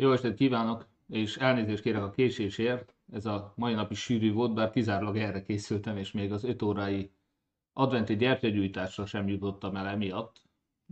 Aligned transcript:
Jó 0.00 0.12
estét 0.12 0.34
kívánok, 0.34 0.86
és 1.08 1.36
elnézést 1.36 1.82
kérek 1.82 2.02
a 2.02 2.10
késésért. 2.10 2.94
Ez 3.12 3.26
a 3.26 3.52
mai 3.56 3.74
nap 3.74 3.90
is 3.90 4.00
sűrű 4.00 4.32
volt, 4.32 4.54
bár 4.54 4.70
kizárólag 4.70 5.16
erre 5.16 5.42
készültem, 5.42 5.96
és 5.96 6.12
még 6.12 6.32
az 6.32 6.44
5 6.44 6.62
órai 6.62 7.12
adventi 7.72 8.16
gyertyagyújtásra 8.16 9.06
sem 9.06 9.28
jutottam 9.28 9.76
el 9.76 9.86
emiatt. 9.86 10.42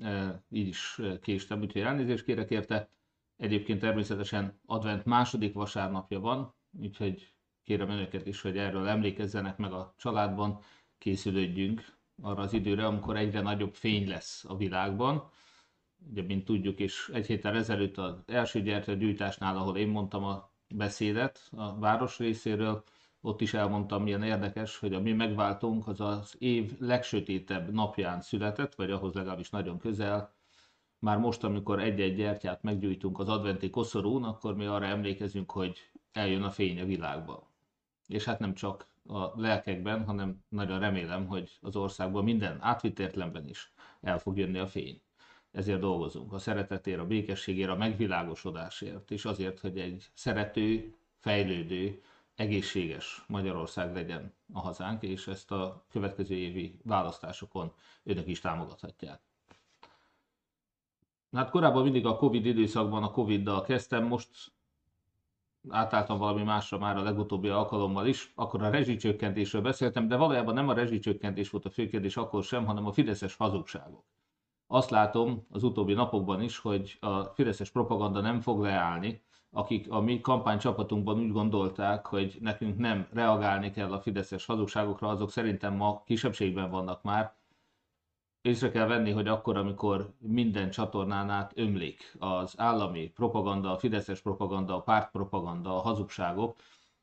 E, 0.02 0.42
így 0.50 0.68
is 0.68 1.00
késtem, 1.20 1.60
úgyhogy 1.60 1.82
elnézést 1.82 2.24
kérek 2.24 2.50
érte. 2.50 2.88
Egyébként 3.36 3.80
természetesen 3.80 4.60
advent 4.66 5.04
második 5.04 5.54
vasárnapja 5.54 6.20
van, 6.20 6.54
úgyhogy 6.80 7.32
kérem 7.64 7.90
önöket 7.90 8.26
is, 8.26 8.40
hogy 8.40 8.58
erről 8.58 8.88
emlékezzenek 8.88 9.56
meg 9.56 9.72
a 9.72 9.94
családban, 9.96 10.58
készülődjünk 10.98 11.96
arra 12.22 12.42
az 12.42 12.52
időre, 12.52 12.86
amikor 12.86 13.16
egyre 13.16 13.40
nagyobb 13.40 13.74
fény 13.74 14.08
lesz 14.08 14.44
a 14.48 14.56
világban 14.56 15.30
ugye, 16.10 16.22
mint 16.22 16.44
tudjuk, 16.44 16.78
és 16.78 17.10
egy 17.12 17.26
héttel 17.26 17.56
ezelőtt 17.56 17.98
az 17.98 18.14
első 18.26 18.62
gyertyagyújtásnál, 18.62 19.56
ahol 19.56 19.76
én 19.76 19.88
mondtam 19.88 20.24
a 20.24 20.50
beszédet 20.68 21.48
a 21.56 21.78
város 21.78 22.18
részéről, 22.18 22.84
ott 23.20 23.40
is 23.40 23.54
elmondtam, 23.54 24.02
milyen 24.02 24.22
érdekes, 24.22 24.78
hogy 24.78 24.94
a 24.94 25.00
mi 25.00 25.12
megváltunk 25.12 25.88
az 25.88 26.00
az 26.00 26.34
év 26.38 26.78
legsötétebb 26.78 27.72
napján 27.72 28.20
született, 28.20 28.74
vagy 28.74 28.90
ahhoz 28.90 29.14
legalábbis 29.14 29.50
nagyon 29.50 29.78
közel. 29.78 30.34
Már 30.98 31.18
most, 31.18 31.44
amikor 31.44 31.80
egy-egy 31.80 32.16
gyertyát 32.16 32.62
meggyújtunk 32.62 33.18
az 33.18 33.28
adventi 33.28 33.70
koszorún, 33.70 34.24
akkor 34.24 34.56
mi 34.56 34.64
arra 34.64 34.84
emlékezünk, 34.84 35.50
hogy 35.50 35.90
eljön 36.12 36.42
a 36.42 36.50
fény 36.50 36.80
a 36.80 36.84
világba. 36.84 37.50
És 38.06 38.24
hát 38.24 38.38
nem 38.38 38.54
csak 38.54 38.86
a 39.06 39.40
lelkekben, 39.40 40.04
hanem 40.04 40.44
nagyon 40.48 40.78
remélem, 40.78 41.26
hogy 41.26 41.58
az 41.60 41.76
országban 41.76 42.24
minden 42.24 42.58
átvitt 42.60 42.98
értelemben 42.98 43.48
is 43.48 43.72
el 44.00 44.18
fog 44.18 44.38
jönni 44.38 44.58
a 44.58 44.66
fény 44.66 45.00
ezért 45.56 45.80
dolgozunk. 45.80 46.32
A 46.32 46.38
szeretetért, 46.38 47.00
a 47.00 47.06
békességért, 47.06 47.70
a 47.70 47.76
megvilágosodásért, 47.76 49.10
és 49.10 49.24
azért, 49.24 49.60
hogy 49.60 49.78
egy 49.78 50.10
szerető, 50.14 50.94
fejlődő, 51.18 52.02
egészséges 52.34 53.24
Magyarország 53.28 53.94
legyen 53.94 54.34
a 54.52 54.60
hazánk, 54.60 55.02
és 55.02 55.26
ezt 55.26 55.50
a 55.50 55.84
következő 55.90 56.34
évi 56.34 56.78
választásokon 56.84 57.72
önök 58.04 58.26
is 58.26 58.40
támogathatják. 58.40 59.20
Hát 61.32 61.50
korábban 61.50 61.82
mindig 61.82 62.06
a 62.06 62.16
Covid 62.16 62.46
időszakban 62.46 63.02
a 63.02 63.10
Covid-dal 63.10 63.62
kezdtem, 63.62 64.04
most 64.04 64.52
átálltam 65.68 66.18
valami 66.18 66.42
másra 66.42 66.78
már 66.78 66.96
a 66.96 67.02
legutóbbi 67.02 67.48
alkalommal 67.48 68.06
is, 68.06 68.32
akkor 68.34 68.62
a 68.62 68.70
rezsicsökkentésről 68.70 69.62
beszéltem, 69.62 70.08
de 70.08 70.16
valójában 70.16 70.54
nem 70.54 70.68
a 70.68 70.74
rezsicsökkentés 70.74 71.50
volt 71.50 71.64
a 71.64 71.70
fő 71.70 71.86
kérdés 71.88 72.16
akkor 72.16 72.44
sem, 72.44 72.64
hanem 72.64 72.86
a 72.86 72.92
fideszes 72.92 73.34
hazugságok 73.34 74.04
azt 74.66 74.90
látom 74.90 75.46
az 75.50 75.62
utóbbi 75.62 75.92
napokban 75.92 76.42
is, 76.42 76.58
hogy 76.58 76.96
a 77.00 77.22
fideszes 77.22 77.70
propaganda 77.70 78.20
nem 78.20 78.40
fog 78.40 78.60
leállni, 78.60 79.22
akik 79.50 79.90
a 79.90 80.00
mi 80.00 80.20
kampánycsapatunkban 80.20 81.18
úgy 81.18 81.32
gondolták, 81.32 82.06
hogy 82.06 82.36
nekünk 82.40 82.78
nem 82.78 83.08
reagálni 83.12 83.70
kell 83.70 83.92
a 83.92 84.00
fideszes 84.00 84.46
hazugságokra, 84.46 85.08
azok 85.08 85.30
szerintem 85.30 85.74
ma 85.74 86.02
kisebbségben 86.04 86.70
vannak 86.70 87.02
már. 87.02 87.34
Észre 88.40 88.70
kell 88.70 88.86
venni, 88.86 89.10
hogy 89.10 89.28
akkor, 89.28 89.56
amikor 89.56 90.14
minden 90.18 90.70
csatornán 90.70 91.30
át 91.30 91.52
ömlik 91.54 92.16
az 92.18 92.54
állami 92.56 93.08
propaganda, 93.08 93.70
a 93.70 93.78
fideszes 93.78 94.20
propaganda, 94.20 94.74
a 94.74 94.80
pártpropaganda, 94.80 95.76
a 95.76 95.80
hazugságok, 95.80 96.56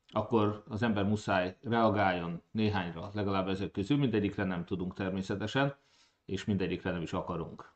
akkor 0.07 0.63
az 0.69 0.83
ember 0.83 1.03
muszáj 1.03 1.57
reagáljon 1.61 2.41
néhányra, 2.51 3.09
legalább 3.13 3.47
ezek 3.47 3.71
közül, 3.71 3.97
mindegyikre 3.97 4.43
nem 4.43 4.65
tudunk 4.65 4.93
természetesen 4.93 5.75
és 6.25 6.45
mindegyikre 6.45 6.91
nem 6.91 7.01
is 7.01 7.13
akarunk. 7.13 7.73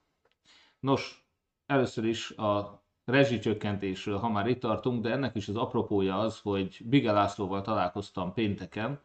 Nos, 0.80 1.28
először 1.66 2.06
is 2.06 2.32
a 2.32 2.82
rezsicsökkentésről, 3.06 4.18
ha 4.18 4.30
már 4.30 4.48
itt 4.48 4.60
tartunk, 4.60 5.04
de 5.04 5.12
ennek 5.12 5.36
is 5.36 5.48
az 5.48 5.56
apropója 5.56 6.18
az, 6.20 6.40
hogy 6.40 6.80
Bige 6.86 7.12
Lászlóval 7.12 7.62
találkoztam 7.62 8.34
pénteken, 8.34 9.00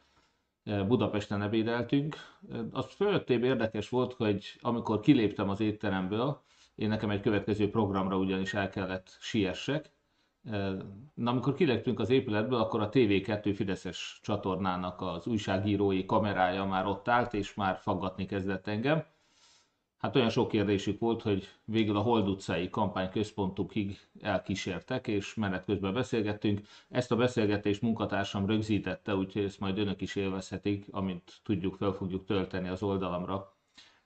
eh, 0.65 0.87
Budapesten 0.87 1.43
ebédeltünk. 1.43 2.17
Eh, 2.53 2.61
az 2.73 2.87
fölöttébb 2.95 3.43
érdekes 3.45 3.89
volt, 3.89 4.13
hogy 4.13 4.59
amikor 4.61 5.01
kiléptem 5.01 5.49
az 5.49 5.61
étteremből, 5.61 6.43
én 6.75 6.89
nekem 6.89 7.11
egy 7.11 7.21
következő 7.21 7.71
programra 7.71 8.17
ugyanis 8.17 8.55
el 8.55 8.69
kellett 8.71 9.17
siessek, 9.21 9.91
eh, 10.45 10.73
Na, 11.15 11.31
amikor 11.31 11.55
kiléptünk 11.55 12.01
az 12.01 12.11
épületből, 12.11 12.59
akkor 12.59 12.81
a 12.81 12.89
TV2 12.89 13.55
Fideszes 13.55 14.21
csatornának 14.23 15.01
az 15.01 15.27
újságírói 15.27 16.05
kamerája 16.05 16.65
már 16.65 16.87
ott 16.87 17.09
állt, 17.09 17.35
és 17.35 17.55
már 17.55 17.77
faggatni 17.77 18.27
kezdett 18.27 18.67
engem. 18.67 19.05
Hát 20.03 20.17
olyan 20.17 20.31
sok 20.31 20.49
kérdésük 20.49 20.99
volt, 21.01 21.23
hogy 21.23 21.49
végül 21.65 21.97
a 21.97 22.01
Hold 22.01 22.29
utcai 22.29 22.71
kampányközpontukig 22.71 23.99
elkísértek, 24.21 25.07
és 25.07 25.35
menet 25.35 25.65
közben 25.65 25.93
beszélgettünk. 25.95 26.61
Ezt 26.89 27.13
a 27.13 27.17
beszélgetést 27.17 27.83
munkatársam 27.83 28.47
rögzítette, 28.47 29.15
úgyhogy 29.17 29.45
ezt 29.45 29.61
majd 29.61 29.79
önök 29.79 30.01
is 30.01 30.17
élvezhetik, 30.17 30.87
amint 30.91 31.41
tudjuk, 31.43 31.77
fel 31.77 31.93
fogjuk 31.93 32.25
tölteni 32.25 32.69
az 32.69 32.83
oldalamra. 32.83 33.57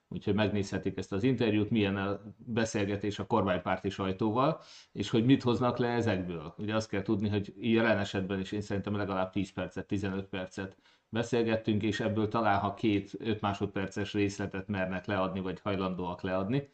Úgyhogy 0.08 0.34
megnézhetik 0.34 0.96
ezt 0.96 1.12
az 1.12 1.22
interjút, 1.22 1.70
milyen 1.70 1.96
a 1.96 2.20
beszélgetés 2.38 3.18
a 3.18 3.26
kormánypárti 3.26 3.88
sajtóval, 3.88 4.60
és 4.92 5.10
hogy 5.10 5.24
mit 5.24 5.42
hoznak 5.42 5.78
le 5.78 5.88
ezekből. 5.88 6.54
Ugye 6.58 6.74
azt 6.74 6.88
kell 6.88 7.02
tudni, 7.02 7.28
hogy 7.28 7.54
jelen 7.60 7.98
esetben 7.98 8.40
is 8.40 8.52
én 8.52 8.60
szerintem 8.60 8.96
legalább 8.96 9.30
10 9.30 9.52
percet, 9.52 9.86
15 9.86 10.26
percet 10.26 10.76
beszélgettünk, 11.08 11.82
és 11.82 12.00
ebből 12.00 12.28
talán 12.28 12.58
ha 12.58 12.74
két 12.74 13.12
5 13.18 13.40
másodperces 13.40 14.12
részletet 14.12 14.68
mernek 14.68 15.06
leadni, 15.06 15.40
vagy 15.40 15.60
hajlandóak 15.60 16.22
leadni. 16.22 16.68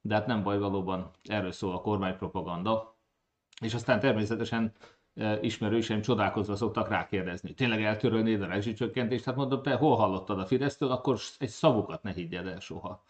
De 0.00 0.14
hát 0.14 0.26
nem 0.26 0.42
baj, 0.42 0.58
valóban 0.58 1.10
erről 1.24 1.52
szól 1.52 1.74
a 1.74 1.80
kormánypropaganda. 1.80 2.96
És 3.60 3.74
aztán 3.74 4.00
természetesen 4.00 4.72
e, 5.14 5.38
ismerőseim 5.40 6.00
csodálkozva 6.00 6.56
szoktak 6.56 6.88
rákérdezni. 6.88 7.54
Tényleg 7.54 7.82
eltörölnéd 7.82 8.42
a 8.42 8.46
rezsicsökkentést? 8.46 9.24
Hát 9.24 9.36
mondom, 9.36 9.62
te 9.62 9.74
hol 9.74 9.96
hallottad 9.96 10.38
a 10.38 10.46
Fidesztől, 10.46 10.90
akkor 10.90 11.18
egy 11.38 11.48
szavukat 11.48 12.02
ne 12.02 12.12
higgyed 12.12 12.46
el 12.46 12.60
soha. 12.60 13.04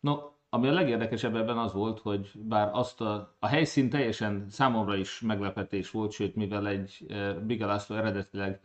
No, 0.00 0.16
ami 0.50 0.68
a 0.68 0.72
legérdekesebb 0.72 1.36
ebben 1.36 1.58
az 1.58 1.72
volt, 1.72 1.98
hogy 1.98 2.30
bár 2.34 2.70
azt 2.72 3.00
a, 3.00 3.36
a 3.38 3.46
helyszín 3.46 3.90
teljesen 3.90 4.46
számomra 4.50 4.96
is 4.96 5.20
meglepetés 5.20 5.90
volt, 5.90 6.12
sőt, 6.12 6.34
mivel 6.34 6.68
egy 6.68 7.06
e, 7.08 7.32
Bigalászló 7.32 7.96
eredetileg 7.96 8.60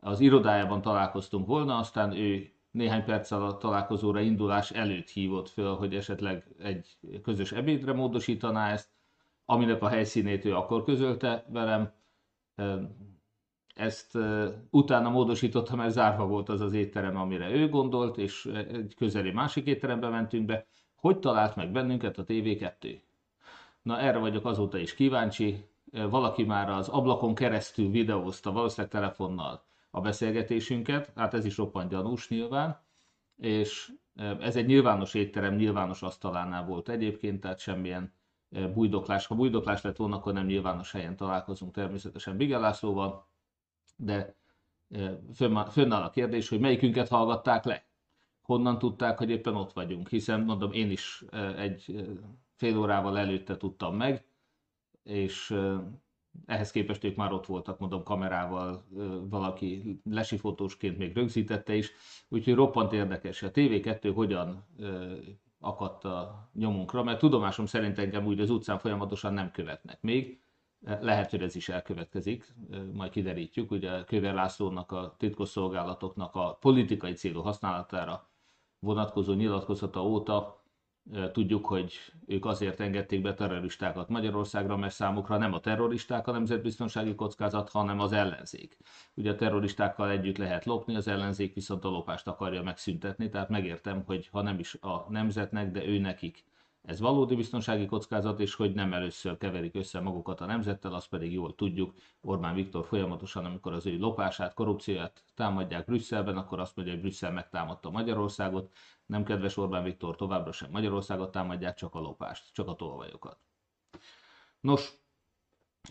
az 0.00 0.20
irodájában 0.20 0.82
találkoztunk 0.82 1.46
volna, 1.46 1.78
aztán 1.78 2.12
ő 2.12 2.52
néhány 2.70 3.04
perccel 3.04 3.44
a 3.44 3.56
találkozóra 3.56 4.20
indulás 4.20 4.70
előtt 4.70 5.08
hívott 5.08 5.48
föl, 5.48 5.76
hogy 5.76 5.94
esetleg 5.94 6.54
egy 6.58 6.98
közös 7.22 7.52
ebédre 7.52 7.92
módosítaná 7.92 8.72
ezt, 8.72 8.88
aminek 9.44 9.82
a 9.82 9.88
helyszínét 9.88 10.44
ő 10.44 10.54
akkor 10.54 10.84
közölte 10.84 11.44
velem. 11.48 11.92
Ezt 13.74 14.18
utána 14.70 15.10
módosította, 15.10 15.76
mert 15.76 15.92
zárva 15.92 16.26
volt 16.26 16.48
az 16.48 16.60
az 16.60 16.72
étterem, 16.72 17.16
amire 17.16 17.50
ő 17.50 17.68
gondolt, 17.68 18.18
és 18.18 18.46
egy 18.46 18.94
közeli 18.96 19.30
másik 19.30 19.66
étterembe 19.66 20.08
mentünk 20.08 20.46
be. 20.46 20.66
Hogy 20.94 21.18
talált 21.18 21.56
meg 21.56 21.72
bennünket 21.72 22.18
a 22.18 22.24
TV2? 22.24 23.00
Na 23.82 23.98
erre 23.98 24.18
vagyok 24.18 24.44
azóta 24.44 24.78
is 24.78 24.94
kíváncsi. 24.94 25.64
Valaki 25.92 26.44
már 26.44 26.70
az 26.70 26.88
ablakon 26.88 27.34
keresztül 27.34 27.90
videózta, 27.90 28.52
valószínűleg 28.52 28.90
telefonnal 28.90 29.68
a 29.90 30.00
beszélgetésünket, 30.00 31.12
hát 31.16 31.34
ez 31.34 31.44
is 31.44 31.56
roppant 31.56 31.90
gyanús 31.90 32.28
nyilván, 32.28 32.80
és 33.36 33.92
ez 34.40 34.56
egy 34.56 34.66
nyilvános 34.66 35.14
étterem, 35.14 35.54
nyilvános 35.54 36.02
asztalánál 36.02 36.64
volt 36.64 36.88
egyébként, 36.88 37.40
tehát 37.40 37.58
semmilyen 37.58 38.12
bújdoklás. 38.74 39.26
Ha 39.26 39.34
bújdoklás 39.34 39.82
lett 39.82 39.96
volna, 39.96 40.16
akkor 40.16 40.32
nem 40.32 40.46
nyilvános 40.46 40.92
helyen 40.92 41.16
találkozunk 41.16 41.72
természetesen 41.72 42.36
Bigel 42.36 42.76
de 43.96 44.34
fönnáll 45.70 46.02
a 46.02 46.10
kérdés, 46.10 46.48
hogy 46.48 46.60
melyikünket 46.60 47.08
hallgatták 47.08 47.64
le. 47.64 47.84
Honnan 48.42 48.78
tudták, 48.78 49.18
hogy 49.18 49.30
éppen 49.30 49.54
ott 49.54 49.72
vagyunk, 49.72 50.08
hiszen 50.08 50.40
mondom, 50.40 50.72
én 50.72 50.90
is 50.90 51.24
egy 51.56 52.08
fél 52.56 52.78
órával 52.78 53.18
előtte 53.18 53.56
tudtam 53.56 53.96
meg, 53.96 54.24
és 55.02 55.54
ehhez 56.46 56.70
képest 56.70 57.04
ők 57.04 57.16
már 57.16 57.32
ott 57.32 57.46
voltak, 57.46 57.78
mondom, 57.78 58.02
kamerával, 58.02 58.84
valaki 59.30 60.00
lesifotósként 60.10 60.98
még 60.98 61.14
rögzítette 61.14 61.74
is, 61.74 61.92
úgyhogy 62.28 62.54
roppant 62.54 62.92
érdekes. 62.92 63.42
A 63.42 63.50
TV2 63.50 64.12
hogyan 64.14 64.66
akadt 65.60 66.04
a 66.04 66.48
nyomunkra, 66.54 67.02
mert 67.02 67.18
tudomásom 67.18 67.66
szerint 67.66 67.98
engem 67.98 68.26
úgy 68.26 68.40
az 68.40 68.50
utcán 68.50 68.78
folyamatosan 68.78 69.32
nem 69.32 69.50
követnek 69.50 70.02
még. 70.02 70.40
Lehet, 71.00 71.30
hogy 71.30 71.42
ez 71.42 71.54
is 71.54 71.68
elkövetkezik, 71.68 72.54
majd 72.92 73.10
kiderítjük. 73.10 73.70
Ugye 73.70 74.04
Köver 74.04 74.34
Lászlónak, 74.34 74.92
a 74.92 75.14
titkosszolgálatoknak 75.18 76.34
a 76.34 76.56
politikai 76.60 77.12
célú 77.12 77.40
használatára 77.40 78.28
vonatkozó 78.78 79.32
nyilatkozata 79.32 80.04
óta 80.04 80.59
Tudjuk, 81.32 81.66
hogy 81.66 81.92
ők 82.26 82.44
azért 82.44 82.80
engedték 82.80 83.22
be 83.22 83.34
terroristákat 83.34 84.08
Magyarországra, 84.08 84.76
mert 84.76 84.94
számukra 84.94 85.36
nem 85.36 85.52
a 85.52 85.60
terroristák 85.60 86.26
a 86.26 86.32
nemzetbiztonsági 86.32 87.14
kockázat, 87.14 87.70
hanem 87.70 88.00
az 88.00 88.12
ellenzék. 88.12 88.76
Ugye 89.14 89.30
a 89.30 89.34
terroristákkal 89.34 90.10
együtt 90.10 90.36
lehet 90.36 90.64
lopni, 90.64 90.96
az 90.96 91.08
ellenzék 91.08 91.54
viszont 91.54 91.84
a 91.84 91.88
lopást 91.88 92.26
akarja 92.26 92.62
megszüntetni, 92.62 93.28
tehát 93.28 93.48
megértem, 93.48 94.02
hogy 94.06 94.28
ha 94.32 94.42
nem 94.42 94.58
is 94.58 94.74
a 94.80 95.06
nemzetnek, 95.08 95.70
de 95.70 95.86
ő 95.86 95.98
nekik 95.98 96.44
ez 96.82 97.00
valódi 97.00 97.34
biztonsági 97.34 97.86
kockázat, 97.86 98.40
és 98.40 98.54
hogy 98.54 98.74
nem 98.74 98.92
először 98.92 99.36
keverik 99.36 99.74
össze 99.74 100.00
magukat 100.00 100.40
a 100.40 100.46
nemzettel, 100.46 100.94
azt 100.94 101.08
pedig 101.08 101.32
jól 101.32 101.54
tudjuk. 101.54 101.94
Orbán 102.20 102.54
Viktor 102.54 102.84
folyamatosan, 102.84 103.44
amikor 103.44 103.72
az 103.72 103.86
ő 103.86 103.98
lopását, 103.98 104.54
korrupcióját 104.54 105.24
támadják 105.34 105.84
Brüsszelben, 105.84 106.36
akkor 106.36 106.60
azt 106.60 106.76
mondja, 106.76 106.94
hogy 106.94 107.02
Brüsszel 107.02 107.32
megtámadta 107.32 107.90
Magyarországot. 107.90 108.72
Nem 109.06 109.24
kedves 109.24 109.56
Orbán 109.56 109.84
Viktor, 109.84 110.16
továbbra 110.16 110.52
sem 110.52 110.70
Magyarországot 110.70 111.30
támadják, 111.30 111.74
csak 111.74 111.94
a 111.94 112.00
lopást, 112.00 112.52
csak 112.52 112.68
a 112.68 112.74
tolvajokat. 112.74 113.38
Nos, 114.60 114.92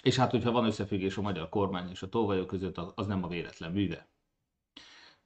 és 0.03 0.15
hát, 0.15 0.31
hogyha 0.31 0.51
van 0.51 0.65
összefüggés 0.65 1.17
a 1.17 1.21
magyar 1.21 1.49
kormány 1.49 1.89
és 1.89 2.01
a 2.01 2.09
tolvajok 2.09 2.47
között, 2.47 2.77
az 2.77 3.07
nem 3.07 3.23
a 3.23 3.27
véletlen 3.27 3.71
műve. 3.71 4.07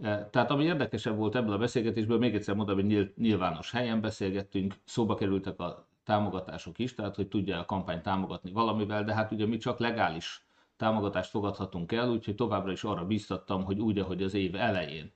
E, 0.04 0.30
tehát 0.30 0.52
ami 0.52 0.64
érdekesebb 0.64 1.18
volt 1.18 1.36
ebből 1.36 1.54
a 1.54 1.58
beszélgetésből, 1.58 2.18
még 2.18 2.36
egyszer 2.36 2.56
mondom, 2.56 2.76
hogy 2.76 3.12
nyilvános 3.18 3.72
helyen 3.72 4.02
beszélgettünk, 4.02 4.74
szóba 4.84 5.16
kerültek 5.16 5.60
a 5.60 5.88
támogatások 6.04 6.80
is, 6.80 6.94
tehát 6.94 7.16
hogy 7.16 7.28
tudja 7.28 7.60
a 7.60 7.66
kampány 7.66 8.02
támogatni 8.02 8.52
valamivel, 8.52 9.04
de 9.04 9.14
hát 9.14 9.32
ugye 9.32 9.46
mi 9.46 9.58
csak 9.58 9.80
legális 9.80 10.46
támogatást 10.78 11.30
fogadhatunk 11.30 11.92
el, 11.92 12.10
úgyhogy 12.10 12.36
továbbra 12.36 12.72
is 12.72 12.84
arra 12.84 13.06
bíztattam, 13.06 13.64
hogy 13.64 13.80
úgy, 13.80 14.00
ahogy 14.00 14.24
az 14.24 14.34
év 14.34 14.56
elején 14.56 15.12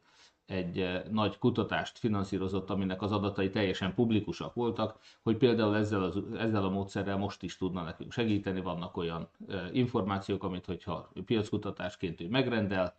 egy 0.45 0.79
eh, 0.79 1.03
nagy 1.11 1.37
kutatást 1.37 1.97
finanszírozott, 1.97 2.69
aminek 2.69 3.01
az 3.01 3.11
adatai 3.11 3.49
teljesen 3.49 3.93
publikusak 3.93 4.53
voltak, 4.53 4.99
hogy 5.23 5.37
például 5.37 5.75
ezzel, 5.75 6.03
az, 6.03 6.19
ezzel 6.37 6.63
a 6.63 6.69
módszerrel 6.69 7.17
most 7.17 7.43
is 7.43 7.57
tudna 7.57 7.83
nekünk 7.83 8.11
segíteni, 8.11 8.61
vannak 8.61 8.97
olyan 8.97 9.27
eh, 9.47 9.75
információk, 9.75 10.43
amit 10.43 10.65
hogyha 10.65 11.11
piackutatásként 11.25 12.21
ő 12.21 12.29
megrendel, 12.29 12.95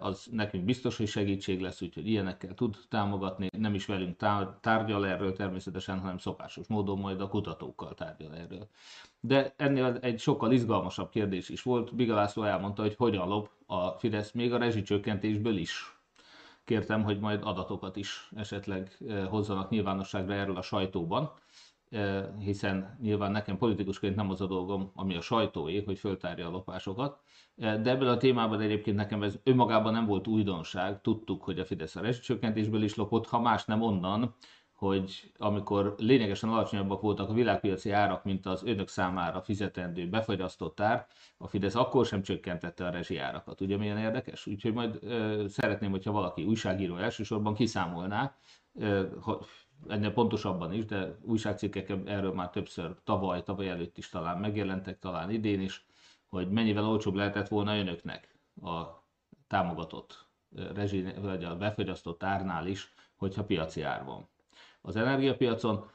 az 0.00 0.26
nekünk 0.30 0.64
biztos, 0.64 0.96
hogy 0.96 1.06
segítség 1.08 1.60
lesz, 1.60 1.82
úgyhogy 1.82 2.08
ilyenekkel 2.08 2.54
tud 2.54 2.76
támogatni, 2.88 3.48
nem 3.58 3.74
is 3.74 3.86
velünk 3.86 4.16
tárgyal 4.60 5.06
erről 5.06 5.32
természetesen, 5.32 5.98
hanem 5.98 6.18
szokásos 6.18 6.66
módon 6.66 6.98
majd 6.98 7.20
a 7.20 7.28
kutatókkal 7.28 7.94
tárgyal 7.94 8.34
erről. 8.34 8.68
De 9.20 9.54
ennél 9.56 9.98
egy 10.00 10.20
sokkal 10.20 10.52
izgalmasabb 10.52 11.10
kérdés 11.10 11.48
is 11.48 11.62
volt. 11.62 11.94
Biga 11.94 12.14
László 12.14 12.42
elmondta, 12.42 12.82
hogy 12.82 12.94
hogyan 12.96 13.28
lop 13.28 13.50
a 13.66 13.88
Fidesz 13.88 14.32
még 14.32 14.52
a 14.52 14.58
rezsicsökkentésből 14.58 15.56
is 15.56 15.98
kértem, 16.64 17.02
hogy 17.02 17.18
majd 17.18 17.40
adatokat 17.42 17.96
is 17.96 18.30
esetleg 18.36 18.96
hozzanak 19.28 19.70
nyilvánosságra 19.70 20.34
erről 20.34 20.56
a 20.56 20.62
sajtóban, 20.62 21.32
hiszen 22.38 22.98
nyilván 23.02 23.30
nekem 23.30 23.58
politikusként 23.58 24.16
nem 24.16 24.30
az 24.30 24.40
a 24.40 24.46
dolgom, 24.46 24.90
ami 24.94 25.16
a 25.16 25.20
sajtóé, 25.20 25.82
hogy 25.82 25.98
föltárja 25.98 26.46
a 26.46 26.50
lopásokat, 26.50 27.20
de 27.54 27.90
ebben 27.90 28.08
a 28.08 28.16
témában 28.16 28.60
egyébként 28.60 28.96
nekem 28.96 29.22
ez 29.22 29.38
önmagában 29.42 29.92
nem 29.92 30.06
volt 30.06 30.26
újdonság, 30.26 31.00
tudtuk, 31.00 31.42
hogy 31.42 31.58
a 31.58 31.64
Fidesz 31.64 31.96
a 31.96 32.00
rezsicsökkentésből 32.00 32.82
is 32.82 32.94
lopott, 32.94 33.26
ha 33.26 33.40
más 33.40 33.64
nem 33.64 33.82
onnan, 33.82 34.34
hogy 34.72 35.32
amikor 35.36 35.94
lényegesen 35.98 36.50
alacsonyabbak 36.50 37.00
voltak 37.00 37.28
a 37.28 37.32
világpiaci 37.32 37.90
árak, 37.90 38.24
mint 38.24 38.46
az 38.46 38.62
önök 38.64 38.88
számára 38.88 39.42
fizetendő 39.42 40.08
befagyasztott 40.08 40.80
ár, 40.80 41.06
a 41.36 41.46
Fidesz 41.46 41.74
akkor 41.74 42.06
sem 42.06 42.22
csökkentette 42.22 42.86
a 42.86 42.90
rezsi 42.90 43.16
árakat. 43.16 43.60
Ugye 43.60 43.76
milyen 43.76 43.98
érdekes? 43.98 44.46
Úgyhogy 44.46 44.72
majd 44.72 44.98
ö, 45.02 45.44
szeretném, 45.48 45.90
hogyha 45.90 46.12
valaki 46.12 46.44
újságíró 46.44 46.96
elsősorban 46.96 47.54
kiszámolná, 47.54 48.34
ö, 48.74 49.06
ennél 49.88 50.12
pontosabban 50.12 50.72
is, 50.72 50.84
de 50.84 51.18
újságcikkek 51.22 51.90
erről 52.04 52.32
már 52.32 52.50
többször 52.50 52.94
tavaly, 53.04 53.42
tavaly 53.42 53.68
előtt 53.68 53.98
is 53.98 54.08
talán 54.08 54.38
megjelentek, 54.38 54.98
talán 54.98 55.30
idén 55.30 55.60
is, 55.60 55.86
hogy 56.26 56.50
mennyivel 56.50 56.88
olcsóbb 56.88 57.14
lehetett 57.14 57.48
volna 57.48 57.78
önöknek 57.78 58.34
a 58.62 58.82
támogatott 59.46 60.26
rezsi, 60.74 61.06
vagy 61.20 61.44
a 61.44 61.56
befagyasztott 61.56 62.22
árnál 62.22 62.66
is, 62.66 62.94
hogyha 63.16 63.44
piaci 63.44 63.82
ár 63.82 64.04
van. 64.04 64.28
Az 64.80 64.96
energiapiacon, 64.96 65.90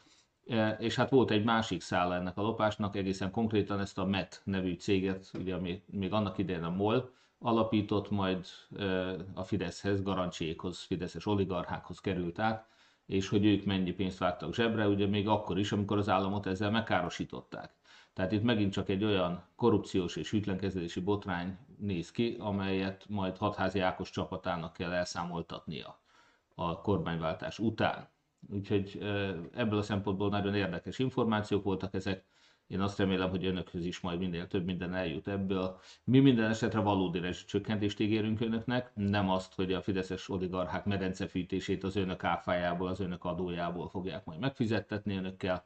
e, 0.47 0.69
és 0.79 0.95
hát 0.95 1.09
volt 1.09 1.31
egy 1.31 1.43
másik 1.43 1.81
szála 1.81 2.15
ennek 2.15 2.37
a 2.37 2.41
lopásnak, 2.41 2.95
egészen 2.95 3.31
konkrétan 3.31 3.79
ezt 3.79 3.97
a 3.97 4.05
MET 4.05 4.41
nevű 4.43 4.73
céget, 4.73 5.31
ugye 5.33 5.55
ami 5.55 5.83
még 5.85 6.13
annak 6.13 6.37
idején 6.37 6.63
a 6.63 6.69
MOL 6.69 7.11
alapított, 7.39 8.09
majd 8.09 8.45
e, 8.77 9.15
a 9.33 9.43
Fideszhez, 9.43 10.03
Garancsiékhoz, 10.03 10.79
Fideszes 10.79 11.25
oligarchákhoz 11.25 11.99
került 11.99 12.39
át, 12.39 12.67
és 13.09 13.29
hogy 13.29 13.45
ők 13.45 13.65
mennyi 13.65 13.91
pénzt 13.91 14.17
vágtak 14.17 14.53
zsebre, 14.53 14.87
ugye 14.87 15.07
még 15.07 15.27
akkor 15.27 15.59
is, 15.59 15.71
amikor 15.71 15.97
az 15.97 16.09
államot 16.09 16.45
ezzel 16.45 16.71
megkárosították. 16.71 17.71
Tehát 18.13 18.31
itt 18.31 18.43
megint 18.43 18.71
csak 18.71 18.89
egy 18.89 19.03
olyan 19.03 19.43
korrupciós 19.55 20.15
és 20.15 20.31
hűtlenkezelési 20.31 20.99
botrány 20.99 21.57
néz 21.77 22.11
ki, 22.11 22.35
amelyet 22.39 23.05
majd 23.07 23.37
hatházi 23.37 23.79
Ákos 23.79 24.09
csapatának 24.09 24.73
kell 24.73 24.91
elszámoltatnia 24.91 25.99
a 26.55 26.81
kormányváltás 26.81 27.59
után. 27.59 28.07
Úgyhogy 28.49 28.97
ebből 29.53 29.79
a 29.79 29.81
szempontból 29.81 30.29
nagyon 30.29 30.55
érdekes 30.55 30.99
információk 30.99 31.63
voltak 31.63 31.93
ezek. 31.93 32.25
Én 32.69 32.81
azt 32.81 32.97
remélem, 32.97 33.29
hogy 33.29 33.45
önökhöz 33.45 33.85
is 33.85 33.99
majd 33.99 34.19
minél 34.19 34.47
több 34.47 34.65
minden 34.65 34.93
eljut 34.93 35.27
ebből. 35.27 35.79
Mi 36.03 36.19
minden 36.19 36.49
esetre 36.49 36.79
valódi 36.79 37.29
csökkentést 37.29 37.99
ígérünk 37.99 38.41
önöknek, 38.41 38.91
nem 38.95 39.29
azt, 39.29 39.55
hogy 39.55 39.73
a 39.73 39.81
fideszes 39.81 40.29
oligarchák 40.29 40.85
medencefűtését 40.85 41.83
az 41.83 41.95
önök 41.95 42.23
áfájából, 42.23 42.87
az 42.87 42.99
önök 42.99 43.23
adójából 43.23 43.89
fogják 43.89 44.25
majd 44.25 44.39
megfizettetni 44.39 45.15
önökkel, 45.15 45.65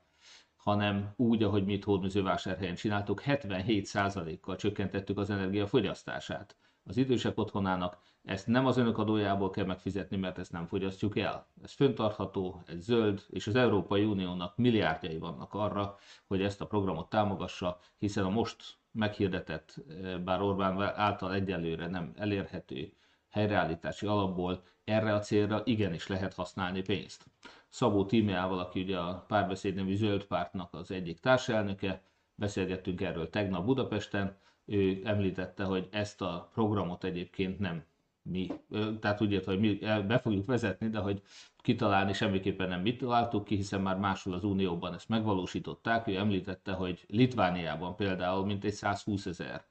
hanem 0.56 1.14
úgy, 1.16 1.44
ahogy 1.44 1.66
mi 1.66 1.74
itt 1.74 1.84
Hódműzővásárhelyen 1.84 2.76
csináltuk, 2.76 3.22
77%-kal 3.26 4.56
csökkentettük 4.56 5.18
az 5.18 5.30
energiafogyasztását 5.30 6.56
az 6.84 6.98
idősek 6.98 7.38
otthonának, 7.38 8.02
ezt 8.24 8.48
nem 8.48 8.66
az 8.66 8.78
önök 8.78 8.98
adójából 8.98 9.50
kell 9.50 9.66
megfizetni, 9.66 10.18
mert 10.18 10.38
ezt 10.38 10.52
nem 10.52 10.66
fogyasztjuk 10.66 11.18
el. 11.18 11.48
Ez 11.64 11.72
föntartható, 11.72 12.62
ez 12.66 12.84
zöld, 12.84 13.26
és 13.30 13.48
az 13.48 13.56
Európai 13.56 14.04
Uniónak 14.04 14.58
milliárdjai 14.58 15.18
vannak 15.18 15.54
arra, 15.54 15.98
hogy 16.28 16.42
ezt 16.42 16.62
a 16.62 16.68
programot 16.68 17.10
támogassa, 17.10 17.80
hiszen 17.98 18.24
a 18.24 18.30
most 18.30 18.78
meghirdetett, 18.92 19.76
bár 20.24 20.42
Orbán 20.42 20.82
által 20.82 21.34
egyelőre 21.34 21.88
nem 21.88 22.12
elérhető 22.16 22.94
helyreállítási 23.30 24.06
alapból 24.06 24.64
erre 24.84 25.14
a 25.14 25.20
célra 25.20 25.62
igenis 25.66 26.08
lehet 26.08 26.34
használni 26.34 26.82
pénzt. 26.82 27.26
Szabó 27.70 28.06
Tímeával, 28.06 28.60
aki 28.60 28.82
ugye 28.82 28.98
a 28.98 29.26
párbeszéd 29.28 29.76
nevű 29.76 29.96
zöld 29.96 30.24
pártnak 30.24 30.74
az 30.74 30.92
egyik 30.92 31.20
társelnöke, 31.20 32.02
beszélgettünk 32.36 33.02
erről 33.02 33.30
tegnap 33.30 33.66
Budapesten, 33.66 34.38
ő 34.66 35.02
említette, 35.04 35.64
hogy 35.64 35.88
ezt 35.92 36.22
a 36.22 36.50
programot 36.54 37.04
egyébként 37.04 37.60
nem 37.60 37.84
mi, 38.24 38.52
tehát 39.00 39.22
úgy 39.22 39.32
érte, 39.32 39.52
hogy 39.52 39.60
mi 39.60 39.76
be 40.08 40.20
fogjuk 40.20 40.46
vezetni, 40.46 40.90
de 40.90 41.00
hogy 41.00 41.22
kitalálni 41.58 42.14
semmiképpen 42.14 42.70
nem 42.70 42.82
mit 42.82 42.98
találtuk 42.98 43.44
ki, 43.44 43.56
hiszen 43.56 43.82
már 43.82 43.98
máshol 43.98 44.34
az 44.34 44.44
Unióban 44.44 44.94
ezt 44.94 45.10
megvalósították. 45.10 46.08
Ő 46.08 46.16
említette, 46.16 46.72
hogy 46.72 47.06
Litvániában 47.08 47.96
például 47.96 48.46
mintegy 48.46 48.74
120 48.74 49.26
ezer 49.26 49.66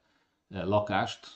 lakást 0.47 1.27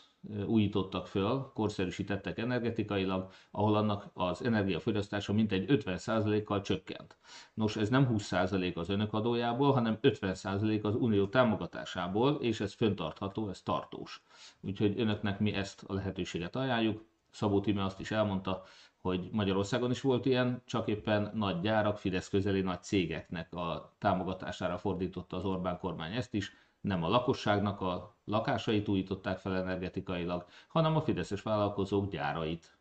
újítottak 0.45 1.07
föl, 1.07 1.51
korszerűsítettek 1.53 2.37
energetikailag, 2.37 3.31
ahol 3.51 3.75
annak 3.75 4.09
az 4.13 4.43
energiafogyasztása 4.43 5.33
mintegy 5.33 5.65
50%-kal 5.67 6.61
csökkent. 6.61 7.17
Nos, 7.53 7.75
ez 7.75 7.89
nem 7.89 8.07
20% 8.11 8.75
az 8.75 8.89
önök 8.89 9.13
adójából, 9.13 9.73
hanem 9.73 9.97
50% 10.01 10.81
az 10.81 10.95
unió 10.95 11.27
támogatásából, 11.27 12.33
és 12.33 12.59
ez 12.59 12.73
föntartható, 12.73 13.49
ez 13.49 13.61
tartós. 13.61 14.23
Úgyhogy 14.61 14.99
önöknek 14.99 15.39
mi 15.39 15.53
ezt 15.53 15.83
a 15.87 15.93
lehetőséget 15.93 16.55
ajánljuk. 16.55 17.05
Szabó 17.29 17.59
Tíme 17.59 17.83
azt 17.83 17.99
is 17.99 18.11
elmondta, 18.11 18.63
hogy 19.01 19.29
Magyarországon 19.31 19.91
is 19.91 20.01
volt 20.01 20.25
ilyen, 20.25 20.61
csak 20.65 20.87
éppen 20.87 21.31
nagy 21.33 21.59
gyárak, 21.59 21.97
Fidesz 21.97 22.29
közeli 22.29 22.61
nagy 22.61 22.83
cégeknek 22.83 23.53
a 23.53 23.95
támogatására 23.97 24.77
fordította 24.77 25.37
az 25.37 25.45
Orbán 25.45 25.77
kormány 25.77 26.13
ezt 26.13 26.33
is, 26.33 26.51
nem 26.81 27.03
a 27.03 27.09
lakosságnak 27.09 27.81
a 27.81 28.16
lakásait 28.27 28.87
újították 28.87 29.37
fel 29.37 29.55
energetikailag, 29.55 30.45
hanem 30.67 30.95
a 30.95 31.01
fideszes 31.01 31.41
vállalkozók 31.41 32.09
gyárait. 32.09 32.77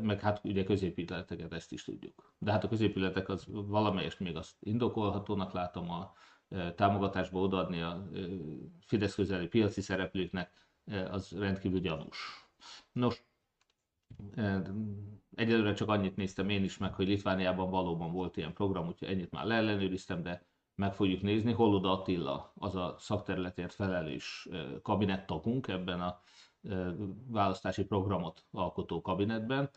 Meg 0.00 0.20
hát 0.20 0.40
ugye 0.44 0.64
középületeket 0.64 1.52
ezt 1.52 1.72
is 1.72 1.84
tudjuk. 1.84 2.32
De 2.38 2.50
hát 2.50 2.64
a 2.64 2.68
középületek 2.68 3.28
az 3.28 3.44
valamelyest 3.48 4.20
még 4.20 4.36
azt 4.36 4.56
indokolhatónak 4.60 5.52
látom 5.52 5.90
a 5.90 6.12
támogatásba 6.74 7.40
odaadni 7.40 7.80
a 7.80 8.08
Fidesz 8.80 9.14
közeli 9.14 9.46
piaci 9.46 9.80
szereplőknek, 9.80 10.52
az 11.10 11.30
rendkívül 11.38 11.80
gyanús. 11.80 12.48
Nos, 12.92 13.24
egyelőre 15.34 15.72
csak 15.72 15.88
annyit 15.88 16.16
néztem 16.16 16.48
én 16.48 16.64
is 16.64 16.78
meg, 16.78 16.94
hogy 16.94 17.06
Litvániában 17.06 17.70
valóban 17.70 18.12
volt 18.12 18.36
ilyen 18.36 18.52
program, 18.52 18.86
úgyhogy 18.86 19.08
ennyit 19.08 19.30
már 19.30 19.44
leellenőriztem, 19.44 20.22
de 20.22 20.46
meg 20.78 20.94
fogjuk 20.94 21.22
nézni. 21.22 21.52
Holoda 21.52 21.90
Attila 21.92 22.52
az 22.58 22.74
a 22.76 22.96
szakterületért 22.98 23.72
felelős 23.74 24.48
kabinettagunk 24.82 25.68
ebben 25.68 26.00
a 26.00 26.20
választási 27.26 27.84
programot 27.84 28.44
alkotó 28.50 29.00
kabinetben, 29.00 29.70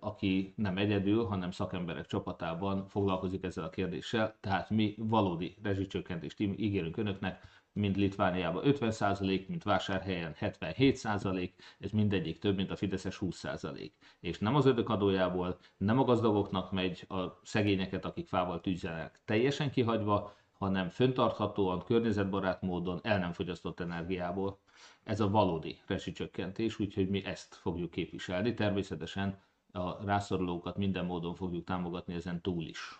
aki 0.00 0.52
nem 0.56 0.76
egyedül, 0.76 1.24
hanem 1.24 1.50
szakemberek 1.50 2.06
csapatában 2.06 2.86
foglalkozik 2.88 3.44
ezzel 3.44 3.64
a 3.64 3.70
kérdéssel, 3.70 4.36
tehát 4.40 4.70
mi 4.70 4.94
valódi 4.98 5.56
rezsicsökkentést 5.62 6.40
ígérünk 6.40 6.96
önöknek, 6.96 7.59
mint 7.72 7.96
Litvániában 7.96 8.62
50%, 8.66 9.46
mint 9.46 9.62
Vásárhelyen 9.62 10.34
77%, 10.40 11.50
ez 11.78 11.90
mindegyik 11.90 12.38
több, 12.38 12.56
mint 12.56 12.70
a 12.70 12.76
Fideszes 12.76 13.18
20%. 13.20 13.90
És 14.20 14.38
nem 14.38 14.54
az 14.54 14.66
ödök 14.66 14.88
adójából, 14.88 15.58
nem 15.76 15.98
a 15.98 16.04
gazdagoknak 16.04 16.72
megy 16.72 17.04
a 17.08 17.40
szegényeket, 17.42 18.04
akik 18.04 18.28
fával 18.28 18.60
tűzzenek 18.60 19.20
teljesen 19.24 19.70
kihagyva, 19.70 20.32
hanem 20.52 20.88
föntarthatóan, 20.88 21.84
környezetbarát 21.84 22.62
módon 22.62 23.00
el 23.02 23.18
nem 23.18 23.32
fogyasztott 23.32 23.80
energiából. 23.80 24.58
Ez 25.04 25.20
a 25.20 25.30
valódi 25.30 25.78
rezsicsökkentés, 25.86 26.78
úgyhogy 26.78 27.08
mi 27.08 27.24
ezt 27.24 27.54
fogjuk 27.54 27.90
képviselni. 27.90 28.54
Természetesen 28.54 29.38
a 29.72 30.04
rászorulókat 30.04 30.76
minden 30.76 31.04
módon 31.04 31.34
fogjuk 31.34 31.64
támogatni 31.64 32.14
ezen 32.14 32.40
túl 32.40 32.64
is. 32.64 32.99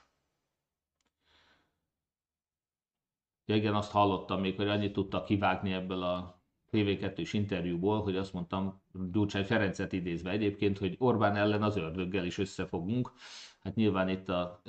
Ja, 3.51 3.57
igen, 3.57 3.75
azt 3.75 3.91
hallottam 3.91 4.41
még, 4.41 4.57
hogy 4.57 4.69
annyit 4.69 4.93
tudta 4.93 5.23
kivágni 5.23 5.73
ebből 5.73 6.03
a 6.03 6.43
TV2-s 6.73 7.33
interjúból, 7.33 8.03
hogy 8.03 8.17
azt 8.17 8.33
mondtam, 8.33 8.83
Gyurcsány 9.13 9.45
Ferencet 9.45 9.93
idézve 9.93 10.31
egyébként, 10.31 10.79
hogy 10.79 10.97
Orbán 10.99 11.37
ellen 11.37 11.63
az 11.63 11.77
ördöggel 11.77 12.25
is 12.25 12.39
összefogunk. 12.39 13.13
Hát 13.61 13.75
nyilván 13.75 14.09
itt 14.09 14.29
a 14.29 14.63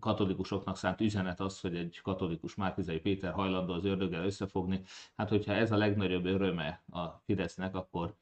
katolikusoknak 0.00 0.76
szánt 0.76 1.00
üzenet 1.00 1.40
az, 1.40 1.60
hogy 1.60 1.76
egy 1.76 2.00
katolikus 2.02 2.54
Márkizai 2.54 2.98
Péter 3.00 3.32
hajlandó 3.32 3.72
az 3.72 3.84
ördöggel 3.84 4.24
összefogni. 4.24 4.82
Hát 5.16 5.28
hogyha 5.28 5.52
ez 5.52 5.72
a 5.72 5.76
legnagyobb 5.76 6.24
öröme 6.24 6.82
a 6.90 7.06
Fidesznek, 7.24 7.74
akkor 7.74 8.14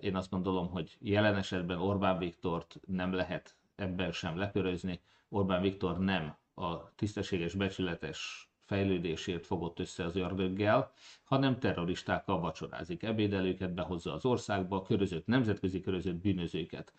én 0.00 0.16
azt 0.16 0.30
gondolom, 0.30 0.68
hogy 0.68 0.96
jelen 1.00 1.36
esetben 1.36 1.78
Orbán 1.78 2.18
Viktort 2.18 2.80
nem 2.86 3.12
lehet 3.12 3.56
ebben 3.74 4.12
sem 4.12 4.36
lepörözni. 4.36 5.00
Orbán 5.28 5.62
Viktor 5.62 5.98
nem 5.98 6.38
a 6.60 6.92
tisztességes, 6.96 7.54
becsületes 7.54 8.50
fejlődésért 8.58 9.46
fogott 9.46 9.78
össze 9.78 10.04
az 10.04 10.16
ördöggel, 10.16 10.92
hanem 11.24 11.58
terroristákkal 11.58 12.40
vacsorázik. 12.40 13.02
Ebédelőket 13.02 13.74
behozza 13.74 14.12
az 14.12 14.24
országba, 14.24 14.82
körözött, 14.82 15.26
nemzetközi 15.26 15.80
körözött 15.80 16.16
bűnözőket, 16.16 16.92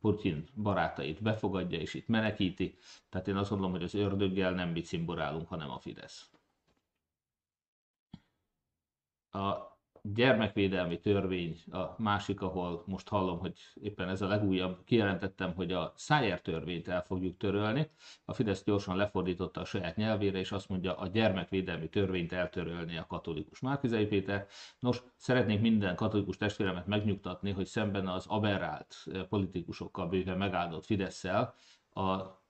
Putyin 0.00 0.44
barátait 0.54 1.22
befogadja 1.22 1.78
és 1.78 1.94
itt 1.94 2.06
menekíti. 2.08 2.78
Tehát 3.08 3.28
én 3.28 3.36
azt 3.36 3.48
gondolom, 3.48 3.72
hogy 3.72 3.82
az 3.82 3.94
ördöggel 3.94 4.52
nem 4.52 4.68
mi 4.68 4.80
cimborálunk, 4.80 5.48
hanem 5.48 5.70
a 5.70 5.78
Fidesz. 5.78 6.30
A 9.30 9.73
gyermekvédelmi 10.12 11.00
törvény 11.00 11.62
a 11.70 11.94
másik, 11.98 12.40
ahol 12.40 12.82
most 12.86 13.08
hallom, 13.08 13.38
hogy 13.38 13.52
éppen 13.74 14.08
ez 14.08 14.22
a 14.22 14.26
legújabb, 14.26 14.84
kijelentettem, 14.84 15.54
hogy 15.54 15.72
a 15.72 15.92
Szájer 15.96 16.40
törvényt 16.40 16.88
el 16.88 17.02
fogjuk 17.02 17.36
törölni. 17.36 17.90
A 18.24 18.32
Fidesz 18.32 18.64
gyorsan 18.64 18.96
lefordította 18.96 19.60
a 19.60 19.64
saját 19.64 19.96
nyelvére, 19.96 20.38
és 20.38 20.52
azt 20.52 20.68
mondja, 20.68 20.96
a 20.96 21.06
gyermekvédelmi 21.06 21.88
törvényt 21.88 22.32
eltörölni 22.32 22.96
a 22.96 23.06
katolikus 23.06 23.60
Márkizai 23.60 24.06
Péter. 24.06 24.46
Nos, 24.78 25.02
szeretnék 25.16 25.60
minden 25.60 25.96
katolikus 25.96 26.36
testvéremet 26.36 26.86
megnyugtatni, 26.86 27.50
hogy 27.50 27.66
szemben 27.66 28.08
az 28.08 28.26
aberrált 28.26 28.96
politikusokkal 29.28 30.08
bőven 30.08 30.38
megáldott 30.38 30.84
Fideszsel, 30.86 31.54
a 31.94 32.42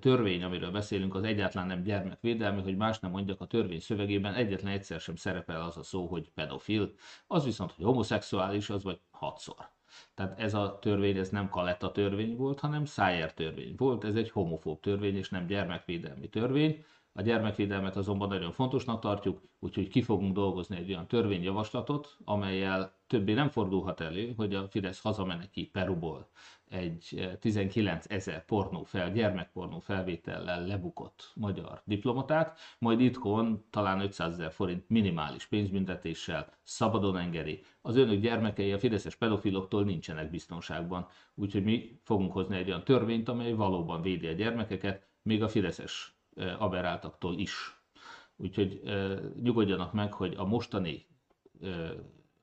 törvény, 0.00 0.42
amiről 0.42 0.70
beszélünk, 0.70 1.14
az 1.14 1.22
egyáltalán 1.22 1.68
nem 1.68 1.82
gyermekvédelmi, 1.82 2.62
hogy 2.62 2.76
más 2.76 2.98
nem 2.98 3.10
mondjak, 3.10 3.40
a 3.40 3.46
törvény 3.46 3.80
szövegében 3.80 4.34
egyetlen 4.34 4.72
egyszer 4.72 5.00
sem 5.00 5.16
szerepel 5.16 5.62
az 5.62 5.76
a 5.76 5.82
szó, 5.82 6.06
hogy 6.06 6.30
pedofil, 6.34 6.94
az 7.26 7.44
viszont, 7.44 7.72
hogy 7.72 7.84
homoszexuális, 7.84 8.70
az 8.70 8.82
vagy 8.82 9.00
hatszor. 9.10 9.72
Tehát 10.14 10.40
ez 10.40 10.54
a 10.54 10.78
törvény, 10.80 11.16
ez 11.16 11.28
nem 11.28 11.48
Kaletta 11.48 11.92
törvény 11.92 12.36
volt, 12.36 12.60
hanem 12.60 12.84
Szájer 12.84 13.34
törvény 13.34 13.74
volt, 13.76 14.04
ez 14.04 14.14
egy 14.14 14.30
homofób 14.30 14.80
törvény, 14.80 15.16
és 15.16 15.28
nem 15.28 15.46
gyermekvédelmi 15.46 16.28
törvény. 16.28 16.84
A 17.12 17.22
gyermekvédelmet 17.22 17.96
azonban 17.96 18.28
nagyon 18.28 18.52
fontosnak 18.52 19.00
tartjuk, 19.00 19.40
úgyhogy 19.58 19.88
ki 19.88 20.02
fogunk 20.02 20.34
dolgozni 20.34 20.76
egy 20.76 20.90
olyan 20.90 21.06
törvényjavaslatot, 21.06 22.16
amelyel 22.24 22.94
többé 23.06 23.32
nem 23.32 23.48
fordulhat 23.48 24.00
elő, 24.00 24.32
hogy 24.36 24.54
a 24.54 24.68
Fidesz 24.68 25.02
hazameneki 25.02 25.66
Peruból 25.66 26.28
egy 26.74 27.36
19 27.40 28.06
eh, 28.08 28.16
ezer 28.16 28.44
pornó 28.44 28.82
fel, 28.82 29.12
gyermekpornó 29.12 29.78
felvétellel 29.78 30.66
lebukott 30.66 31.32
magyar 31.34 31.82
diplomatát, 31.84 32.58
majd 32.78 33.00
itthon 33.00 33.64
talán 33.70 34.00
500 34.00 34.32
ezer 34.32 34.52
forint 34.52 34.88
minimális 34.88 35.46
pénzbüntetéssel 35.46 36.52
szabadon 36.62 37.16
engedi. 37.16 37.62
Az 37.82 37.96
önök 37.96 38.20
gyermekei 38.20 38.72
a 38.72 38.78
fideszes 38.78 39.16
pedofiloktól 39.16 39.84
nincsenek 39.84 40.30
biztonságban, 40.30 41.06
úgyhogy 41.34 41.64
mi 41.64 42.00
fogunk 42.02 42.32
hozni 42.32 42.56
egy 42.56 42.68
olyan 42.68 42.84
törvényt, 42.84 43.28
amely 43.28 43.52
valóban 43.52 44.02
védi 44.02 44.26
a 44.26 44.32
gyermekeket, 44.32 45.06
még 45.22 45.42
a 45.42 45.48
fideszes 45.48 46.14
eh, 46.36 46.62
aberáltaktól 46.62 47.38
is. 47.38 47.52
Úgyhogy 48.36 48.80
eh, 48.84 49.18
nyugodjanak 49.42 49.92
meg, 49.92 50.12
hogy 50.12 50.34
a 50.36 50.44
mostani 50.44 51.06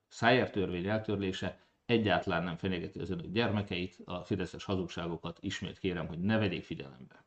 Szájer 0.08 0.50
törvény 0.50 0.88
eltörlése 0.88 1.60
egyáltalán 1.92 2.44
nem 2.44 2.58
fenyegeti 2.58 3.00
az 3.00 3.10
önök 3.10 3.32
gyermekeit, 3.32 3.98
a 4.06 4.24
fideszes 4.24 4.64
hazugságokat 4.64 5.38
ismét 5.42 5.80
kérem, 5.80 6.08
hogy 6.08 6.20
ne 6.20 6.38
vegyék 6.38 6.64
figyelembe. 6.64 7.26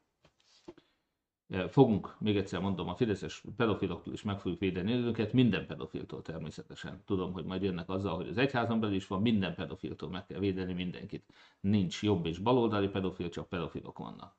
Fogunk, 1.69 2.17
még 2.21 2.37
egyszer 2.37 2.61
mondom, 2.61 2.89
a 2.89 2.95
fideszes 2.95 3.43
pedofiloktól 3.57 4.13
is 4.13 4.23
meg 4.23 4.39
fogjuk 4.41 4.61
védeni 4.61 4.93
őket, 4.93 5.33
minden 5.33 5.67
pedofiltól 5.67 6.23
természetesen. 6.23 7.03
Tudom, 7.05 7.33
hogy 7.33 7.45
majd 7.45 7.63
jönnek 7.63 7.89
azzal, 7.89 8.17
hogy 8.17 8.29
az 8.29 8.39
egyházon 8.39 8.81
belül 8.81 8.95
is 8.95 9.07
van, 9.07 9.23
minden 9.23 9.55
pedofiltól 9.55 10.09
meg 10.09 10.27
kell 10.27 10.39
védeni 10.39 10.73
mindenkit. 10.73 11.25
Nincs 11.61 12.03
jobb 12.03 12.27
és 12.27 12.39
baloldali 12.39 12.89
pedofil, 12.89 13.29
csak 13.29 13.49
pedofilok 13.49 13.99
vannak. 13.99 14.37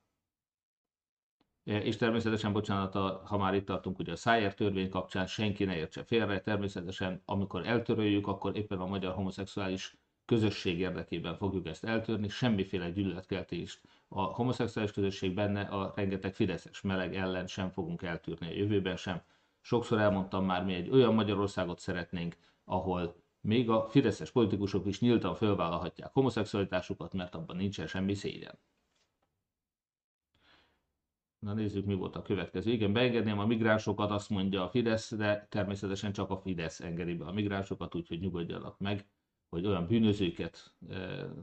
És 1.62 1.96
természetesen, 1.96 2.52
bocsánat, 2.52 2.92
ha 3.26 3.36
már 3.36 3.54
itt 3.54 3.66
tartunk, 3.66 3.98
ugye 3.98 4.12
a 4.12 4.16
Szájer 4.16 4.54
törvény 4.54 4.90
kapcsán 4.90 5.26
senki 5.26 5.64
ne 5.64 5.76
értse 5.76 6.04
félre, 6.04 6.40
természetesen 6.40 7.22
amikor 7.24 7.66
eltöröljük, 7.66 8.26
akkor 8.26 8.56
éppen 8.56 8.78
a 8.78 8.86
magyar 8.86 9.14
homoszexuális 9.14 9.96
közösség 10.26 10.78
érdekében 10.78 11.36
fogjuk 11.36 11.66
ezt 11.66 11.84
eltörni, 11.84 12.28
semmiféle 12.28 12.90
gyűlöletkeltést 12.90 13.80
a 14.08 14.22
homoszexuális 14.22 14.92
közösség 14.92 15.34
benne 15.34 15.60
a 15.60 15.92
rengeteg 15.96 16.34
fideszes 16.34 16.80
meleg 16.80 17.14
ellen 17.14 17.46
sem 17.46 17.70
fogunk 17.70 18.02
eltűrni 18.02 18.46
a 18.46 18.56
jövőben 18.56 18.96
sem. 18.96 19.22
Sokszor 19.60 19.98
elmondtam 19.98 20.44
már, 20.44 20.64
mi 20.64 20.74
egy 20.74 20.90
olyan 20.90 21.14
Magyarországot 21.14 21.78
szeretnénk, 21.78 22.36
ahol 22.64 23.24
még 23.40 23.70
a 23.70 23.88
fideszes 23.88 24.30
politikusok 24.30 24.86
is 24.86 25.00
nyíltan 25.00 25.34
fölvállalhatják 25.34 26.12
homoszexualitásukat, 26.12 27.12
mert 27.12 27.34
abban 27.34 27.56
nincsen 27.56 27.86
semmi 27.86 28.14
szégyen. 28.14 28.58
Na 31.38 31.52
nézzük, 31.52 31.84
mi 31.84 31.94
volt 31.94 32.16
a 32.16 32.22
következő. 32.22 32.70
Igen, 32.70 32.92
beengedném 32.92 33.38
a 33.38 33.46
migránsokat, 33.46 34.10
azt 34.10 34.30
mondja 34.30 34.64
a 34.64 34.68
Fidesz, 34.68 35.14
de 35.14 35.46
természetesen 35.50 36.12
csak 36.12 36.30
a 36.30 36.36
Fidesz 36.36 36.80
engedi 36.80 37.14
be 37.14 37.24
a 37.24 37.32
migránsokat, 37.32 37.94
úgyhogy 37.94 38.20
nyugodjanak 38.20 38.78
meg 38.78 39.06
hogy 39.48 39.66
olyan 39.66 39.86
bűnözőket, 39.86 40.74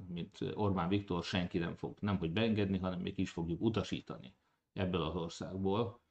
mint 0.07 0.38
Orbán 0.53 0.89
Viktor 0.89 1.24
senki 1.24 1.57
nem 1.57 1.75
fog 1.75 1.98
nem 2.00 2.17
hogy 2.17 2.31
beengedni, 2.31 2.77
hanem 2.77 3.00
még 3.00 3.19
is 3.19 3.29
fogjuk 3.29 3.62
utasítani 3.62 4.36
ebből 4.74 5.01
az 5.01 5.15
országból. 5.15 6.01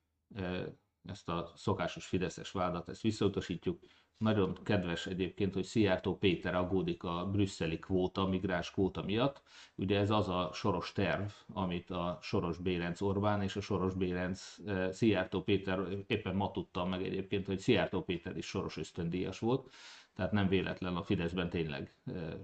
Ezt 1.05 1.29
a 1.29 1.53
szokásos 1.57 2.07
fideszes 2.07 2.51
vádat, 2.51 2.89
ezt 2.89 3.03
visszautasítjuk. 3.03 3.81
Nagyon 4.17 4.59
kedves 4.63 5.07
egyébként, 5.07 5.55
hogy 5.55 5.65
Szijjártó 5.65 6.17
Péter 6.19 6.55
aggódik 6.55 7.03
a 7.03 7.29
brüsszeli 7.33 7.79
kvóta, 7.79 8.27
migráns 8.27 8.71
kvóta 8.71 9.03
miatt. 9.03 9.43
Ugye 9.75 9.99
ez 9.99 10.11
az 10.11 10.29
a 10.29 10.51
soros 10.53 10.93
terv, 10.93 11.31
amit 11.53 11.91
a 11.91 12.19
Soros 12.21 12.59
Bérenc 12.59 13.01
Orbán 13.01 13.43
és 13.43 13.57
a 13.57 13.61
Soros 13.61 13.95
Bérenc 13.95 14.57
Szijjártó 14.91 15.43
Péter, 15.43 16.05
éppen 16.07 16.37
ma 16.37 16.51
tudtam 16.51 16.89
meg 16.89 17.03
egyébként, 17.05 17.47
hogy 17.47 17.59
Szijjártó 17.59 18.03
Péter 18.03 18.37
is 18.37 18.47
soros 18.47 18.77
ösztöndíjas 18.77 19.39
volt, 19.39 19.71
tehát 20.15 20.33
nem 20.33 20.49
véletlen 20.49 20.97
a 20.97 21.03
Fideszben 21.03 21.51
tényleg 21.51 21.95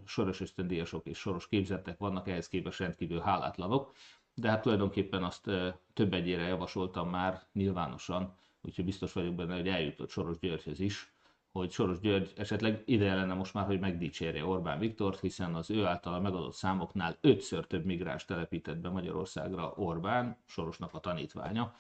soros 0.05 0.41
ösztöndíjasok 0.41 1.07
és 1.07 1.19
soros 1.19 1.49
képzettek 1.49 1.99
vannak, 1.99 2.29
ehhez 2.29 2.49
képest 2.49 2.79
rendkívül 2.79 3.21
hálátlanok, 3.21 3.93
de 4.35 4.49
hát 4.49 4.63
tulajdonképpen 4.63 5.25
azt 5.25 5.51
több 5.93 6.13
egyére 6.13 6.43
javasoltam 6.43 7.11
már 7.11 7.43
nyilvánosan, 7.53 8.35
úgyhogy 8.61 8.85
biztos 8.85 9.13
vagyok 9.13 9.35
benne, 9.35 9.55
hogy 9.55 9.69
eljutott 9.69 10.11
Soros 10.11 10.39
Györgyhez 10.39 10.81
is, 10.81 11.13
hogy 11.51 11.71
Soros 11.71 12.01
György 12.01 12.33
esetleg 12.37 12.83
ide 12.85 13.15
lenne 13.15 13.35
most 13.35 13.55
már, 13.55 13.67
hogy 13.67 13.81
megdicsérje 13.81 14.45
Orbán 14.45 14.79
Viktort, 14.79 15.21
hiszen 15.21 15.55
az 15.55 15.71
ő 15.71 15.85
általa 15.85 16.21
megadott 16.21 16.55
számoknál 16.55 17.17
ötször 17.21 17.67
több 17.67 17.85
migráns 17.85 18.25
telepített 18.25 18.77
be 18.77 18.89
Magyarországra 18.89 19.73
Orbán, 19.77 20.37
Sorosnak 20.47 20.95
a 20.95 20.99
tanítványa. 21.01 21.75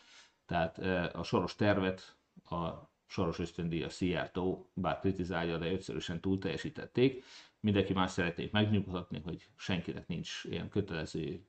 Tehát 0.46 0.78
a 1.14 1.22
Soros 1.22 1.54
tervet 1.54 2.16
a 2.50 2.68
Soros 3.08 3.38
ösztöndíjas 3.38 3.92
Szijjártó, 3.92 4.70
bár 4.74 5.00
kritizálja, 5.00 5.58
de 5.58 5.72
ötszörösen 5.72 6.20
túl 6.20 6.38
teljesítették. 6.38 7.24
Mindenki 7.60 7.92
más 7.92 8.10
szeretnék 8.10 8.52
megnyugtatni, 8.52 9.20
hogy 9.20 9.48
senkinek 9.56 10.06
nincs 10.06 10.44
ilyen 10.44 10.68
kötelező 10.68 11.46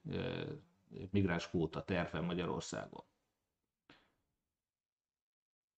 migráns 1.11 1.49
kvóta 1.49 1.83
terve 1.83 2.19
Magyarországon. 2.19 3.03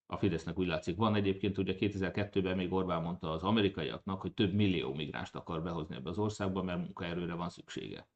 A 0.05 0.17
Fidesznek 0.17 0.59
úgy 0.59 0.67
látszik 0.67 0.97
van 0.97 1.15
egyébként, 1.15 1.57
ugye 1.57 1.75
2002-ben 1.79 2.55
még 2.55 2.73
Orbán 2.73 3.01
mondta 3.01 3.31
az 3.31 3.43
amerikaiaknak, 3.43 4.21
hogy 4.21 4.33
több 4.33 4.53
millió 4.53 4.93
migránst 4.93 5.35
akar 5.35 5.63
behozni 5.63 5.95
ebbe 5.95 6.09
az 6.09 6.17
országba, 6.17 6.63
mert 6.63 6.79
munkaerőre 6.79 7.33
van 7.33 7.49
szüksége. 7.49 8.07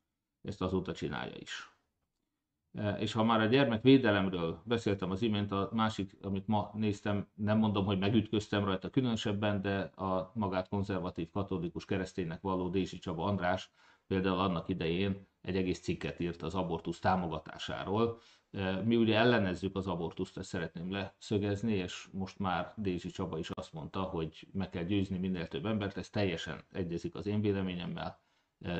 Ezt 0.41 0.61
azóta 0.61 0.93
csinálja 0.93 1.35
is. 1.37 1.74
És 2.99 3.13
ha 3.13 3.23
már 3.23 3.39
a 3.39 3.45
gyermekvédelemről 3.45 4.61
beszéltem 4.65 5.11
az 5.11 5.21
imént, 5.21 5.51
a 5.51 5.69
másik, 5.73 6.17
amit 6.21 6.47
ma 6.47 6.71
néztem, 6.73 7.27
nem 7.33 7.57
mondom, 7.57 7.85
hogy 7.85 7.99
megütköztem 7.99 8.65
rajta 8.65 8.89
különösebben, 8.89 9.61
de 9.61 9.79
a 9.79 10.31
magát 10.33 10.67
konzervatív 10.67 11.29
katolikus 11.31 11.85
kereszténynek 11.85 12.41
való 12.41 12.69
Dési 12.69 12.97
Csaba 12.97 13.23
András 13.23 13.71
például 14.07 14.39
annak 14.39 14.69
idején 14.69 15.27
egy 15.41 15.55
egész 15.55 15.79
cikket 15.79 16.19
írt 16.19 16.41
az 16.41 16.55
abortusz 16.55 16.99
támogatásáról. 16.99 18.19
Mi 18.83 18.95
ugye 18.95 19.15
ellenezzük 19.15 19.75
az 19.75 19.87
abortuszt, 19.87 20.37
ezt 20.37 20.49
szeretném 20.49 20.91
leszögezni, 20.91 21.73
és 21.73 22.07
most 22.11 22.39
már 22.39 22.73
Dézsi 22.77 23.09
Csaba 23.09 23.37
is 23.37 23.49
azt 23.49 23.73
mondta, 23.73 24.01
hogy 24.01 24.47
meg 24.51 24.69
kell 24.69 24.83
győzni 24.83 25.17
minél 25.17 25.47
több 25.47 25.65
embert, 25.65 25.97
ez 25.97 26.09
teljesen 26.09 26.63
egyezik 26.71 27.15
az 27.15 27.25
én 27.25 27.41
véleményemmel, 27.41 28.19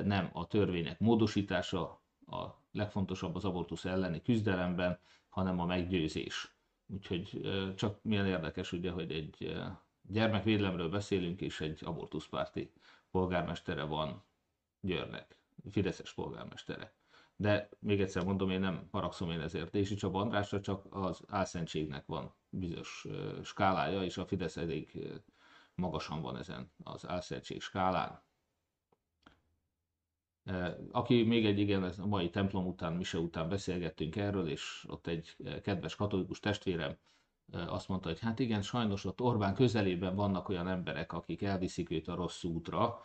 nem 0.03 0.29
a 0.33 0.47
törvények 0.47 0.99
módosítása 0.99 2.03
a 2.25 2.64
legfontosabb 2.75 3.36
az 3.36 3.46
abortusz 3.46 3.86
elleni 3.86 4.22
küzdelemben, 4.22 5.00
hanem 5.29 5.60
a 5.60 5.65
meggyőzés. 5.65 6.55
Úgyhogy 6.88 7.41
csak 7.75 8.03
milyen 8.03 8.25
érdekes 8.25 8.72
ugye, 8.72 8.91
hogy 8.91 9.12
egy 9.12 9.55
gyermekvédelemről 10.01 10.89
beszélünk, 10.89 11.41
és 11.41 11.62
egy 11.62 11.79
abortuszpárti 11.84 12.72
polgármestere 13.12 13.84
van 13.84 14.24
Győrnek, 14.82 15.38
Fideszes 15.72 16.13
polgármestere. 16.13 16.94
De 17.36 17.70
még 17.79 18.01
egyszer 18.01 18.24
mondom, 18.24 18.50
én 18.50 18.60
nem 18.60 18.88
haragszom 18.91 19.32
én 19.32 19.41
ezért 19.41 19.72
Dési 19.72 19.96
Csaba 19.96 20.20
Andrásra, 20.22 20.62
csak 20.62 20.86
az 20.89 21.22
álszentségnek 21.27 22.05
van 22.05 22.34
bizonyos 22.50 23.08
skálája, 23.44 24.03
és 24.03 24.17
a 24.17 24.25
Fidesz 24.25 24.58
elég 24.58 25.10
magasan 25.75 26.22
van 26.22 26.38
ezen 26.38 26.72
az 26.84 27.08
álszentség 27.08 27.62
skálán. 27.62 28.24
Aki 30.91 31.23
még 31.23 31.45
egy 31.45 31.59
igen, 31.59 31.83
a 31.83 32.05
mai 32.05 32.29
templom 32.29 32.65
után, 32.65 32.93
mise 32.93 33.17
után 33.17 33.49
beszélgettünk 33.49 34.15
erről, 34.15 34.47
és 34.47 34.85
ott 34.87 35.07
egy 35.07 35.35
kedves 35.63 35.95
katolikus 35.95 36.39
testvérem 36.39 36.97
azt 37.51 37.87
mondta, 37.87 38.07
hogy 38.07 38.19
hát 38.19 38.39
igen, 38.39 38.61
sajnos 38.61 39.05
ott 39.05 39.21
Orbán 39.21 39.53
közelében 39.53 40.15
vannak 40.15 40.49
olyan 40.49 40.67
emberek, 40.67 41.13
akik 41.13 41.41
elviszik 41.41 41.91
őt 41.91 42.07
a 42.07 42.15
rossz 42.15 42.43
útra, 42.43 43.01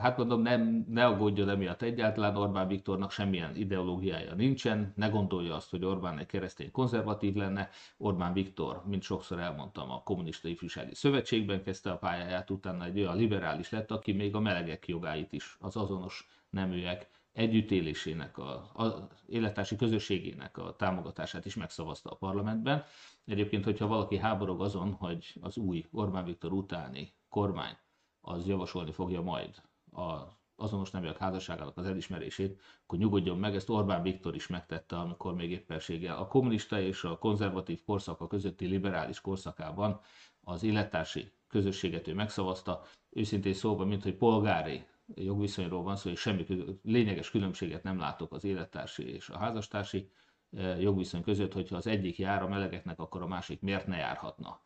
Hát 0.00 0.16
mondom, 0.16 0.42
nem, 0.42 0.86
ne 0.88 1.06
aggódjon 1.06 1.48
emiatt 1.48 1.82
egyáltalán, 1.82 2.36
Orbán 2.36 2.68
Viktornak 2.68 3.10
semmilyen 3.10 3.56
ideológiája 3.56 4.34
nincsen, 4.34 4.92
ne 4.96 5.08
gondolja 5.08 5.54
azt, 5.54 5.70
hogy 5.70 5.84
Orbán 5.84 6.18
egy 6.18 6.26
keresztény 6.26 6.70
konzervatív 6.70 7.34
lenne. 7.34 7.70
Orbán 7.96 8.32
Viktor, 8.32 8.82
mint 8.86 9.02
sokszor 9.02 9.38
elmondtam, 9.38 9.90
a 9.90 10.02
kommunista 10.02 10.48
ifjúsági 10.48 10.94
szövetségben 10.94 11.62
kezdte 11.62 11.90
a 11.90 11.96
pályáját, 11.96 12.50
utána 12.50 12.84
egy 12.84 12.98
olyan 12.98 13.16
liberális 13.16 13.70
lett, 13.70 13.90
aki 13.90 14.12
még 14.12 14.34
a 14.34 14.40
melegek 14.40 14.88
jogáit 14.88 15.32
is, 15.32 15.56
az 15.60 15.76
azonos 15.76 16.26
neműek 16.50 17.10
együttélésének, 17.32 18.38
a, 18.38 18.52
a 18.74 19.08
élettársi 19.26 19.76
közösségének 19.76 20.58
a 20.58 20.76
támogatását 20.76 21.44
is 21.44 21.54
megszavazta 21.54 22.10
a 22.10 22.16
parlamentben. 22.16 22.84
Egyébként, 23.24 23.64
hogyha 23.64 23.86
valaki 23.86 24.16
háborog 24.16 24.62
azon, 24.62 24.92
hogy 24.92 25.34
az 25.40 25.56
új 25.56 25.84
Orbán 25.90 26.24
Viktor 26.24 26.52
utáni 26.52 27.14
kormány 27.28 27.76
az 28.20 28.46
javasolni 28.46 28.92
fogja 28.92 29.22
majd 29.22 29.62
a 29.92 30.36
azonos 30.60 30.90
neműek 30.90 31.16
házasságának 31.16 31.76
az 31.76 31.86
elismerését, 31.86 32.60
akkor 32.82 32.98
nyugodjon 32.98 33.38
meg, 33.38 33.54
ezt 33.54 33.70
Orbán 33.70 34.02
Viktor 34.02 34.34
is 34.34 34.46
megtette, 34.46 34.96
amikor 34.96 35.34
még 35.34 35.50
éppenséggel 35.50 36.16
a 36.16 36.26
kommunista 36.26 36.80
és 36.80 37.04
a 37.04 37.18
konzervatív 37.18 37.84
korszaka 37.84 38.26
közötti 38.26 38.66
liberális 38.66 39.20
korszakában 39.20 40.00
az 40.40 40.62
élettársi 40.62 41.32
közösséget 41.48 42.08
ő 42.08 42.14
megszavazta, 42.14 42.82
őszintén 43.10 43.54
szóval, 43.54 43.86
mint 43.86 44.02
hogy 44.02 44.16
polgári 44.16 44.86
jogviszonyról 45.14 45.82
van 45.82 45.96
szó, 45.96 46.10
és 46.10 46.20
semmi 46.20 46.46
lényeges 46.82 47.30
különbséget 47.30 47.82
nem 47.82 47.98
látok 47.98 48.32
az 48.32 48.44
élettársi 48.44 49.14
és 49.14 49.28
a 49.28 49.38
házastársi 49.38 50.10
eh, 50.56 50.80
jogviszony 50.80 51.22
között, 51.22 51.52
hogyha 51.52 51.76
az 51.76 51.86
egyik 51.86 52.18
jár 52.18 52.42
a 52.42 52.48
melegeknek, 52.48 52.98
akkor 52.98 53.22
a 53.22 53.26
másik 53.26 53.60
miért 53.60 53.86
ne 53.86 53.96
járhatna 53.96 54.60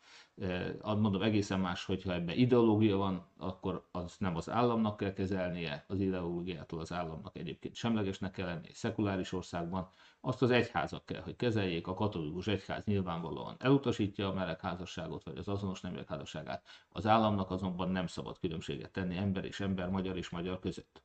mondom 0.82 1.22
egészen 1.22 1.60
más, 1.60 1.84
hogyha 1.84 2.12
ebben 2.12 2.36
ideológia 2.36 2.96
van, 2.96 3.26
akkor 3.38 3.88
az 3.90 4.16
nem 4.18 4.36
az 4.36 4.50
államnak 4.50 4.96
kell 4.96 5.12
kezelnie, 5.12 5.84
az 5.88 6.00
ideológiától 6.00 6.80
az 6.80 6.92
államnak 6.92 7.36
egyébként 7.36 7.74
semlegesnek 7.74 8.30
kell 8.30 8.46
lenni 8.46 8.68
egy 8.68 8.74
szekuláris 8.74 9.32
országban, 9.32 9.90
azt 10.20 10.42
az 10.42 10.50
egyházak 10.50 11.06
kell, 11.06 11.22
hogy 11.22 11.36
kezeljék, 11.36 11.86
a 11.86 11.94
katolikus 11.94 12.46
egyház 12.46 12.84
nyilvánvalóan 12.84 13.56
elutasítja 13.58 14.28
a 14.28 14.34
melegházasságot, 14.34 15.24
vagy 15.24 15.36
az 15.36 15.48
azonos 15.48 15.80
neműek 15.80 16.08
házasságát, 16.08 16.66
az 16.88 17.06
államnak 17.06 17.50
azonban 17.50 17.90
nem 17.90 18.06
szabad 18.06 18.38
különbséget 18.38 18.92
tenni 18.92 19.16
ember 19.16 19.44
és 19.44 19.60
ember, 19.60 19.88
magyar 19.88 20.16
és 20.16 20.28
magyar 20.28 20.58
között. 20.58 21.02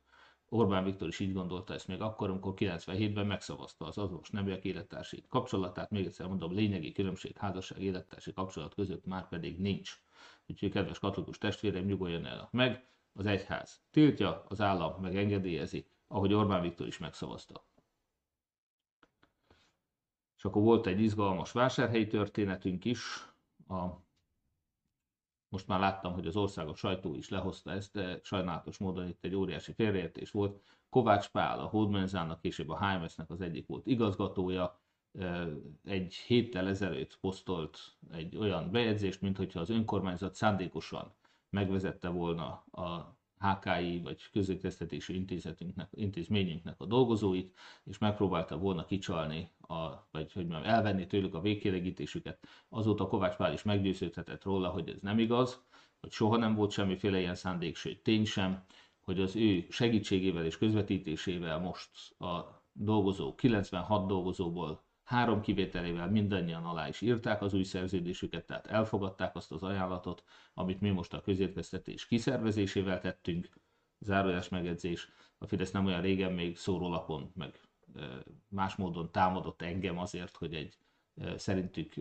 Orbán 0.48 0.84
Viktor 0.84 1.08
is 1.08 1.18
így 1.18 1.32
gondolta 1.32 1.74
ezt 1.74 1.88
még 1.88 2.00
akkor, 2.00 2.30
amikor 2.30 2.54
97-ben 2.56 3.26
megszavazta 3.26 3.86
az 3.86 3.98
azonos 3.98 4.30
neműek 4.30 4.64
élettársi 4.64 5.24
kapcsolatát. 5.28 5.90
Még 5.90 6.06
egyszer 6.06 6.26
mondom, 6.26 6.54
lényegi 6.54 6.92
különbség 6.92 7.36
házasság 7.36 7.82
élettársi 7.82 8.32
kapcsolat 8.32 8.74
között 8.74 9.06
már 9.06 9.28
pedig 9.28 9.58
nincs. 9.60 10.00
Úgyhogy 10.46 10.70
kedves 10.70 10.98
katolikus 10.98 11.38
testvérem, 11.38 11.84
nyugodjon 11.84 12.26
el 12.26 12.48
meg, 12.52 12.88
az 13.12 13.26
egyház 13.26 13.80
tiltja, 13.90 14.44
az 14.48 14.60
állam 14.60 15.00
megengedélyezi, 15.00 15.86
ahogy 16.06 16.32
Orbán 16.32 16.62
Viktor 16.62 16.86
is 16.86 16.98
megszavazta. 16.98 17.66
És 20.36 20.44
akkor 20.44 20.62
volt 20.62 20.86
egy 20.86 21.00
izgalmas 21.00 21.52
vásárhelyi 21.52 22.06
történetünk 22.06 22.84
is, 22.84 23.28
a 23.68 24.07
most 25.48 25.66
már 25.66 25.80
láttam, 25.80 26.12
hogy 26.12 26.26
az 26.26 26.36
országos 26.36 26.78
sajtó 26.78 27.14
is 27.14 27.28
lehozta 27.28 27.70
ezt, 27.70 27.92
de 27.92 28.20
sajnálatos 28.22 28.78
módon 28.78 29.08
itt 29.08 29.24
egy 29.24 29.34
óriási 29.34 29.72
félreértés 29.72 30.30
volt. 30.30 30.60
Kovács 30.88 31.28
Pál, 31.28 31.60
a 31.60 31.66
Holdmenzának, 31.66 32.40
később 32.40 32.68
a 32.68 32.78
HMS-nek 32.78 33.30
az 33.30 33.40
egyik 33.40 33.66
volt 33.66 33.86
igazgatója, 33.86 34.80
egy 35.84 36.14
héttel 36.14 36.68
ezelőtt 36.68 37.18
posztolt 37.20 37.78
egy 38.10 38.36
olyan 38.36 38.70
bejegyzést, 38.70 39.20
mint 39.20 39.36
hogyha 39.36 39.60
az 39.60 39.70
önkormányzat 39.70 40.34
szándékosan 40.34 41.14
megvezette 41.50 42.08
volna 42.08 42.46
a 42.70 43.17
HKI 43.38 44.00
vagy 44.02 44.30
közökeztetési 44.32 45.14
intézetünknek, 45.14 45.88
intézményünknek 45.92 46.80
a 46.80 46.86
dolgozóit, 46.86 47.58
és 47.84 47.98
megpróbálta 47.98 48.58
volna 48.58 48.84
kicsalni, 48.84 49.50
a, 49.60 50.08
vagy 50.10 50.32
hogy 50.32 50.46
mondjam, 50.46 50.72
elvenni 50.72 51.06
tőlük 51.06 51.34
a 51.34 51.40
végkélegítésüket. 51.40 52.38
Azóta 52.68 53.06
Kovács 53.06 53.36
Pál 53.36 53.52
is 53.52 53.62
meggyőződhetett 53.62 54.44
róla, 54.44 54.68
hogy 54.68 54.88
ez 54.88 55.00
nem 55.00 55.18
igaz, 55.18 55.64
hogy 56.00 56.10
soha 56.10 56.36
nem 56.36 56.54
volt 56.54 56.70
semmiféle 56.70 57.18
ilyen 57.18 57.34
szándék, 57.34 57.76
sőt 57.76 58.02
tény 58.02 58.24
sem, 58.24 58.64
hogy 59.00 59.20
az 59.20 59.36
ő 59.36 59.66
segítségével 59.70 60.44
és 60.44 60.58
közvetítésével 60.58 61.58
most 61.58 62.20
a 62.20 62.62
dolgozó, 62.72 63.34
96 63.34 64.06
dolgozóból 64.06 64.86
három 65.08 65.40
kivételével 65.40 66.10
mindannyian 66.10 66.64
alá 66.64 66.88
is 66.88 67.00
írták 67.00 67.42
az 67.42 67.54
új 67.54 67.62
szerződésüket, 67.62 68.46
tehát 68.46 68.66
elfogadták 68.66 69.36
azt 69.36 69.52
az 69.52 69.62
ajánlatot, 69.62 70.24
amit 70.54 70.80
mi 70.80 70.90
most 70.90 71.14
a 71.14 71.20
közértkeztetés 71.20 72.06
kiszervezésével 72.06 73.00
tettünk, 73.00 73.48
zárójás 73.98 74.48
megjegyzés, 74.48 75.08
a 75.38 75.46
Fidesz 75.46 75.70
nem 75.70 75.86
olyan 75.86 76.00
régen 76.00 76.32
még 76.32 76.56
szórólapon, 76.56 77.32
meg 77.34 77.60
más 78.48 78.76
módon 78.76 79.12
támadott 79.12 79.62
engem 79.62 79.98
azért, 79.98 80.36
hogy 80.36 80.54
egy 80.54 80.78
szerintük 81.36 81.92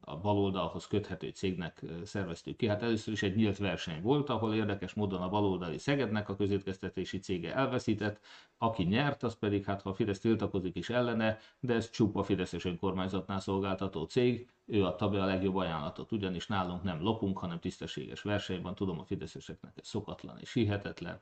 a 0.00 0.16
baloldalhoz 0.16 0.86
köthető 0.86 1.28
cégnek 1.28 1.84
szerveztük 2.04 2.56
ki. 2.56 2.66
Hát 2.66 2.82
először 2.82 3.12
is 3.12 3.22
egy 3.22 3.36
nyílt 3.36 3.58
verseny 3.58 4.02
volt, 4.02 4.28
ahol 4.28 4.54
érdekes 4.54 4.94
módon 4.94 5.22
a 5.22 5.28
baloldali 5.28 5.78
Szegednek 5.78 6.28
a 6.28 6.36
közétkeztetési 6.36 7.18
cége 7.18 7.54
elveszített, 7.54 8.20
aki 8.58 8.82
nyert, 8.82 9.22
az 9.22 9.38
pedig, 9.38 9.64
hát 9.64 9.82
ha 9.82 9.90
a 9.90 9.94
Fidesz 9.94 10.18
tiltakozik 10.18 10.76
is 10.76 10.90
ellene, 10.90 11.38
de 11.60 11.74
ez 11.74 11.90
csupa 11.90 12.22
Fideszes 12.22 12.64
önkormányzatnál 12.64 13.40
szolgáltató 13.40 14.04
cég, 14.04 14.48
ő 14.68 14.84
adta 14.84 15.08
be 15.08 15.22
a 15.22 15.26
legjobb 15.26 15.56
ajánlatot, 15.56 16.12
ugyanis 16.12 16.46
nálunk 16.46 16.82
nem 16.82 17.02
lopunk, 17.02 17.38
hanem 17.38 17.58
tisztességes 17.58 18.22
versenyben, 18.22 18.74
tudom 18.74 18.98
a 18.98 19.04
fideszeseknek 19.04 19.72
ez 19.76 19.86
szokatlan 19.86 20.38
és 20.40 20.52
hihetetlen. 20.52 21.20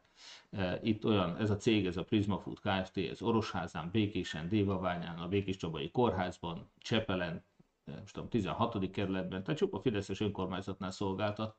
E, 0.50 0.80
itt 0.82 1.04
olyan, 1.04 1.36
ez 1.36 1.50
a 1.50 1.56
cég, 1.56 1.86
ez 1.86 1.96
a 1.96 2.04
Prisma 2.04 2.38
Food 2.38 2.60
Kft., 2.60 2.96
ez 2.96 3.22
Orosházán, 3.22 3.90
Békésen, 3.92 4.48
Dévaványán, 4.48 5.18
a 5.18 5.28
Békés 5.28 5.56
Csabai 5.56 5.90
Kórházban, 5.90 6.70
Csepelen, 6.78 7.44
e, 7.84 7.98
most 8.00 8.14
tudom, 8.14 8.28
16. 8.28 8.90
kerületben, 8.90 9.42
tehát 9.42 9.58
csupa 9.58 9.80
Fideszes 9.80 10.20
önkormányzatnál 10.20 10.90
szolgáltat. 10.90 11.56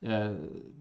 E, 0.00 0.32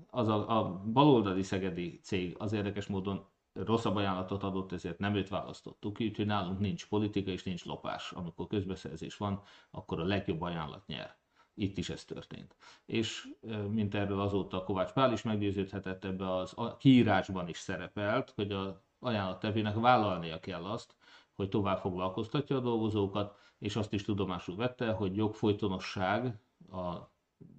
az 0.10 0.28
a, 0.28 0.60
a 0.60 0.82
baloldali 0.86 1.44
szegedi 1.44 2.00
cég 2.04 2.36
az 2.40 2.54
érdekes 2.54 2.88
módon 2.88 3.26
rosszabb 3.56 3.96
ajánlatot 3.96 4.44
adott, 4.44 4.72
ezért 4.72 5.00
nem 5.00 5.16
őt 5.16 5.30
választottuk, 5.30 6.02
úgyhogy 6.02 6.26
nálunk 6.26 6.60
nincs 6.60 6.88
politika 6.88 7.32
és 7.32 7.44
nincs 7.44 7.66
lopás. 7.66 8.12
Amikor 8.12 8.48
közbeszerzés 8.48 9.18
van, 9.18 9.42
akkor 9.72 10.00
a 10.00 10.06
legjobb 10.06 10.42
ajánlat 10.42 10.88
nyer. 10.88 11.18
Itt 11.54 11.78
is 11.78 11.90
ez 11.90 12.06
történt. 12.06 12.56
És 12.86 13.28
mint 13.70 13.96
erről 13.96 14.20
azóta 14.20 14.64
Kovács 14.64 14.92
Pál 14.92 15.12
is 15.12 15.22
meggyőződhetett, 15.22 16.04
ebbe 16.04 16.36
az 16.36 16.54
a 16.56 16.78
kiírásban 16.78 17.48
is 17.48 17.58
szerepelt, 17.58 18.32
hogy 18.36 18.52
a 18.52 18.84
ajánlattevőnek 19.00 19.76
vállalnia 19.76 20.40
kell 20.40 20.64
azt, 20.64 20.96
hogy 21.34 21.50
tovább 21.50 21.80
foglalkoztatja 21.80 22.56
a 22.56 22.60
dolgozókat, 22.60 23.38
és 23.60 23.76
azt 23.76 23.94
is 23.94 24.04
tudomásul 24.04 24.56
vette, 24.56 24.92
hogy 24.92 25.16
jogfolytonosság 25.16 26.40
a 26.72 27.14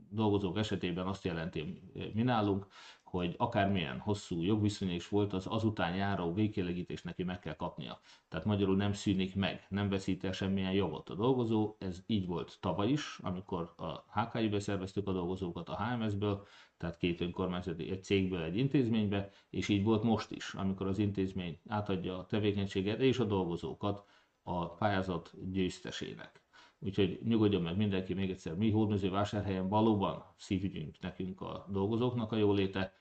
dolgozók 0.08 0.58
esetében 0.58 1.06
azt 1.06 1.24
jelenti 1.24 1.80
mi 2.14 2.22
nálunk, 2.22 2.66
hogy 3.06 3.34
akármilyen 3.38 3.98
hosszú 3.98 4.42
jogviszony 4.42 4.90
is 4.90 5.08
volt, 5.08 5.32
az 5.32 5.46
azután 5.48 5.94
járó 5.94 6.32
végkélegítés 6.32 7.02
neki 7.02 7.22
meg 7.22 7.38
kell 7.38 7.56
kapnia. 7.56 8.00
Tehát 8.28 8.46
magyarul 8.46 8.76
nem 8.76 8.92
szűnik 8.92 9.34
meg, 9.34 9.66
nem 9.68 9.88
veszít 9.88 10.24
el 10.24 10.32
semmilyen 10.32 10.72
jogot 10.72 11.08
a 11.08 11.14
dolgozó. 11.14 11.76
Ez 11.78 12.02
így 12.06 12.26
volt 12.26 12.58
tavaly 12.60 12.88
is, 12.88 13.18
amikor 13.22 13.74
a 13.76 14.20
HKI-be 14.20 14.60
szerveztük 14.60 15.08
a 15.08 15.12
dolgozókat 15.12 15.68
a 15.68 15.84
HMS-ből, 15.84 16.46
tehát 16.76 16.96
két 16.96 17.20
önkormányzati, 17.20 17.90
egy 17.90 18.04
cégből 18.04 18.42
egy 18.42 18.56
intézménybe, 18.56 19.30
és 19.50 19.68
így 19.68 19.84
volt 19.84 20.02
most 20.02 20.30
is, 20.30 20.54
amikor 20.54 20.86
az 20.86 20.98
intézmény 20.98 21.58
átadja 21.68 22.18
a 22.18 22.26
tevékenységet 22.26 23.00
és 23.00 23.18
a 23.18 23.24
dolgozókat 23.24 24.04
a 24.42 24.74
pályázat 24.74 25.32
győztesének. 25.52 26.45
Úgyhogy 26.86 27.18
nyugodjon 27.24 27.62
meg 27.62 27.76
mindenki, 27.76 28.14
még 28.14 28.30
egyszer, 28.30 28.54
mi 28.54 28.70
hódmezővásárhelyen 28.70 29.68
valóban 29.68 30.24
szívügyünk 30.36 31.00
nekünk 31.00 31.40
a 31.40 31.66
dolgozóknak 31.68 32.32
a 32.32 32.36
jóléte. 32.36 32.94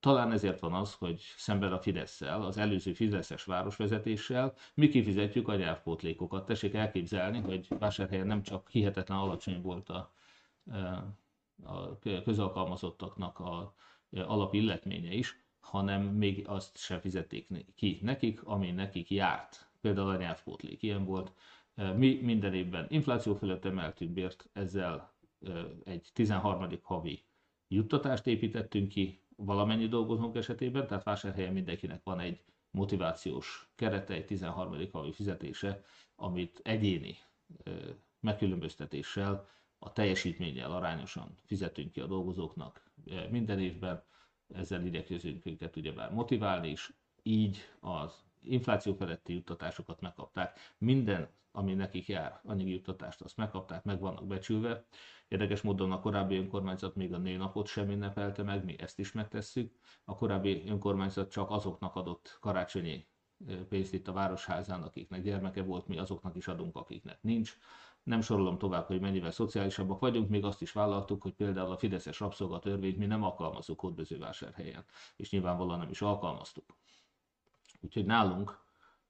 Talán 0.00 0.32
ezért 0.32 0.60
van 0.60 0.72
az, 0.72 0.94
hogy 0.94 1.20
szemben 1.36 1.72
a 1.72 1.78
fidesz 1.78 2.20
az 2.20 2.58
előző 2.58 2.92
Fideszes 2.92 3.44
városvezetéssel 3.44 4.54
mi 4.74 4.88
kifizetjük 4.88 5.48
a 5.48 5.56
nyelvpótlékokat. 5.56 6.46
Tessék 6.46 6.74
elképzelni, 6.74 7.38
hogy 7.38 7.66
vásárhelyen 7.78 8.26
nem 8.26 8.42
csak 8.42 8.68
hihetetlen 8.68 9.18
alacsony 9.18 9.60
volt 9.60 9.88
a, 9.88 10.12
a 11.62 11.98
közalkalmazottaknak 12.24 13.38
a 13.38 13.74
alapilletménye 14.10 15.12
is, 15.12 15.38
hanem 15.60 16.02
még 16.02 16.48
azt 16.48 16.78
sem 16.78 17.00
fizették 17.00 17.48
ki 17.74 17.98
nekik, 18.02 18.42
ami 18.44 18.70
nekik 18.70 19.10
járt. 19.10 19.68
Például 19.80 20.10
a 20.10 20.16
nyelvpótlék 20.16 20.82
ilyen 20.82 21.04
volt, 21.04 21.32
mi 21.74 22.20
minden 22.22 22.54
évben 22.54 22.86
infláció 22.88 23.34
fölött 23.34 23.64
emeltünk 23.64 24.10
bért, 24.12 24.48
ezzel 24.52 25.14
egy 25.84 26.10
13. 26.12 26.68
havi 26.82 27.24
juttatást 27.68 28.26
építettünk 28.26 28.88
ki 28.88 29.20
valamennyi 29.36 29.88
dolgozónk 29.88 30.36
esetében, 30.36 30.86
tehát 30.86 31.04
vásárhelyen 31.04 31.52
mindenkinek 31.52 32.00
van 32.04 32.20
egy 32.20 32.44
motivációs 32.70 33.68
kerete, 33.74 34.14
egy 34.14 34.26
13. 34.26 34.88
havi 34.92 35.12
fizetése, 35.12 35.80
amit 36.16 36.60
egyéni 36.62 37.16
megkülönböztetéssel, 38.20 39.48
a 39.78 39.92
teljesítménnyel 39.92 40.72
arányosan 40.72 41.38
fizetünk 41.44 41.92
ki 41.92 42.00
a 42.00 42.06
dolgozóknak 42.06 42.90
minden 43.30 43.60
évben, 43.60 44.02
ezzel 44.54 44.86
igyekezünk 44.86 45.46
őket 45.46 45.76
ugyebár 45.76 46.12
motiválni 46.12 46.70
is, 46.70 46.92
így 47.22 47.58
az 47.80 48.24
infláció 48.42 48.94
feletti 48.94 49.32
juttatásokat 49.32 50.00
megkapták. 50.00 50.58
Minden 50.78 51.28
ami 51.56 51.74
nekik 51.74 52.06
jár, 52.06 52.40
anyagi 52.44 52.70
juttatást, 52.70 53.20
azt 53.20 53.36
megkapták, 53.36 53.84
meg 53.84 54.00
vannak 54.00 54.26
becsülve. 54.26 54.84
Érdekes 55.28 55.62
módon 55.62 55.92
a 55.92 56.00
korábbi 56.00 56.36
önkormányzat 56.36 56.94
még 56.94 57.12
a 57.12 57.18
nőnapot 57.18 57.66
sem 57.66 57.90
ünnepelte 57.90 58.42
meg, 58.42 58.64
mi 58.64 58.78
ezt 58.78 58.98
is 58.98 59.12
megtesszük. 59.12 59.74
A 60.04 60.14
korábbi 60.14 60.62
önkormányzat 60.66 61.30
csak 61.30 61.50
azoknak 61.50 61.94
adott 61.94 62.38
karácsonyi 62.40 63.06
pénzt 63.68 63.92
itt 63.92 64.08
a 64.08 64.12
Városházán, 64.12 64.82
akiknek 64.82 65.22
gyermeke 65.22 65.62
volt, 65.62 65.86
mi 65.86 65.98
azoknak 65.98 66.36
is 66.36 66.48
adunk, 66.48 66.76
akiknek 66.76 67.22
nincs. 67.22 67.58
Nem 68.02 68.20
sorolom 68.20 68.58
tovább, 68.58 68.86
hogy 68.86 69.00
mennyivel 69.00 69.30
szociálisabbak 69.30 70.00
vagyunk, 70.00 70.28
még 70.28 70.44
azt 70.44 70.62
is 70.62 70.72
vállaltuk, 70.72 71.22
hogy 71.22 71.34
például 71.34 71.70
a 71.70 71.78
Fideszes 71.78 72.20
rabszolgatörvényt 72.20 72.98
mi 72.98 73.06
nem 73.06 73.22
alkalmazzuk 73.22 73.80
Hódmezővásárhelyen, 73.80 74.84
és 75.16 75.30
nyilvánvalóan 75.30 75.78
nem 75.78 75.90
is 75.90 76.02
alkalmaztuk. 76.02 76.76
Úgyhogy 77.80 78.04
nálunk 78.04 78.62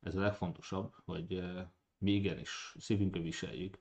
ez 0.02 0.16
a 0.16 0.20
legfontosabb, 0.20 0.94
hogy 1.04 1.42
mi 2.04 2.12
igenis 2.12 2.74
szívünkbe 2.78 3.18
viseljük 3.18 3.80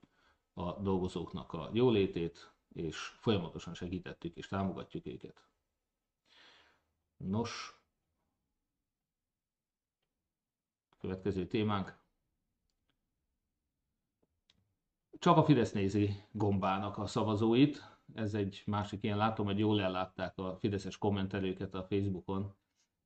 a 0.53 0.81
dolgozóknak 0.81 1.53
a 1.53 1.69
jólétét, 1.73 2.51
és 2.73 2.97
folyamatosan 2.97 3.73
segítettük 3.73 4.35
és 4.35 4.47
támogatjuk 4.47 5.05
őket. 5.05 5.43
Nos, 7.17 7.79
következő 10.99 11.47
témánk. 11.47 12.01
Csak 15.19 15.37
a 15.37 15.43
Fidesz 15.43 15.71
nézi 15.71 16.23
gombának 16.31 16.97
a 16.97 17.07
szavazóit. 17.07 17.97
Ez 18.13 18.33
egy 18.33 18.63
másik 18.65 19.03
ilyen, 19.03 19.17
látom, 19.17 19.45
hogy 19.45 19.59
jól 19.59 19.81
ellátták 19.81 20.37
a 20.37 20.57
fideszes 20.59 20.97
kommentelőket 20.97 21.73
a 21.73 21.83
Facebookon, 21.83 22.55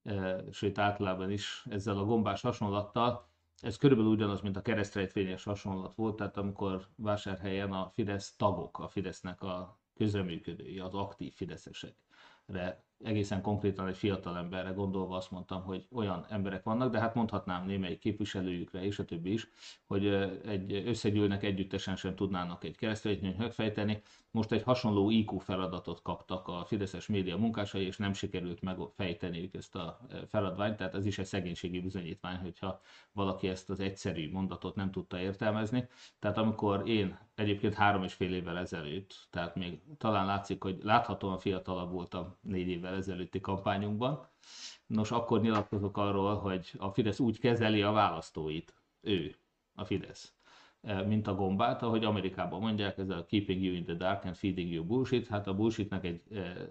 eh, 0.04 0.44
sőt 0.52 0.78
általában 0.78 1.32
is 1.32 1.66
ezzel 1.70 1.98
a 1.98 2.06
gombás 2.06 2.42
hasonlattal 2.42 3.27
ez 3.62 3.78
körülbelül 3.78 4.12
ugyanaz, 4.12 4.42
mint 4.42 4.58
a 4.58 4.62
keresztrejtvényes 4.62 5.44
hasonlat 5.44 5.96
volt, 5.96 6.16
tehát 6.16 6.38
amikor 6.38 6.88
vásárhelyen 6.96 7.72
a 7.72 7.90
Fidesz 7.94 8.36
tagok, 8.36 8.80
a 8.80 8.88
Fidesznek 8.88 9.42
a 9.42 9.80
közreműködői, 9.96 10.80
az 10.80 10.94
aktív 10.94 11.34
fideszesekre 11.34 12.84
egészen 13.04 13.42
konkrétan 13.42 13.88
egy 13.88 13.98
fiatal 13.98 14.38
emberre 14.38 14.70
gondolva 14.70 15.16
azt 15.16 15.32
mondtam, 15.32 15.64
hogy 15.64 15.88
olyan 15.92 16.26
emberek 16.30 16.64
vannak, 16.64 16.92
de 16.92 17.00
hát 17.00 17.16
mondhatnám 17.16 17.66
némelyik 17.66 18.00
képviselőjükre 18.00 18.84
és 18.84 19.00
a 19.00 19.06
többi 19.06 19.32
is, 19.32 19.48
hogy 19.86 20.06
egy 20.46 20.72
összegyűlnek 20.86 21.44
együttesen 21.44 21.96
sem 21.96 22.16
tudnának 22.16 22.64
egy 22.64 22.78
keresztényt 22.78 23.38
megfejteni. 23.38 24.02
Most 24.32 24.52
egy 24.52 24.64
hasonló 24.64 25.10
IQ 25.10 25.38
feladatot 25.38 26.02
kaptak 26.02 26.48
a 26.48 26.64
Fideszes 26.66 27.08
média 27.08 27.38
munkásai, 27.38 27.86
és 27.86 27.98
nem 27.98 28.14
sikerült 28.14 28.62
megfejteniük 28.62 29.54
ezt 29.54 29.76
a 29.76 30.00
feladványt, 30.28 30.78
tehát 30.78 30.96
ez 30.96 31.06
is 31.06 31.18
egy 31.18 31.26
szegénységi 31.26 31.80
bizonyítvány, 31.80 32.38
hogyha 32.38 32.82
valaki 33.12 33.48
ezt 33.48 33.70
az 33.70 33.80
egyszerű 33.80 34.32
mondatot 34.32 34.76
nem 34.76 34.92
tudta 34.92 35.20
értelmezni. 35.20 35.88
Tehát 36.20 36.38
amikor 36.38 36.90
én 36.90 37.18
egyébként 37.36 37.74
három 37.74 38.04
és 38.04 38.14
fél 38.14 38.34
évvel 38.34 38.58
ezelőtt, 38.58 39.28
tehát 39.30 39.56
még 39.56 39.82
talán 39.98 40.26
látszik, 40.26 40.64
hogy 40.64 40.80
láthatóan 40.84 41.38
fiatalabb 41.40 41.92
voltam 41.92 42.36
négy 42.42 42.68
évvel 42.68 42.87
ezelőtti 42.96 43.40
kampányunkban. 43.40 44.28
Nos, 44.86 45.12
akkor 45.12 45.42
nyilatkozok 45.42 45.98
arról, 45.98 46.36
hogy 46.36 46.72
a 46.78 46.90
Fidesz 46.90 47.20
úgy 47.20 47.40
kezeli 47.40 47.82
a 47.82 47.92
választóit, 47.92 48.74
ő, 49.02 49.36
a 49.74 49.86
Fidesz, 49.86 50.34
e, 50.82 51.02
mint 51.02 51.28
a 51.28 51.36
gombát, 51.36 51.82
ahogy 51.82 52.04
Amerikában 52.04 52.60
mondják, 52.60 52.98
ez 52.98 53.10
a 53.10 53.26
keeping 53.26 53.64
you 53.64 53.76
in 53.76 53.84
the 53.84 53.94
dark 53.94 54.26
and 54.26 54.36
feeding 54.36 54.72
you 54.72 54.86
bullshit, 54.86 55.28
hát 55.28 55.48
a 55.48 55.56
bullshitnek 55.56 56.04
egy 56.04 56.22
e, 56.32 56.68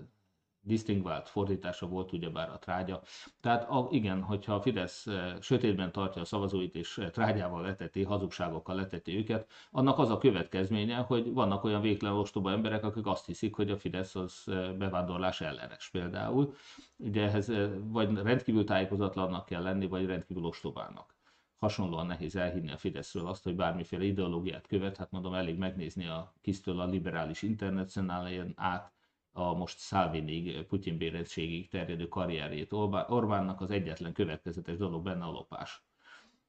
disztingvált 0.66 1.28
fordítása 1.28 1.86
volt 1.86 2.12
ugyebár 2.12 2.50
a 2.50 2.58
trágya. 2.58 3.02
Tehát 3.40 3.70
a, 3.70 3.88
igen, 3.90 4.22
hogyha 4.22 4.54
a 4.54 4.60
Fidesz 4.60 5.06
e, 5.06 5.36
sötétben 5.40 5.92
tartja 5.92 6.22
a 6.22 6.24
szavazóit 6.24 6.74
és 6.74 6.98
e, 6.98 7.10
trágyával 7.10 7.62
leteti, 7.62 8.02
hazugságokkal 8.02 8.74
leteti 8.74 9.16
őket, 9.16 9.50
annak 9.70 9.98
az 9.98 10.10
a 10.10 10.18
következménye, 10.18 10.96
hogy 10.96 11.32
vannak 11.32 11.64
olyan 11.64 11.80
végtelen 11.80 12.14
ostoba 12.14 12.50
emberek, 12.50 12.84
akik 12.84 13.06
azt 13.06 13.26
hiszik, 13.26 13.54
hogy 13.54 13.70
a 13.70 13.76
Fidesz 13.76 14.14
az 14.14 14.42
e, 14.46 14.72
bevándorlás 14.72 15.40
ellenes 15.40 15.88
például. 15.88 16.54
Ugye 16.96 17.22
ehhez 17.22 17.52
vagy 17.76 18.14
rendkívül 18.14 18.64
tájékozatlannak 18.64 19.46
kell 19.46 19.62
lenni, 19.62 19.86
vagy 19.86 20.06
rendkívül 20.06 20.44
ostobának 20.44 21.14
hasonlóan 21.58 22.06
nehéz 22.06 22.36
elhinni 22.36 22.72
a 22.72 22.76
Fideszről 22.76 23.26
azt, 23.26 23.44
hogy 23.44 23.56
bármiféle 23.56 24.04
ideológiát 24.04 24.66
követ, 24.66 24.96
hát 24.96 25.10
mondom, 25.10 25.34
elég 25.34 25.58
megnézni 25.58 26.06
a 26.06 26.34
kisztől 26.40 26.80
a 26.80 26.86
liberális 26.86 27.42
internacionálián 27.42 28.52
át 28.56 28.95
a 29.36 29.54
most 29.54 29.78
Szálvinig, 29.78 30.66
Putyin 30.66 30.96
bérettségig 30.96 31.68
terjedő 31.68 32.08
karrierjét. 32.08 32.72
Orbánnak 33.08 33.60
az 33.60 33.70
egyetlen 33.70 34.12
következetes 34.12 34.76
dolog 34.76 35.02
benne 35.02 35.24
a 35.24 35.30
lopás. 35.30 35.82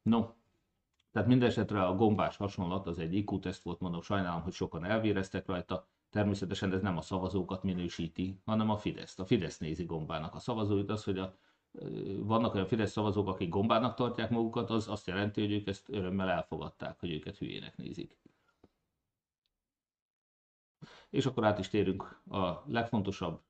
No, 0.02 0.26
tehát 1.12 1.28
mindesetre 1.28 1.84
a 1.86 1.95
gombás 1.95 2.38
hasonlat 2.38 2.88
az 2.88 3.00
egy 3.00 3.13
IQ-teszt 3.13 3.63
volt, 3.63 3.80
mondom, 3.80 4.02
sajnálom, 4.02 4.41
hogy 4.41 4.54
sokan 4.54 4.86
elvéreztek 4.86 5.45
rajta. 5.45 5.88
Természetesen 6.10 6.73
ez 6.73 6.82
nem 6.82 6.97
a 6.97 7.02
szavazókat 7.02 7.63
minősíti, 7.63 8.39
hanem 8.45 8.69
a 8.69 8.78
Fidesz. 8.78 9.19
A 9.19 9.26
Fidesz 9.26 9.58
nézi 9.58 9.84
gombának 9.84 10.36
a 10.36 10.39
szavazóit, 10.39 10.89
az, 10.89 11.04
hogy 11.04 11.17
a, 11.17 11.36
vannak 12.19 12.54
olyan 12.54 12.67
Fidesz 12.67 12.91
szavazók, 12.91 13.28
akik 13.28 13.50
gombának 13.50 13.95
tartják 13.95 14.30
magukat, 14.30 14.69
az 14.69 14.88
azt 14.88 15.08
jelenti, 15.08 15.41
hogy 15.41 15.52
ők 15.52 15.67
ezt 15.67 15.89
örömmel 15.89 16.30
elfogadták, 16.30 17.00
hogy 17.00 17.12
őket 17.12 17.38
hülyének 17.38 17.78
nézik. 17.78 18.17
És 21.09 21.25
akkor 21.25 21.45
át 21.45 21.59
is 21.59 21.67
térünk 21.67 22.21
a 22.29 22.63
legfontosabb 22.65 23.41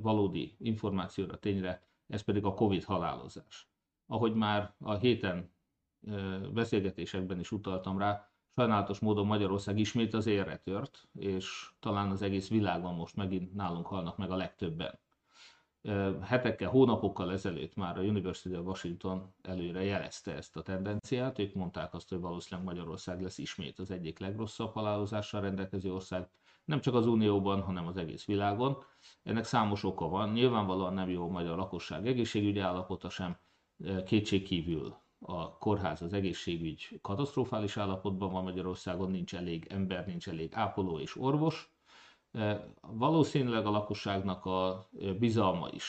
valódi 0.00 0.56
információra, 0.58 1.38
tényre, 1.38 1.82
ez 2.06 2.20
pedig 2.20 2.44
a 2.44 2.54
Covid 2.54 2.84
halálozás. 2.84 3.70
Ahogy 4.06 4.34
már 4.34 4.74
a 4.80 4.94
héten 4.94 5.50
beszélgetésekben 6.52 7.38
is 7.38 7.52
utaltam 7.52 7.98
rá, 7.98 8.30
sajnálatos 8.54 8.98
módon 8.98 9.26
Magyarország 9.26 9.78
ismét 9.78 10.14
az 10.14 10.26
élre 10.26 10.56
tört, 10.56 11.08
és 11.12 11.70
talán 11.80 12.10
az 12.10 12.22
egész 12.22 12.48
világon 12.48 12.94
most 12.94 13.16
megint 13.16 13.54
nálunk 13.54 13.86
halnak 13.86 14.16
meg 14.16 14.30
a 14.30 14.36
legtöbben. 14.36 14.98
Hetekkel, 16.22 16.70
hónapokkal 16.70 17.32
ezelőtt 17.32 17.74
már 17.74 17.98
a 17.98 18.02
University 18.02 18.56
of 18.56 18.66
Washington 18.66 19.34
előre 19.42 19.84
jelezte 19.84 20.34
ezt 20.34 20.56
a 20.56 20.62
tendenciát. 20.62 21.38
Ők 21.38 21.54
mondták 21.54 21.94
azt, 21.94 22.08
hogy 22.08 22.20
valószínűleg 22.20 22.66
Magyarország 22.66 23.22
lesz 23.22 23.38
ismét 23.38 23.78
az 23.78 23.90
egyik 23.90 24.18
legrosszabb 24.18 24.72
halálozással 24.72 25.40
rendelkező 25.40 25.92
ország, 25.92 26.28
nem 26.68 26.80
csak 26.80 26.94
az 26.94 27.06
Unióban, 27.06 27.62
hanem 27.62 27.86
az 27.86 27.96
egész 27.96 28.24
világon. 28.24 28.82
Ennek 29.22 29.44
számos 29.44 29.84
oka 29.84 30.08
van. 30.08 30.32
Nyilvánvalóan 30.32 30.94
nem 30.94 31.08
jó 31.08 31.22
a 31.24 31.28
magyar 31.28 31.56
lakosság 31.56 32.06
egészségügyi 32.06 32.58
állapota 32.58 33.08
sem, 33.08 33.36
kétség 34.04 34.42
kívül 34.42 34.96
a 35.18 35.58
kórház, 35.58 36.02
az 36.02 36.12
egészségügy 36.12 36.98
katasztrofális 37.02 37.76
állapotban 37.76 38.32
van 38.32 38.42
Magyarországon, 38.42 39.10
nincs 39.10 39.34
elég 39.34 39.66
ember, 39.70 40.06
nincs 40.06 40.28
elég 40.28 40.50
ápoló 40.54 40.98
és 40.98 41.16
orvos, 41.16 41.76
Valószínűleg 42.80 43.66
a 43.66 43.70
lakosságnak 43.70 44.44
a 44.44 44.88
bizalma 45.18 45.68
is 45.70 45.84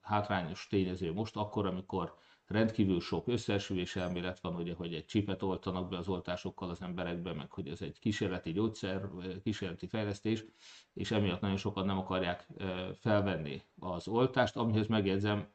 hátrányos 0.00 0.66
tényező 0.66 1.12
most, 1.12 1.36
akkor, 1.36 1.66
amikor 1.66 2.14
rendkívül 2.48 3.00
sok 3.00 3.28
összeesülés 3.28 3.96
elmélet 3.96 4.40
van, 4.40 4.54
ugye, 4.54 4.74
hogy 4.74 4.94
egy 4.94 5.04
csipet 5.04 5.42
oltanak 5.42 5.88
be 5.88 5.96
az 5.96 6.08
oltásokkal 6.08 6.70
az 6.70 6.82
emberekbe, 6.82 7.32
meg 7.32 7.50
hogy 7.50 7.68
ez 7.68 7.82
egy 7.82 7.98
kísérleti 7.98 8.52
gyógyszer, 8.52 9.08
kísérleti 9.42 9.86
fejlesztés, 9.86 10.44
és 10.92 11.10
emiatt 11.10 11.40
nagyon 11.40 11.56
sokan 11.56 11.86
nem 11.86 11.98
akarják 11.98 12.46
felvenni 12.94 13.62
az 13.78 14.08
oltást, 14.08 14.56
amihez 14.56 14.86
megjegyzem, 14.86 15.48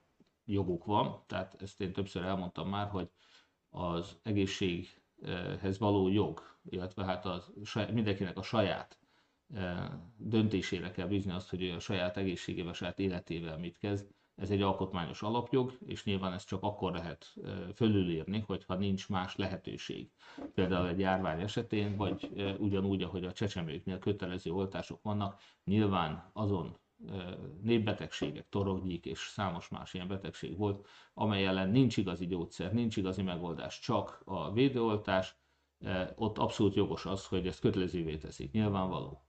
joguk 0.46 0.86
van, 0.86 1.24
tehát 1.28 1.62
ezt 1.62 1.82
én 1.82 1.94
többször 1.94 2.24
elmondtam 2.24 2.70
már, 2.70 2.90
hogy 2.90 3.10
az 3.70 4.18
egészséghez 4.24 5.78
való 5.78 6.10
jog, 6.10 6.42
illetve 6.70 7.06
hát 7.06 7.26
a, 7.26 7.44
mindenkinek 7.92 8.38
a 8.38 8.42
saját 8.42 8.98
döntésére 10.18 10.92
kell 10.92 11.08
bízni 11.08 11.32
azt, 11.32 11.50
hogy 11.50 11.70
a 11.70 11.80
saját 11.80 12.18
egészségével, 12.18 12.74
saját 12.74 13.00
életével 13.00 13.58
mit 13.58 13.78
kezd, 13.78 14.08
ez 14.36 14.50
egy 14.50 14.62
alkotmányos 14.62 15.22
alapjog, 15.22 15.78
és 15.86 16.04
nyilván 16.04 16.34
ezt 16.34 16.48
csak 16.48 16.64
akkor 16.64 16.92
lehet 16.92 17.34
fölülírni, 17.76 18.40
hogyha 18.40 18.76
nincs 18.76 19.10
más 19.10 19.36
lehetőség. 19.36 20.12
Például 20.54 20.88
egy 20.88 21.00
járvány 21.00 21.42
esetén, 21.42 21.96
vagy 21.96 22.30
ugyanúgy, 22.60 23.02
ahogy 23.02 23.26
a 23.26 23.32
csecsemőknél 23.32 24.00
kötelező 24.00 24.52
oltások 24.52 25.02
vannak, 25.02 25.42
nyilván 25.64 26.30
azon 26.34 26.78
népbetegségek, 27.62 28.50
torokgyík 28.50 29.06
és 29.06 29.20
számos 29.20 29.70
más 29.70 29.94
ilyen 29.94 30.08
betegség 30.08 30.58
volt, 30.58 30.88
amely 31.14 31.46
ellen 31.46 31.70
nincs 31.70 31.98
igazi 31.98 32.28
gyógyszer, 32.28 32.74
nincs 32.74 32.98
igazi 32.98 33.22
megoldás, 33.22 33.80
csak 33.80 34.22
a 34.26 34.52
védőoltás, 34.52 35.36
ott 36.16 36.38
abszolút 36.38 36.76
jogos 36.76 37.06
az, 37.06 37.26
hogy 37.26 37.48
ezt 37.48 37.60
kötelezővé 37.60 38.18
teszik, 38.18 38.52
nyilvánvaló. 38.52 39.24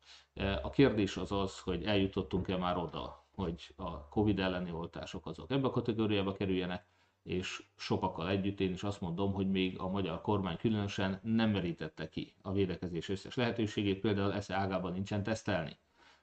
A 0.62 0.70
kérdés 0.70 1.16
az 1.16 1.32
az, 1.32 1.60
hogy 1.60 1.84
eljutottunk-e 1.84 2.56
már 2.56 2.76
oda, 2.76 3.23
hogy 3.34 3.72
a 3.76 4.08
Covid 4.08 4.38
elleni 4.38 4.72
oltások 4.72 5.26
azok 5.26 5.50
ebbe 5.50 5.66
a 5.66 5.70
kategóriába 5.70 6.32
kerüljenek, 6.32 6.86
és 7.22 7.62
sokakkal 7.76 8.28
együtt 8.28 8.60
én 8.60 8.72
is 8.72 8.82
azt 8.82 9.00
mondom, 9.00 9.32
hogy 9.32 9.50
még 9.50 9.78
a 9.78 9.88
magyar 9.88 10.20
kormány 10.20 10.56
különösen 10.56 11.20
nem 11.22 11.50
merítette 11.50 12.08
ki 12.08 12.34
a 12.42 12.52
védekezés 12.52 13.08
összes 13.08 13.34
lehetőségét, 13.34 14.00
például 14.00 14.32
esze 14.32 14.54
ágában 14.54 14.92
nincsen 14.92 15.22
tesztelni. 15.22 15.76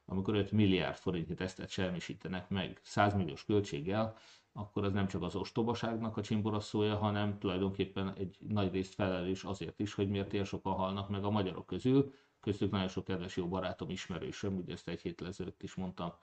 Amikor 0.05 0.35
5 0.35 0.51
milliárd 0.51 0.95
forintnyi 0.95 1.33
tesztet 1.33 1.69
semmisítenek 1.69 2.49
meg 2.49 2.79
100 2.83 3.13
milliós 3.13 3.45
költséggel, 3.45 4.17
akkor 4.53 4.83
az 4.83 4.93
nem 4.93 5.07
csak 5.07 5.21
az 5.21 5.35
ostobaságnak 5.35 6.17
a 6.17 6.21
csimboraszója, 6.21 6.95
hanem 6.95 7.39
tulajdonképpen 7.39 8.13
egy 8.17 8.37
nagy 8.47 8.71
részt 8.71 8.93
felelős 8.93 9.43
azért 9.43 9.79
is, 9.79 9.93
hogy 9.93 10.09
miért 10.09 10.33
ilyen 10.33 10.45
sokan 10.45 10.73
halnak 10.73 11.09
meg 11.09 11.23
a 11.23 11.29
magyarok 11.29 11.65
közül, 11.65 12.13
köztük 12.39 12.71
nagyon 12.71 12.87
sok 12.87 13.03
kedves 13.03 13.37
jó 13.37 13.47
barátom, 13.47 13.89
ismerősöm, 13.89 14.55
ugye 14.57 14.73
ezt 14.73 14.87
egy 14.87 15.01
héttel 15.01 15.27
ezelőtt 15.27 15.63
is 15.63 15.75
mondtam, 15.75 16.13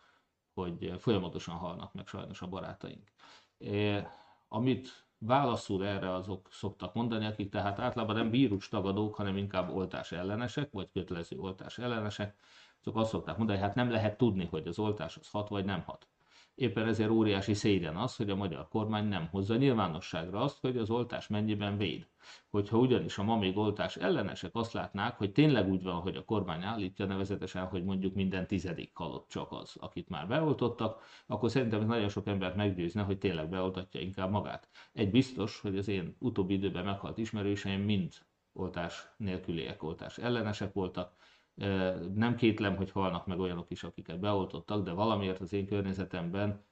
hogy 0.58 0.94
folyamatosan 0.98 1.54
halnak 1.54 1.92
meg 1.92 2.06
sajnos 2.06 2.42
a 2.42 2.46
barátaink. 2.46 3.12
Amit 4.48 5.06
válaszul 5.18 5.86
erre 5.86 6.14
azok 6.14 6.48
szoktak 6.50 6.94
mondani, 6.94 7.26
akik 7.26 7.50
tehát 7.50 7.78
általában 7.78 8.16
nem 8.16 8.30
vírus 8.30 8.68
tagadók, 8.68 9.14
hanem 9.14 9.36
inkább 9.36 9.70
oltás 9.70 10.12
ellenesek, 10.12 10.72
vagy 10.72 10.90
kötelező 10.90 11.38
oltás 11.38 11.78
ellenesek, 11.78 12.36
azok 12.80 12.96
azt 12.96 13.10
szokták 13.10 13.36
mondani, 13.36 13.58
hogy 13.58 13.66
hát 13.66 13.76
nem 13.76 13.90
lehet 13.90 14.18
tudni, 14.18 14.46
hogy 14.46 14.66
az 14.66 14.78
oltás 14.78 15.16
az 15.16 15.30
hat 15.30 15.48
vagy 15.48 15.64
nem 15.64 15.82
hat. 15.82 16.08
Éppen 16.58 16.86
ezért 16.86 17.10
óriási 17.10 17.54
szégyen 17.54 17.96
az, 17.96 18.16
hogy 18.16 18.30
a 18.30 18.36
magyar 18.36 18.68
kormány 18.68 19.08
nem 19.08 19.28
hozza 19.30 19.56
nyilvánosságra 19.56 20.40
azt, 20.40 20.60
hogy 20.60 20.76
az 20.76 20.90
oltás 20.90 21.28
mennyiben 21.28 21.76
véd. 21.76 22.06
Hogyha 22.50 22.78
ugyanis 22.78 23.18
a 23.18 23.22
ma 23.22 23.36
még 23.36 23.56
oltás 23.56 23.96
ellenesek 23.96 24.50
azt 24.54 24.72
látnák, 24.72 25.16
hogy 25.16 25.32
tényleg 25.32 25.68
úgy 25.68 25.82
van, 25.82 26.00
hogy 26.00 26.16
a 26.16 26.24
kormány 26.24 26.62
állítja 26.62 27.06
nevezetesen, 27.06 27.66
hogy 27.66 27.84
mondjuk 27.84 28.14
minden 28.14 28.46
tizedik 28.46 28.90
halott 28.94 29.28
csak 29.28 29.52
az, 29.52 29.76
akit 29.80 30.08
már 30.08 30.28
beoltottak, 30.28 31.02
akkor 31.26 31.50
szerintem 31.50 31.80
ez 31.80 31.86
nagyon 31.86 32.08
sok 32.08 32.26
embert 32.26 32.56
meggyőzne, 32.56 33.02
hogy 33.02 33.18
tényleg 33.18 33.48
beoltatja 33.48 34.00
inkább 34.00 34.30
magát. 34.30 34.68
Egy 34.92 35.10
biztos, 35.10 35.60
hogy 35.60 35.78
az 35.78 35.88
én 35.88 36.16
utóbbi 36.18 36.54
időben 36.54 36.84
meghalt 36.84 37.18
ismerőseim 37.18 37.80
mind 37.80 38.12
oltás 38.52 39.08
nélküliek, 39.16 39.82
oltás 39.82 40.18
ellenesek 40.18 40.72
voltak, 40.72 41.12
nem 42.14 42.34
kétlem, 42.36 42.76
hogy 42.76 42.90
halnak 42.90 43.26
meg 43.26 43.38
olyanok 43.38 43.70
is, 43.70 43.82
akiket 43.82 44.20
beoltottak, 44.20 44.84
de 44.84 44.92
valamiért 44.92 45.40
az 45.40 45.52
én 45.52 45.66
környezetemben 45.66 46.64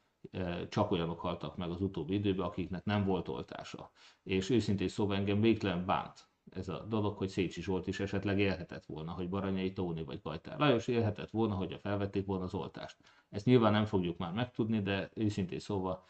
csak 0.69 0.91
olyanok 0.91 1.21
haltak 1.21 1.57
meg 1.57 1.71
az 1.71 1.81
utóbbi 1.81 2.15
időben, 2.15 2.47
akiknek 2.47 2.85
nem 2.85 3.05
volt 3.05 3.29
oltása. 3.29 3.91
És 4.23 4.51
őszintén 4.51 4.89
szóval 4.89 5.17
engem 5.17 5.41
végtelen 5.41 5.87
bánt 5.87 6.29
ez 6.51 6.69
a 6.69 6.85
dolog, 6.89 7.17
hogy 7.17 7.29
Szécsi 7.29 7.63
Zsolt 7.63 7.87
is 7.87 8.01
esetleg 8.01 8.39
élhetett 8.39 8.85
volna, 8.85 9.13
hogy 9.13 9.29
Baranyai 9.29 9.73
Tóni 9.73 10.05
vagy 10.05 10.21
Kajtár 10.23 10.59
Lajos 10.59 10.89
élhetett 10.89 11.31
volna, 11.31 11.55
hogy 11.55 11.73
a 11.73 11.79
felvették 11.79 12.27
volna 12.27 12.45
az 12.45 12.55
oltást. 12.55 12.97
Ezt 13.31 13.45
nyilván 13.45 13.73
nem 13.73 13.85
fogjuk 13.85 14.19
már 14.19 14.33
megtudni, 14.33 14.83
de 14.83 15.11
őszintén 15.15 15.59
szóval 15.59 16.05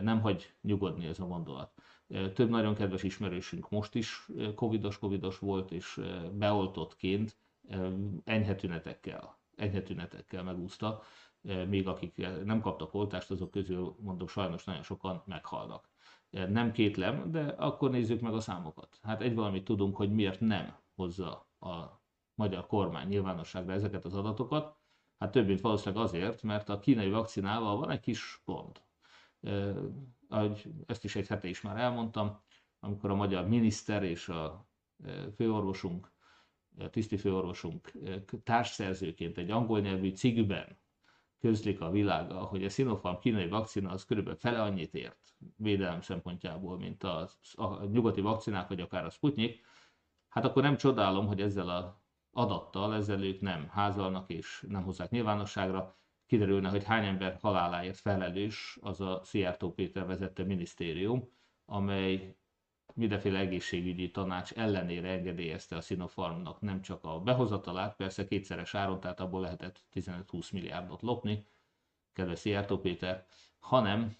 nem 0.00 0.20
hagy 0.20 0.54
nyugodni 0.62 1.06
ez 1.06 1.20
a 1.20 1.26
gondolat. 1.26 1.72
Több 2.34 2.48
nagyon 2.48 2.74
kedves 2.74 3.02
ismerősünk 3.02 3.70
most 3.70 3.94
is 3.94 4.28
covidos, 4.54 4.98
covidos 4.98 5.38
volt, 5.38 5.72
és 5.72 6.00
beoltottként 6.32 7.36
enyhe 8.24 8.54
tünetekkel, 8.54 9.38
enyhe 9.56 9.82
tünetekkel 9.82 10.42
megúszta, 10.42 11.02
még 11.68 11.88
akik 11.88 12.26
nem 12.44 12.60
kaptak 12.60 12.94
oltást, 12.94 13.30
azok 13.30 13.50
közül 13.50 13.96
mondom 14.00 14.28
sajnos 14.28 14.64
nagyon 14.64 14.82
sokan 14.82 15.22
meghalnak. 15.26 15.88
Nem 16.30 16.72
kétlem, 16.72 17.30
de 17.30 17.44
akkor 17.44 17.90
nézzük 17.90 18.20
meg 18.20 18.34
a 18.34 18.40
számokat. 18.40 18.98
Hát 19.02 19.22
egy 19.22 19.34
valamit 19.34 19.64
tudunk, 19.64 19.96
hogy 19.96 20.12
miért 20.12 20.40
nem 20.40 20.76
hozza 20.94 21.48
a 21.60 22.02
magyar 22.34 22.66
kormány 22.66 23.08
nyilvánosságra 23.08 23.72
ezeket 23.72 24.04
az 24.04 24.14
adatokat. 24.14 24.76
Hát 25.18 25.30
több 25.30 25.46
mint 25.46 25.60
valószínűleg 25.60 26.04
azért, 26.04 26.42
mert 26.42 26.68
a 26.68 26.78
kínai 26.78 27.10
vakcinával 27.10 27.76
van 27.76 27.90
egy 27.90 28.00
kis 28.00 28.42
gond. 28.44 28.82
Ahogy 30.28 30.70
ezt 30.86 31.04
is 31.04 31.16
egy 31.16 31.26
hete 31.26 31.48
is 31.48 31.60
már 31.60 31.76
elmondtam, 31.76 32.40
amikor 32.80 33.10
a 33.10 33.14
magyar 33.14 33.48
miniszter 33.48 34.02
és 34.02 34.28
a 34.28 34.68
főorvosunk 35.36 36.12
tisztifőorvosunk 36.90 37.92
társszerzőként 38.44 39.38
egy 39.38 39.50
angol 39.50 39.80
nyelvű 39.80 40.10
cikkben 40.10 40.78
közlik 41.40 41.80
a 41.80 41.90
világa, 41.90 42.38
hogy 42.38 42.64
a 42.64 42.68
Sinopharm 42.68 43.18
kínai 43.18 43.48
vakcina 43.48 43.90
az 43.90 44.04
körülbelül 44.04 44.38
fele 44.38 44.62
annyit 44.62 44.94
ért 44.94 45.34
védelem 45.56 46.00
szempontjából, 46.00 46.78
mint 46.78 47.02
a, 47.02 47.28
a 47.54 47.84
nyugati 47.84 48.20
vakcinák, 48.20 48.68
vagy 48.68 48.80
akár 48.80 49.04
a 49.04 49.10
Sputnik, 49.10 49.64
hát 50.28 50.44
akkor 50.44 50.62
nem 50.62 50.76
csodálom, 50.76 51.26
hogy 51.26 51.40
ezzel 51.40 51.68
a 51.68 52.04
adattal, 52.30 52.94
ezzel 52.94 53.22
ők 53.22 53.40
nem 53.40 53.68
házalnak 53.68 54.30
és 54.30 54.64
nem 54.68 54.82
hozzák 54.82 55.10
nyilvánosságra, 55.10 55.96
kiderülne, 56.26 56.68
hogy 56.68 56.84
hány 56.84 57.04
ember 57.04 57.38
haláláért 57.40 57.98
felelős 57.98 58.78
az 58.80 59.00
a 59.00 59.20
Szijjártó 59.24 59.72
Péter 59.72 60.06
vezette 60.06 60.44
minisztérium, 60.44 61.28
amely 61.64 62.36
mindenféle 62.94 63.38
egészségügyi 63.38 64.10
tanács 64.10 64.52
ellenére 64.52 65.08
engedélyezte 65.08 65.76
a 65.76 65.80
Sinopharmnak 65.80 66.60
nem 66.60 66.80
csak 66.80 67.04
a 67.04 67.20
behozatalát, 67.20 67.96
persze 67.96 68.26
kétszeres 68.26 68.74
áron, 68.74 69.00
tehát 69.00 69.20
abból 69.20 69.40
lehetett 69.40 69.80
15-20 69.94 70.52
milliárdot 70.52 71.02
lopni, 71.02 71.46
kedves 72.12 72.38
Szijjártó 72.38 72.78
Péter, 72.78 73.26
hanem 73.58 74.16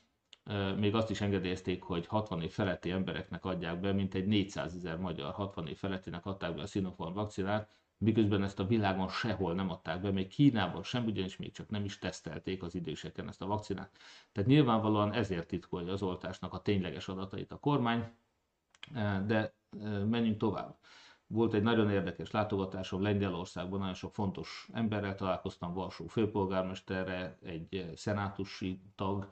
még 0.77 0.95
azt 0.95 1.11
is 1.11 1.21
engedélyezték, 1.21 1.83
hogy 1.83 2.07
60 2.07 2.43
év 2.43 2.51
feletti 2.51 2.91
embereknek 2.91 3.45
adják 3.45 3.81
be, 3.81 3.93
mint 3.93 4.15
egy 4.15 4.27
400 4.27 4.75
ezer 4.75 4.99
magyar 4.99 5.33
60 5.33 5.67
év 5.67 5.77
felettinek 5.77 6.27
adták 6.27 6.55
be 6.55 6.63
a 6.63 6.67
Sinopharm 6.67 7.15
vakcinát, 7.15 7.71
miközben 7.99 8.43
ezt 8.43 8.61
a 8.61 8.67
világon 8.67 9.09
sehol 9.09 9.55
nem 9.55 9.71
adták 9.71 10.01
be, 10.01 10.11
még 10.11 10.29
Kínában 10.29 10.83
sem, 10.83 11.05
ugyanis 11.05 11.37
még 11.37 11.53
csak 11.53 11.71
nem 11.71 11.85
is 11.85 11.99
tesztelték 11.99 12.63
az 12.63 12.75
időseken 12.75 13.29
ezt 13.29 13.43
a 13.43 13.47
vakcinát. 13.47 13.99
Tehát 14.33 14.51
nyilvánvalóan 14.51 15.13
ezért 15.13 15.47
titkolja 15.47 15.93
az 15.93 16.03
oltásnak 16.03 16.53
a 16.53 16.63
tényleges 16.63 17.09
adatait 17.09 17.53
a 17.53 17.59
kormány, 17.59 18.05
de 19.27 19.55
menjünk 20.09 20.37
tovább. 20.37 20.77
Volt 21.27 21.55
egy 21.55 21.63
nagyon 21.63 21.91
érdekes 21.91 22.31
látogatásom 22.31 23.03
Lengyelországban, 23.03 23.79
nagyon 23.79 23.95
sok 23.95 24.15
fontos 24.15 24.69
emberrel 24.73 25.15
találkoztam, 25.15 25.75
Varsó 25.75 26.07
főpolgármesterre, 26.07 27.39
egy 27.43 27.93
szenátusi 27.95 28.81
tag, 28.95 29.29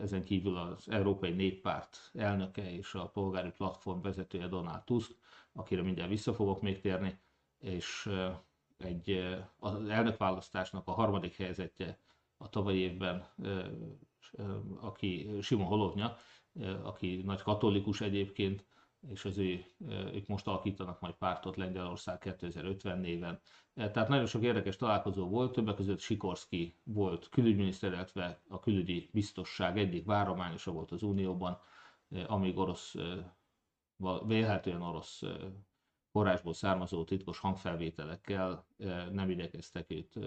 ezen 0.00 0.24
kívül 0.24 0.56
az 0.56 0.90
Európai 0.90 1.30
Néppárt 1.30 2.10
elnöke 2.14 2.72
és 2.72 2.94
a 2.94 3.08
polgári 3.08 3.50
platform 3.50 4.00
vezetője 4.00 4.46
Donald 4.46 4.82
Tusk, 4.82 5.16
akire 5.52 5.82
mindjárt 5.82 6.10
vissza 6.10 6.34
fogok 6.34 6.62
még 6.62 6.80
térni, 6.80 7.18
és 7.58 8.10
egy, 8.76 9.36
az 9.58 9.88
elnökválasztásnak 9.88 10.86
a 10.88 10.92
harmadik 10.92 11.36
helyzetje 11.36 11.98
a 12.36 12.48
tavalyi 12.48 12.78
évben, 12.78 13.26
aki 14.80 15.38
Simon 15.42 15.66
Holovnya, 15.66 16.16
aki 16.82 17.22
nagy 17.24 17.42
katolikus 17.42 18.00
egyébként, 18.00 18.66
és 19.10 19.24
az 19.24 19.38
ő, 19.38 19.64
ők 19.88 20.26
most 20.26 20.46
alakítanak 20.46 21.00
majd 21.00 21.14
pártot 21.14 21.56
Lengyelország 21.56 22.18
2050 22.18 22.98
néven. 22.98 23.40
Tehát 23.74 24.08
nagyon 24.08 24.26
sok 24.26 24.42
érdekes 24.42 24.76
találkozó 24.76 25.28
volt, 25.28 25.52
többek 25.52 25.74
között 25.74 26.00
Sikorski 26.00 26.76
volt 26.84 27.28
külügyminiszter, 27.28 27.92
illetve 27.92 28.42
a 28.48 28.60
külügyi 28.60 29.08
biztosság 29.12 29.78
egyik 29.78 30.04
várományosa 30.04 30.72
volt 30.72 30.90
az 30.90 31.02
Unióban, 31.02 31.58
amíg 32.26 32.58
orosz, 32.58 32.94
vélhetően 34.26 34.82
orosz 34.82 35.22
forrásból 36.10 36.52
származó 36.52 37.04
titkos 37.04 37.38
hangfelvételekkel 37.38 38.66
nem 39.12 39.30
igyekeztek 39.30 39.90
őt 39.90 40.18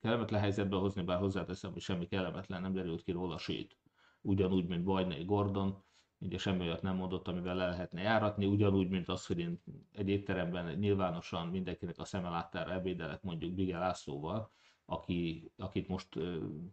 kellemetlen 0.00 0.40
helyzetbe 0.40 0.76
hozni, 0.76 1.02
bár 1.02 1.18
hozzáteszem, 1.18 1.72
hogy 1.72 1.82
semmi 1.82 2.06
kellemetlen 2.06 2.62
nem 2.62 2.72
derült 2.72 3.02
ki 3.02 3.10
róla, 3.12 3.38
sőt, 3.38 3.76
ugyanúgy, 4.28 4.66
mint 4.66 4.84
Bajnai 4.84 5.24
Gordon, 5.24 5.82
ugye 6.18 6.38
semmi 6.38 6.60
olyat 6.60 6.82
nem 6.82 6.96
mondott, 6.96 7.28
amivel 7.28 7.56
le 7.56 7.66
lehetne 7.66 8.00
járatni, 8.00 8.46
ugyanúgy, 8.46 8.88
mint 8.88 9.08
az, 9.08 9.26
hogy 9.26 9.38
én 9.38 9.62
egy 9.92 10.08
étteremben 10.08 10.78
nyilvánosan 10.78 11.48
mindenkinek 11.48 11.98
a 11.98 12.04
szeme 12.04 12.28
láttára 12.28 12.72
ebédelek 12.72 13.22
mondjuk 13.22 13.52
Bigel 13.52 13.80
Lászlóval, 13.80 14.50
aki, 14.84 15.50
akit 15.56 15.88
most 15.88 16.08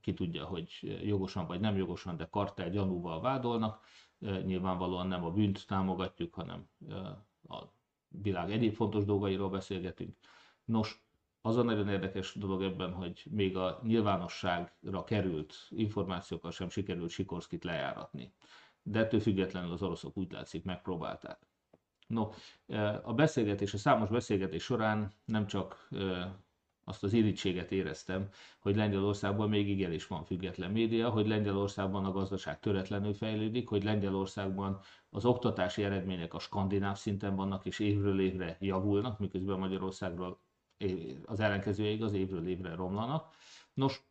ki 0.01 0.13
tudja, 0.13 0.45
hogy 0.45 0.99
jogosan 1.03 1.47
vagy 1.47 1.59
nem 1.59 1.75
jogosan, 1.75 2.17
de 2.17 2.27
kartel 2.29 2.69
gyanúval 2.69 3.21
vádolnak. 3.21 3.83
Nyilvánvalóan 4.19 5.07
nem 5.07 5.23
a 5.23 5.31
bűnt 5.31 5.67
támogatjuk, 5.67 6.33
hanem 6.33 6.69
a 7.47 7.63
világ 8.07 8.51
egyéb 8.51 8.73
fontos 8.73 9.05
dolgairól 9.05 9.49
beszélgetünk. 9.49 10.17
Nos, 10.65 11.04
az 11.45 11.57
a 11.57 11.63
nagyon 11.63 11.89
érdekes 11.89 12.33
dolog 12.35 12.63
ebben, 12.63 12.93
hogy 12.93 13.23
még 13.29 13.57
a 13.57 13.79
nyilvánosságra 13.83 15.03
került 15.03 15.55
információkkal 15.69 16.51
sem 16.51 16.69
sikerült 16.69 17.09
Sikorszkit 17.09 17.63
lejáratni. 17.63 18.33
De 18.83 18.99
ettől 18.99 19.19
függetlenül 19.19 19.71
az 19.71 19.81
oroszok 19.81 20.17
úgy 20.17 20.31
látszik 20.31 20.63
megpróbálták. 20.63 21.47
No, 22.07 22.29
a 23.03 23.13
beszélgetés, 23.13 23.73
a 23.73 23.77
számos 23.77 24.09
beszélgetés 24.09 24.63
során 24.63 25.11
nem 25.25 25.47
csak 25.47 25.89
azt 26.83 27.03
az 27.03 27.13
irítséget 27.13 27.71
éreztem, 27.71 28.29
hogy 28.59 28.75
Lengyelországban 28.75 29.49
még 29.49 29.69
igenis 29.69 30.07
van 30.07 30.23
független 30.23 30.71
média, 30.71 31.09
hogy 31.09 31.27
Lengyelországban 31.27 32.05
a 32.05 32.11
gazdaság 32.11 32.59
töretlenül 32.59 33.13
fejlődik, 33.13 33.67
hogy 33.67 33.83
Lengyelországban 33.83 34.79
az 35.09 35.25
oktatási 35.25 35.83
eredmények 35.83 36.33
a 36.33 36.39
skandináv 36.39 36.97
szinten 36.97 37.35
vannak 37.35 37.65
és 37.65 37.79
évről 37.79 38.19
évre 38.19 38.57
javulnak, 38.59 39.19
miközben 39.19 39.59
Magyarországról 39.59 40.39
az 41.25 41.39
ellenkezője 41.39 41.89
igaz, 41.89 42.13
évről 42.13 42.47
évre 42.47 42.75
romlanak. 42.75 43.35
Nos, 43.73 44.03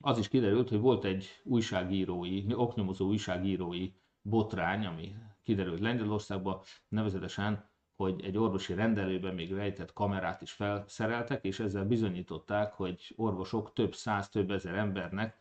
az 0.00 0.18
is 0.18 0.28
kiderült, 0.28 0.68
hogy 0.68 0.80
volt 0.80 1.04
egy 1.04 1.26
újságírói, 1.44 2.54
oknyomozó 2.54 3.06
újságírói 3.06 3.92
botrány, 4.22 4.86
ami 4.86 5.14
kiderült 5.42 5.80
Lengyelországban, 5.80 6.60
nevezetesen 6.88 7.68
hogy 7.98 8.24
egy 8.24 8.36
orvosi 8.38 8.74
rendelőben 8.74 9.34
még 9.34 9.52
rejtett 9.52 9.92
kamerát 9.92 10.42
is 10.42 10.52
felszereltek, 10.52 11.44
és 11.44 11.60
ezzel 11.60 11.84
bizonyították, 11.84 12.72
hogy 12.72 13.14
orvosok 13.16 13.72
több 13.72 13.94
száz, 13.94 14.28
több 14.28 14.50
ezer 14.50 14.74
embernek 14.74 15.36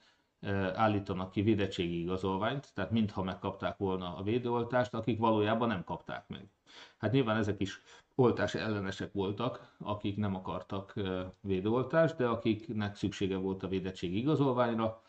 állítanak 0.73 1.31
ki 1.31 1.41
védettségi 1.41 1.99
igazolványt, 2.01 2.73
tehát 2.73 2.91
mintha 2.91 3.23
megkapták 3.23 3.77
volna 3.77 4.15
a 4.15 4.23
védőoltást, 4.23 4.93
akik 4.93 5.19
valójában 5.19 5.67
nem 5.67 5.83
kapták 5.83 6.27
meg. 6.27 6.49
Hát 6.97 7.11
nyilván 7.11 7.37
ezek 7.37 7.61
is 7.61 7.81
oltás 8.19 8.55
ellenesek 8.55 9.13
voltak, 9.13 9.75
akik 9.79 10.17
nem 10.17 10.35
akartak 10.35 10.93
védőoltást, 11.41 12.15
de 12.15 12.27
akiknek 12.27 12.95
szüksége 12.95 13.37
volt 13.37 13.63
a 13.63 13.67
védettségi 13.67 14.17
igazolványra, 14.17 15.01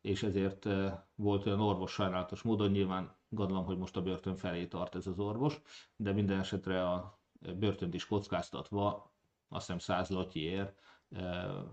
és 0.00 0.22
ezért 0.22 0.68
volt 1.14 1.46
olyan 1.46 1.60
orvos 1.60 1.92
sajnálatos 1.92 2.42
módon, 2.42 2.70
nyilván 2.70 3.14
gondolom, 3.28 3.64
hogy 3.64 3.78
most 3.78 3.96
a 3.96 4.02
börtön 4.02 4.36
felé 4.36 4.66
tart 4.66 4.94
ez 4.94 5.06
az 5.06 5.18
orvos, 5.18 5.60
de 5.96 6.12
minden 6.12 6.38
esetre 6.38 6.88
a 6.90 7.18
börtönt 7.58 7.94
is 7.94 8.06
kockáztatva, 8.06 9.12
azt 9.48 9.66
hiszem 9.66 9.78
100 9.78 10.10
lotyiért 10.10 10.80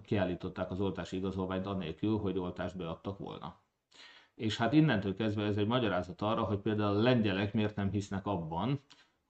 kiállították 0.04 0.72
az 0.72 0.80
oltási 0.82 1.18
igazolványt 1.18 1.66
annélkül, 1.66 2.18
hogy 2.18 2.38
oltást 2.38 2.78
beadtak 2.78 3.18
volna. 3.18 3.60
És 4.36 4.58
hát 4.58 4.74
innentől 4.74 5.16
kezdve 5.16 5.44
ez 5.44 5.58
egy 5.58 5.68
magyarázat 5.68 6.22
arra, 6.22 6.44
hogy 6.44 6.60
például 6.60 6.98
a 6.98 7.02
lengyelek 7.02 7.54
miért 7.54 7.76
nem 7.76 7.90
hisznek 7.90 8.26
abban, 8.26 8.82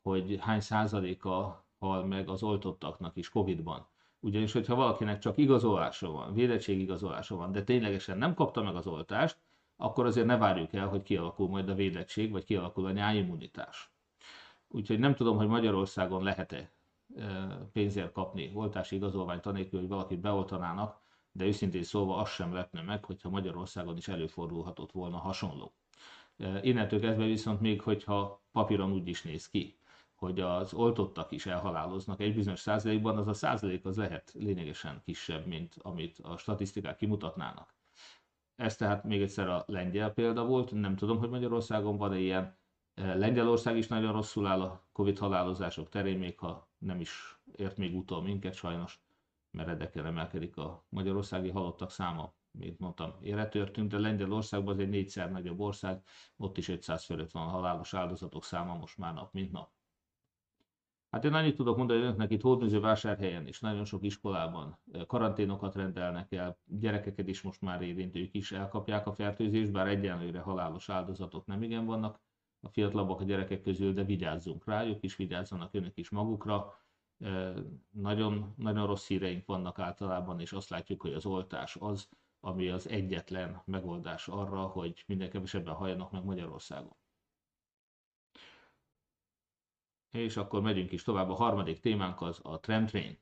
hogy 0.01 0.37
hány 0.39 0.59
százaléka 0.59 1.65
hal 1.79 2.05
meg 2.05 2.29
az 2.29 2.43
oltottaknak 2.43 3.15
is 3.15 3.29
Covid-ban. 3.29 3.87
Ugyanis, 4.19 4.51
hogyha 4.51 4.75
valakinek 4.75 5.19
csak 5.19 5.37
igazolása 5.37 6.11
van, 6.11 6.33
védettségigazolása 6.33 7.35
van, 7.35 7.51
de 7.51 7.63
ténylegesen 7.63 8.17
nem 8.17 8.33
kapta 8.33 8.63
meg 8.63 8.75
az 8.75 8.87
oltást, 8.87 9.37
akkor 9.77 10.05
azért 10.05 10.27
ne 10.27 10.37
várjuk 10.37 10.73
el, 10.73 10.87
hogy 10.87 11.01
kialakul 11.01 11.47
majd 11.47 11.69
a 11.69 11.73
védettség, 11.73 12.31
vagy 12.31 12.43
kialakul 12.43 12.85
a 12.85 12.91
nyáimmunitás. 12.91 13.91
Úgyhogy 14.67 14.99
nem 14.99 15.15
tudom, 15.15 15.37
hogy 15.37 15.47
Magyarországon 15.47 16.23
lehet-e 16.23 16.71
pénzért 17.73 18.11
kapni 18.11 18.51
oltási 18.53 18.95
igazolványt 18.95 19.45
anélkül, 19.45 19.79
hogy 19.79 19.89
valakit 19.89 20.19
beoltanának, 20.19 21.01
de 21.31 21.45
őszintén 21.45 21.83
szólva 21.83 22.17
az 22.17 22.29
sem 22.29 22.53
lepne 22.53 22.81
meg, 22.81 23.05
hogyha 23.05 23.29
Magyarországon 23.29 23.97
is 23.97 24.07
előfordulhatott 24.07 24.91
volna 24.91 25.17
hasonló. 25.17 25.73
Innentől 26.61 26.99
kezdve 26.99 27.25
viszont 27.25 27.61
még, 27.61 27.81
hogyha 27.81 28.41
papíron 28.51 28.91
úgy 28.91 29.07
is 29.07 29.21
néz 29.21 29.49
ki, 29.49 29.75
hogy 30.21 30.39
az 30.39 30.73
oltottak 30.73 31.31
is 31.31 31.45
elhaláloznak 31.45 32.21
egy 32.21 32.35
bizonyos 32.35 32.59
százalékban, 32.59 33.17
az 33.17 33.27
a 33.27 33.33
százalék 33.33 33.85
az 33.85 33.97
lehet 33.97 34.31
lényegesen 34.33 35.01
kisebb, 35.03 35.45
mint 35.45 35.75
amit 35.81 36.19
a 36.19 36.37
statisztikák 36.37 36.95
kimutatnának. 36.95 37.75
Ez 38.55 38.75
tehát 38.75 39.03
még 39.03 39.21
egyszer 39.21 39.47
a 39.47 39.63
lengyel 39.67 40.13
példa 40.13 40.45
volt, 40.45 40.71
nem 40.71 40.95
tudom, 40.95 41.17
hogy 41.17 41.29
Magyarországon 41.29 41.97
van-e 41.97 42.17
ilyen. 42.17 42.57
Lengyelország 42.95 43.77
is 43.77 43.87
nagyon 43.87 44.11
rosszul 44.11 44.45
áll 44.47 44.61
a 44.61 44.83
Covid 44.91 45.17
halálozások 45.17 45.89
terén, 45.89 46.17
még 46.17 46.39
ha 46.39 46.69
nem 46.77 46.99
is 46.99 47.39
ért 47.55 47.77
még 47.77 47.95
utol 47.95 48.21
minket 48.21 48.53
sajnos, 48.53 49.01
mert 49.51 49.69
edekkel 49.69 50.05
emelkedik 50.05 50.57
a 50.57 50.85
magyarországi 50.89 51.49
halottak 51.49 51.91
száma, 51.91 52.33
mint 52.51 52.79
mondtam, 52.79 53.13
éretörtünk, 53.21 53.91
de 53.91 53.99
Lengyelországban 53.99 54.73
az 54.73 54.79
egy 54.79 54.89
négyszer 54.89 55.31
nagyobb 55.31 55.59
ország, 55.59 56.03
ott 56.37 56.57
is 56.57 56.67
500 56.67 57.05
fölött 57.05 57.31
van 57.31 57.47
a 57.47 57.51
halálos 57.51 57.93
áldozatok 57.93 58.43
száma 58.43 58.75
most 58.75 58.97
már 58.97 59.13
nap, 59.13 59.33
mint 59.33 59.51
nap. 59.51 59.71
Hát 61.11 61.25
én 61.25 61.33
annyit 61.33 61.55
tudok 61.55 61.77
mondani 61.77 62.01
önöknek 62.01 62.31
itt 62.31 62.41
Hódműző 62.41 62.79
vásárhelyen 62.79 63.47
is, 63.47 63.59
nagyon 63.59 63.85
sok 63.85 64.03
iskolában 64.03 64.79
karanténokat 65.07 65.75
rendelnek 65.75 66.31
el, 66.31 66.57
gyerekeket 66.65 67.27
is 67.27 67.41
most 67.41 67.61
már 67.61 67.81
érint, 67.81 68.15
ők 68.15 68.33
is 68.33 68.51
elkapják 68.51 69.07
a 69.07 69.13
fertőzést, 69.13 69.71
bár 69.71 69.87
egyenlőre 69.87 70.39
halálos 70.39 70.89
áldozatok 70.89 71.45
nem 71.45 71.63
igen 71.63 71.85
vannak 71.85 72.21
a 72.59 72.69
fiatalabbak 72.69 73.19
a 73.19 73.23
gyerekek 73.23 73.61
közül, 73.61 73.93
de 73.93 74.03
vigyázzunk 74.03 74.65
rájuk 74.65 75.03
is, 75.03 75.15
vigyázzanak 75.15 75.73
önök 75.73 75.97
is 75.97 76.09
magukra. 76.09 76.73
Nagyon, 77.89 78.53
nagyon 78.57 78.87
rossz 78.87 79.07
híreink 79.07 79.45
vannak 79.45 79.79
általában, 79.79 80.39
és 80.39 80.51
azt 80.51 80.69
látjuk, 80.69 81.01
hogy 81.01 81.13
az 81.13 81.25
oltás 81.25 81.75
az, 81.79 82.09
ami 82.39 82.69
az 82.69 82.89
egyetlen 82.89 83.61
megoldás 83.65 84.27
arra, 84.27 84.61
hogy 84.61 85.03
minden 85.07 85.29
kevesebben 85.29 85.73
halljanak 85.73 86.11
meg 86.11 86.23
Magyarországon. 86.23 86.95
És 90.11 90.37
akkor 90.37 90.61
megyünk 90.61 90.91
is 90.91 91.03
tovább. 91.03 91.29
A 91.29 91.33
harmadik 91.33 91.79
témánk 91.79 92.21
az 92.21 92.39
a 92.43 92.59
tramtrain. 92.59 93.17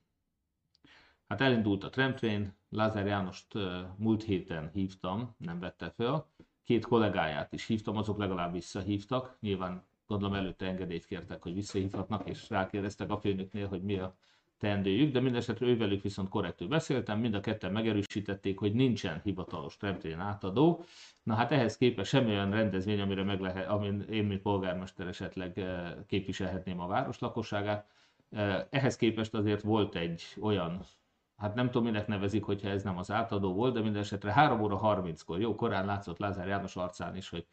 Hát 1.27 1.41
elindult 1.41 1.83
a 1.83 1.89
tramtrain, 1.89 2.57
Lázár 2.69 3.05
Jánost 3.05 3.53
múlt 3.97 4.23
héten 4.23 4.69
hívtam, 4.73 5.35
nem 5.37 5.59
vette 5.59 5.89
fel. 5.89 6.31
Két 6.63 6.85
kollégáját 6.85 7.53
is 7.53 7.65
hívtam, 7.65 7.97
azok 7.97 8.17
legalább 8.17 8.53
visszahívtak. 8.53 9.37
Nyilván 9.39 9.87
gondolom 10.05 10.35
előtte 10.35 10.65
engedélyt 10.65 11.05
kértek, 11.05 11.41
hogy 11.41 11.53
visszahívhatnak, 11.53 12.29
és 12.29 12.49
rákérdeztek 12.49 13.09
a 13.09 13.19
főnöknél, 13.19 13.67
hogy 13.67 13.83
mi 13.83 13.99
a 13.99 14.15
teendőjük, 14.59 15.13
de 15.13 15.19
mindesetre 15.19 15.65
ővelük 15.65 16.01
viszont 16.01 16.29
korrektül 16.29 16.67
beszéltem, 16.67 17.19
mind 17.19 17.33
a 17.33 17.39
ketten 17.39 17.71
megerősítették, 17.71 18.59
hogy 18.59 18.73
nincsen 18.73 19.21
hivatalos 19.23 19.77
tramtrain 19.77 20.19
átadó. 20.19 20.83
Na 21.23 21.33
hát 21.33 21.51
ehhez 21.51 21.77
képest 21.77 22.09
semmi 22.09 22.29
olyan 22.29 22.51
rendezvény, 22.51 23.01
amire 23.01 23.23
meg 23.23 23.39
lehet, 23.39 23.67
amin 23.67 24.01
én, 24.01 24.23
mint 24.23 24.41
polgármester 24.41 25.07
esetleg 25.07 25.59
eh, 25.59 25.93
képviselhetném 26.07 26.79
a 26.79 26.87
város 26.87 27.19
lakosságát. 27.19 27.89
Eh, 28.29 28.65
ehhez 28.69 28.95
képest 28.95 29.33
azért 29.33 29.61
volt 29.61 29.95
egy 29.95 30.23
olyan, 30.41 30.81
hát 31.37 31.55
nem 31.55 31.65
tudom, 31.65 31.83
minek 31.83 32.07
nevezik, 32.07 32.43
hogyha 32.43 32.69
ez 32.69 32.83
nem 32.83 32.97
az 32.97 33.11
átadó 33.11 33.53
volt, 33.53 33.73
de 33.73 33.81
minden 33.81 34.01
esetre 34.01 34.33
3 34.33 34.61
óra 34.61 34.79
30-kor, 34.83 35.39
jó, 35.39 35.55
korán 35.55 35.85
látszott 35.85 36.17
Lázár 36.17 36.47
János 36.47 36.75
arcán 36.75 37.15
is, 37.15 37.29
hogy 37.29 37.45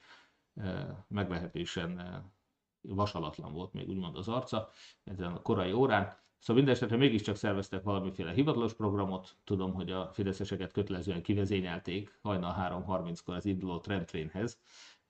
eh, 0.54 0.86
meglehetősen 1.08 2.22
vasalatlan 2.80 3.52
volt 3.52 3.72
még 3.72 3.88
úgymond 3.88 4.16
az 4.16 4.28
arca 4.28 4.68
ezen 5.04 5.32
a 5.32 5.42
korai 5.42 5.72
órán. 5.72 6.24
Szóval 6.46 6.62
minden 6.62 6.80
esetre 6.80 6.96
mégiscsak 6.96 7.36
szerveztek 7.36 7.82
valamiféle 7.82 8.32
hivatalos 8.32 8.74
programot. 8.74 9.36
Tudom, 9.44 9.74
hogy 9.74 9.90
a 9.90 10.10
fideszeseket 10.12 10.72
kötelezően 10.72 11.22
kivezényelték 11.22 12.18
hajnal 12.22 12.54
3.30-kor 12.86 13.34
az 13.34 13.44
induló 13.44 13.78
trendtrainhez. 13.78 14.58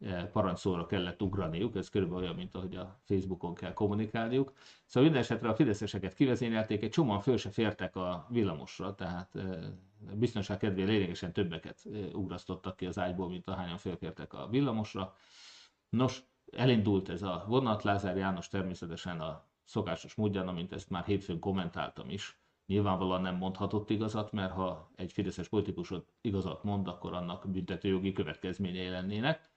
E, 0.01 0.27
parancsszóra 0.27 0.87
kellett 0.87 1.23
ugraniuk, 1.23 1.77
ez 1.77 1.89
körülbelül 1.89 2.23
olyan, 2.25 2.35
mint 2.37 2.55
ahogy 2.55 2.77
a 2.77 3.01
Facebookon 3.05 3.55
kell 3.55 3.73
kommunikálniuk. 3.73 4.53
Szóval 4.87 5.11
minden 5.11 5.51
a 5.51 5.55
fideszeseket 5.55 6.15
kivezényelték, 6.15 6.83
egy 6.83 6.91
csomóan 6.91 7.21
föl 7.21 7.37
se 7.37 7.51
fértek 7.51 7.97
a 7.97 8.27
villamosra, 8.31 8.95
tehát 8.95 9.35
e, 9.35 9.73
biztonság 10.13 10.59
kedvéért 10.59 10.91
lényegesen 10.91 11.33
többeket 11.33 11.79
e, 11.85 12.17
ugrasztottak 12.17 12.77
ki 12.77 12.87
az 12.87 12.99
ágyból, 12.99 13.29
mint 13.29 13.49
ahányan 13.49 13.79
fölkértek 13.79 14.33
a 14.33 14.49
villamosra. 14.51 15.15
Nos, 15.89 16.23
elindult 16.53 17.09
ez 17.09 17.23
a 17.23 17.45
vonat, 17.49 17.83
Lázár 17.83 18.17
János 18.17 18.49
természetesen 18.49 19.21
a 19.21 19.46
szokásos 19.67 20.15
módján, 20.15 20.49
amint 20.49 20.73
ezt 20.73 20.91
már 20.91 21.05
hétfőn 21.05 21.39
kommentáltam 21.39 22.11
is, 22.11 22.41
nyilvánvalóan 22.67 23.23
nem 23.23 23.37
mondhatott 23.37 23.91
igazat, 23.91 24.33
mert 24.33 24.53
ha 24.53 24.91
egy 24.97 25.13
fideszes 25.13 25.49
politikus 25.49 25.93
igazat 26.21 26.63
mond, 26.65 26.89
akkor 26.89 27.13
annak 27.13 27.51
büntetőjogi 27.51 28.13
következményei 28.13 28.89
lennének. 28.89 29.55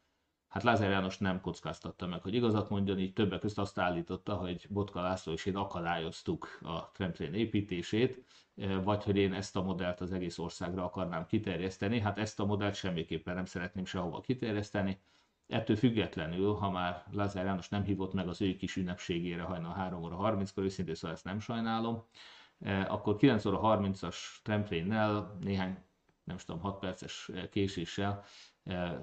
Hát 0.47 0.63
Lázár 0.63 0.89
János 0.89 1.17
nem 1.17 1.41
kockáztatta 1.41 2.07
meg, 2.07 2.21
hogy 2.21 2.33
igazat 2.33 2.69
mondjon, 2.69 2.99
így 2.99 3.13
többek 3.13 3.39
között 3.39 3.57
azt 3.57 3.77
állította, 3.79 4.35
hogy 4.35 4.67
Botka 4.69 5.01
László 5.01 5.33
és 5.33 5.45
én 5.45 5.55
akadályoztuk 5.55 6.59
a 6.61 6.91
tramplén 6.91 7.33
építését, 7.33 8.23
vagy 8.83 9.03
hogy 9.03 9.15
én 9.15 9.33
ezt 9.33 9.55
a 9.55 9.63
modellt 9.63 10.01
az 10.01 10.11
egész 10.11 10.37
országra 10.37 10.83
akarnám 10.83 11.25
kiterjeszteni. 11.25 11.99
Hát 11.99 12.17
ezt 12.17 12.39
a 12.39 12.45
modellt 12.45 12.75
semmiképpen 12.75 13.35
nem 13.35 13.45
szeretném 13.45 13.85
sehova 13.85 14.21
kiterjeszteni. 14.21 15.01
Ettől 15.49 15.75
függetlenül, 15.75 16.53
ha 16.53 16.69
már 16.69 17.03
Lázár 17.11 17.45
János 17.45 17.69
nem 17.69 17.83
hívott 17.83 18.13
meg 18.13 18.27
az 18.27 18.41
ő 18.41 18.55
kis 18.55 18.75
ünnepségére 18.75 19.41
hajnal 19.41 19.73
3 19.73 20.03
óra 20.03 20.17
30-kor, 20.21 20.63
őszintén 20.63 20.95
szóval 20.95 21.15
ezt 21.15 21.25
nem 21.25 21.39
sajnálom, 21.39 22.03
akkor 22.87 23.15
9 23.15 23.45
óra 23.45 23.59
30-as 23.63 24.15
tramplinnel, 24.43 25.37
néhány, 25.39 25.77
nem 26.23 26.35
is 26.35 26.45
tudom, 26.45 26.61
6 26.61 26.79
perces 26.79 27.31
késéssel 27.51 28.23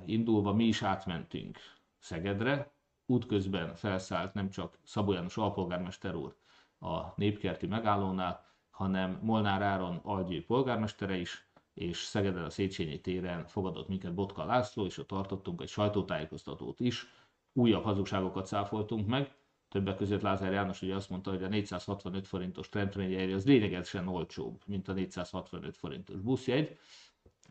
indulva 0.05 0.53
mi 0.53 0.65
is 0.65 0.83
átmentünk 0.83 1.59
Szegedre, 1.99 2.73
útközben 3.07 3.75
felszállt 3.75 4.35
nem 4.35 4.51
csak 4.51 4.79
Szabó 4.83 5.13
János 5.13 5.37
alpolgármester 5.37 6.15
úr 6.15 6.37
a 6.79 7.01
népkerti 7.17 7.67
megállónál, 7.67 8.45
hanem 8.71 9.19
Molnár 9.23 9.63
Áron 9.63 10.01
Algyő 10.03 10.45
polgármestere 10.45 11.17
is, 11.17 11.46
és 11.77 11.99
Szegeden 11.99 12.45
a 12.45 12.51
Széchenyi 12.51 13.01
téren 13.01 13.47
fogadott 13.47 13.89
minket 13.89 14.15
Botka 14.15 14.45
László, 14.45 14.85
és 14.85 14.99
ott 14.99 15.07
tartottunk 15.07 15.61
egy 15.61 15.69
sajtótájékoztatót 15.69 16.81
is. 16.81 17.07
Újabb 17.53 17.83
hazugságokat 17.83 18.47
száfoltunk 18.47 19.07
meg, 19.07 19.35
többek 19.69 19.97
között 19.97 20.21
Lázár 20.21 20.53
János 20.53 20.83
ugye 20.83 20.95
azt 20.95 21.11
mondta, 21.11 21.31
hogy 21.31 21.43
a 21.43 21.49
465 21.49 22.27
forintos 22.27 22.69
trendrényjegy 22.69 23.33
az 23.33 23.47
lényegesen 23.47 24.09
olcsóbb, 24.09 24.63
mint 24.67 24.89
a 24.89 24.93
465 24.93 25.77
forintos 25.77 26.21
buszjegy. 26.21 26.79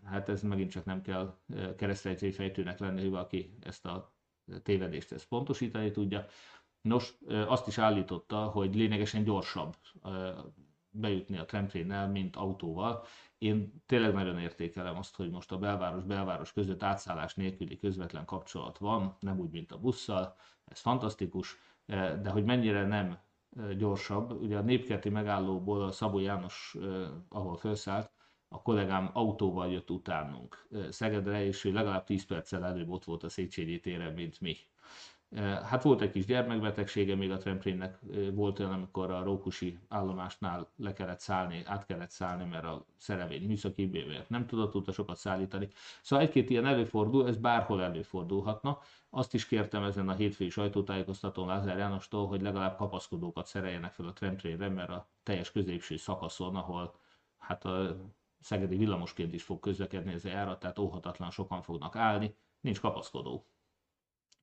Hát 0.03 0.29
ez 0.29 0.41
megint 0.41 0.71
csak 0.71 0.85
nem 0.85 1.01
kell 1.01 1.37
keresztrejtői 1.77 2.31
fejtőnek 2.31 2.79
lenni, 2.79 3.01
hogy 3.01 3.09
valaki 3.09 3.53
ezt 3.61 3.85
a 3.85 4.13
tévedést 4.63 5.11
ezt 5.11 5.27
pontosítani 5.27 5.91
tudja. 5.91 6.25
Nos, 6.81 7.17
azt 7.27 7.67
is 7.67 7.77
állította, 7.77 8.45
hogy 8.45 8.75
lényegesen 8.75 9.23
gyorsabb 9.23 9.75
bejutni 10.89 11.37
a 11.37 11.45
tramtrénnel, 11.45 12.09
mint 12.09 12.35
autóval. 12.35 13.05
Én 13.37 13.83
tényleg 13.85 14.13
nagyon 14.13 14.39
értékelem 14.39 14.97
azt, 14.97 15.15
hogy 15.15 15.29
most 15.29 15.51
a 15.51 15.57
belváros-belváros 15.57 16.53
között 16.53 16.83
átszállás 16.83 17.35
nélküli 17.35 17.77
közvetlen 17.77 18.25
kapcsolat 18.25 18.77
van, 18.77 19.17
nem 19.19 19.39
úgy, 19.39 19.51
mint 19.51 19.71
a 19.71 19.77
busszal, 19.79 20.35
ez 20.65 20.79
fantasztikus, 20.79 21.57
de 22.21 22.29
hogy 22.29 22.43
mennyire 22.43 22.87
nem 22.87 23.19
gyorsabb, 23.77 24.41
ugye 24.41 24.57
a 24.57 24.61
népkerti 24.61 25.09
megállóból 25.09 25.81
a 25.81 25.91
Szabó 25.91 26.19
János, 26.19 26.77
ahol 27.29 27.57
felszállt, 27.57 28.11
a 28.47 28.61
kollégám 28.61 29.09
autóval 29.13 29.71
jött 29.71 29.89
utánunk 29.89 30.67
Szegedre, 30.89 31.45
és 31.45 31.63
ő 31.63 31.71
legalább 31.71 32.03
10 32.03 32.25
perccel 32.25 32.65
előbb 32.65 32.89
ott 32.89 33.03
volt 33.03 33.23
a 33.23 33.29
Széchenyi 33.29 33.79
téren, 33.79 34.13
mint 34.13 34.41
mi. 34.41 34.55
Hát 35.41 35.83
volt 35.83 36.01
egy 36.01 36.11
kis 36.11 36.25
gyermekbetegsége 36.25 37.15
még 37.15 37.31
a 37.31 37.37
Tremplénnek, 37.37 37.99
volt 38.33 38.59
olyan, 38.59 38.71
amikor 38.71 39.11
a 39.11 39.23
Rókusi 39.23 39.79
állomásnál 39.87 40.67
le 40.75 40.93
kellett 40.93 41.19
szállni, 41.19 41.63
át 41.65 41.85
kellett 41.85 42.09
szállni, 42.09 42.43
mert 42.43 42.63
a 42.63 42.85
szerevény 42.97 43.47
műszaki 43.47 43.85
miért 43.85 44.29
nem 44.29 44.47
tudott 44.47 44.75
utasokat 44.75 45.17
szállítani. 45.17 45.69
Szóval 46.01 46.25
egy-két 46.25 46.49
ilyen 46.49 46.65
előfordul, 46.65 47.27
ez 47.27 47.37
bárhol 47.37 47.83
előfordulhatna. 47.83 48.79
Azt 49.09 49.33
is 49.33 49.45
kértem 49.47 49.83
ezen 49.83 50.09
a 50.09 50.13
hétfői 50.13 50.49
sajtótájékoztatón 50.49 51.47
Lázár 51.47 51.77
Jánostól, 51.77 52.27
hogy 52.27 52.41
legalább 52.41 52.77
kapaszkodókat 52.77 53.47
szereljenek 53.47 53.91
fel 53.91 54.07
a 54.07 54.13
Tremplénre, 54.13 54.69
mert 54.69 54.89
a 54.89 55.07
teljes 55.23 55.51
középső 55.51 55.97
szakaszon, 55.97 56.55
ahol 56.55 56.95
hát 57.37 57.65
a 57.65 57.97
szegedi 58.39 58.77
villamosként 58.77 59.33
is 59.33 59.43
fog 59.43 59.59
közlekedni 59.59 60.13
ez 60.13 60.25
a 60.25 60.29
járat, 60.29 60.59
tehát 60.59 60.79
óhatatlan 60.79 61.29
sokan 61.29 61.61
fognak 61.61 61.95
állni, 61.95 62.35
nincs 62.61 62.79
kapaszkodó. 62.79 63.45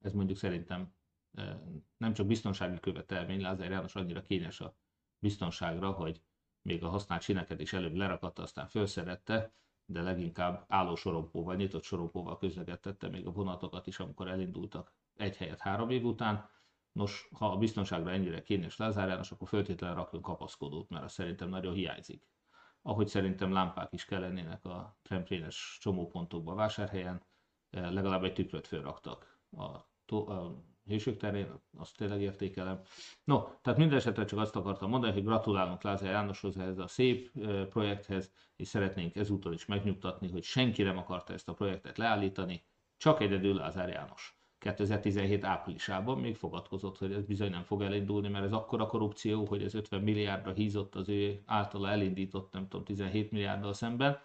Ez 0.03 0.12
mondjuk 0.12 0.38
szerintem 0.38 0.94
nem 1.96 2.12
csak 2.12 2.26
biztonsági 2.26 2.80
követelmény, 2.80 3.40
Lázár 3.40 3.70
János 3.70 3.94
annyira 3.94 4.22
kényes 4.22 4.61
a 4.61 4.76
biztonságra, 5.18 5.90
hogy 5.90 6.22
még 6.62 6.84
a 6.84 6.88
használt 6.88 7.22
sineket 7.22 7.61
is 7.61 7.72
előbb 7.72 7.94
lerakatta, 7.94 8.42
aztán 8.42 8.66
felszerette, 8.66 9.55
de 9.84 10.03
leginkább 10.03 10.64
álló 10.68 10.94
sorompóval, 10.94 11.55
nyitott 11.55 11.82
sorompóval 11.82 12.38
közlekedtette 12.38 13.09
még 13.09 13.26
a 13.26 13.32
vonatokat 13.32 13.86
is, 13.86 13.98
amikor 13.98 14.28
elindultak 14.28 14.94
egy 15.16 15.36
helyet 15.36 15.61
három 15.61 15.90
év 15.90 16.05
után. 16.05 16.50
Nos, 16.92 17.28
ha 17.32 17.50
a 17.50 17.57
biztonságra 17.57 18.11
ennyire 18.11 18.42
kényes 18.42 18.76
Lázár 18.76 19.09
János, 19.09 19.30
akkor 19.30 19.48
föltétlenül 19.48 19.96
rakjon 19.96 20.22
kapaszkodót, 20.22 20.88
mert 20.88 21.05
az 21.05 21.12
szerintem 21.12 21.48
nagyon 21.48 21.74
hiányzik. 21.74 22.28
Ahogy 22.82 23.09
szerintem 23.09 23.53
lámpák 23.53 23.92
is 23.92 24.05
kellenének 24.05 24.64
a 24.64 24.98
tramtrénes 25.03 25.78
csomópontokban 25.80 26.57
vásárhelyen, 26.57 27.22
legalább 27.70 28.24
egy 28.24 28.34
tükröt 28.34 28.66
fölraktak 28.66 29.40
a 29.57 29.90
a 30.12 30.62
hősök 30.86 31.16
terén, 31.16 31.46
azt 31.78 31.96
tényleg 31.96 32.20
értékelem. 32.20 32.80
No, 33.24 33.42
tehát 33.62 33.78
minden 33.78 33.98
esetre 33.98 34.24
csak 34.24 34.38
azt 34.38 34.56
akartam 34.56 34.90
mondani, 34.90 35.12
hogy 35.12 35.24
gratulálunk 35.24 35.82
Lázár 35.82 36.10
Jánoshoz 36.10 36.56
ehhez 36.56 36.78
a 36.78 36.86
szép 36.86 37.30
projekthez, 37.68 38.32
és 38.56 38.68
szeretnénk 38.68 39.16
ezúttal 39.16 39.52
is 39.52 39.66
megnyugtatni, 39.66 40.30
hogy 40.30 40.42
senki 40.42 40.82
nem 40.82 40.98
akarta 40.98 41.32
ezt 41.32 41.48
a 41.48 41.54
projektet 41.54 41.98
leállítani, 41.98 42.64
csak 42.96 43.20
egyedül 43.20 43.54
Lázár 43.54 43.88
János. 43.88 44.36
2017 44.58 45.44
áprilisában 45.44 46.18
még 46.18 46.36
fogadkozott, 46.36 46.98
hogy 46.98 47.12
ez 47.12 47.24
bizony 47.24 47.50
nem 47.50 47.62
fog 47.62 47.82
elindulni, 47.82 48.28
mert 48.28 48.44
ez 48.44 48.52
akkora 48.52 48.86
korrupció, 48.86 49.44
hogy 49.44 49.62
ez 49.62 49.74
50 49.74 50.00
milliárdra 50.00 50.52
hízott 50.52 50.94
az 50.94 51.08
ő 51.08 51.42
általa 51.46 51.88
elindított, 51.88 52.52
nem 52.52 52.68
tudom, 52.68 52.84
17 52.84 53.30
milliárddal 53.30 53.72
szemben. 53.72 54.18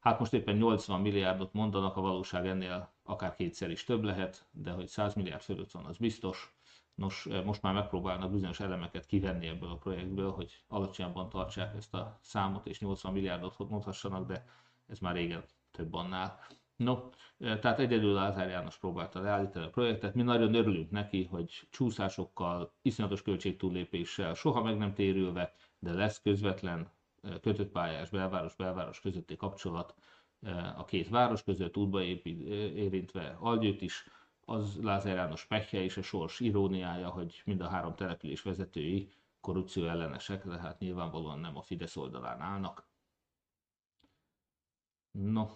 Hát 0.00 0.18
most 0.18 0.32
éppen 0.32 0.56
80 0.56 1.00
milliárdot 1.00 1.52
mondanak, 1.52 1.96
a 1.96 2.00
valóság 2.00 2.46
ennél 2.46 2.93
akár 3.04 3.34
kétszer 3.34 3.70
is 3.70 3.84
több 3.84 4.02
lehet, 4.02 4.46
de 4.50 4.70
hogy 4.70 4.86
100 4.86 5.14
milliárd 5.14 5.42
fölött 5.42 5.70
van, 5.70 5.84
az 5.84 5.96
biztos. 5.96 6.54
Nos, 6.94 7.26
eh, 7.26 7.44
most 7.44 7.62
már 7.62 7.74
megpróbálnak 7.74 8.30
bizonyos 8.30 8.60
elemeket 8.60 9.06
kivenni 9.06 9.46
ebből 9.46 9.70
a 9.70 9.76
projektből, 9.76 10.30
hogy 10.30 10.62
alacsonyabban 10.68 11.28
tartsák 11.28 11.74
ezt 11.76 11.94
a 11.94 12.18
számot, 12.20 12.66
és 12.66 12.80
80 12.80 13.12
milliárdot 13.12 13.68
mondhassanak, 13.68 14.26
de 14.26 14.46
ez 14.86 14.98
már 14.98 15.14
régen 15.14 15.44
több 15.70 15.94
annál. 15.94 16.38
No, 16.76 16.98
eh, 17.38 17.58
tehát 17.58 17.78
egyedül 17.78 18.12
Lázár 18.12 18.48
János 18.48 18.78
próbálta 18.78 19.20
leállítani 19.20 19.64
a 19.64 19.70
projektet. 19.70 20.14
Mi 20.14 20.22
nagyon 20.22 20.54
örülünk 20.54 20.90
neki, 20.90 21.24
hogy 21.24 21.66
csúszásokkal, 21.70 22.72
iszonyatos 22.82 23.22
költségtúllépéssel, 23.22 24.34
soha 24.34 24.62
meg 24.62 24.76
nem 24.76 24.94
térülve, 24.94 25.52
de 25.78 25.92
lesz 25.92 26.20
közvetlen 26.22 26.88
eh, 27.22 27.32
kötött 27.40 27.70
pályás 27.70 28.10
belváros-belváros 28.10 29.00
közötti 29.00 29.36
kapcsolat 29.36 29.94
a 30.76 30.84
két 30.84 31.08
város 31.08 31.42
között, 31.42 31.76
útba 31.76 32.02
érintve 32.02 33.36
Algyőt 33.40 33.82
is, 33.82 34.06
az 34.44 34.82
Lázár 34.82 35.16
János 35.16 35.46
pekje 35.46 35.82
és 35.82 35.96
a 35.96 36.02
sors 36.02 36.40
iróniája, 36.40 37.08
hogy 37.08 37.42
mind 37.44 37.60
a 37.60 37.68
három 37.68 37.94
település 37.94 38.42
vezetői 38.42 39.12
korrupció 39.40 39.86
ellenesek, 39.86 40.46
de 40.46 40.58
hát 40.58 40.78
nyilvánvalóan 40.78 41.38
nem 41.38 41.56
a 41.56 41.62
Fidesz 41.62 41.96
oldalán 41.96 42.40
állnak. 42.40 42.86
No. 45.10 45.48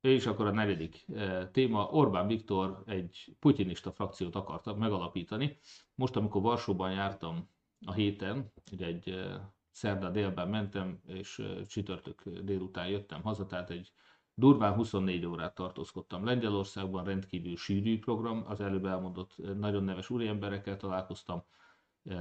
És 0.00 0.26
akkor 0.26 0.46
a 0.46 0.50
negyedik 0.50 1.06
téma, 1.52 1.84
Orbán 1.90 2.26
Viktor 2.26 2.82
egy 2.86 3.36
putinista 3.38 3.92
frakciót 3.92 4.34
akarta 4.34 4.74
megalapítani. 4.74 5.58
Most, 5.94 6.16
amikor 6.16 6.42
Varsóban 6.42 6.92
jártam 6.92 7.48
a 7.86 7.92
héten, 7.92 8.52
egy 8.78 9.30
szerda 9.72 10.10
délben 10.10 10.48
mentem, 10.48 11.00
és 11.06 11.42
csütörtök 11.68 12.22
délután 12.42 12.88
jöttem 12.88 13.22
haza, 13.22 13.46
tehát 13.46 13.70
egy 13.70 13.92
durván 14.34 14.74
24 14.74 15.26
órát 15.26 15.54
tartózkodtam 15.54 16.24
Lengyelországban, 16.24 17.04
rendkívül 17.04 17.56
sűrű 17.56 17.98
program, 17.98 18.44
az 18.46 18.60
előbb 18.60 18.84
elmondott 18.84 19.56
nagyon 19.58 19.84
neves 19.84 20.10
úriemberekkel 20.10 20.76
találkoztam, 20.76 21.42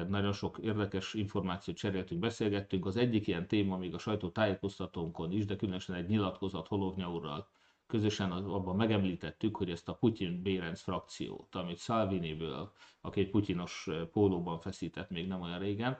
nagyon 0.07 0.33
sok 0.33 0.57
érdekes 0.57 1.13
információt 1.13 1.77
cseréltünk, 1.77 2.21
beszélgettünk. 2.21 2.85
Az 2.85 2.97
egyik 2.97 3.27
ilyen 3.27 3.47
téma 3.47 3.77
még 3.77 3.93
a 3.93 3.97
sajtó 3.97 4.29
tájékoztatónkon 4.29 5.31
is, 5.31 5.45
de 5.45 5.55
különösen 5.55 5.95
egy 5.95 6.07
nyilatkozat 6.07 6.67
Holovnya 6.67 7.11
úrral 7.11 7.49
közösen 7.87 8.31
abban 8.31 8.75
megemlítettük, 8.75 9.57
hogy 9.57 9.69
ezt 9.69 9.89
a 9.89 9.93
Putyin-Bérenc 9.93 10.81
frakciót, 10.81 11.55
amit 11.55 11.79
Salviniből, 11.79 12.71
aki 13.01 13.19
egy 13.19 13.29
putyinos 13.29 13.89
pólóban 14.11 14.59
feszített 14.59 15.09
még 15.09 15.27
nem 15.27 15.41
olyan 15.41 15.59
régen, 15.59 15.97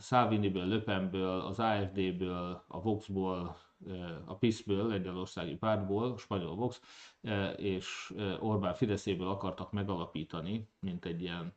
Salviniből, 0.00 0.66
Löpenből, 0.66 1.40
az 1.40 1.58
AFD-ből, 1.58 2.64
a 2.66 2.80
Voxból, 2.80 3.56
a 4.24 4.34
PIS-ből, 4.34 4.86
Lengyelországi 4.86 5.56
pártból, 5.56 6.18
spanyol 6.18 6.54
Vox, 6.54 6.80
és 7.56 8.14
Orbán 8.40 8.74
Fideszéből 8.74 9.28
akartak 9.28 9.72
megalapítani, 9.72 10.68
mint 10.80 11.04
egy 11.04 11.22
ilyen 11.22 11.54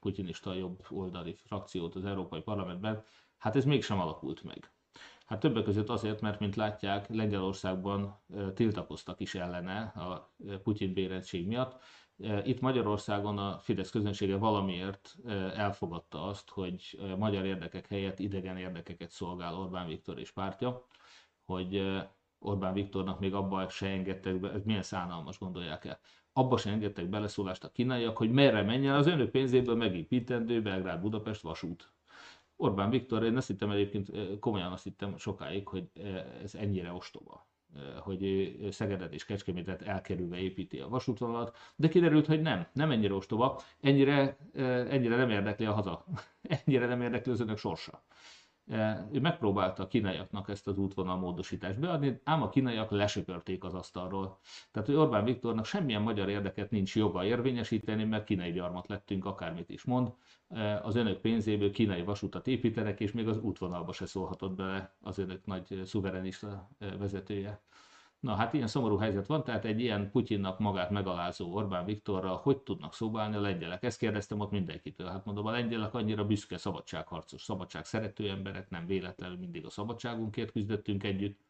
putinista 0.00 0.54
jobb 0.54 0.84
oldali 0.90 1.34
frakciót 1.34 1.94
az 1.94 2.04
Európai 2.04 2.40
Parlamentben, 2.40 3.04
hát 3.38 3.56
ez 3.56 3.64
mégsem 3.64 4.00
alakult 4.00 4.42
meg. 4.42 4.72
Hát 5.26 5.40
többek 5.40 5.64
között 5.64 5.88
azért, 5.88 6.20
mert 6.20 6.40
mint 6.40 6.56
látják, 6.56 7.08
Lengyelországban 7.08 8.20
tiltakoztak 8.54 9.20
is 9.20 9.34
ellene 9.34 9.80
a 9.80 10.34
Putyin 10.62 10.92
bérettség 10.92 11.46
miatt, 11.46 11.82
itt 12.44 12.60
Magyarországon 12.60 13.38
a 13.38 13.58
Fidesz 13.58 13.90
közönsége 13.90 14.36
valamiért 14.36 15.16
elfogadta 15.54 16.24
azt, 16.24 16.50
hogy 16.50 17.00
magyar 17.18 17.44
érdekek 17.44 17.86
helyett 17.86 18.18
idegen 18.18 18.56
érdekeket 18.56 19.10
szolgál 19.10 19.54
Orbán 19.54 19.86
Viktor 19.86 20.18
és 20.18 20.30
pártja, 20.30 20.86
hogy 21.44 21.82
Orbán 22.38 22.72
Viktornak 22.72 23.20
még 23.20 23.34
abba 23.34 23.68
se 23.68 23.86
engedtek 23.86 24.40
be, 24.40 24.52
ez 24.52 24.64
milyen 24.64 24.82
szánalmas 24.82 25.38
gondolják 25.38 25.84
el, 25.84 25.98
abba 26.32 26.56
se 26.56 26.70
engedtek 26.70 27.08
beleszólást 27.08 27.64
a 27.64 27.72
kínaiak, 27.72 28.16
hogy 28.16 28.30
merre 28.30 28.62
menjen 28.62 28.94
az 28.94 29.06
önök 29.06 29.30
pénzéből 29.30 29.76
megépítendő 29.76 30.62
Belgrád-Budapest 30.62 31.40
vasút. 31.40 31.92
Orbán 32.56 32.90
Viktor, 32.90 33.24
én 33.24 33.36
azt 33.36 33.46
hittem 33.46 33.70
egyébként, 33.70 34.38
komolyan 34.38 34.72
azt 34.72 34.84
hittem 34.84 35.16
sokáig, 35.16 35.68
hogy 35.68 35.90
ez 36.42 36.54
ennyire 36.54 36.92
ostoba 36.92 37.47
hogy 38.00 38.22
ő 38.22 38.70
Szegedet 38.70 39.12
és 39.12 39.24
Kecskemétet 39.24 39.82
elkerülve 39.82 40.38
építi 40.38 40.78
a 40.78 40.88
vasútvonalat, 40.88 41.56
de 41.76 41.88
kiderült, 41.88 42.26
hogy 42.26 42.40
nem, 42.40 42.66
nem 42.72 42.90
ennyire 42.90 43.14
ostoba, 43.14 43.60
ennyire, 43.80 44.36
ennyire 44.90 45.16
nem 45.16 45.30
érdekli 45.30 45.66
a 45.66 45.72
haza, 45.72 46.04
ennyire 46.64 46.86
nem 46.86 47.02
érdekli 47.02 47.32
az 47.32 47.40
önök 47.40 47.58
sorsa. 47.58 48.02
Ő 49.12 49.20
megpróbálta 49.20 49.82
a 49.82 49.88
kínaiaknak 49.88 50.48
ezt 50.48 50.68
az 50.68 50.78
útvonal 50.78 51.16
módosítást 51.16 51.78
beadni, 51.78 52.20
ám 52.24 52.42
a 52.42 52.48
kínaiak 52.48 52.90
lesöpörték 52.90 53.64
az 53.64 53.74
asztalról. 53.74 54.38
Tehát, 54.70 54.88
hogy 54.88 54.96
Orbán 54.96 55.24
Viktornak 55.24 55.64
semmilyen 55.64 56.02
magyar 56.02 56.28
érdeket 56.28 56.70
nincs 56.70 56.96
joga 56.96 57.24
érvényesíteni, 57.24 58.04
mert 58.04 58.24
kínai 58.24 58.52
gyarmat 58.52 58.86
lettünk, 58.88 59.24
akármit 59.24 59.70
is 59.70 59.84
mond. 59.84 60.12
Az 60.82 60.96
önök 60.96 61.20
pénzéből 61.20 61.70
kínai 61.70 62.02
vasutat 62.02 62.46
építenek, 62.46 63.00
és 63.00 63.12
még 63.12 63.28
az 63.28 63.38
útvonalba 63.38 63.92
se 63.92 64.06
szólhatott 64.06 64.52
bele 64.52 64.94
az 65.00 65.18
önök 65.18 65.46
nagy 65.46 65.82
szuverenista 65.84 66.68
vezetője. 66.98 67.60
Na 68.20 68.34
hát 68.34 68.52
ilyen 68.52 68.66
szomorú 68.66 68.96
helyzet 68.96 69.26
van, 69.26 69.44
tehát 69.44 69.64
egy 69.64 69.80
ilyen 69.80 70.10
Putyinnak 70.10 70.58
magát 70.58 70.90
megalázó 70.90 71.54
Orbán 71.54 71.84
Viktorra 71.84 72.34
hogy 72.34 72.58
tudnak 72.58 72.94
szóbálni 72.94 73.36
a 73.36 73.40
lengyelek? 73.40 73.82
Ezt 73.82 73.98
kérdeztem 73.98 74.40
ott 74.40 74.50
mindenkitől. 74.50 75.08
Hát 75.08 75.24
mondom, 75.24 75.46
a 75.46 75.50
lengyelek 75.50 75.94
annyira 75.94 76.26
büszke 76.26 76.56
szabadságharcos, 76.56 77.42
szabadság 77.42 77.84
szerető 77.84 78.30
emberek, 78.30 78.70
nem 78.70 78.86
véletlenül 78.86 79.36
mindig 79.36 79.64
a 79.64 79.70
szabadságunkért 79.70 80.52
küzdöttünk 80.52 81.02
együtt, 81.02 81.40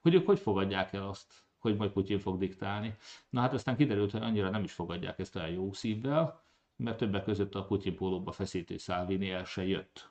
hogy 0.00 0.14
ők 0.14 0.26
hogy 0.26 0.38
fogadják 0.38 0.92
el 0.92 1.08
azt, 1.08 1.46
hogy 1.58 1.76
majd 1.76 1.90
Putyin 1.90 2.18
fog 2.18 2.38
diktálni. 2.38 2.96
Na 3.30 3.40
hát 3.40 3.52
aztán 3.52 3.76
kiderült, 3.76 4.10
hogy 4.10 4.22
annyira 4.22 4.50
nem 4.50 4.62
is 4.62 4.72
fogadják 4.72 5.18
ezt 5.18 5.36
olyan 5.36 5.50
jó 5.50 5.72
szívvel, 5.72 6.42
mert 6.76 6.96
többek 6.96 7.24
között 7.24 7.54
a 7.54 7.64
Putyin 7.64 7.96
pólóba 7.96 8.32
feszítő 8.32 8.76
Salvini 8.76 9.30
el 9.30 9.44
se 9.44 9.66
jött, 9.66 10.10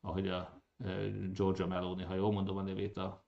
ahogy 0.00 0.28
a 0.28 0.63
Giorgia 1.32 1.66
Meloni, 1.66 2.02
ha 2.02 2.14
jól 2.14 2.32
mondom 2.32 2.56
a 2.56 2.62
nevét, 2.62 2.96
a 2.96 3.24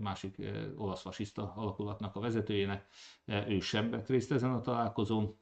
másik 0.00 0.42
olasz 0.76 1.00
fasiszta 1.00 1.52
alakulatnak 1.56 2.16
a 2.16 2.20
vezetőjének, 2.20 2.86
ő 3.24 3.60
sem 3.60 3.90
vett 3.90 4.08
részt 4.08 4.32
ezen 4.32 4.50
a 4.50 4.60
találkozón, 4.60 5.38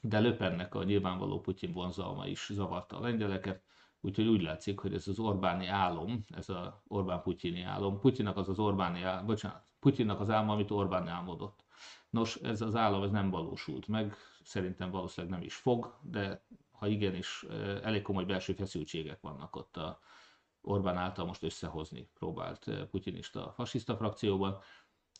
de 0.00 0.20
Löpennek 0.20 0.74
a 0.74 0.84
nyilvánvaló 0.84 1.40
Putyin 1.40 1.72
vonzalma 1.72 2.26
is 2.26 2.50
zavarta 2.52 2.96
a 2.96 3.00
lengyeleket, 3.00 3.62
úgyhogy 4.00 4.26
úgy 4.26 4.42
látszik, 4.42 4.78
hogy 4.78 4.94
ez 4.94 5.08
az 5.08 5.18
Orbáni 5.18 5.66
álom, 5.66 6.24
ez 6.28 6.48
az 6.48 6.68
Orbán-Putyini 6.86 7.62
álom, 7.62 8.00
Putyinnak 8.00 8.36
az 8.36 8.48
az 8.48 8.58
Orbáni 8.58 9.02
álom, 9.02 9.26
bocsánat, 9.26 9.64
Putyinnak 9.80 10.20
az 10.20 10.30
álma, 10.30 10.52
amit 10.52 10.70
Orbán 10.70 11.08
álmodott. 11.08 11.64
Nos, 12.10 12.36
ez 12.36 12.60
az 12.60 12.76
álom 12.76 13.02
ez 13.02 13.10
nem 13.10 13.30
valósult 13.30 13.88
meg, 13.88 14.14
szerintem 14.42 14.90
valószínűleg 14.90 15.36
nem 15.36 15.46
is 15.46 15.54
fog, 15.54 15.98
de 16.02 16.44
ha 16.70 16.86
igenis, 16.86 17.44
elég 17.82 18.02
komoly 18.02 18.24
belső 18.24 18.52
feszültségek 18.52 19.20
vannak 19.20 19.56
ott 19.56 19.76
a, 19.76 19.98
Orbán 20.68 20.96
által 20.96 21.26
most 21.26 21.42
összehozni 21.42 22.10
próbált 22.14 22.86
putinista 22.90 23.52
fasiszta 23.52 23.96
frakcióban. 23.96 24.58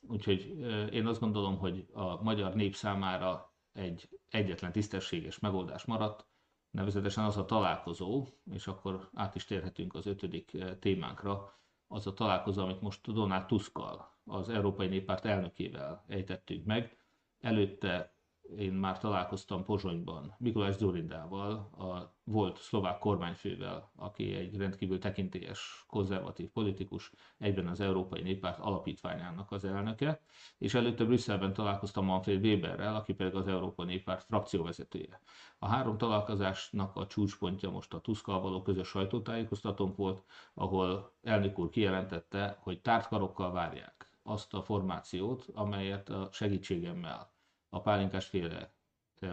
Úgyhogy 0.03 0.59
én 0.93 1.07
azt 1.07 1.21
gondolom, 1.21 1.59
hogy 1.59 1.87
a 1.93 2.23
magyar 2.23 2.55
nép 2.55 2.75
számára 2.75 3.55
egy 3.73 4.09
egyetlen 4.29 4.73
tisztességes 4.73 5.39
megoldás 5.39 5.85
maradt, 5.85 6.27
nevezetesen 6.71 7.25
az 7.25 7.37
a 7.37 7.45
találkozó, 7.45 8.27
és 8.51 8.67
akkor 8.67 9.11
át 9.15 9.35
is 9.35 9.45
térhetünk 9.45 9.95
az 9.95 10.07
ötödik 10.07 10.57
témánkra, 10.79 11.61
az 11.87 12.07
a 12.07 12.13
találkozó, 12.15 12.63
amit 12.63 12.81
most 12.81 13.13
Donald 13.13 13.47
Tuskkal, 13.47 14.19
az 14.25 14.49
Európai 14.49 14.87
Néppárt 14.87 15.25
elnökével 15.25 16.05
ejtettünk 16.09 16.65
meg. 16.65 16.97
Előtte 17.41 18.16
én 18.59 18.73
már 18.73 18.99
találkoztam 18.99 19.65
Pozsonyban 19.65 20.35
Mikulás 20.39 20.77
Zorindával, 20.77 21.51
a 21.79 22.15
volt 22.25 22.59
szlovák 22.59 22.99
kormányfővel, 22.99 23.91
aki 23.97 24.35
egy 24.35 24.57
rendkívül 24.57 24.99
tekintélyes, 24.99 25.85
konzervatív 25.87 26.49
politikus, 26.49 27.13
egyben 27.39 27.67
az 27.67 27.81
Európai 27.81 28.23
Néppárt 28.23 28.59
alapítványának 28.59 29.53
az 29.53 29.65
elnöke, 29.65 30.21
és 30.59 30.75
előtte 30.75 31.05
Brüsszelben 31.05 31.53
találkoztam 31.53 32.05
Manfred 32.05 32.45
Weberrel, 32.45 32.95
aki 32.95 33.15
pedig 33.15 33.35
az 33.35 33.49
Európai 33.49 33.87
Néppárt 33.87 34.25
frakcióvezetője. 34.25 35.21
A 35.59 35.67
három 35.67 35.99
találkozásnak 35.99 36.97
a 36.97 37.07
csúcspontja 37.07 37.71
most 37.71 37.95
a 37.95 38.01
Tuszkal 38.01 38.41
való 38.41 38.63
közös 38.63 38.89
sajtótájékoztatónk 38.89 39.97
volt, 39.97 40.25
ahol 40.55 41.13
elnök 41.23 41.59
úr 41.59 41.69
kijelentette, 41.69 42.59
hogy 42.61 42.81
tártkarokkal 42.81 43.53
várják 43.53 44.11
azt 44.23 44.55
a 44.55 44.63
formációt, 44.63 45.47
amelyet 45.55 46.09
a 46.09 46.29
segítségemmel 46.33 47.35
a 47.77 47.81
pálinkás 47.81 48.27
féle 48.27 48.75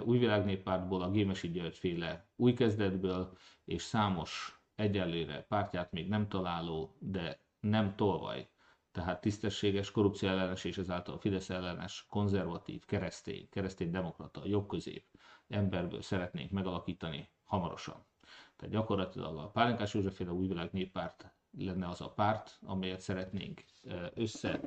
új 0.04 0.18
világnéppártból, 0.18 1.02
a 1.02 1.12
Gémesi 1.12 1.52
György 1.52 1.78
féle 1.78 2.28
új 2.36 2.54
kezdetből, 2.54 3.38
és 3.66 3.82
számos 3.82 4.60
egyelőre 4.76 5.42
pártját 5.42 5.92
még 5.92 6.08
nem 6.10 6.28
találó, 6.28 6.96
de 7.00 7.40
nem 7.60 7.96
tolvaj, 7.96 8.50
tehát 8.92 9.22
tisztességes, 9.22 9.92
korrupció 9.92 10.30
ellenes 10.30 10.64
és 10.64 10.78
ezáltal 10.78 11.18
Fidesz 11.18 11.50
ellenes, 11.50 12.06
konzervatív, 12.10 12.86
keresztény, 12.86 13.50
keresztény 13.50 13.92
demokrata, 13.92 14.42
jobbközép 14.46 15.06
emberből 15.48 16.02
szeretnénk 16.02 16.52
megalakítani 16.52 17.30
hamarosan. 17.44 18.06
Tehát 18.56 18.74
gyakorlatilag 18.74 19.38
a 19.38 19.50
Pálinkás 19.50 19.94
Józseféle 19.94 20.32
újvilág 20.32 20.70
néppárt 20.72 21.32
lenne 21.58 21.88
az 21.88 22.02
a 22.02 22.10
párt, 22.10 22.60
amelyet 22.62 23.00
szeretnénk 23.00 23.64
össze 24.14 24.60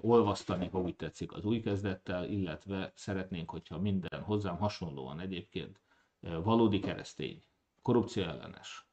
olvasztani, 0.00 0.68
ha 0.68 0.80
úgy 0.80 0.96
tetszik, 0.96 1.32
az 1.32 1.44
új 1.44 1.60
kezdettel, 1.60 2.24
illetve 2.24 2.92
szeretnénk, 2.94 3.50
hogyha 3.50 3.78
minden 3.78 4.22
hozzám 4.22 4.56
hasonlóan 4.56 5.20
egyébként 5.20 5.80
valódi 6.20 6.78
keresztény, 6.80 7.42
korrupció 7.82 8.22
ellenes, 8.22 8.86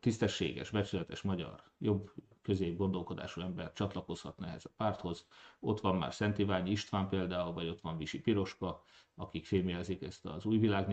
tisztességes, 0.00 0.70
becsületes 0.70 1.22
magyar, 1.22 1.62
jobb 1.78 2.12
közép 2.42 2.76
gondolkodású 2.76 3.40
ember 3.40 3.72
csatlakozhatna 3.72 4.46
ehhez 4.46 4.64
a 4.64 4.70
párthoz. 4.76 5.26
Ott 5.60 5.80
van 5.80 5.96
már 5.96 6.14
Szent 6.14 6.38
Iványi 6.38 6.70
István 6.70 7.08
például, 7.08 7.52
vagy 7.52 7.68
ott 7.68 7.80
van 7.80 7.96
Visi 7.96 8.20
Piroska, 8.20 8.82
akik 9.14 9.46
fémjelzik 9.46 10.02
ezt 10.02 10.26
az 10.26 10.44
új 10.44 10.58
világ 10.58 10.88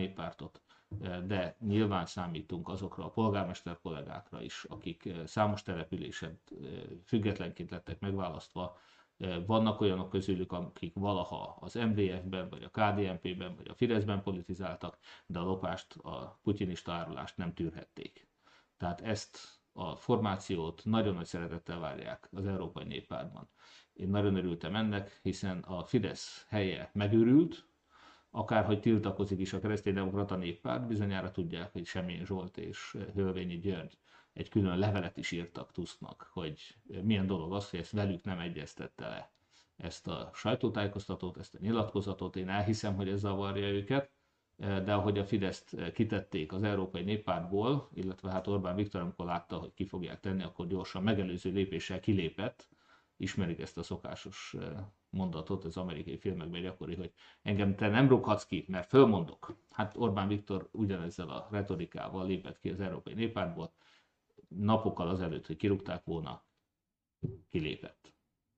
de 1.26 1.56
nyilván 1.60 2.06
számítunk 2.06 2.68
azokra 2.68 3.04
a 3.04 3.10
polgármester 3.10 3.78
kollégákra 3.82 4.42
is, 4.42 4.64
akik 4.68 5.08
számos 5.26 5.62
településen 5.62 6.40
függetlenként 7.04 7.70
lettek 7.70 8.00
megválasztva, 8.00 8.76
vannak 9.46 9.80
olyanok 9.80 10.08
közülük, 10.10 10.52
akik 10.52 10.94
valaha 10.94 11.56
az 11.60 11.74
MDF-ben, 11.74 12.48
vagy 12.48 12.62
a 12.62 12.68
KDNP-ben, 12.70 13.56
vagy 13.56 13.68
a 13.68 13.74
Fideszben 13.74 14.22
politizáltak, 14.22 14.98
de 15.26 15.38
a 15.38 15.42
lopást, 15.44 15.94
a 15.94 16.38
putinista 16.42 16.92
árulást 16.92 17.36
nem 17.36 17.54
tűrhették. 17.54 18.28
Tehát 18.76 19.00
ezt 19.00 19.38
a 19.72 19.96
formációt 19.96 20.82
nagyon 20.84 21.14
nagy 21.14 21.26
szeretettel 21.26 21.78
várják 21.78 22.28
az 22.32 22.46
Európai 22.46 22.84
Néppártban. 22.84 23.48
Én 23.92 24.08
nagyon 24.08 24.36
örültem 24.36 24.76
ennek, 24.76 25.18
hiszen 25.22 25.58
a 25.58 25.84
Fidesz 25.84 26.46
helye 26.48 26.90
megőrült, 26.92 27.66
akárhogy 28.34 28.80
tiltakozik 28.80 29.38
is 29.38 29.52
a 29.52 29.60
kereszténydemokrata 29.60 30.36
néppárt, 30.36 30.86
bizonyára 30.86 31.30
tudják, 31.30 31.72
hogy 31.72 31.86
Semjén 31.86 32.24
Zsolt 32.24 32.56
és 32.56 32.96
Hölvényi 33.14 33.58
György 33.58 33.98
egy 34.32 34.48
külön 34.48 34.78
levelet 34.78 35.16
is 35.16 35.30
írtak 35.30 35.72
Tusknak, 35.72 36.30
hogy 36.32 36.76
milyen 37.02 37.26
dolog 37.26 37.52
az, 37.52 37.70
hogy 37.70 37.80
ezt 37.80 37.92
velük 37.92 38.24
nem 38.24 38.38
egyeztette 38.38 39.08
le 39.08 39.30
ezt 39.76 40.06
a 40.06 40.30
sajtótájékoztatót, 40.34 41.36
ezt 41.36 41.54
a 41.54 41.58
nyilatkozatot. 41.60 42.36
Én 42.36 42.48
elhiszem, 42.48 42.94
hogy 42.96 43.08
ez 43.08 43.18
zavarja 43.20 43.68
őket, 43.68 44.10
de 44.56 44.94
ahogy 44.94 45.18
a 45.18 45.24
Fideszt 45.24 45.92
kitették 45.92 46.52
az 46.52 46.62
Európai 46.62 47.02
Néppártból, 47.02 47.88
illetve 47.94 48.30
hát 48.30 48.46
Orbán 48.46 48.76
Viktor, 48.76 49.00
amikor 49.00 49.26
látta, 49.26 49.56
hogy 49.56 49.74
ki 49.74 49.84
fogják 49.86 50.20
tenni, 50.20 50.42
akkor 50.42 50.66
gyorsan 50.66 51.02
megelőző 51.02 51.50
lépéssel 51.52 52.00
kilépett, 52.00 52.68
ismerik 53.22 53.60
ezt 53.60 53.78
a 53.78 53.82
szokásos 53.82 54.56
mondatot, 55.10 55.64
az 55.64 55.76
amerikai 55.76 56.18
filmekben 56.18 56.62
gyakori, 56.62 56.94
hogy 56.94 57.12
engem 57.42 57.76
te 57.76 57.88
nem 57.88 58.08
rúghatsz 58.08 58.46
ki, 58.46 58.64
mert 58.68 58.88
fölmondok. 58.88 59.56
Hát 59.70 59.96
Orbán 59.96 60.28
Viktor 60.28 60.68
ugyanezzel 60.72 61.28
a 61.28 61.48
retorikával 61.50 62.26
lépett 62.26 62.58
ki 62.58 62.70
az 62.70 62.80
Európai 62.80 63.14
Néppártból, 63.14 63.72
napokkal 64.48 65.08
azelőtt, 65.08 65.46
hogy 65.46 65.56
kirúgták 65.56 66.04
volna, 66.04 66.44
kilépett. 67.48 68.14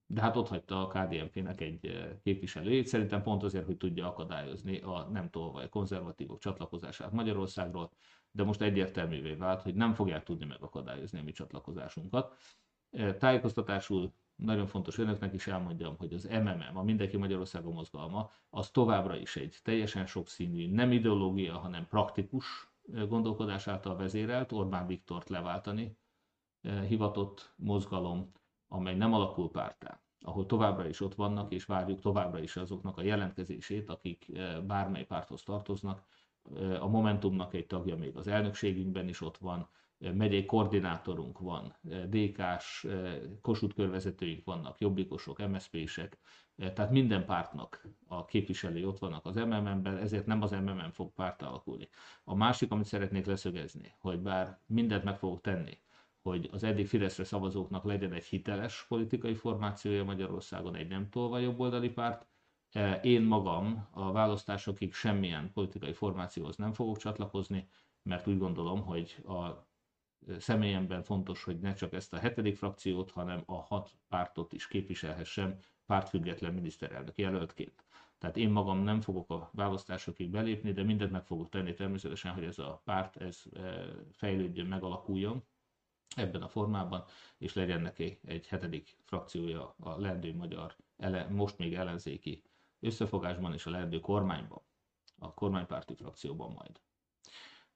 De 0.07 0.21
hát 0.21 0.37
ott 0.37 0.49
hagyta 0.49 0.89
a 0.89 0.89
KDNP-nek 0.89 1.61
egy 1.61 2.15
képviselőjét, 2.23 2.87
szerintem 2.87 3.23
pont 3.23 3.43
azért, 3.43 3.67
hogy 3.67 3.77
tudja 3.77 4.07
akadályozni 4.07 4.79
a 4.79 5.09
nem 5.13 5.31
tolvaj 5.31 5.69
konzervatívok 5.69 6.39
csatlakozását 6.39 7.13
Magyarországról, 7.13 7.91
de 8.31 8.43
most 8.43 8.61
egyértelművé 8.61 9.35
vált, 9.35 9.63
hogy 9.63 9.75
nem 9.75 9.95
fogják 9.95 10.25
tudni 10.25 10.45
megakadályozni 10.45 11.19
a 11.19 11.23
mi 11.23 11.33
csatlakozásunkat. 11.33 12.37
Tájékoztatásul 13.19 14.13
nagyon 14.37 14.67
fontos 14.67 14.99
önöknek 14.99 15.35
is 15.35 15.47
elmondjam, 15.47 15.97
hogy 15.97 16.13
az 16.13 16.25
MMM, 16.25 16.77
a 16.77 16.83
Mindenki 16.83 17.17
Magyarországon 17.17 17.73
mozgalma, 17.73 18.31
az 18.51 18.71
továbbra 18.71 19.17
is 19.17 19.37
egy 19.37 19.59
teljesen 19.63 20.07
sokszínű, 20.07 20.71
nem 20.71 20.93
ideológia, 20.93 21.59
hanem 21.59 21.87
praktikus 21.89 22.73
gondolkodás 23.09 23.69
által 23.69 23.97
vezérelt, 23.97 24.53
Orbán 24.53 24.87
Viktort 24.87 25.29
leváltani 25.29 25.99
hivatott 26.89 27.53
mozgalom, 27.57 28.33
amely 28.69 28.97
nem 28.97 29.13
alakul 29.13 29.51
pártá, 29.51 30.01
ahol 30.21 30.47
továbbra 30.47 30.89
is 30.89 31.01
ott 31.01 31.15
vannak, 31.15 31.53
és 31.53 31.65
várjuk 31.65 32.01
továbbra 32.01 32.39
is 32.39 32.57
azoknak 32.57 32.99
a 32.99 33.03
jelentkezését, 33.03 33.89
akik 33.89 34.33
bármely 34.67 35.05
párthoz 35.05 35.43
tartoznak. 35.43 36.05
A 36.81 36.87
Momentumnak 36.87 37.55
egy 37.55 37.67
tagja 37.67 37.97
még 37.97 38.17
az 38.17 38.27
elnökségünkben 38.27 39.09
is 39.09 39.21
ott 39.21 39.39
van, 39.39 39.69
megyei 40.13 40.45
koordinátorunk 40.45 41.39
van, 41.39 41.77
DK-s, 42.09 42.87
Kossuth 43.41 43.75
körvezetőink 43.75 44.45
vannak, 44.45 44.81
jobbikosok, 44.81 45.49
MSZP-sek, 45.49 46.19
tehát 46.57 46.91
minden 46.91 47.25
pártnak 47.25 47.89
a 48.07 48.25
képviselői 48.25 48.85
ott 48.85 48.99
vannak 48.99 49.27
az 49.27 49.35
MMM-ben, 49.35 49.97
ezért 49.97 50.27
nem 50.27 50.43
az 50.43 50.51
MMM 50.51 50.91
fog 50.91 51.13
párt 51.13 51.43
alakulni. 51.43 51.89
A 52.25 52.35
másik, 52.35 52.71
amit 52.71 52.85
szeretnék 52.85 53.27
leszögezni, 53.27 53.95
hogy 53.99 54.19
bár 54.19 54.59
mindent 54.67 55.05
meg 55.05 55.19
fogok 55.19 55.41
tenni, 55.41 55.79
hogy 56.23 56.49
az 56.53 56.63
eddig 56.65 56.87
Fideszre 56.87 57.25
szavazóknak 57.25 57.85
legyen 57.85 58.13
egy 58.13 58.25
hiteles 58.25 58.85
politikai 58.89 59.35
formációja 59.35 60.05
Magyarországon, 60.05 60.75
egy 60.75 60.89
nem 60.89 61.09
tolva 61.11 61.39
jobboldali 61.39 61.91
párt, 61.91 62.27
én 63.03 63.23
magam 63.23 63.89
a 63.91 64.13
választásokig 64.13 64.93
semmilyen 64.93 65.53
politikai 65.53 65.93
formációhoz 65.93 66.57
nem 66.57 66.73
fogok 66.73 66.97
csatlakozni, 66.97 67.69
mert 68.03 68.27
úgy 68.27 68.39
gondolom, 68.39 68.83
hogy 68.83 69.17
a 69.27 69.67
személyemben 70.39 71.03
fontos, 71.03 71.45
hogy 71.45 71.59
ne 71.59 71.75
csak 71.75 71.93
ezt 71.93 72.13
a 72.13 72.19
hetedik 72.19 72.57
frakciót, 72.57 73.11
hanem 73.11 73.43
a 73.47 73.55
hat 73.55 73.91
pártot 74.09 74.53
is 74.53 74.69
képviselhessem 74.69 75.59
pártfüggetlen 75.87 76.55
miniszterelnök 76.55 77.19
jelöltként. 77.19 77.85
Tehát 78.19 78.37
én 78.37 78.51
magam 78.51 78.79
nem 78.79 79.01
fogok 79.01 79.31
a 79.31 79.51
választásokig 79.53 80.31
belépni, 80.31 80.73
de 80.73 80.83
mindent 80.83 81.11
meg 81.11 81.25
fogok 81.25 81.49
tenni 81.49 81.75
természetesen, 81.75 82.33
hogy 82.33 82.45
ez 82.45 82.59
a 82.59 82.81
párt 82.85 83.17
ez 83.17 83.43
e, 83.55 83.85
fejlődjön, 84.13 84.67
megalakuljon 84.67 85.45
ebben 86.17 86.43
a 86.43 86.49
formában, 86.49 87.05
és 87.39 87.55
legyen 87.55 87.81
neki 87.81 88.19
egy 88.25 88.47
hetedik 88.47 88.97
frakciója 89.03 89.75
a 89.79 90.01
leendő 90.01 90.35
magyar, 90.35 90.77
ele, 90.97 91.29
most 91.29 91.59
még 91.59 91.75
ellenzéki 91.75 92.43
összefogásban 92.81 93.53
és 93.53 93.67
a 93.67 93.71
leendő 93.71 94.01
kormányban, 94.01 94.63
a 95.19 95.35
kormánypárti 95.35 95.95
frakcióban 95.95 96.53
majd. 96.53 96.81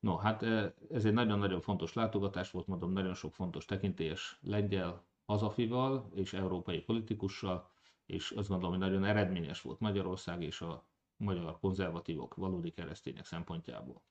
No, 0.00 0.16
hát 0.16 0.42
ez 0.90 1.04
egy 1.04 1.12
nagyon-nagyon 1.12 1.60
fontos 1.60 1.92
látogatás 1.92 2.50
volt, 2.50 2.66
mondom, 2.66 2.92
nagyon 2.92 3.14
sok 3.14 3.34
fontos 3.34 3.64
tekintélyes 3.64 4.38
lengyel 4.42 5.04
hazafival 5.26 6.10
és 6.14 6.32
európai 6.32 6.80
politikussal, 6.80 7.70
és 8.06 8.30
azt 8.30 8.48
gondolom, 8.48 8.78
hogy 8.78 8.88
nagyon 8.88 9.04
eredményes 9.04 9.60
volt 9.60 9.80
Magyarország 9.80 10.42
és 10.42 10.60
a 10.60 10.86
magyar 11.16 11.58
konzervatívok, 11.58 12.34
valódi 12.34 12.70
keresztények 12.70 13.24
szempontjából. 13.24 14.02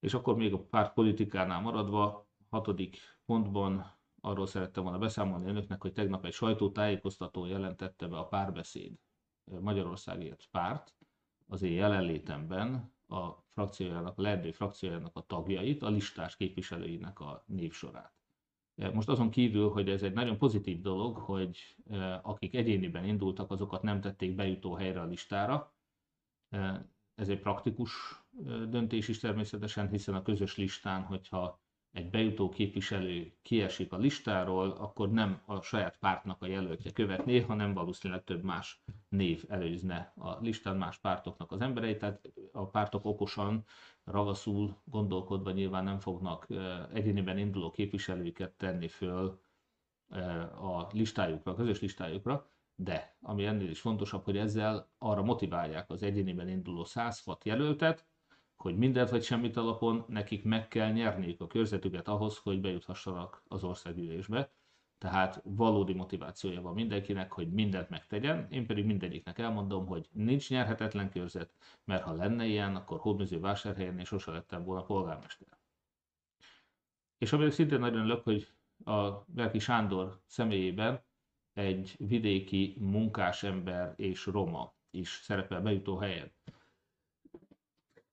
És 0.00 0.14
akkor 0.14 0.36
még 0.36 0.52
a 0.52 0.64
párt 0.64 0.92
politikánál 0.92 1.60
maradva, 1.60 2.26
hatodik 2.48 2.98
pontban 3.24 3.98
arról 4.20 4.46
szerettem 4.46 4.82
volna 4.82 4.98
beszámolni 4.98 5.46
önöknek, 5.46 5.82
hogy 5.82 5.92
tegnap 5.92 6.24
egy 6.24 6.32
sajtótájékoztató 6.32 7.46
jelentette 7.46 8.06
be 8.08 8.18
a 8.18 8.26
párbeszéd 8.26 8.98
Magyarországért 9.44 10.48
párt 10.50 10.94
az 11.46 11.62
én 11.62 11.72
jelenlétemben 11.72 12.92
a 13.10 13.44
frakciójának, 13.48 14.18
a 14.18 14.22
leendő 14.22 14.50
frakciójának 14.50 15.16
a 15.16 15.26
tagjait, 15.26 15.82
a 15.82 15.88
listás 15.88 16.36
képviselőinek 16.36 17.20
a 17.20 17.44
névsorát. 17.46 18.12
E, 18.76 18.90
most 18.90 19.08
azon 19.08 19.30
kívül, 19.30 19.70
hogy 19.70 19.88
ez 19.88 20.02
egy 20.02 20.12
nagyon 20.12 20.38
pozitív 20.38 20.80
dolog, 20.80 21.16
hogy 21.16 21.76
e, 21.90 22.20
akik 22.22 22.54
egyéniben 22.54 23.04
indultak, 23.04 23.50
azokat 23.50 23.82
nem 23.82 24.00
tették 24.00 24.34
bejutó 24.34 24.74
helyre 24.74 25.00
a 25.00 25.06
listára. 25.06 25.72
E, 26.48 26.88
ez 27.14 27.28
egy 27.28 27.40
praktikus 27.40 27.90
döntés 28.68 29.08
is 29.08 29.18
természetesen, 29.18 29.88
hiszen 29.88 30.14
a 30.14 30.22
közös 30.22 30.56
listán, 30.56 31.02
hogyha 31.02 31.60
egy 31.92 32.10
bejutó 32.10 32.48
képviselő 32.48 33.32
kiesik 33.42 33.92
a 33.92 33.96
listáról, 33.96 34.70
akkor 34.70 35.10
nem 35.10 35.42
a 35.46 35.60
saját 35.60 35.98
pártnak 35.98 36.42
a 36.42 36.46
jelöltje 36.46 36.92
követné, 36.92 37.40
hanem 37.40 37.74
valószínűleg 37.74 38.24
több 38.24 38.42
más 38.42 38.82
név 39.08 39.44
előzne 39.48 40.12
a 40.16 40.40
listán 40.40 40.76
más 40.76 40.98
pártoknak 40.98 41.52
az 41.52 41.60
embereit, 41.60 41.98
tehát 41.98 42.30
a 42.52 42.66
pártok 42.66 43.04
okosan, 43.04 43.64
ravaszul 44.04 44.76
gondolkodva 44.84 45.50
nyilván 45.50 45.84
nem 45.84 45.98
fognak 45.98 46.46
egyéniben 46.92 47.38
induló 47.38 47.70
képviselőket 47.70 48.52
tenni 48.52 48.88
föl 48.88 49.40
a 50.60 50.86
listájukra, 50.92 51.52
a 51.52 51.54
közös 51.54 51.80
listájukra, 51.80 52.48
de 52.74 53.16
ami 53.20 53.44
ennél 53.44 53.70
is 53.70 53.80
fontosabb, 53.80 54.24
hogy 54.24 54.36
ezzel 54.36 54.90
arra 54.98 55.22
motiválják 55.22 55.90
az 55.90 56.02
egyéniben 56.02 56.48
induló 56.48 56.84
106 56.84 57.44
jelöltet, 57.44 58.09
hogy 58.60 58.76
mindent 58.76 59.10
vagy 59.10 59.22
semmit 59.22 59.56
alapon 59.56 60.04
nekik 60.08 60.44
meg 60.44 60.68
kell 60.68 60.92
nyerniük 60.92 61.40
a 61.40 61.46
körzetüket 61.46 62.08
ahhoz, 62.08 62.36
hogy 62.38 62.60
bejuthassanak 62.60 63.42
az 63.48 63.64
országgyűlésbe. 63.64 64.52
Tehát 64.98 65.40
valódi 65.44 65.92
motivációja 65.92 66.60
van 66.60 66.74
mindenkinek, 66.74 67.32
hogy 67.32 67.52
mindent 67.52 67.88
megtegyen. 67.88 68.46
Én 68.50 68.66
pedig 68.66 68.84
mindegyiknek 68.84 69.38
elmondom, 69.38 69.86
hogy 69.86 70.08
nincs 70.12 70.50
nyerhetetlen 70.50 71.10
körzet, 71.10 71.52
mert 71.84 72.02
ha 72.02 72.12
lenne 72.12 72.44
ilyen, 72.44 72.76
akkor 72.76 73.16
vásárhelyen 73.40 73.98
és 73.98 74.08
sose 74.08 74.30
lettem 74.30 74.64
volna 74.64 74.82
polgármester. 74.82 75.48
És 77.18 77.32
amire 77.32 77.50
szintén 77.50 77.78
nagyon 77.78 78.06
lök, 78.06 78.24
hogy 78.24 78.48
a 78.84 79.10
Belki 79.26 79.58
Sándor 79.58 80.20
személyében 80.26 81.02
egy 81.52 81.94
vidéki 81.98 82.76
munkásember 82.78 83.92
és 83.96 84.26
roma 84.26 84.74
is 84.90 85.20
szerepel 85.22 85.60
bejutó 85.60 85.96
helyen 85.96 86.32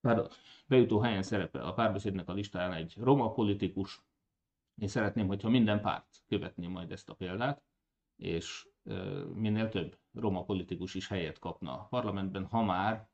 bár 0.02 0.28
bejutó 0.68 1.00
helyen 1.00 1.24
szerepel 1.24 1.66
a 1.66 1.74
párbeszédnek 1.74 2.30
a 2.30 2.34
listáján 2.34 2.74
egy 2.74 2.94
roma 2.98 3.32
politikus. 3.32 4.02
Én 4.76 4.88
szeretném, 4.88 5.28
hogyha 5.28 5.50
minden 5.50 5.82
párt 5.82 6.24
követné 6.28 6.68
majd 6.68 6.92
ezt 6.92 7.10
a 7.10 7.14
példát, 7.14 7.64
és 8.16 8.68
minél 9.34 9.70
több 9.70 9.98
roma 10.14 10.44
politikus 10.44 10.96
is 10.96 11.08
helyet 11.08 11.40
kapna 11.40 11.72
a 11.72 11.88
parlamentben, 11.90 12.46
ha 12.46 12.64
már 12.64 13.08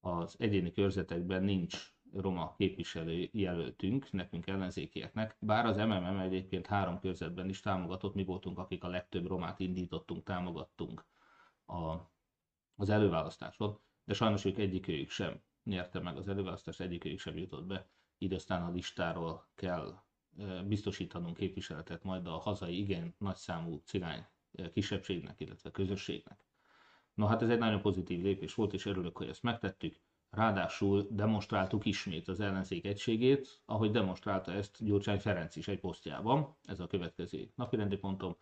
az 0.00 0.36
egyéni 0.38 0.72
körzetekben 0.72 1.42
nincs 1.42 1.92
roma 2.12 2.54
képviselő 2.56 3.28
jelöltünk, 3.32 4.12
nekünk 4.12 4.46
ellenzékieknek, 4.46 5.36
bár 5.40 5.66
az 5.66 5.76
MMM 5.76 6.18
egyébként 6.18 6.66
három 6.66 7.00
körzetben 7.00 7.48
is 7.48 7.60
támogatott, 7.60 8.14
mi 8.14 8.24
voltunk, 8.24 8.58
akik 8.58 8.84
a 8.84 8.88
legtöbb 8.88 9.26
romát 9.26 9.60
indítottunk, 9.60 10.24
támogattunk 10.24 11.04
a, 11.66 11.94
az 12.76 12.88
előválasztáson, 12.90 13.78
de 14.04 14.14
sajnos 14.14 14.44
ők 14.44 14.58
egyikőjük 14.58 15.10
sem 15.10 15.40
nyerte 15.68 16.00
meg 16.00 16.16
az 16.16 16.28
előválasztást, 16.28 16.80
egyikőjük 16.80 17.18
sem 17.18 17.36
jutott 17.36 17.66
be, 17.66 17.88
így 18.18 18.32
aztán 18.32 18.62
a 18.62 18.70
listáról 18.70 19.48
kell 19.54 20.02
biztosítanunk 20.66 21.36
képviseletet 21.36 22.02
majd 22.02 22.26
a 22.26 22.38
hazai 22.38 22.78
igen 22.78 23.14
nagyszámú 23.18 23.82
cigány 23.84 24.26
kisebbségnek, 24.72 25.40
illetve 25.40 25.70
közösségnek. 25.70 26.44
Na 27.14 27.26
hát 27.26 27.42
ez 27.42 27.48
egy 27.48 27.58
nagyon 27.58 27.80
pozitív 27.80 28.22
lépés 28.22 28.54
volt, 28.54 28.72
és 28.72 28.86
örülök, 28.86 29.16
hogy 29.16 29.28
ezt 29.28 29.42
megtettük. 29.42 30.00
Ráadásul 30.30 31.06
demonstráltuk 31.10 31.84
ismét 31.84 32.28
az 32.28 32.40
ellenzék 32.40 32.86
egységét, 32.86 33.60
ahogy 33.64 33.90
demonstrálta 33.90 34.52
ezt 34.52 34.84
Gyurcsány 34.84 35.18
Ferenc 35.18 35.56
is 35.56 35.68
egy 35.68 35.80
posztjában, 35.80 36.56
ez 36.64 36.80
a 36.80 36.86
következő 36.86 37.50
napirendi 37.54 37.96
pontom, 37.96 38.36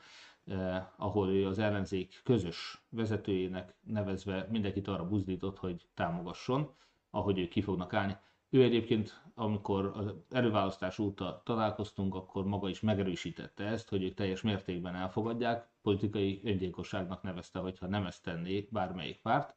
eh, 0.44 0.84
ahol 0.96 1.28
ő 1.28 1.46
az 1.46 1.58
ellenzék 1.58 2.20
közös 2.24 2.82
vezetőjének 2.88 3.74
nevezve 3.80 4.46
mindenkit 4.50 4.88
arra 4.88 5.08
buzdított, 5.08 5.58
hogy 5.58 5.88
támogasson 5.94 6.74
ahogy 7.16 7.38
ők 7.38 7.48
ki 7.48 7.60
fognak 7.60 7.94
állni. 7.94 8.16
Ő 8.50 8.62
egyébként, 8.62 9.22
amikor 9.34 9.92
az 9.94 10.14
előválasztás 10.30 10.98
óta 10.98 11.42
találkoztunk, 11.44 12.14
akkor 12.14 12.44
maga 12.44 12.68
is 12.68 12.80
megerősítette 12.80 13.64
ezt, 13.64 13.88
hogy 13.88 14.02
ők 14.02 14.14
teljes 14.14 14.42
mértékben 14.42 14.94
elfogadják, 14.94 15.68
politikai 15.82 16.40
öngyilkosságnak 16.44 17.22
nevezte, 17.22 17.58
hogyha 17.58 17.86
nem 17.86 18.06
ezt 18.06 18.22
tennék 18.22 18.72
bármelyik 18.72 19.20
párt. 19.20 19.56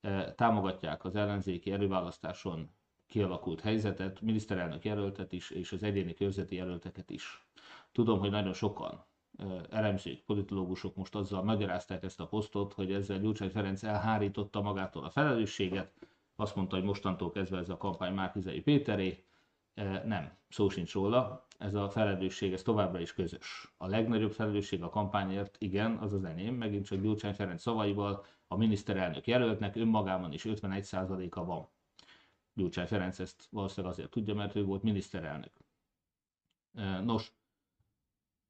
E, 0.00 0.34
támogatják 0.34 1.04
az 1.04 1.16
ellenzéki 1.16 1.72
előválasztáson 1.72 2.70
kialakult 3.06 3.60
helyzetet, 3.60 4.20
miniszterelnök 4.20 4.84
jelöltet 4.84 5.32
is, 5.32 5.50
és 5.50 5.72
az 5.72 5.82
egyéni 5.82 6.14
körzeti 6.14 6.54
jelölteket 6.54 7.10
is. 7.10 7.46
Tudom, 7.92 8.18
hogy 8.18 8.30
nagyon 8.30 8.52
sokan 8.52 9.04
e, 9.38 9.44
elemzők, 9.70 10.20
politológusok 10.26 10.96
most 10.96 11.14
azzal 11.14 11.42
magyarázták 11.42 12.02
ezt 12.02 12.20
a 12.20 12.26
posztot, 12.26 12.72
hogy 12.72 12.92
ezzel 12.92 13.20
Gyurcsány 13.20 13.50
Ferenc 13.50 13.82
elhárította 13.82 14.60
magától 14.62 15.04
a 15.04 15.10
felelősséget, 15.10 15.92
azt 16.40 16.56
mondta, 16.56 16.76
hogy 16.76 16.84
mostantól 16.84 17.30
kezdve 17.30 17.58
ez 17.58 17.68
a 17.68 17.76
kampány 17.76 18.14
Márkizai 18.14 18.60
Péteré. 18.60 19.24
E, 19.74 20.04
nem, 20.06 20.36
szó 20.48 20.68
sincs 20.68 20.92
róla. 20.92 21.46
Ez 21.58 21.74
a 21.74 21.90
felelősség, 21.90 22.52
ez 22.52 22.62
továbbra 22.62 23.00
is 23.00 23.14
közös. 23.14 23.74
A 23.76 23.86
legnagyobb 23.86 24.32
felelősség 24.32 24.82
a 24.82 24.88
kampányért, 24.88 25.56
igen, 25.60 25.96
az 25.96 26.12
az 26.12 26.24
enyém, 26.24 26.54
megint 26.54 26.86
csak 26.86 27.00
Gyurcsány 27.00 27.34
Ferenc 27.34 27.60
szavaival, 27.60 28.24
a 28.46 28.56
miniszterelnök 28.56 29.26
jelöltnek 29.26 29.76
önmagában 29.76 30.32
is 30.32 30.44
51%-a 30.48 31.44
van. 31.44 31.68
Gyurcsány 32.54 32.86
Ferenc 32.86 33.18
ezt 33.18 33.48
valószínűleg 33.50 33.92
azért 33.92 34.10
tudja, 34.10 34.34
mert 34.34 34.54
ő 34.54 34.64
volt 34.64 34.82
miniszterelnök. 34.82 35.52
E, 36.74 37.00
nos, 37.00 37.32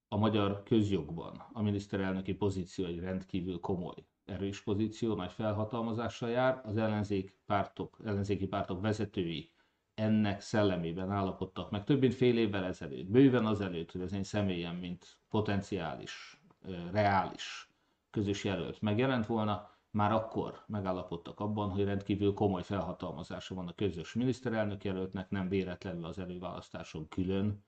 a 0.08 0.16
magyar 0.16 0.62
közjogban 0.62 1.44
a 1.52 1.62
miniszterelnöki 1.62 2.34
pozíció 2.34 2.84
egy 2.84 2.98
rendkívül 2.98 3.60
komoly 3.60 4.04
erős 4.28 4.62
pozíció, 4.62 5.14
nagy 5.14 5.32
felhatalmazással 5.32 6.30
jár, 6.30 6.60
az 6.64 6.76
ellenzék 6.76 7.36
pártok, 7.46 7.98
ellenzéki 8.04 8.46
pártok 8.46 8.80
vezetői 8.80 9.50
ennek 9.94 10.40
szellemében 10.40 11.10
állapodtak 11.10 11.70
meg 11.70 11.84
több 11.84 12.00
mint 12.00 12.14
fél 12.14 12.38
évvel 12.38 12.64
ezelőtt, 12.64 13.06
bőven 13.06 13.46
azelőtt, 13.46 13.92
hogy 13.92 14.00
az 14.00 14.12
én 14.12 14.22
személyem, 14.22 14.76
mint 14.76 15.18
potenciális 15.28 16.40
reális 16.92 17.70
közös 18.10 18.44
jelölt 18.44 18.80
megjelent 18.80 19.26
volna, 19.26 19.70
már 19.90 20.12
akkor 20.12 20.62
megállapodtak 20.66 21.40
abban, 21.40 21.70
hogy 21.70 21.84
rendkívül 21.84 22.34
komoly 22.34 22.62
felhatalmazása 22.62 23.54
van 23.54 23.68
a 23.68 23.74
közös 23.74 24.14
miniszterelnök 24.14 24.84
jelöltnek, 24.84 25.30
nem 25.30 25.48
véletlenül 25.48 26.04
az 26.04 26.18
előválasztáson 26.18 27.08
külön 27.08 27.64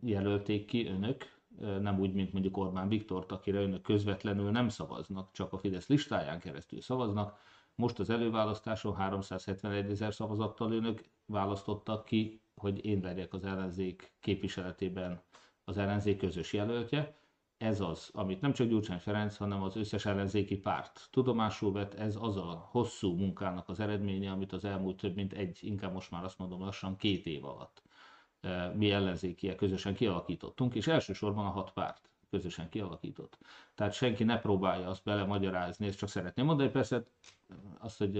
jelölték 0.00 0.64
ki 0.64 0.86
önök, 0.86 1.42
nem 1.60 2.00
úgy, 2.00 2.12
mint 2.12 2.32
mondjuk 2.32 2.56
Orbán 2.56 2.88
Viktort, 2.88 3.32
akire 3.32 3.58
önök 3.58 3.82
közvetlenül 3.82 4.50
nem 4.50 4.68
szavaznak, 4.68 5.32
csak 5.32 5.52
a 5.52 5.58
Fidesz 5.58 5.88
listáján 5.88 6.38
keresztül 6.38 6.80
szavaznak. 6.80 7.38
Most 7.74 7.98
az 7.98 8.10
előválasztáson 8.10 8.94
371 8.94 9.90
ezer 9.90 10.14
szavazattal 10.14 10.72
önök 10.72 11.04
választottak 11.26 12.04
ki, 12.04 12.40
hogy 12.54 12.84
én 12.84 13.00
legyek 13.02 13.32
az 13.32 13.44
ellenzék 13.44 14.16
képviseletében 14.20 15.22
az 15.64 15.76
ellenzék 15.76 16.18
közös 16.18 16.52
jelöltje 16.52 17.16
ez 17.56 17.80
az, 17.80 18.10
amit 18.12 18.40
nem 18.40 18.52
csak 18.52 18.68
Gyurcsány 18.68 18.98
Ferenc, 18.98 19.36
hanem 19.36 19.62
az 19.62 19.76
összes 19.76 20.06
ellenzéki 20.06 20.56
párt 20.56 21.08
tudomásul 21.10 21.72
vett, 21.72 21.94
ez 21.94 22.16
az 22.20 22.36
a 22.36 22.68
hosszú 22.70 23.16
munkának 23.16 23.68
az 23.68 23.80
eredménye, 23.80 24.30
amit 24.30 24.52
az 24.52 24.64
elmúlt 24.64 24.96
több 24.96 25.14
mint 25.14 25.32
egy, 25.32 25.58
inkább 25.60 25.92
most 25.92 26.10
már 26.10 26.24
azt 26.24 26.38
mondom 26.38 26.60
lassan 26.60 26.96
két 26.96 27.26
év 27.26 27.44
alatt 27.44 27.83
mi 28.74 28.90
ellenzékiek 28.90 29.56
közösen 29.56 29.94
kialakítottunk, 29.94 30.74
és 30.74 30.86
elsősorban 30.86 31.46
a 31.46 31.50
hat 31.50 31.72
párt 31.72 32.10
közösen 32.30 32.68
kialakított. 32.68 33.38
Tehát 33.74 33.92
senki 33.92 34.24
ne 34.24 34.38
próbálja 34.38 34.88
azt 34.88 35.04
belemagyarázni, 35.04 35.86
ezt 35.86 35.98
csak 35.98 36.08
szeretném 36.08 36.44
mondani, 36.44 36.70
persze 36.70 37.04
azt, 37.78 37.98
hogy 37.98 38.16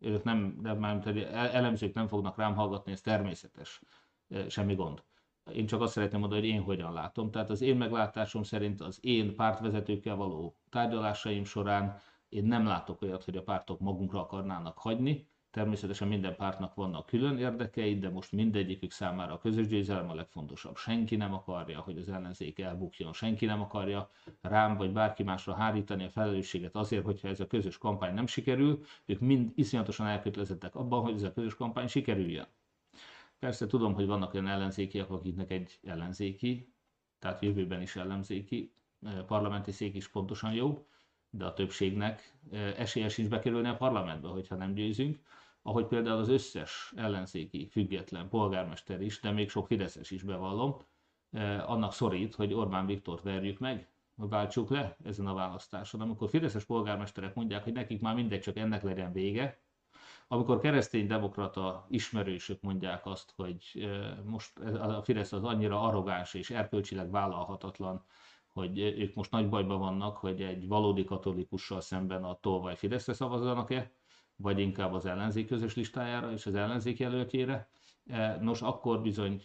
ők 0.00 0.22
nem, 0.22 0.58
nem, 0.62 0.78
nem 0.78 1.02
elemzők 1.32 1.94
nem 1.94 2.06
fognak 2.06 2.36
rám 2.36 2.54
hallgatni, 2.54 2.92
ez 2.92 3.00
természetes, 3.00 3.80
semmi 4.48 4.74
gond. 4.74 5.02
Én 5.52 5.66
csak 5.66 5.80
azt 5.80 5.92
szeretném 5.92 6.20
mondani, 6.20 6.40
hogy 6.40 6.50
én 6.50 6.62
hogyan 6.62 6.92
látom. 6.92 7.30
Tehát 7.30 7.50
az 7.50 7.60
én 7.60 7.76
meglátásom 7.76 8.42
szerint 8.42 8.80
az 8.80 8.98
én 9.02 9.34
pártvezetőkkel 9.34 10.16
való 10.16 10.56
tárgyalásaim 10.68 11.44
során 11.44 12.00
én 12.28 12.44
nem 12.44 12.66
látok 12.66 13.02
olyat, 13.02 13.24
hogy 13.24 13.36
a 13.36 13.42
pártok 13.42 13.80
magunkra 13.80 14.20
akarnának 14.20 14.78
hagyni. 14.78 15.29
Természetesen 15.50 16.08
minden 16.08 16.36
pártnak 16.36 16.74
vannak 16.74 17.06
külön 17.06 17.38
érdekei, 17.38 17.98
de 17.98 18.10
most 18.10 18.32
mindegyikük 18.32 18.90
számára 18.90 19.32
a 19.32 19.38
közös 19.38 19.66
győzelem 19.66 20.10
a 20.10 20.14
legfontosabb. 20.14 20.76
Senki 20.76 21.16
nem 21.16 21.34
akarja, 21.34 21.80
hogy 21.80 21.98
az 21.98 22.08
ellenzék 22.08 22.58
elbukjon, 22.58 23.12
senki 23.12 23.46
nem 23.46 23.60
akarja 23.60 24.10
rám 24.40 24.76
vagy 24.76 24.92
bárki 24.92 25.22
másra 25.22 25.54
hárítani 25.54 26.04
a 26.04 26.10
felelősséget 26.10 26.74
azért, 26.76 27.04
hogyha 27.04 27.28
ez 27.28 27.40
a 27.40 27.46
közös 27.46 27.78
kampány 27.78 28.14
nem 28.14 28.26
sikerül. 28.26 28.80
Ők 29.06 29.20
mind 29.20 29.52
iszonyatosan 29.54 30.06
elkötelezettek 30.06 30.74
abban, 30.74 31.02
hogy 31.02 31.14
ez 31.14 31.22
a 31.22 31.32
közös 31.32 31.54
kampány 31.54 31.86
sikerüljön. 31.86 32.46
Persze 33.38 33.66
tudom, 33.66 33.94
hogy 33.94 34.06
vannak 34.06 34.34
olyan 34.34 34.48
ellenzékiek, 34.48 35.10
akiknek 35.10 35.50
egy 35.50 35.78
ellenzéki, 35.84 36.72
tehát 37.18 37.42
jövőben 37.42 37.82
is 37.82 37.96
ellenzéki, 37.96 38.72
eh, 39.02 39.12
parlamenti 39.26 39.72
szék 39.72 39.94
is 39.94 40.08
pontosan 40.08 40.52
jó, 40.52 40.86
de 41.30 41.44
a 41.44 41.52
többségnek 41.52 42.34
eh, 42.50 42.78
esélye 42.78 43.08
sincs 43.08 43.28
bekerülni 43.28 43.68
a 43.68 43.76
parlamentbe, 43.76 44.28
hogyha 44.28 44.54
nem 44.54 44.74
győzünk. 44.74 45.18
Ahogy 45.62 45.86
például 45.86 46.18
az 46.18 46.28
összes 46.28 46.92
ellenzéki, 46.96 47.68
független 47.68 48.28
polgármester 48.28 49.00
is, 49.00 49.20
de 49.20 49.30
még 49.30 49.50
sok 49.50 49.66
Fideszes 49.66 50.10
is 50.10 50.22
bevallom, 50.22 50.76
eh, 51.30 51.70
annak 51.70 51.92
szorít, 51.92 52.34
hogy 52.34 52.52
Orbán 52.52 52.86
Viktort 52.86 53.22
verjük 53.22 53.58
meg, 53.58 53.90
váltsuk 54.28 54.70
le 54.70 54.96
ezen 55.04 55.26
a 55.26 55.34
választáson. 55.34 56.00
Amikor 56.00 56.28
fideszes 56.28 56.64
polgármesterek 56.64 57.34
mondják, 57.34 57.64
hogy 57.64 57.72
nekik 57.72 58.00
már 58.00 58.14
mindegy, 58.14 58.40
csak 58.40 58.56
ennek 58.56 58.82
legyen 58.82 59.12
vége, 59.12 59.60
amikor 60.28 60.58
keresztény-demokrata 60.58 61.86
ismerősök 61.88 62.60
mondják 62.60 63.06
azt, 63.06 63.32
hogy 63.36 63.88
most 64.24 64.58
a 64.58 65.02
Fidesz 65.02 65.32
az 65.32 65.44
annyira 65.44 65.82
arrogáns 65.82 66.34
és 66.34 66.50
erkölcsileg 66.50 67.10
vállalhatatlan, 67.10 68.04
hogy 68.52 68.78
ők 68.78 69.14
most 69.14 69.30
nagy 69.30 69.48
bajban 69.48 69.78
vannak, 69.78 70.16
hogy 70.16 70.42
egy 70.42 70.68
valódi 70.68 71.04
katolikussal 71.04 71.80
szemben 71.80 72.24
a 72.24 72.38
tolvaj 72.40 72.76
Fideszre 72.76 73.12
szavazzanak-e, 73.12 73.92
vagy 74.42 74.58
inkább 74.58 74.92
az 74.92 75.06
ellenzék 75.06 75.46
közös 75.46 75.74
listájára 75.74 76.32
és 76.32 76.46
az 76.46 76.54
ellenzék 76.54 76.98
jelöltjére. 76.98 77.68
Nos, 78.40 78.62
akkor 78.62 79.02
bizony 79.02 79.42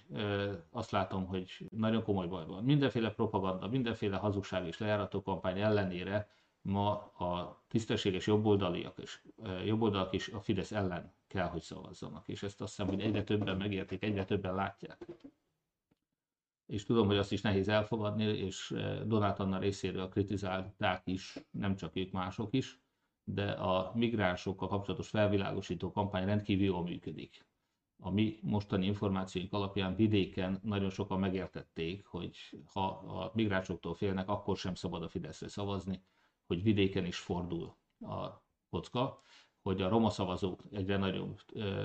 azt 0.70 0.92
látom, 0.92 1.26
hogy 1.26 1.68
nagyon 1.70 2.04
komoly 2.04 2.28
baj 2.28 2.46
van. 2.46 2.64
Mindenféle 2.64 3.10
propaganda, 3.10 3.68
mindenféle 3.68 4.18
hazugság 4.18 4.68
és 4.68 4.78
lejárató 4.78 5.22
kampány 5.22 5.60
ellenére 5.62 6.30
ma 6.62 6.90
a 7.00 7.62
tisztességes 7.68 8.28
jobboldaliak 8.28 8.98
és 9.02 9.22
jobboldalak 9.66 10.14
is 10.14 10.28
a 10.28 10.40
Fidesz 10.42 10.72
ellen 10.72 11.14
kell, 11.28 11.48
hogy 11.48 11.62
szavazzanak. 11.62 12.28
És 12.28 12.44
ezt 12.44 12.62
azt 12.62 12.76
hiszem, 12.76 12.88
hogy 12.94 13.02
egyre 13.02 13.24
többen 13.24 13.58
megértik, 13.58 14.04
egyre 14.04 14.26
többen 14.26 14.56
látják. 14.56 15.06
És 16.66 16.86
tudom, 16.86 17.08
hogy 17.08 17.18
azt 17.18 17.32
is 17.32 17.42
nehéz 17.42 17.68
elfogadni, 17.68 18.24
és 18.24 18.76
Donát 19.06 19.40
Anna 19.40 19.60
részéről 19.60 20.10
kritizálták 20.10 21.02
is, 21.06 21.38
nem 21.52 21.76
csak 21.76 21.96
ők, 21.96 22.12
mások 22.12 22.54
is, 22.54 22.80
de 23.26 23.52
a 23.52 23.92
migránsokkal 23.96 24.68
kapcsolatos 24.68 25.10
felvilágosító 25.10 25.92
kampány 25.92 26.26
rendkívül 26.26 26.66
jól 26.66 26.84
működik. 26.84 27.46
A 28.00 28.10
mi 28.10 28.40
mostani 28.42 28.86
információink 28.86 29.54
alapján 29.54 29.96
vidéken 29.96 30.60
nagyon 30.64 30.90
sokan 30.90 31.20
megértették, 31.20 32.06
hogy 32.06 32.38
ha 32.74 32.86
a 32.88 33.32
migránsoktól 33.34 33.94
félnek, 33.94 34.30
akkor 34.30 34.58
sem 34.58 34.76
szabad 34.76 35.04
a 35.04 35.10
Fideszre 35.10 35.48
szavazni, 35.48 36.04
hogy 36.48 36.64
vidéken 36.64 37.06
is 37.06 37.18
fordul 37.18 37.76
a 38.00 38.44
kocka, 38.70 39.22
hogy 39.62 39.82
a 39.82 39.90
roma 39.90 40.10
szavazók 40.10 40.64
egyre 40.72 40.98
nagyobb 40.98 41.42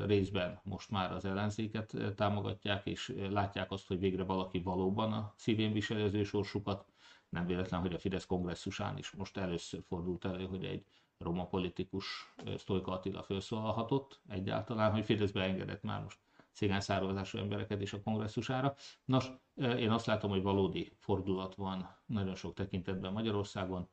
részben 0.06 0.60
most 0.64 0.90
már 0.90 1.12
az 1.12 1.24
ellenzéket 1.24 1.96
támogatják, 2.16 2.86
és 2.86 3.14
látják 3.30 3.70
azt, 3.70 3.86
hogy 3.86 3.98
végre 3.98 4.24
valaki 4.24 4.58
valóban 4.58 5.12
a 5.12 5.32
szívén 5.36 5.72
viseli 5.72 6.02
az 6.02 6.14
ő 6.14 6.22
sorsukat. 6.22 6.86
Nem 7.28 7.46
véletlen, 7.46 7.80
hogy 7.80 7.94
a 7.94 7.98
Fidesz 7.98 8.26
kongresszusán 8.26 8.98
is 8.98 9.10
most 9.10 9.36
először 9.36 9.82
fordult 9.82 10.24
elő, 10.24 10.46
hogy 10.46 10.64
egy 10.64 10.84
roma 11.20 11.46
politikus 11.46 12.34
Sztojka 12.56 12.92
Attila 12.92 13.22
felszólalhatott 13.22 14.20
egyáltalán, 14.28 14.92
hogy 14.92 15.04
Fideszbe 15.04 15.42
engedett 15.42 15.82
már 15.82 16.02
most 16.02 16.18
cigány 16.52 16.80
származású 16.80 17.38
embereket 17.38 17.80
is 17.80 17.92
a 17.92 18.02
kongresszusára. 18.02 18.74
Nos, 19.04 19.30
én 19.54 19.90
azt 19.90 20.06
látom, 20.06 20.30
hogy 20.30 20.42
valódi 20.42 20.92
fordulat 20.98 21.54
van 21.54 21.96
nagyon 22.06 22.34
sok 22.34 22.54
tekintetben 22.54 23.12
Magyarországon 23.12 23.88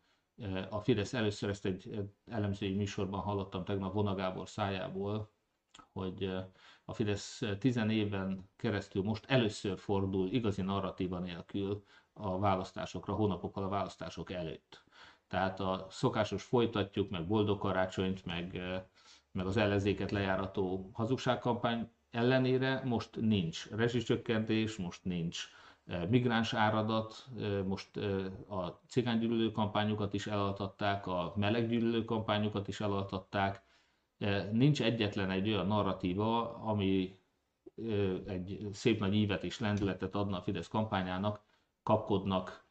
a 0.69 0.79
Fidesz 0.79 1.13
először 1.13 1.49
ezt 1.49 1.65
egy 1.65 2.09
elemzői 2.25 2.75
műsorban 2.75 3.19
hallottam 3.19 3.63
tegnap 3.63 3.93
Vonagábor 3.93 4.49
szájából, 4.49 5.31
hogy 5.91 6.23
a 6.85 6.93
Fidesz 6.93 7.41
tizen 7.59 7.89
éven 7.89 8.49
keresztül 8.55 9.03
most 9.03 9.25
először 9.25 9.77
fordul 9.77 10.27
igazi 10.27 10.61
narratíva 10.61 11.19
nélkül 11.19 11.83
a 12.13 12.39
választásokra, 12.39 13.13
hónapokkal 13.13 13.63
a 13.63 13.69
választások 13.69 14.31
előtt. 14.31 14.85
Tehát 15.27 15.59
a 15.59 15.87
szokásos 15.89 16.43
folytatjuk, 16.43 17.09
meg 17.09 17.27
boldog 17.27 17.59
karácsonyt, 17.59 18.25
meg, 18.25 18.61
meg 19.31 19.45
az 19.45 19.57
ellenzéket 19.57 20.11
lejárató 20.11 20.89
hazugságkampány 20.93 21.89
ellenére 22.11 22.81
most 22.85 23.15
nincs 23.15 23.69
rezsicsökkentés, 23.69 24.75
most 24.75 25.03
nincs 25.03 25.47
migráns 26.09 26.53
áradat, 26.53 27.27
most 27.65 27.97
a 28.49 28.81
cigánygyűlölő 28.87 29.51
kampányokat 29.51 30.13
is 30.13 30.27
elaltatták, 30.27 31.07
a 31.07 31.33
meleggyűlölő 31.35 32.05
kampányokat 32.05 32.67
is 32.67 32.79
elaltatták. 32.79 33.61
Nincs 34.51 34.81
egyetlen 34.81 35.29
egy 35.29 35.47
olyan 35.47 35.67
narratíva, 35.67 36.53
ami 36.55 37.19
egy 38.27 38.67
szép 38.73 38.99
nagy 38.99 39.13
ívet 39.15 39.43
és 39.43 39.59
lendületet 39.59 40.15
adna 40.15 40.37
a 40.37 40.41
Fidesz 40.41 40.67
kampányának, 40.67 41.41
kapkodnak, 41.83 42.66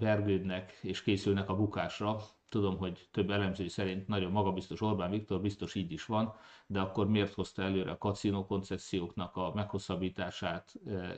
vergődnek 0.00 0.78
és 0.82 1.02
készülnek 1.02 1.48
a 1.48 1.56
bukásra. 1.56 2.20
Tudom, 2.48 2.76
hogy 2.76 3.08
több 3.10 3.30
elemző 3.30 3.68
szerint 3.68 4.08
nagyon 4.08 4.30
magabiztos 4.30 4.80
Orbán 4.80 5.10
Viktor, 5.10 5.40
biztos 5.40 5.74
így 5.74 5.92
is 5.92 6.06
van, 6.06 6.34
de 6.66 6.80
akkor 6.80 7.08
miért 7.08 7.34
hozta 7.34 7.62
előre 7.62 7.90
a 7.90 7.98
kaszinó 7.98 8.46
konceszióknak 8.46 9.36
a 9.36 9.52
meghosszabbítását 9.54 10.74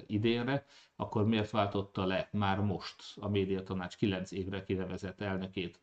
idénre, 0.06 0.66
akkor 0.96 1.26
miért 1.26 1.50
váltotta 1.50 2.04
le 2.04 2.28
már 2.32 2.60
most 2.60 3.02
a 3.20 3.28
médiatanács 3.28 3.96
9 3.96 4.32
évre 4.32 4.64
kinevezett 4.64 5.20
elnökét 5.20 5.80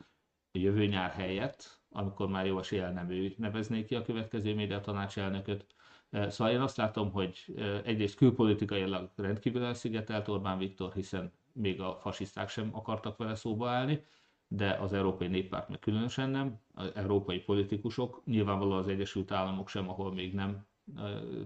jövő 0.51 0.85
nyár 0.85 1.11
helyett, 1.11 1.81
amikor 1.89 2.27
már 2.27 2.45
jó 2.45 2.59
eséllyel 2.59 2.91
nem 2.91 3.09
ő 3.09 3.33
nevezné 3.37 3.85
ki 3.85 3.95
a 3.95 4.01
következő 4.01 4.55
médiatanács 4.55 5.17
elnököt. 5.17 5.65
Szóval 6.11 6.53
én 6.53 6.61
azt 6.61 6.77
látom, 6.77 7.11
hogy 7.11 7.45
egyrészt 7.83 8.15
külpolitikailag 8.15 9.09
rendkívül 9.15 9.63
elszigetelt 9.63 10.27
Orbán 10.27 10.57
Viktor, 10.57 10.93
hiszen 10.93 11.31
még 11.53 11.81
a 11.81 11.97
fasiszták 11.99 12.49
sem 12.49 12.69
akartak 12.73 13.17
vele 13.17 13.35
szóba 13.35 13.69
állni, 13.69 14.03
de 14.47 14.73
az 14.73 14.93
Európai 14.93 15.27
Néppárt 15.27 15.69
meg 15.69 15.79
különösen 15.79 16.29
nem, 16.29 16.59
az 16.73 16.91
európai 16.95 17.39
politikusok, 17.39 18.21
nyilvánvalóan 18.25 18.79
az 18.79 18.87
Egyesült 18.87 19.31
Államok 19.31 19.69
sem, 19.69 19.89
ahol 19.89 20.13
még 20.13 20.33
nem 20.33 20.65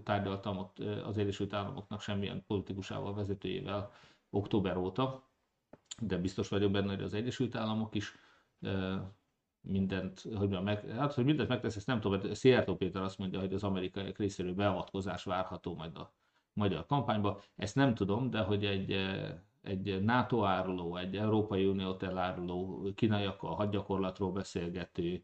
tárgyaltam 0.04 0.58
ott 0.58 0.80
az 0.80 1.18
Egyesült 1.18 1.54
Államoknak 1.54 2.02
semmilyen 2.02 2.44
politikusával, 2.48 3.14
vezetőjével 3.14 3.92
október 4.30 4.78
óta, 4.78 5.30
de 6.02 6.18
biztos 6.18 6.48
vagyok 6.48 6.72
benne, 6.72 6.90
hogy 6.90 7.04
az 7.04 7.14
Egyesült 7.14 7.56
Államok 7.56 7.96
is 7.96 8.16
mindent, 9.62 10.24
hogy, 10.36 10.50
meg, 10.50 10.90
hát, 10.90 11.14
hogy 11.14 11.26
mindent 11.26 11.50
megtesz, 11.50 11.76
ezt 11.76 11.88
nem 11.88 12.00
tudom, 12.00 12.34
Szijjártó 12.34 12.76
Péter 12.76 13.02
azt 13.02 13.18
mondja, 13.18 13.40
hogy 13.40 13.54
az 13.54 13.64
amerikaiak 13.64 14.18
részéről 14.18 14.54
beavatkozás 14.54 15.24
várható 15.24 15.76
majd 15.76 15.98
a 15.98 16.14
magyar 16.54 16.86
kampányba. 16.86 17.42
Ezt 17.56 17.76
nem 17.76 17.94
tudom, 17.94 18.30
de 18.30 18.40
hogy 18.40 18.66
egy 18.66 18.96
egy 19.68 20.04
NATO 20.04 20.44
áruló, 20.44 20.96
egy 20.96 21.18
Európai 21.18 21.66
Uniót 21.66 22.04
eláruló, 22.04 22.90
kínaiakkal 22.96 23.56
hadgyakorlatról 23.56 24.32
beszélgető, 24.32 25.24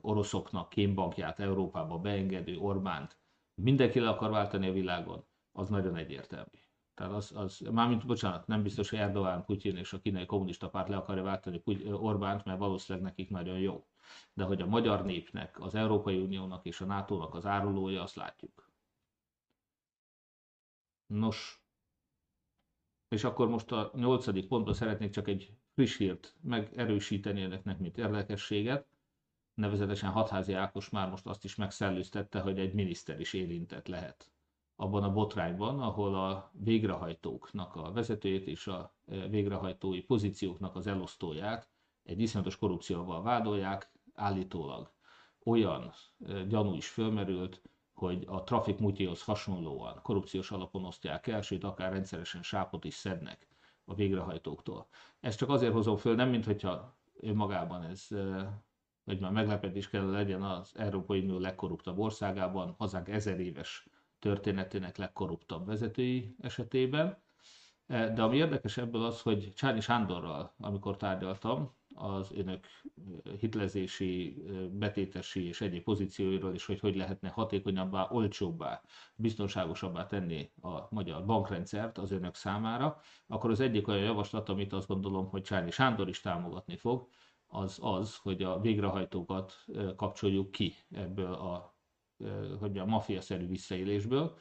oroszoknak 0.00 0.68
kémbankját 0.68 1.40
Európába 1.40 1.98
beengedő 1.98 2.56
Orbánt 2.56 3.18
mindenki 3.62 4.00
le 4.00 4.08
akar 4.08 4.30
váltani 4.30 4.68
a 4.68 4.72
világon, 4.72 5.24
az 5.52 5.68
nagyon 5.68 5.96
egyértelmű. 5.96 6.58
Tehát 6.94 7.12
az, 7.12 7.32
az 7.36 7.58
mármint, 7.58 8.06
bocsánat, 8.06 8.46
nem 8.46 8.62
biztos, 8.62 8.90
hogy 8.90 8.98
Erdogan, 8.98 9.44
Putyin 9.44 9.76
és 9.76 9.92
a 9.92 10.00
kínai 10.00 10.26
kommunista 10.26 10.68
párt 10.68 10.88
le 10.88 10.96
akarja 10.96 11.22
váltani 11.22 11.62
Orbánt, 11.92 12.44
mert 12.44 12.58
valószínűleg 12.58 13.08
nekik 13.08 13.30
nagyon 13.30 13.58
jó. 13.58 13.86
De 14.32 14.44
hogy 14.44 14.62
a 14.62 14.66
magyar 14.66 15.04
népnek, 15.04 15.60
az 15.60 15.74
Európai 15.74 16.20
Uniónak 16.20 16.64
és 16.64 16.80
a 16.80 16.84
NATO-nak 16.84 17.34
az 17.34 17.46
árulója, 17.46 18.02
azt 18.02 18.16
látjuk. 18.16 18.70
Nos, 21.06 21.67
és 23.08 23.24
akkor 23.24 23.48
most 23.48 23.72
a 23.72 23.90
nyolcadik 23.94 24.46
pontban 24.48 24.74
szeretnék 24.74 25.10
csak 25.10 25.28
egy 25.28 25.52
friss 25.74 25.96
hírt 25.96 26.36
megerősíteni 26.40 27.42
önöknek, 27.42 27.78
mint 27.78 27.98
érdekességet. 27.98 28.86
Nevezetesen 29.54 30.10
Hatházi 30.10 30.52
Ákos 30.52 30.90
már 30.90 31.10
most 31.10 31.26
azt 31.26 31.44
is 31.44 31.54
megszellőztette, 31.54 32.40
hogy 32.40 32.58
egy 32.58 32.74
miniszter 32.74 33.20
is 33.20 33.32
érintett 33.32 33.86
lehet 33.86 34.30
abban 34.80 35.02
a 35.02 35.12
botrányban, 35.12 35.80
ahol 35.80 36.14
a 36.14 36.50
végrehajtóknak 36.52 37.76
a 37.76 37.92
vezetőjét 37.92 38.46
és 38.46 38.66
a 38.66 38.94
e, 39.06 39.28
végrehajtói 39.28 40.00
pozícióknak 40.02 40.76
az 40.76 40.86
elosztóját 40.86 41.68
egy 42.02 42.20
iszonyatos 42.20 42.56
korrupcióval 42.56 43.22
vádolják, 43.22 43.92
állítólag 44.14 44.92
olyan 45.44 45.92
e, 46.26 46.44
gyanú 46.44 46.74
is 46.74 46.88
fölmerült, 46.88 47.62
hogy 47.98 48.24
a 48.26 48.42
trafik 48.42 48.78
mutyihoz 48.78 49.22
hasonlóan 49.22 50.00
korrupciós 50.02 50.50
alapon 50.50 50.84
osztják 50.84 51.26
el, 51.26 51.42
sőt 51.42 51.64
akár 51.64 51.92
rendszeresen 51.92 52.42
sápot 52.42 52.84
is 52.84 52.94
szednek 52.94 53.48
a 53.84 53.94
végrehajtóktól. 53.94 54.86
Ezt 55.20 55.38
csak 55.38 55.48
azért 55.48 55.72
hozom 55.72 55.96
föl, 55.96 56.14
nem 56.14 56.28
mint 56.28 56.44
hogyha 56.44 56.96
önmagában 57.20 57.82
ez 57.82 58.06
e, 58.10 59.16
már 59.20 59.32
meglepetés 59.32 59.88
kell 59.88 60.10
legyen 60.10 60.42
az 60.42 60.72
Európai 60.76 61.20
Unió 61.20 61.38
legkorruptabb 61.38 61.98
országában, 61.98 62.74
hazánk 62.78 63.08
ezer 63.08 63.40
éves 63.40 63.86
történetének 64.18 64.96
legkorruptabb 64.96 65.66
vezetői 65.66 66.34
esetében. 66.40 67.18
De 67.86 68.22
ami 68.22 68.36
érdekes 68.36 68.76
ebből 68.76 69.04
az, 69.04 69.20
hogy 69.22 69.52
Csányi 69.54 69.80
Sándorral, 69.80 70.54
amikor 70.58 70.96
tárgyaltam, 70.96 71.76
az 71.98 72.32
önök 72.32 72.66
hitlezési, 73.38 74.42
betétesi 74.70 75.46
és 75.46 75.60
egyéb 75.60 75.82
pozícióiról 75.82 76.54
is, 76.54 76.66
hogy 76.66 76.80
hogy 76.80 76.96
lehetne 76.96 77.28
hatékonyabbá, 77.28 78.08
olcsóbbá, 78.10 78.82
biztonságosabbá 79.16 80.06
tenni 80.06 80.50
a 80.60 80.94
magyar 80.94 81.24
bankrendszert 81.24 81.98
az 81.98 82.10
önök 82.10 82.34
számára, 82.34 83.00
akkor 83.26 83.50
az 83.50 83.60
egyik 83.60 83.88
olyan 83.88 84.02
javaslat, 84.02 84.48
amit 84.48 84.72
azt 84.72 84.88
gondolom, 84.88 85.28
hogy 85.28 85.42
Csányi 85.42 85.70
Sándor 85.70 86.08
is 86.08 86.20
támogatni 86.20 86.76
fog, 86.76 87.08
az 87.46 87.78
az, 87.82 88.16
hogy 88.16 88.42
a 88.42 88.60
végrehajtókat 88.60 89.54
kapcsoljuk 89.96 90.50
ki 90.50 90.74
ebből 90.90 91.32
a 91.32 91.76
hogy 92.60 92.78
a 92.78 92.84
mafiaszerű 92.84 93.46
visszaélésből, 93.46 94.36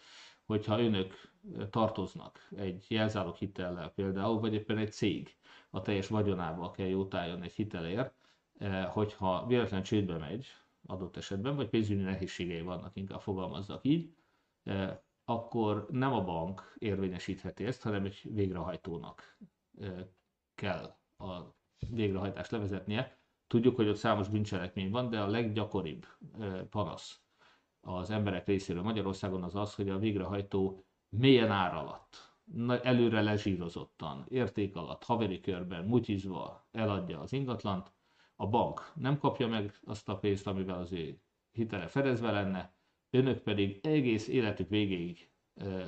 hogyha 0.47 0.81
önök 0.81 1.31
tartoznak 1.69 2.47
egy 2.55 2.85
jelzálog 2.89 3.35
hitellel 3.35 3.89
például, 3.89 4.39
vagy 4.39 4.53
éppen 4.53 4.77
egy 4.77 4.91
cég 4.91 5.35
a 5.69 5.81
teljes 5.81 6.07
vagyonával 6.07 6.71
kell 6.71 6.87
jótálljon 6.87 7.41
egy 7.41 7.53
hitelért, 7.53 8.13
hogyha 8.87 9.45
véletlen 9.47 9.83
csődbe 9.83 10.17
megy 10.17 10.47
adott 10.85 11.17
esetben, 11.17 11.55
vagy 11.55 11.69
pénzügyi 11.69 12.01
nehézségei 12.01 12.61
vannak, 12.61 12.95
inkább 12.95 13.21
fogalmazzak 13.21 13.85
így, 13.85 14.13
akkor 15.25 15.87
nem 15.89 16.13
a 16.13 16.23
bank 16.23 16.75
érvényesítheti 16.77 17.65
ezt, 17.65 17.81
hanem 17.81 18.05
egy 18.05 18.21
végrehajtónak 18.33 19.37
kell 20.55 20.95
a 21.17 21.55
végrehajtást 21.89 22.51
levezetnie. 22.51 23.17
Tudjuk, 23.47 23.75
hogy 23.75 23.87
ott 23.87 23.95
számos 23.95 24.27
bűncselekmény 24.29 24.89
van, 24.89 25.09
de 25.09 25.21
a 25.21 25.27
leggyakoribb 25.27 26.05
panasz 26.69 27.21
az 27.87 28.09
emberek 28.09 28.47
részéről 28.47 28.81
Magyarországon 28.81 29.43
az 29.43 29.55
az, 29.55 29.75
hogy 29.75 29.89
a 29.89 29.97
végrehajtó 29.97 30.85
mélyen 31.09 31.51
ár 31.51 31.73
alatt, 31.75 32.35
előre 32.83 33.21
lezsírozottan, 33.21 34.25
érték 34.29 34.75
alatt, 34.75 35.03
haveri 35.03 35.39
körben, 35.39 35.85
mutyizva 35.85 36.67
eladja 36.71 37.19
az 37.19 37.33
ingatlant, 37.33 37.93
a 38.35 38.47
bank 38.47 38.91
nem 38.95 39.17
kapja 39.17 39.47
meg 39.47 39.79
azt 39.85 40.09
a 40.09 40.17
pénzt, 40.17 40.47
amivel 40.47 40.79
az 40.79 40.91
ő 40.91 41.21
hitele 41.51 41.87
fedezve 41.87 42.31
lenne, 42.31 42.75
önök 43.09 43.39
pedig 43.39 43.85
egész 43.85 44.27
életük 44.27 44.69
végéig 44.69 45.31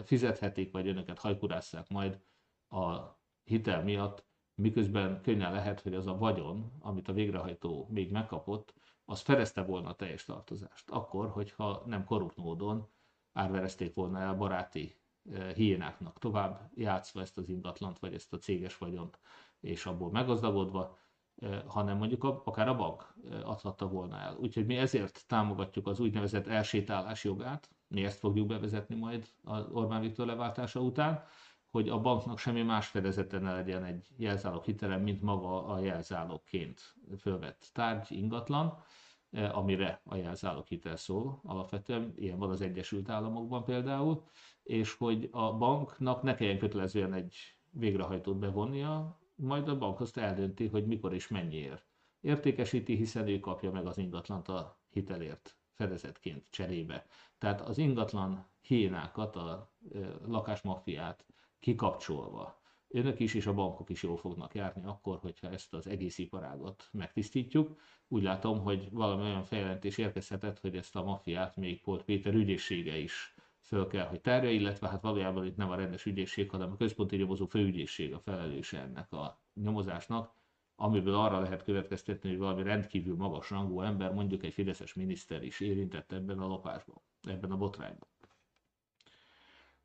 fizethetik, 0.04 0.72
vagy 0.72 0.88
önöket 0.88 1.20
hajkurásszák 1.20 1.90
majd 1.90 2.22
a 2.70 2.98
hitel 3.44 3.84
miatt, 3.84 4.26
miközben 4.56 5.22
könnyen 5.22 5.52
lehet, 5.52 5.82
hogy 5.82 5.94
az 5.94 6.08
a 6.08 6.18
vagyon, 6.18 6.72
amit 6.80 7.08
a 7.08 7.14
végrehajtó 7.14 7.88
még 7.90 8.12
megkapott, 8.12 8.74
az 9.10 9.20
fedezte 9.22 9.62
volna 9.62 9.90
a 9.90 9.96
teljes 9.96 10.26
tartozást. 10.26 10.90
Akkor, 10.90 11.30
hogyha 11.30 11.84
nem 11.86 12.06
korrupt 12.06 12.38
módon 12.38 12.88
árverezték 13.34 13.94
volna 13.94 14.20
el 14.20 14.36
baráti 14.36 14.96
eh, 15.32 15.54
hiénáknak 15.54 16.20
tovább 16.20 16.72
játszva 16.76 17.22
ezt 17.22 17.38
az 17.38 17.50
ingatlant, 17.50 18.00
vagy 18.00 18.14
ezt 18.14 18.34
a 18.34 18.38
céges 18.38 18.78
vagyont, 18.78 19.20
és 19.60 19.86
abból 19.86 20.12
meggazdagodva, 20.12 20.98
eh, 21.36 21.62
hanem 21.68 21.98
mondjuk 21.98 22.24
akár 22.24 22.68
a 22.68 22.76
bank 22.76 23.14
eh, 23.32 23.50
adhatta 23.50 23.88
volna 23.88 24.18
el. 24.18 24.36
Úgyhogy 24.40 24.66
mi 24.66 24.78
ezért 24.78 25.24
támogatjuk 25.28 25.88
az 25.88 26.00
úgynevezett 26.00 26.48
elsétálás 26.48 27.24
jogát, 27.24 27.70
mi 27.88 28.04
ezt 28.04 28.20
fogjuk 28.20 28.48
bevezetni 28.48 28.96
majd 28.96 29.28
az 29.44 29.66
Orbán 29.72 30.02
Viktor 30.02 30.26
leváltása 30.26 30.80
után, 30.80 31.24
hogy 31.70 31.90
a 31.90 32.02
banknak 32.02 32.38
semmi 32.38 32.62
más 32.62 32.88
fedezete 32.88 33.40
ne 33.40 33.54
legyen 33.54 33.84
egy 33.84 34.08
jelzálog 34.18 34.64
hitelem, 34.64 35.02
mint 35.02 35.22
maga 35.22 35.66
a 35.66 35.80
jelzálogként 35.80 36.96
fölvett 37.20 37.70
tárgy, 37.74 38.12
ingatlan, 38.12 38.84
eh, 39.32 39.58
amire 39.58 40.02
a 40.04 40.16
jelzálog 40.16 40.66
hitel 40.66 40.96
szól 40.96 41.40
alapvetően, 41.44 42.14
ilyen 42.16 42.38
van 42.38 42.50
az 42.50 42.62
Egyesült 42.62 43.10
Államokban 43.10 43.64
például, 43.64 44.24
és 44.64 44.94
hogy 44.94 45.30
a 45.32 45.58
banknak 45.58 46.22
ne 46.22 46.36
kelljen 46.36 46.58
kötelezően 46.58 47.14
egy 47.14 47.36
végrehajtót 47.72 48.38
bevonnia, 48.38 49.20
majd 49.36 49.68
a 49.68 49.78
bank 49.78 50.00
azt 50.00 50.18
eldönti, 50.18 50.68
hogy 50.68 50.86
mikor 50.86 51.14
és 51.14 51.28
mennyiért 51.28 51.88
értékesíti, 52.22 52.96
hiszen 52.96 53.28
ő 53.28 53.40
kapja 53.40 53.72
meg 53.72 53.86
az 53.86 53.98
ingatlant 53.98 54.48
a 54.48 54.80
hitelért 54.90 55.58
fedezetként 55.74 56.46
cserébe. 56.50 57.06
Tehát 57.38 57.62
az 57.62 57.78
ingatlan 57.78 58.48
hiénákat, 58.62 59.36
a 59.36 59.72
eh, 59.94 60.08
lakásmafiát 60.26 61.26
kikapcsolva. 61.60 62.62
Önök 62.88 63.20
is 63.20 63.34
és 63.34 63.46
a 63.46 63.54
bankok 63.54 63.90
is 63.90 64.04
jól 64.04 64.18
fognak 64.18 64.56
járni 64.56 64.86
akkor, 64.86 65.18
hogyha 65.18 65.50
ezt 65.50 65.74
az 65.74 65.88
egész 65.88 66.18
iparágot 66.18 66.90
megtisztítjuk. 66.92 67.80
Úgy 68.08 68.24
látom, 68.24 68.60
hogy 68.60 68.92
valami 68.92 69.24
olyan 69.24 69.44
feljelentés 69.44 69.98
érkezhetett, 69.98 70.60
hogy 70.60 70.76
ezt 70.76 70.96
a 70.96 71.04
mafiát 71.04 71.56
még 71.56 71.82
Polt 71.82 72.04
Péter 72.04 72.34
ügyészsége 72.34 72.98
is 72.98 73.36
föl 73.62 73.88
kell, 73.88 74.06
hogy 74.08 74.22
tárja, 74.22 74.50
illetve 74.52 74.88
hát 74.90 75.02
valójában 75.02 75.46
itt 75.46 75.56
nem 75.56 75.70
a 75.70 75.76
rendes 75.76 76.06
ügyészség, 76.06 76.50
hanem 76.50 76.72
a 76.72 76.76
központi 76.76 77.16
nyomozó 77.16 77.46
főügyészség 77.46 78.14
a 78.14 78.20
felelőse 78.20 78.80
ennek 78.82 79.12
a 79.12 79.42
nyomozásnak, 79.54 80.34
amiből 80.76 81.16
arra 81.16 81.40
lehet 81.40 81.64
következtetni, 81.64 82.30
hogy 82.30 82.38
valami 82.38 82.64
rendkívül 82.64 83.16
magas 83.16 83.50
rangú 83.50 83.82
ember, 83.82 84.14
mondjuk 84.14 84.44
egy 84.44 84.54
fideszes 84.54 84.94
miniszter 84.94 85.44
is 85.44 85.60
érintett 85.60 86.12
ebben 86.12 86.40
a 86.40 86.48
lopásban, 86.48 87.02
ebben 87.24 87.52
a 87.52 87.58
botrányban. 87.58 88.08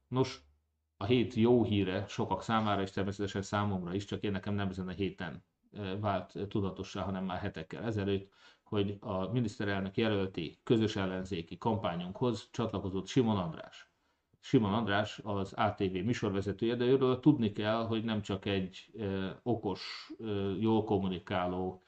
Nos, 0.09 0.41
a 0.97 1.05
hét 1.05 1.35
jó 1.35 1.65
híre 1.65 2.05
sokak 2.09 2.43
számára, 2.43 2.83
és 2.83 2.91
természetesen 2.91 3.43
számomra 3.43 3.95
is, 3.95 4.05
csak 4.05 4.23
én 4.23 4.31
nekem 4.31 4.55
nem 4.55 4.69
ezen 4.69 4.89
a 4.89 4.93
héten 4.93 5.45
vált 6.01 6.39
tudatossá, 6.49 7.03
hanem 7.03 7.25
már 7.25 7.39
hetekkel 7.39 7.83
ezelőtt, 7.85 8.33
hogy 8.63 8.97
a 9.01 9.33
miniszterelnök 9.33 9.97
jelölti 9.97 10.59
közös 10.63 10.97
ellenzéki 10.97 11.59
kampányunkhoz 11.59 12.49
csatlakozott 12.53 13.07
Simon 13.07 13.37
András. 13.37 13.93
Simon 14.41 14.73
András 14.73 15.21
az 15.23 15.53
ATV 15.53 15.93
műsorvezetője, 15.93 16.75
de 16.75 16.85
őről 16.85 17.21
tudni 17.21 17.53
kell, 17.53 17.87
hogy 17.87 18.05
nem 18.05 18.23
csak 18.23 18.45
egy 18.45 18.91
okos, 19.43 20.13
jól 20.59 20.85
kommunikáló, 20.85 21.83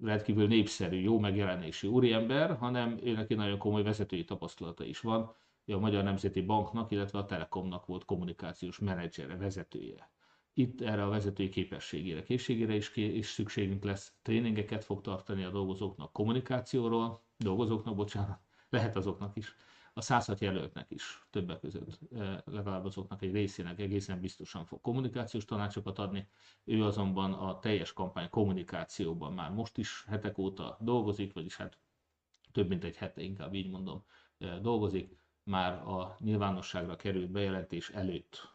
rendkívül 0.00 0.46
népszerű, 0.46 0.96
jó 0.96 1.18
megjelenésű 1.18 1.88
úriember, 1.88 2.56
hanem 2.56 2.98
őnek 3.02 3.30
egy 3.30 3.36
nagyon 3.36 3.58
komoly 3.58 3.82
vezetői 3.82 4.24
tapasztalata 4.24 4.84
is 4.84 5.00
van 5.00 5.34
a 5.66 5.78
Magyar 5.78 6.02
Nemzeti 6.02 6.40
Banknak, 6.40 6.90
illetve 6.90 7.18
a 7.18 7.24
Telekomnak 7.24 7.86
volt 7.86 8.04
kommunikációs 8.04 8.78
menedzsere, 8.78 9.36
vezetője. 9.36 10.10
Itt 10.54 10.80
erre 10.80 11.04
a 11.04 11.08
vezetői 11.08 11.48
képességére, 11.48 12.22
készségére 12.22 12.74
is, 12.74 12.96
is 12.96 13.26
szükségünk 13.26 13.84
lesz. 13.84 14.12
Tréningeket 14.22 14.84
fog 14.84 15.00
tartani 15.00 15.44
a 15.44 15.50
dolgozóknak 15.50 16.12
kommunikációról, 16.12 17.22
dolgozóknak, 17.36 17.94
bocsánat, 17.94 18.40
lehet 18.68 18.96
azoknak 18.96 19.36
is, 19.36 19.54
a 19.94 20.00
106 20.00 20.40
jelöltnek 20.40 20.90
is 20.90 21.26
többek 21.30 21.60
között, 21.60 21.98
eh, 22.12 22.38
legalább 22.44 22.84
azoknak 22.84 23.22
egy 23.22 23.32
részének 23.32 23.80
egészen 23.80 24.20
biztosan 24.20 24.64
fog 24.64 24.80
kommunikációs 24.80 25.44
tanácsokat 25.44 25.98
adni. 25.98 26.28
Ő 26.64 26.84
azonban 26.84 27.32
a 27.32 27.58
teljes 27.58 27.92
kampány 27.92 28.30
kommunikációban 28.30 29.32
már 29.32 29.50
most 29.50 29.78
is 29.78 30.04
hetek 30.08 30.38
óta 30.38 30.76
dolgozik, 30.80 31.32
vagyis 31.32 31.56
hát 31.56 31.78
több 32.52 32.68
mint 32.68 32.84
egy 32.84 32.96
hete, 32.96 33.22
inkább 33.22 33.54
így 33.54 33.70
mondom, 33.70 34.04
eh, 34.38 34.58
dolgozik 34.60 35.21
már 35.44 35.72
a 35.72 36.16
nyilvánosságra 36.20 36.96
került 36.96 37.30
bejelentés 37.30 37.88
előtt 37.88 38.50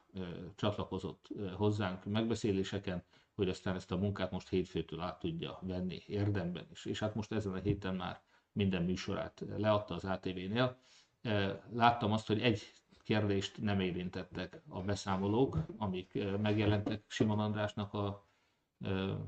csatlakozott 0.55 1.27
hozzánk 1.55 2.05
megbeszéléseken, 2.05 3.03
hogy 3.35 3.49
aztán 3.49 3.75
ezt 3.75 3.91
a 3.91 3.97
munkát 3.97 4.31
most 4.31 4.49
hétfőtől 4.49 4.99
át 4.99 5.19
tudja 5.19 5.59
venni 5.61 6.01
érdemben 6.07 6.67
is. 6.71 6.85
És 6.85 6.99
hát 6.99 7.15
most 7.15 7.31
ezen 7.31 7.53
a 7.53 7.59
héten 7.59 7.95
már 7.95 8.21
minden 8.51 8.83
műsorát 8.83 9.43
leadta 9.57 9.93
az 9.93 10.05
ATV-nél. 10.05 10.77
Láttam 11.73 12.11
azt, 12.11 12.27
hogy 12.27 12.41
egy 12.41 12.71
kérdést 13.03 13.61
nem 13.61 13.79
érintettek 13.79 14.61
a 14.69 14.81
beszámolók, 14.81 15.57
amik 15.77 16.23
megjelentek 16.41 17.03
Simon 17.07 17.39
Andrásnak 17.39 17.93
a 17.93 18.25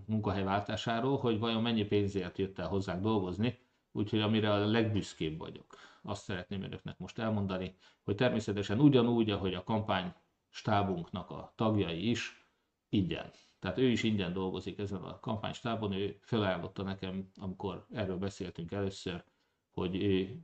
munkahelyváltásáról, 0.06 1.18
hogy 1.18 1.40
vajon 1.40 1.62
mennyi 1.62 1.86
pénzért 1.86 2.38
jött 2.38 2.60
el 2.60 2.68
hozzánk 2.68 3.02
dolgozni, 3.02 3.60
úgyhogy 3.92 4.20
amire 4.22 4.54
a 4.54 4.66
legbüszkébb 4.66 5.38
vagyok, 5.38 5.78
azt 6.02 6.24
szeretném 6.24 6.64
önöknek 6.64 6.98
most 6.98 7.20
elmondani, 7.20 7.76
hogy 8.04 8.16
természetesen 8.16 8.80
ugyanúgy, 8.80 9.30
ahogy 9.30 9.54
a 9.54 9.64
kampány 9.64 10.14
stábunknak 10.50 11.30
a 11.30 11.54
tagjai 11.56 12.10
is, 12.10 12.48
ingyen. 12.90 13.32
Tehát 13.60 13.78
ő 13.78 13.88
is 13.88 14.04
ingyen 14.04 14.34
dolgozik 14.34 14.80
ezen 14.80 15.02
a 15.02 15.20
kampánystábon, 15.20 15.92
ő 15.92 16.18
felajánlotta 16.22 16.84
nekem, 16.84 17.32
amikor 17.36 17.86
erről 17.92 18.18
beszéltünk 18.18 18.72
először, 18.72 19.24
hogy 19.72 19.96
ő 20.04 20.40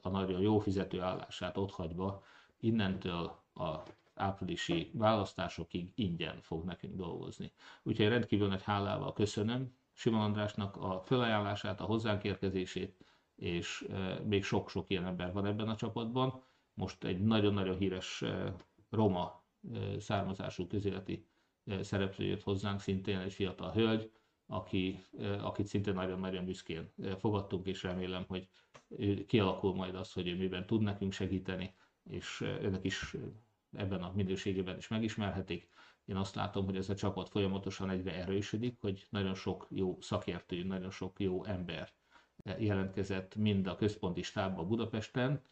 a 0.00 0.08
nagyon 0.08 0.40
jó 0.40 0.58
fizető 0.58 1.00
állását 1.00 1.56
otthagyva 1.56 2.22
innentől 2.60 3.42
a 3.54 3.82
áprilisi 4.14 4.90
választásokig 4.94 5.92
ingyen 5.94 6.40
fog 6.40 6.64
nekünk 6.64 6.96
dolgozni. 6.96 7.52
Úgyhogy 7.82 8.08
rendkívül 8.08 8.48
nagy 8.48 8.62
hálával 8.62 9.12
köszönöm 9.12 9.74
Simon 9.92 10.20
Andrásnak 10.20 10.76
a 10.76 11.02
felajánlását, 11.04 11.80
a 11.80 11.84
hozzánk 11.84 12.24
érkezését, 12.24 12.96
és 13.42 13.86
még 14.24 14.44
sok-sok 14.44 14.90
ilyen 14.90 15.06
ember 15.06 15.32
van 15.32 15.46
ebben 15.46 15.68
a 15.68 15.76
csapatban. 15.76 16.42
Most 16.74 17.04
egy 17.04 17.20
nagyon-nagyon 17.20 17.76
híres 17.76 18.24
roma 18.90 19.44
származású 19.98 20.66
közéleti 20.66 21.26
szereplő 21.80 22.24
jött 22.24 22.42
hozzánk, 22.42 22.80
szintén 22.80 23.18
egy 23.18 23.32
fiatal 23.32 23.72
hölgy, 23.72 24.10
aki, 24.46 25.04
akit 25.40 25.66
szintén 25.66 25.94
nagyon-nagyon 25.94 26.44
büszkén 26.44 26.92
fogadtunk, 27.18 27.66
és 27.66 27.82
remélem, 27.82 28.24
hogy 28.28 28.48
kialakul 29.26 29.74
majd 29.74 29.94
az, 29.94 30.12
hogy 30.12 30.28
ő 30.28 30.36
miben 30.36 30.66
tud 30.66 30.82
nekünk 30.82 31.12
segíteni, 31.12 31.74
és 32.10 32.40
önök 32.40 32.84
is 32.84 33.16
ebben 33.72 34.02
a 34.02 34.12
minőségében 34.14 34.76
is 34.76 34.88
megismerhetik. 34.88 35.68
Én 36.04 36.16
azt 36.16 36.34
látom, 36.34 36.64
hogy 36.64 36.76
ez 36.76 36.88
a 36.88 36.94
csapat 36.94 37.28
folyamatosan 37.28 37.90
egyre 37.90 38.14
erősödik, 38.14 38.76
hogy 38.80 39.06
nagyon 39.10 39.34
sok 39.34 39.66
jó 39.70 39.98
szakértő, 40.00 40.62
nagyon 40.64 40.90
sok 40.90 41.20
jó 41.20 41.44
ember 41.44 41.92
jelentkezett 42.58 43.34
mind 43.34 43.66
a 43.66 43.76
központi 43.76 44.22
stábba 44.22 44.64
Budapesten, 44.64 45.42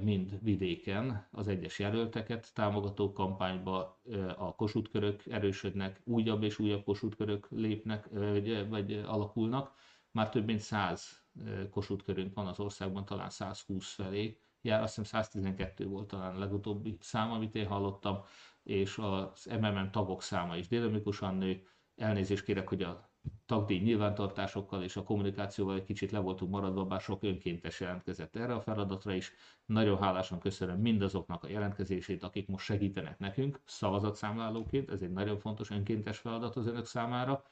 mind 0.00 0.38
vidéken 0.42 1.28
az 1.30 1.48
egyes 1.48 1.78
jelölteket 1.78 2.54
támogató 2.54 3.12
kampányba 3.12 4.00
a 4.36 4.54
kosútkörök 4.54 5.26
erősödnek, 5.26 6.00
újabb 6.04 6.42
és 6.42 6.58
újabb 6.58 6.84
kosútkörök 6.84 7.46
lépnek, 7.50 8.08
vagy, 8.10 8.68
vagy 8.68 8.92
alakulnak. 8.92 9.74
Már 10.10 10.28
több 10.28 10.44
mint 10.44 10.60
100 10.60 11.24
kosútkörünk 11.70 12.34
van 12.34 12.46
az 12.46 12.60
országban, 12.60 13.04
talán 13.04 13.30
120 13.30 13.94
felé 13.94 14.38
jár, 14.60 14.82
azt 14.82 14.96
hiszem 14.96 15.22
112 15.22 15.86
volt 15.86 16.06
talán 16.06 16.34
a 16.34 16.38
legutóbbi 16.38 16.96
szám, 17.00 17.30
amit 17.30 17.54
én 17.54 17.66
hallottam, 17.66 18.24
és 18.62 18.98
az 18.98 19.44
MMM 19.60 19.90
tagok 19.90 20.22
száma 20.22 20.56
is 20.56 20.68
dinamikusan 20.68 21.34
nő. 21.34 21.66
Elnézést 21.96 22.44
kérek, 22.44 22.68
hogy 22.68 22.82
a 22.82 23.11
tagdíj 23.46 23.78
nyilvántartásokkal 23.78 24.82
és 24.82 24.96
a 24.96 25.02
kommunikációval 25.02 25.74
egy 25.74 25.84
kicsit 25.84 26.10
le 26.10 26.18
voltunk 26.18 26.50
maradva, 26.50 26.84
bár 26.84 27.00
sok 27.00 27.22
önkéntes 27.22 27.80
jelentkezett 27.80 28.36
erre 28.36 28.54
a 28.54 28.60
feladatra 28.60 29.14
is. 29.14 29.32
Nagyon 29.66 29.98
hálásan 29.98 30.38
köszönöm 30.38 30.80
mindazoknak 30.80 31.44
a 31.44 31.48
jelentkezését, 31.48 32.22
akik 32.22 32.48
most 32.48 32.64
segítenek 32.64 33.18
nekünk 33.18 33.60
szavazatszámlálóként, 33.64 34.90
ez 34.90 35.02
egy 35.02 35.12
nagyon 35.12 35.38
fontos 35.38 35.70
önkéntes 35.70 36.18
feladat 36.18 36.56
az 36.56 36.66
önök 36.66 36.84
számára. 36.84 37.44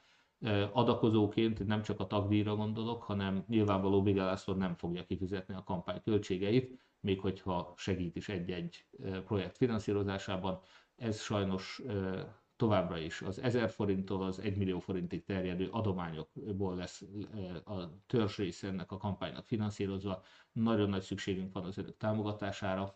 Adakozóként 0.71 1.65
nem 1.65 1.81
csak 1.81 1.99
a 1.99 2.07
tagdíjra 2.07 2.55
gondolok, 2.55 3.03
hanem 3.03 3.43
nyilvánvaló 3.47 4.01
Bigel 4.01 4.37
nem 4.45 4.75
fogja 4.75 5.05
kifizetni 5.05 5.53
a 5.55 5.63
kampány 5.63 6.01
költségeit, 6.03 6.79
még 6.99 7.19
hogyha 7.19 7.73
segít 7.77 8.15
is 8.15 8.29
egy-egy 8.29 8.85
projekt 9.25 9.57
finanszírozásában. 9.57 10.59
Ez 10.95 11.19
sajnos 11.21 11.81
továbbra 12.61 12.97
is 12.97 13.21
az 13.21 13.39
1000 13.39 13.69
forinttól 13.69 14.23
az 14.23 14.39
1 14.39 14.57
millió 14.57 14.79
forintig 14.79 15.23
terjedő 15.23 15.69
adományokból 15.71 16.75
lesz 16.75 17.03
a 17.65 18.05
törzsrész 18.07 18.63
ennek 18.63 18.91
a 18.91 18.97
kampánynak 18.97 19.45
finanszírozva. 19.45 20.23
Nagyon 20.51 20.89
nagy 20.89 21.01
szükségünk 21.01 21.53
van 21.53 21.65
az 21.65 21.77
önök 21.77 21.97
támogatására, 21.97 22.95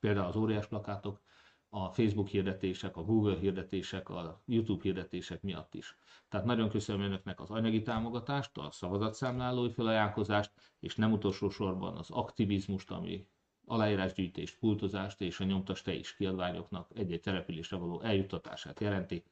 például 0.00 0.26
az 0.26 0.36
óriás 0.36 0.66
plakátok, 0.66 1.20
a 1.68 1.88
Facebook 1.92 2.28
hirdetések, 2.28 2.96
a 2.96 3.02
Google 3.02 3.38
hirdetések, 3.38 4.08
a 4.08 4.42
YouTube 4.46 4.82
hirdetések 4.82 5.42
miatt 5.42 5.74
is. 5.74 5.96
Tehát 6.28 6.46
nagyon 6.46 6.68
köszönöm 6.68 7.02
önöknek 7.02 7.40
az 7.40 7.50
anyagi 7.50 7.82
támogatást, 7.82 8.58
a 8.58 8.70
szavazatszámlálói 8.70 9.70
felajánlkozást, 9.70 10.52
és 10.80 10.96
nem 10.96 11.12
utolsó 11.12 11.48
sorban 11.48 11.96
az 11.96 12.10
aktivizmust, 12.10 12.90
ami 12.90 13.26
aláírásgyűjtést, 13.66 14.58
pultozást 14.58 15.20
és 15.20 15.40
a 15.40 15.44
nyomtas 15.44 15.86
is 15.86 16.16
kiadványoknak 16.16 16.90
egy-egy 16.94 17.20
településre 17.20 17.76
való 17.76 18.00
eljuttatását 18.00 18.80
jelenti. 18.80 19.24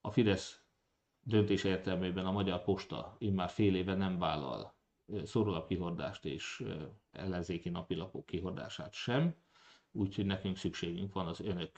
A 0.00 0.10
Fidesz 0.10 0.60
döntés 1.20 1.64
értelmében 1.64 2.26
a 2.26 2.32
Magyar 2.32 2.62
Posta 2.62 3.16
immár 3.18 3.48
fél 3.48 3.76
éve 3.76 3.94
nem 3.94 4.18
vállal 4.18 4.74
szórólapkihordást 5.24 6.24
és 6.24 6.64
ellenzéki 7.10 7.68
napilapok 7.68 8.26
kihordását 8.26 8.92
sem, 8.92 9.34
úgyhogy 9.92 10.26
nekünk 10.26 10.56
szükségünk 10.56 11.12
van 11.12 11.26
az 11.26 11.40
önök 11.40 11.70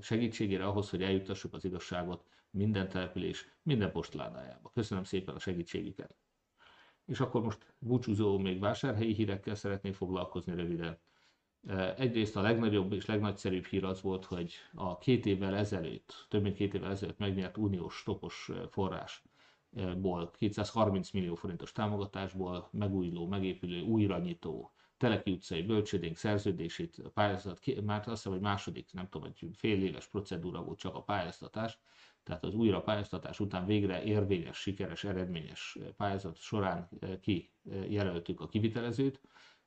segítségére 0.00 0.66
ahhoz, 0.66 0.90
hogy 0.90 1.02
eljutassuk 1.02 1.54
az 1.54 1.64
igazságot 1.64 2.24
minden 2.50 2.88
település, 2.88 3.48
minden 3.62 3.92
postládájába. 3.92 4.70
Köszönöm 4.70 5.04
szépen 5.04 5.34
a 5.34 5.38
segítségüket! 5.38 6.16
És 7.06 7.20
akkor 7.20 7.42
most 7.42 7.74
búcsúzó 7.78 8.38
még 8.38 8.60
vásárhelyi 8.60 9.14
hírekkel 9.14 9.54
szeretnék 9.54 9.94
foglalkozni 9.94 10.54
röviden. 10.54 10.98
Egyrészt 11.96 12.36
a 12.36 12.40
legnagyobb 12.40 12.92
és 12.92 13.06
legnagyszerűbb 13.06 13.64
hír 13.64 13.84
az 13.84 14.00
volt, 14.00 14.24
hogy 14.24 14.52
a 14.74 14.98
két 14.98 15.26
évvel 15.26 15.56
ezelőtt, 15.56 16.26
több 16.28 16.42
mint 16.42 16.56
két 16.56 16.74
évvel 16.74 16.90
ezelőtt 16.90 17.18
megnyert 17.18 17.56
uniós 17.56 17.94
stopos 17.94 18.50
forrásból, 18.70 20.30
230 20.30 21.10
millió 21.10 21.34
forintos 21.34 21.72
támogatásból 21.72 22.68
megújuló, 22.72 23.26
megépülő, 23.26 23.80
újranyitó 23.80 24.74
Teleki 24.96 25.30
utcai 25.30 25.62
bölcsödénk 25.62 26.16
szerződését, 26.16 26.98
a 27.04 27.08
pályázat, 27.08 27.60
már 27.84 27.98
azt 27.98 28.08
hiszem, 28.08 28.32
hogy 28.32 28.40
második, 28.40 28.92
nem 28.92 29.08
tudom, 29.08 29.32
hogy 29.38 29.56
fél 29.56 29.82
éves 29.82 30.06
procedúra 30.06 30.62
volt 30.62 30.78
csak 30.78 30.94
a 30.94 31.02
pályáztatás, 31.02 31.78
tehát 32.24 32.44
az 32.44 32.54
újra 32.54 32.82
pályáztatás 32.82 33.40
után 33.40 33.66
végre 33.66 34.02
érvényes, 34.02 34.56
sikeres, 34.56 35.04
eredményes 35.04 35.78
pályázat 35.96 36.36
során 36.36 36.88
eh, 37.00 37.18
kijelöltük 37.20 38.40
a 38.40 38.48
kivitelezőt, 38.48 39.20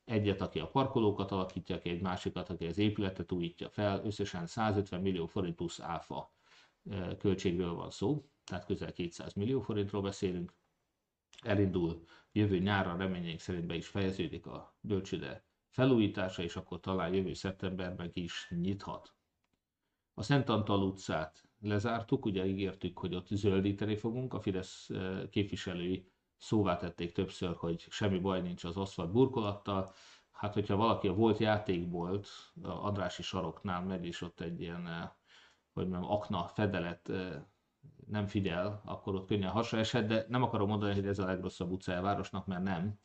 egyet, 0.03 0.41
aki 0.41 0.59
a 0.59 0.69
parkolókat 0.69 1.31
alakítja 1.31 1.79
ki, 1.79 1.89
egy 1.89 2.01
másikat, 2.01 2.49
aki 2.49 2.65
az 2.65 2.77
épületet 2.77 3.31
újítja 3.31 3.69
fel, 3.69 4.05
összesen 4.05 4.47
150 4.47 5.01
millió 5.01 5.25
forint 5.25 5.55
plusz 5.55 5.79
áfa 5.79 6.33
eh, 6.89 7.15
költségről 7.19 7.73
van 7.73 7.89
szó, 7.89 8.29
tehát 8.43 8.65
közel 8.65 8.93
200 8.93 9.33
millió 9.33 9.61
forintról 9.61 10.01
beszélünk. 10.01 10.53
Elindul 11.41 12.03
jövő 12.31 12.57
nyárra 12.57 12.97
reményeink 12.97 13.39
szerint 13.39 13.65
be 13.65 13.75
is 13.75 13.87
fejeződik 13.87 14.45
a 14.45 14.77
bölcsőde 14.79 15.45
felújítása, 15.69 16.43
és 16.43 16.55
akkor 16.55 16.79
talán 16.79 17.13
jövő 17.13 17.33
szeptemberben 17.33 18.11
ki 18.11 18.23
is 18.23 18.47
nyithat. 18.49 19.15
A 20.13 20.21
Szent 20.21 20.49
Antal 20.49 20.83
utcát 20.83 21.46
lezártuk, 21.61 22.25
ugye 22.25 22.45
ígértük, 22.45 22.99
hogy 22.99 23.15
ott 23.15 23.27
zöldíteni 23.27 23.95
fogunk, 23.95 24.33
a 24.33 24.39
Fidesz 24.39 24.89
eh, 24.89 25.21
képviselői 25.29 26.11
szóvá 26.37 26.77
tették 26.77 27.11
többször, 27.11 27.55
hogy 27.55 27.85
semmi 27.89 28.19
baj 28.19 28.41
nincs 28.41 28.63
az 28.63 28.77
aszfalt 28.77 29.11
burkolattal. 29.11 29.93
Hát, 30.31 30.53
hogyha 30.53 30.75
valaki 30.75 31.07
a 31.07 31.13
volt 31.13 31.37
játékbolt, 31.37 32.27
a 32.63 32.69
Andrási 32.69 33.21
saroknál 33.21 33.83
megy, 33.83 34.05
és 34.05 34.21
ott 34.21 34.39
egy 34.41 34.61
ilyen, 34.61 34.87
eh, 34.87 35.09
hogy 35.73 35.87
mondjam, 35.87 36.11
akna 36.11 36.47
fedelet 36.47 37.09
eh, 37.09 37.41
nem 38.07 38.27
figyel, 38.27 38.81
akkor 38.85 39.15
ott 39.15 39.27
könnyen 39.27 39.51
hasra 39.51 39.77
eshet, 39.77 40.07
de 40.07 40.25
nem 40.29 40.43
akarom 40.43 40.67
mondani, 40.67 40.93
hogy 40.93 41.07
ez 41.07 41.19
a 41.19 41.25
legrosszabb 41.25 41.71
utca 41.71 42.01
városnak, 42.01 42.45
mert 42.45 42.63
nem. 42.63 42.99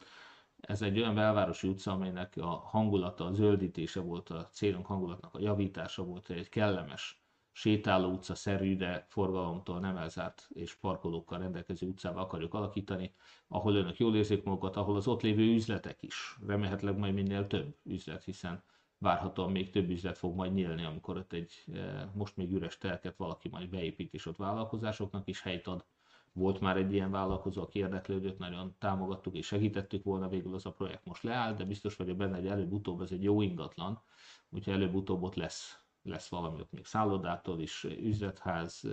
Ez 0.56 0.82
egy 0.82 0.98
olyan 0.98 1.14
belvárosi 1.14 1.68
utca, 1.68 1.92
amelynek 1.92 2.36
a 2.36 2.46
hangulata, 2.46 3.24
a 3.24 3.32
zöldítése 3.32 4.00
volt 4.00 4.28
a 4.28 4.48
célunk 4.48 4.86
hangulatnak, 4.86 5.34
a 5.34 5.40
javítása 5.40 6.04
volt, 6.04 6.30
egy 6.30 6.48
kellemes 6.48 7.21
sétáló 7.52 8.10
utca 8.10 8.34
szerű, 8.34 8.76
de 8.76 9.06
forgalomtól 9.08 9.80
nem 9.80 9.96
elzárt 9.96 10.48
és 10.52 10.74
parkolókkal 10.74 11.38
rendelkező 11.38 11.86
utcába 11.86 12.20
akarjuk 12.20 12.54
alakítani, 12.54 13.14
ahol 13.48 13.74
önök 13.74 13.98
jól 13.98 14.16
érzik 14.16 14.42
magukat, 14.42 14.76
ahol 14.76 14.96
az 14.96 15.06
ott 15.06 15.22
lévő 15.22 15.42
üzletek 15.42 16.02
is, 16.02 16.36
remélhetőleg 16.46 16.98
majd 16.98 17.14
minél 17.14 17.46
több 17.46 17.76
üzlet, 17.84 18.24
hiszen 18.24 18.62
várhatóan 18.98 19.50
még 19.50 19.70
több 19.70 19.90
üzlet 19.90 20.18
fog 20.18 20.36
majd 20.36 20.52
nyílni, 20.52 20.84
amikor 20.84 21.16
ott 21.16 21.32
egy 21.32 21.52
eh, 21.72 22.08
most 22.14 22.36
még 22.36 22.52
üres 22.52 22.78
telket 22.78 23.16
valaki 23.16 23.48
majd 23.48 23.68
beépít, 23.68 24.14
és 24.14 24.26
ott 24.26 24.36
vállalkozásoknak 24.36 25.28
is 25.28 25.42
helyt 25.42 25.66
ad. 25.66 25.84
Volt 26.32 26.60
már 26.60 26.76
egy 26.76 26.92
ilyen 26.92 27.10
vállalkozó, 27.10 27.62
aki 27.62 27.78
érdeklődött, 27.78 28.38
nagyon 28.38 28.74
támogattuk 28.78 29.36
és 29.36 29.46
segítettük 29.46 30.04
volna, 30.04 30.28
végül 30.28 30.54
az 30.54 30.66
a 30.66 30.72
projekt 30.72 31.04
most 31.04 31.22
leáll, 31.22 31.54
de 31.54 31.64
biztos 31.64 31.96
vagyok 31.96 32.16
benne, 32.16 32.36
hogy 32.36 32.46
előbb-utóbb 32.46 33.00
ez 33.00 33.10
egy 33.10 33.22
jó 33.22 33.42
ingatlan, 33.42 34.02
úgyhogy 34.50 34.72
előbb-utóbb 34.72 35.22
ott 35.22 35.34
lesz 35.34 35.81
lesz 36.02 36.28
valami 36.28 36.60
ott 36.60 36.72
még 36.72 36.84
szállodától 36.84 37.60
is, 37.60 37.84
üzletház, 37.84 38.84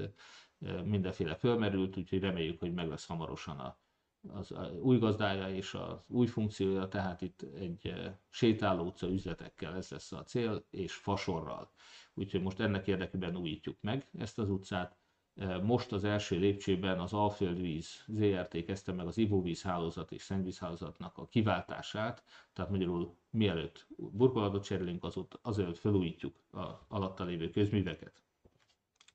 mindenféle 0.84 1.36
fölmerült, 1.36 1.98
úgyhogy 1.98 2.20
reméljük, 2.20 2.60
hogy 2.60 2.74
meg 2.74 2.88
lesz 2.88 3.06
hamarosan 3.08 3.60
a, 3.60 3.80
az 4.28 4.52
a 4.52 4.72
új 4.82 4.98
gazdája 4.98 5.50
és 5.56 5.74
az 5.74 5.98
új 6.08 6.28
funkciója, 6.28 6.88
tehát 6.88 7.22
itt 7.22 7.42
egy 7.42 7.94
sétáló 8.30 8.86
utca 8.86 9.08
üzletekkel 9.08 9.76
ez 9.76 9.90
lesz 9.90 10.12
a 10.12 10.24
cél, 10.24 10.66
és 10.70 10.94
fasorral. 10.94 11.72
Úgyhogy 12.14 12.42
most 12.42 12.60
ennek 12.60 12.88
érdekében 12.88 13.36
újítjuk 13.36 13.78
meg 13.82 14.10
ezt 14.18 14.40
az 14.40 14.50
utcát. 14.50 14.98
Most 15.64 15.92
az 15.92 16.04
első 16.04 16.40
lépcsőben 16.40 17.00
az 17.00 17.14
Alföldvíz 17.14 18.04
ZRT 18.08 18.66
kezdte 18.66 18.92
meg 18.92 19.08
az 19.08 19.18
ivóvíz 19.18 19.62
hálózat 19.62 20.12
és 20.12 20.22
szennyvízhálózatnak 20.22 21.18
a 21.18 21.28
kiváltását, 21.28 22.24
tehát 22.54 22.72
magyarul 22.72 23.16
mielőtt 23.30 23.88
burkolatot 23.98 24.64
cserélünk, 24.64 25.04
azot, 25.04 25.40
azért 25.42 25.78
felújítjuk 25.78 26.36
a 26.52 26.86
alatta 26.88 27.24
lévő 27.24 27.50
közműveket. 27.50 28.24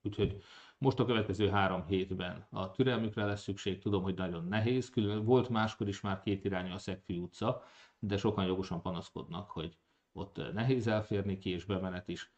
Úgyhogy 0.03 0.43
most 0.79 0.99
a 0.99 1.05
következő 1.05 1.49
három 1.49 1.87
hétben 1.87 2.47
a 2.51 2.71
türelmükre 2.71 3.25
lesz 3.25 3.43
szükség, 3.43 3.79
tudom, 3.79 4.03
hogy 4.03 4.15
nagyon 4.15 4.45
nehéz, 4.45 4.91
külön 4.91 5.25
volt 5.25 5.49
máskor 5.49 5.89
is 5.89 6.01
már 6.01 6.21
két 6.21 6.45
irányú 6.45 6.73
a 6.73 6.79
Szegfű 6.79 7.19
utca, 7.19 7.63
de 7.99 8.17
sokan 8.17 8.47
jogosan 8.47 8.83
panaszkodnak, 8.83 9.51
hogy 9.51 9.77
ott 10.13 10.53
nehéz 10.53 10.87
elférni 10.87 11.39
ki, 11.39 11.51
és 11.51 11.65
bemenet 11.65 12.09
is. 12.09 12.33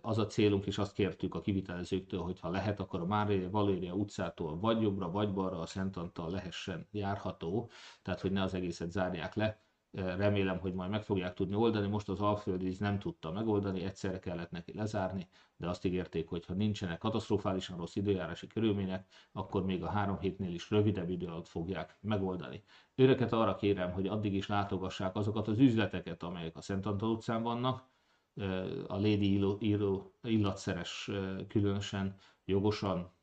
Az 0.00 0.18
a 0.18 0.26
célunk, 0.26 0.66
és 0.66 0.78
azt 0.78 0.92
kértük 0.92 1.34
a 1.34 1.40
kivitelezőktől, 1.40 2.20
hogy 2.20 2.40
ha 2.40 2.50
lehet, 2.50 2.80
akkor 2.80 3.00
a 3.00 3.06
Mária 3.06 3.50
Valéria 3.50 3.94
utcától 3.94 4.58
vagy 4.58 4.82
jobbra, 4.82 5.10
vagy 5.10 5.32
balra 5.32 5.60
a 5.60 5.66
Szent 5.66 5.96
Antal 5.96 6.30
lehessen 6.30 6.86
járható, 6.90 7.70
tehát 8.02 8.20
hogy 8.20 8.32
ne 8.32 8.42
az 8.42 8.54
egészet 8.54 8.90
zárják 8.90 9.34
le, 9.34 9.62
remélem, 9.92 10.58
hogy 10.58 10.74
majd 10.74 10.90
meg 10.90 11.02
fogják 11.02 11.34
tudni 11.34 11.54
oldani. 11.54 11.86
Most 11.86 12.08
az 12.08 12.20
Alföldvíz 12.20 12.78
nem 12.78 12.98
tudta 12.98 13.32
megoldani, 13.32 13.84
egyszerre 13.84 14.18
kellett 14.18 14.50
neki 14.50 14.72
lezárni, 14.74 15.28
de 15.56 15.68
azt 15.68 15.84
ígérték, 15.84 16.28
hogy 16.28 16.46
ha 16.46 16.54
nincsenek 16.54 16.98
katasztrofálisan 16.98 17.76
rossz 17.76 17.96
időjárási 17.96 18.46
körülmények, 18.46 19.06
akkor 19.32 19.64
még 19.64 19.82
a 19.82 19.88
három 19.88 20.18
hétnél 20.18 20.52
is 20.52 20.70
rövidebb 20.70 21.10
idő 21.10 21.26
alatt 21.26 21.48
fogják 21.48 21.98
megoldani. 22.00 22.62
Őreket 22.94 23.32
arra 23.32 23.56
kérem, 23.56 23.92
hogy 23.92 24.06
addig 24.06 24.34
is 24.34 24.46
látogassák 24.46 25.16
azokat 25.16 25.48
az 25.48 25.58
üzleteket, 25.58 26.22
amelyek 26.22 26.56
a 26.56 26.60
Szent 26.60 26.86
Antal 26.86 27.10
utcán 27.10 27.42
vannak, 27.42 27.86
a 28.86 28.94
Lady 28.94 29.40
illatszeres 30.22 31.10
különösen 31.48 32.16
jogosan 32.44 33.16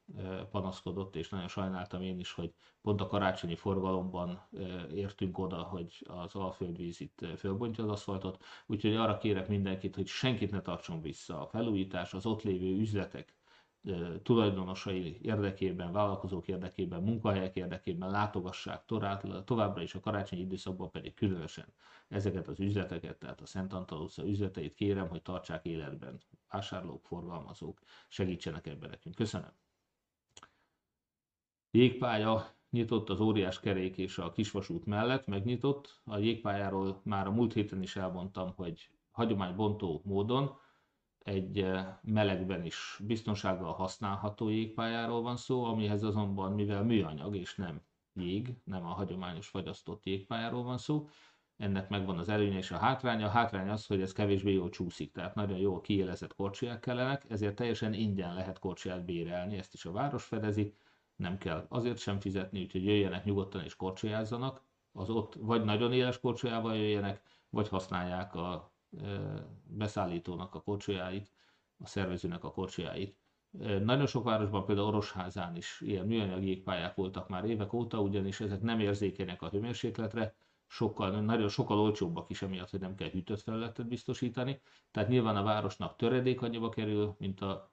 panaszkodott, 0.52 1.16
és 1.16 1.30
nagyon 1.30 1.48
sajnáltam 1.48 2.02
én 2.02 2.20
is, 2.20 2.32
hogy 2.32 2.54
pont 2.82 3.02
a 3.02 3.08
karácsonyi 3.08 3.56
forgalomban 3.56 4.48
értünk 4.94 5.38
oda, 5.38 5.64
hogy 5.64 6.06
az 6.08 6.36
alföldvíz 6.36 7.02
itt 7.02 7.26
fölbontja 7.38 7.84
az 7.84 7.90
aszfaltot, 7.90 8.44
úgyhogy 8.66 8.96
arra 8.96 9.18
kérek 9.18 9.48
mindenkit, 9.48 9.96
hogy 9.96 10.08
senkit 10.08 10.52
ne 10.52 10.62
tartson 10.62 11.02
vissza 11.02 11.42
a 11.42 11.48
felújítás, 11.48 12.14
az 12.14 12.26
ott 12.26 12.42
lévő 12.44 12.78
üzletek 12.78 13.35
tulajdonosai 14.24 15.18
érdekében, 15.22 15.92
vállalkozók 15.92 16.48
érdekében, 16.48 17.04
munkahelyek 17.04 17.56
érdekében 17.56 18.10
látogassák 18.10 18.86
továbbra 19.46 19.82
is 19.82 19.96
a 19.96 20.00
karácsonyi 20.00 20.42
időszakban 20.42 20.92
pedig 20.92 21.14
különösen 21.14 21.74
ezeket 22.08 22.48
az 22.48 22.60
üzleteket, 22.60 23.18
tehát 23.18 23.42
a 23.42 23.46
Szent 23.46 23.74
Antal 23.74 24.02
utca 24.02 24.28
üzleteit 24.28 24.74
kérem, 24.74 25.08
hogy 25.08 25.22
tartsák 25.22 25.66
életben 25.66 26.22
vásárlók, 26.50 27.06
forgalmazók, 27.06 27.80
segítsenek 28.08 28.68
ebben 28.68 28.90
nekünk. 28.90 29.16
Köszönöm! 29.16 29.52
Jégpálya 31.72 32.54
nyitott 32.70 33.10
az 33.10 33.20
óriás 33.20 33.60
kerék 33.60 33.98
és 33.98 34.18
a 34.18 34.32
kisvasút 34.32 34.86
mellett, 34.86 35.28
megnyitott. 35.28 36.02
A 36.06 36.18
jégpályáról 36.18 37.02
már 37.04 37.28
a 37.28 37.32
múlt 37.32 37.54
héten 37.54 37.82
is 37.82 37.96
elmondtam, 37.96 38.54
hogy 38.56 38.90
hagyománybontó 39.12 40.02
módon 40.06 40.58
egy 41.26 41.60
eh, 41.60 41.88
melegben 42.02 42.66
is 42.66 43.00
biztonsággal 43.04 43.74
használható 43.74 44.50
jégpályáról 44.50 45.22
van 45.22 45.38
szó, 45.38 45.64
amihez 45.64 46.04
azonban, 46.04 46.52
mivel 46.52 46.84
műanyag 46.84 47.36
és 47.36 47.56
nem 47.56 47.82
jég, 48.14 48.54
nem 48.64 48.86
a 48.86 48.94
hagyományos 48.94 49.48
fagyasztott 49.48 50.06
jégpályáról 50.06 50.64
van 50.64 50.78
szó, 50.78 51.08
ennek 51.58 51.90
megvan 51.90 52.18
az 52.18 52.30
előnye 52.30 52.58
és 52.58 52.72
a 52.72 52.78
hátránya. 52.78 53.26
A 53.26 53.30
hátrány 53.30 53.70
az, 53.70 53.86
hogy 53.86 54.02
ez 54.02 54.12
kevésbé 54.12 54.54
jól 54.54 54.70
csúszik, 54.70 55.12
tehát 55.12 55.36
nagyon 55.36 55.58
jól 55.58 55.82
kiélezett 55.82 56.36
korcsiák 56.36 56.80
kellenek, 56.80 57.26
ezért 57.30 57.56
teljesen 57.56 57.94
ingyen 57.94 58.34
lehet 58.34 58.60
korcsiát 58.60 59.06
bérelni, 59.06 59.58
ezt 59.58 59.74
is 59.74 59.86
a 59.86 59.92
város 59.92 60.24
fedezi, 60.24 60.76
nem 61.16 61.38
kell 61.38 61.66
azért 61.70 61.98
sem 61.98 62.20
fizetni, 62.20 62.62
úgyhogy 62.62 62.86
jöjjenek 62.86 63.26
nyugodtan 63.26 63.64
és 63.64 63.76
korcsolyázzanak, 63.76 64.64
az 64.92 65.10
ott 65.10 65.36
vagy 65.40 65.64
nagyon 65.64 65.94
éles 65.94 66.20
korcsolyával 66.20 66.76
jöjjenek, 66.76 67.22
vagy 67.50 67.68
használják 67.68 68.36
a 68.36 68.74
beszállítónak 69.76 70.56
a 70.56 70.62
korcsolyáit, 70.62 71.32
a 71.78 71.88
szervezőnek 71.88 72.44
a 72.44 72.52
korcsolyáit. 72.52 73.18
Nagyon 73.84 74.08
sok 74.08 74.24
városban, 74.24 74.66
például 74.66 74.88
Orosházán 74.88 75.56
is 75.56 75.82
ilyen 75.82 76.06
műanyag 76.06 76.44
jégpályák 76.44 76.96
voltak 76.96 77.30
már 77.30 77.46
évek 77.46 77.74
óta, 77.74 78.02
ugyanis 78.02 78.40
ezek 78.40 78.62
nem 78.62 78.80
érzékenyek 78.80 79.42
a 79.42 79.50
hőmérsékletre, 79.50 80.36
sokkal, 80.68 81.22
nagyon 81.22 81.50
sokkal 81.50 81.80
olcsóbbak 81.80 82.30
is 82.30 82.42
emiatt, 82.42 82.70
hogy 82.70 82.80
nem 82.80 82.96
kell 82.96 83.10
hűtött 83.10 83.42
felületet 83.42 83.88
biztosítani. 83.88 84.62
Tehát 84.92 85.10
nyilván 85.10 85.36
a 85.36 85.44
városnak 85.44 85.96
töredék 85.96 86.42
annyiba 86.42 86.70
kerül, 86.70 87.16
mint 87.18 87.42
a 87.42 87.72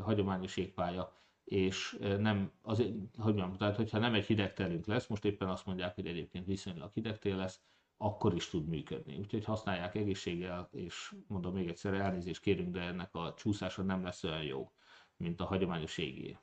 hagyományos 0.00 0.56
jégpálya, 0.56 1.12
és 1.44 1.98
nem, 2.18 2.52
azért, 2.62 2.92
hogy 3.16 3.34
mondjam, 3.34 3.56
tehát 3.56 3.76
hogyha 3.76 3.98
nem 3.98 4.14
egy 4.14 4.26
hideg 4.26 4.52
terünk 4.52 4.86
lesz, 4.86 5.06
most 5.06 5.24
éppen 5.24 5.48
azt 5.48 5.66
mondják, 5.66 5.94
hogy 5.94 6.06
egyébként 6.06 6.46
viszonylag 6.46 6.92
hideg 6.92 7.18
tél 7.18 7.36
lesz, 7.36 7.60
akkor 8.02 8.34
is 8.34 8.48
tud 8.48 8.68
működni. 8.68 9.16
Úgyhogy 9.18 9.44
használják 9.44 9.94
egészséggel, 9.94 10.68
és 10.72 11.14
mondom 11.26 11.54
még 11.54 11.68
egyszer, 11.68 11.94
elnézést 11.94 12.40
kérünk, 12.40 12.72
de 12.72 12.80
ennek 12.80 13.14
a 13.14 13.34
csúszása 13.34 13.82
nem 13.82 14.02
lesz 14.02 14.24
olyan 14.24 14.42
jó, 14.42 14.72
mint 15.16 15.40
a 15.40 15.44
hagyományos 15.44 15.98
égé. 15.98 16.38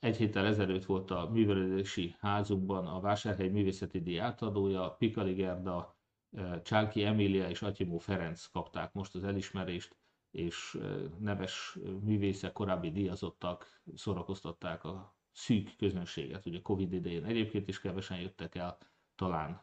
Egy 0.00 0.16
héttel 0.16 0.46
ezelőtt 0.46 0.84
volt 0.84 1.10
a 1.10 1.28
művelődési 1.32 2.14
házukban 2.18 2.86
a 2.86 3.00
Vásárhely 3.00 3.48
Művészeti 3.48 4.02
Díj 4.02 4.18
átadója, 4.18 4.90
Pikali 4.90 5.32
Gerda, 5.34 5.96
Csálki 6.62 7.04
Emília 7.04 7.48
és 7.48 7.62
Atyimó 7.62 7.98
Ferenc 7.98 8.46
kapták 8.46 8.92
most 8.92 9.14
az 9.14 9.24
elismerést, 9.24 9.96
és 10.30 10.78
neves 11.18 11.78
művészek, 12.00 12.52
korábbi 12.52 12.90
díjazottak 12.90 13.80
szórakoztatták 13.94 14.84
a 14.84 15.16
szűk 15.32 15.76
közönséget, 15.76 16.46
ugye 16.46 16.60
Covid 16.62 16.92
idején 16.92 17.24
egyébként 17.24 17.68
is 17.68 17.80
kevesen 17.80 18.20
jöttek 18.20 18.54
el, 18.54 18.78
talán 19.16 19.62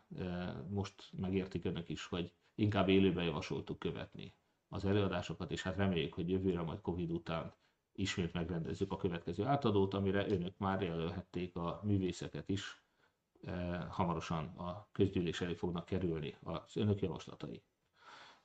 most 0.70 1.10
megértik 1.18 1.66
önök 1.66 1.89
is, 1.89 2.06
hogy 2.06 2.34
inkább 2.56 2.89
élőben 2.89 3.24
javasoltuk 3.24 3.80
követni 3.80 4.34
az 4.68 4.86
előadásokat, 4.86 5.51
és 5.51 5.62
hát 5.62 5.76
reméljük, 5.76 6.14
hogy 6.14 6.30
jövőre 6.30 6.62
majd 6.62 6.82
Covid 6.82 7.12
után 7.12 7.54
ismét 7.93 8.34
megrendezzük 8.34 8.91
a 8.91 8.97
következő 8.97 9.45
átadót, 9.45 9.93
amire 9.93 10.28
önök 10.30 10.58
már 10.58 10.82
jelölhették 10.82 11.56
a 11.56 11.82
művészeket 11.84 12.49
is, 12.49 12.82
hamarosan 13.89 14.45
a 14.47 14.88
közgyűlés 14.91 15.41
elé 15.41 15.54
fognak 15.54 15.86
kerülni 15.86 16.36
az 16.43 16.76
önök 16.78 17.01
javaslatai 17.01 17.64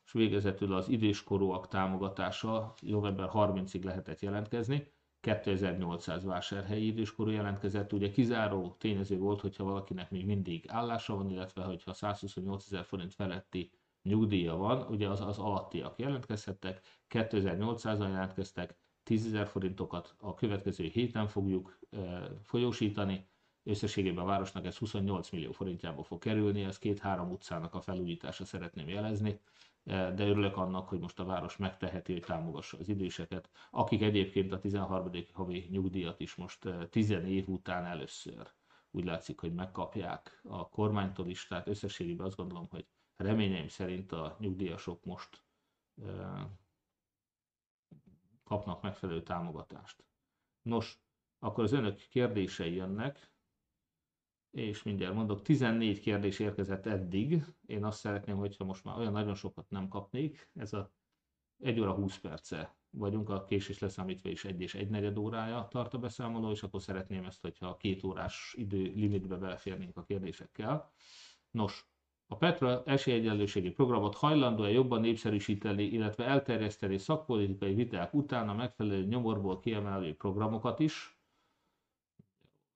és 0.09 0.15
végezetül 0.15 0.75
az 0.75 0.89
időskorúak 0.89 1.69
támogatása 1.69 2.75
november 2.81 3.29
30-ig 3.33 3.83
lehetett 3.85 4.21
jelentkezni. 4.21 4.93
2800 5.21 6.25
vásárhelyi 6.25 6.87
időskorú 6.87 7.31
jelentkezett, 7.31 7.93
ugye 7.93 8.11
kizáró 8.11 8.75
tényező 8.79 9.19
volt, 9.19 9.41
hogyha 9.41 9.65
valakinek 9.65 10.11
még 10.11 10.27
mindig 10.27 10.65
állása 10.69 11.15
van, 11.17 11.31
illetve 11.31 11.63
hogyha 11.63 11.93
128 11.93 12.65
ezer 12.65 12.85
forint 12.85 13.15
feletti 13.15 13.71
nyugdíja 14.03 14.57
van, 14.57 14.87
ugye 14.91 15.09
az, 15.09 15.21
az 15.21 15.39
alattiak 15.39 15.99
jelentkezhettek, 15.99 16.81
2800-an 17.11 17.99
jelentkeztek, 18.09 18.77
10 19.03 19.27
ezer 19.27 19.47
forintokat 19.47 20.15
a 20.19 20.35
következő 20.35 20.85
héten 20.85 21.27
fogjuk 21.29 21.79
e, 21.91 22.31
folyósítani, 22.43 23.29
összességében 23.65 24.25
a 24.25 24.27
városnak 24.27 24.67
ez 24.67 24.77
28 24.77 25.31
millió 25.31 25.53
forintjába 25.53 26.03
fog 26.03 26.19
kerülni, 26.19 26.63
ez 26.63 26.79
két-három 26.79 27.31
utcának 27.31 27.75
a 27.75 27.81
felújítása 27.81 28.45
szeretném 28.45 28.89
jelezni 28.89 29.41
de 29.85 30.27
örülök 30.27 30.57
annak, 30.57 30.89
hogy 30.89 30.99
most 30.99 31.21
a 31.21 31.25
város 31.25 31.57
megteheti, 31.57 32.13
hogy 32.13 32.23
támogassa 32.23 32.79
az 32.79 32.89
időseket, 32.89 33.51
akik 33.71 34.03
egyébként 34.03 34.53
a 34.53 34.59
13. 34.59 35.11
havi 35.33 35.69
nyugdíjat 35.71 36.21
is 36.21 36.35
most 36.35 36.69
10 36.91 37.11
év 37.11 37.49
után 37.49 37.85
először 37.85 38.53
úgy 38.91 39.05
látszik, 39.05 39.41
hogy 39.41 39.55
megkapják 39.55 40.41
a 40.43 40.69
kormánytól 40.69 41.29
is, 41.29 41.47
tehát 41.47 41.69
összességében 41.69 42.27
azt 42.27 42.37
gondolom, 42.37 42.67
hogy 42.71 42.87
reményeim 43.17 43.69
szerint 43.69 44.13
a 44.13 44.37
nyugdíjasok 44.41 45.05
most 45.05 45.43
kapnak 48.45 48.83
megfelelő 48.83 49.23
támogatást. 49.23 50.05
Nos, 50.63 51.01
akkor 51.39 51.65
az 51.65 51.73
önök 51.73 51.97
kérdései 51.97 52.75
jönnek 52.75 53.31
és 54.61 54.83
mindjárt 54.83 55.15
mondok, 55.15 55.43
14 55.43 56.01
kérdés 56.01 56.39
érkezett 56.39 56.87
eddig. 56.87 57.45
Én 57.67 57.85
azt 57.85 57.99
szeretném, 57.99 58.37
hogyha 58.37 58.65
most 58.65 58.85
már 58.85 58.99
olyan 58.99 59.13
nagyon 59.13 59.35
sokat 59.35 59.71
nem 59.71 59.89
kapnék, 59.89 60.51
ez 60.55 60.73
a 60.73 60.93
1 61.59 61.81
óra 61.81 61.93
20 61.93 62.19
perce 62.19 62.77
vagyunk, 62.91 63.29
a 63.29 63.45
késés 63.45 63.79
leszámítva 63.79 64.29
is 64.29 64.45
egy 64.45 64.61
és 64.61 64.75
egy 64.75 64.89
negyed 64.89 65.19
órája 65.19 65.69
tart 65.71 65.95
a 65.95 65.99
beszámoló, 65.99 66.51
és 66.51 66.63
akkor 66.63 66.83
szeretném 66.83 67.25
ezt, 67.25 67.41
hogyha 67.41 67.67
a 67.67 67.77
két 67.77 68.05
órás 68.05 68.55
idő 68.59 68.93
limitbe 68.95 69.37
beleférnénk 69.37 69.97
a 69.97 70.03
kérdésekkel. 70.03 70.91
Nos, 71.51 71.91
A 72.31 72.37
Petra 72.37 72.83
esélyegyenlőségi 72.85 73.71
programot 73.71 74.15
hajlandó-e 74.15 74.71
jobban 74.71 75.01
népszerűsíteni, 75.01 75.83
illetve 75.83 76.25
elterjeszteni 76.25 76.99
szakpolitikai 76.99 77.75
viták 77.75 78.15
után 78.15 78.49
a 78.49 78.55
megfelelő 78.55 79.05
nyomorból 79.05 79.61
kiemelő 79.61 80.15
programokat 80.17 80.79
is, 80.79 81.18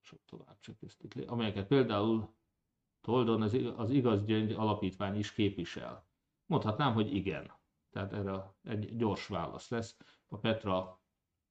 sok 0.02 0.20
tovább 0.24 0.58
csak 0.60 0.76
itt, 0.80 1.28
amelyeket 1.28 1.66
például 1.66 2.34
Toldon 3.00 3.42
az, 3.42 3.58
az 3.76 3.90
Igaz 3.90 4.24
Gyöngy 4.24 4.52
Alapítvány 4.52 5.18
is 5.18 5.32
képvisel. 5.32 6.06
Mondhatnám, 6.46 6.92
hogy 6.92 7.14
igen. 7.14 7.52
Tehát 7.90 8.12
erre 8.12 8.54
egy 8.62 8.96
gyors 8.96 9.26
válasz 9.26 9.68
lesz. 9.68 9.96
A 10.26 10.36
Petra 10.36 11.00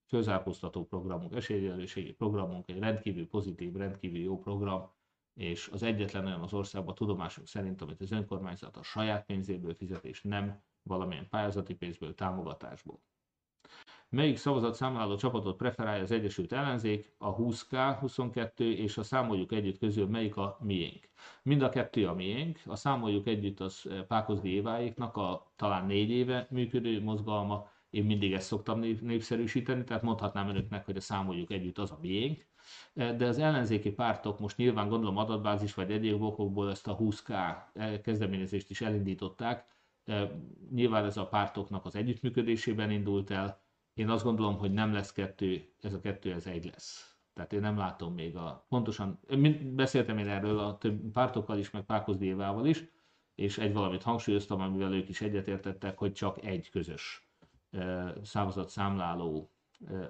közálkoztató 0.08 0.86
programunk, 0.86 1.36
esélyegyenlőségi 1.36 2.14
programunk 2.14 2.70
egy 2.70 2.80
rendkívül 2.80 3.28
pozitív, 3.28 3.74
rendkívül 3.74 4.20
jó 4.20 4.40
program, 4.40 4.92
és 5.34 5.68
az 5.68 5.84
egyetlen 5.84 6.26
olyan 6.26 6.42
az 6.42 6.54
országban 6.54 6.96
tudomásunk 6.96 7.48
szerint, 7.48 7.82
amit 7.82 8.02
az 8.02 8.12
önkormányzat 8.12 8.78
a 8.78 8.84
saját 8.84 9.26
pénzéből 9.26 9.74
fizet, 9.74 10.06
és 10.06 10.22
nem 10.22 10.64
valamilyen 10.84 11.30
pályázati 11.30 11.76
pénzből, 11.76 12.14
támogatásból. 12.14 13.02
Melyik 14.16 14.38
szavazatszámláló 14.38 15.16
csapatot 15.16 15.58
preferálja 15.58 16.04
az 16.04 16.12
Egyesült 16.12 16.52
Ellenzék, 16.52 17.14
a 17.18 17.36
20K, 17.36 17.96
22 18.00 18.74
és 18.74 18.98
a 18.98 19.04
Számoljuk 19.04 19.52
Együtt 19.52 19.78
közül 19.78 20.08
melyik 20.08 20.38
a 20.38 20.58
miénk? 20.62 21.10
Mind 21.44 21.62
a 21.62 21.70
kettő 21.70 22.08
a 22.08 22.14
miénk, 22.14 22.60
a 22.66 22.76
Számoljuk 22.76 23.28
Együtt 23.28 23.60
az 23.60 23.90
Pákozdi 24.08 24.50
Éváéknak 24.50 25.18
a 25.18 25.52
talán 25.56 25.86
négy 25.86 26.10
éve 26.10 26.48
működő 26.50 27.02
mozgalma, 27.04 27.70
én 27.90 28.04
mindig 28.06 28.34
ezt 28.34 28.48
szoktam 28.48 28.80
népszerűsíteni, 29.02 29.84
tehát 29.84 30.04
mondhatnám 30.04 30.50
önöknek, 30.50 30.86
hogy 30.86 30.98
a 30.98 31.02
Számoljuk 31.02 31.52
Együtt 31.52 31.78
az 31.78 31.92
a 31.92 31.98
miénk, 32.02 32.46
de 32.94 33.26
az 33.26 33.38
ellenzéki 33.38 33.92
pártok 33.92 34.40
most 34.40 34.58
nyilván 34.58 34.90
gondolom 34.90 35.18
adatbázis 35.18 35.74
vagy 35.74 35.92
egyéb 35.92 36.22
okokból 36.22 36.70
ezt 36.70 36.88
a 36.88 36.98
20K 36.98 37.34
kezdeményezést 38.04 38.70
is 38.70 38.82
elindították, 38.82 39.66
nyilván 40.72 41.06
ez 41.06 41.18
a 41.18 41.28
pártoknak 41.28 41.86
az 41.86 41.96
együttműködésében 41.96 42.92
indult 42.92 43.30
el, 43.30 43.61
én 43.94 44.10
azt 44.10 44.24
gondolom, 44.24 44.58
hogy 44.58 44.72
nem 44.72 44.94
lesz 44.94 45.12
kettő, 45.12 45.74
ez 45.82 45.94
a 45.94 46.00
kettő, 46.00 46.34
ez 46.34 46.46
egy 46.46 46.66
lesz. 46.66 47.16
Tehát 47.34 47.54
én 47.54 47.60
nem 47.60 47.78
látom 47.78 48.14
még 48.14 48.36
a 48.36 48.66
pontosan, 48.70 49.20
beszéltem 49.64 50.18
én 50.18 50.28
erről 50.28 50.60
a 50.60 50.78
több 50.78 51.12
pártokkal 51.12 51.58
is, 51.58 51.72
meg 51.72 51.84
Pákozdi 51.84 52.26
Évával 52.26 52.66
is, 52.66 52.84
és 53.36 53.58
egy 53.58 53.74
valamit 53.74 54.04
hangsúlyoztam, 54.04 54.62
amivel 54.62 54.94
ők 54.94 55.10
is 55.10 55.22
egyetértettek, 55.22 55.98
hogy 55.98 56.14
csak 56.14 56.46
egy 56.46 56.70
közös 56.70 57.30
szavazat 58.24 58.70
számláló 58.70 59.52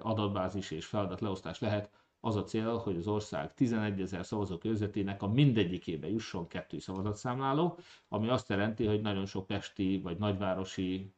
adatbázis 0.00 0.70
és 0.70 0.86
feladat 0.86 1.20
leosztás 1.20 1.58
lehet. 1.58 1.90
Az 2.20 2.36
a 2.36 2.44
cél, 2.44 2.76
hogy 2.76 2.96
az 2.96 3.06
ország 3.06 3.54
11 3.54 4.00
ezer 4.00 4.26
szavazó 4.26 4.58
közvetének 4.58 5.22
a 5.22 5.28
mindegyikébe 5.28 6.08
jusson 6.08 6.46
kettő 6.46 6.78
szavazatszámláló, 6.78 7.78
ami 8.08 8.28
azt 8.28 8.48
jelenti, 8.48 8.86
hogy 8.86 9.00
nagyon 9.00 9.26
sok 9.26 9.46
pesti 9.46 10.00
vagy 10.02 10.18
nagyvárosi 10.18 11.14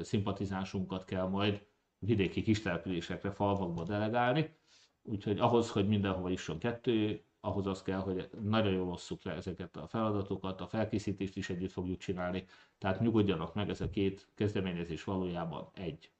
szimpatizánsunkat 0.00 1.04
kell 1.04 1.28
majd 1.28 1.66
vidéki 2.04 2.42
kistelepülésekre, 2.42 3.30
falvakba 3.30 3.84
delegálni, 3.84 4.56
úgyhogy 5.02 5.38
ahhoz, 5.38 5.70
hogy 5.70 5.88
mindenhova 5.88 6.28
jusson 6.28 6.58
kettő, 6.58 7.24
ahhoz 7.40 7.66
az 7.66 7.82
kell, 7.82 7.98
hogy 7.98 8.28
nagyon 8.42 8.72
jól 8.72 8.90
osszuk 8.90 9.22
le 9.22 9.32
ezeket 9.32 9.76
a 9.76 9.86
feladatokat, 9.86 10.60
a 10.60 10.66
felkészítést 10.66 11.36
is 11.36 11.50
együtt 11.50 11.72
fogjuk 11.72 11.98
csinálni, 11.98 12.44
tehát 12.78 13.00
nyugodjanak 13.00 13.54
meg, 13.54 13.68
ez 13.68 13.80
a 13.80 13.90
két 13.90 14.28
kezdeményezés 14.34 15.04
valójában 15.04 15.68
egy. 15.74 16.10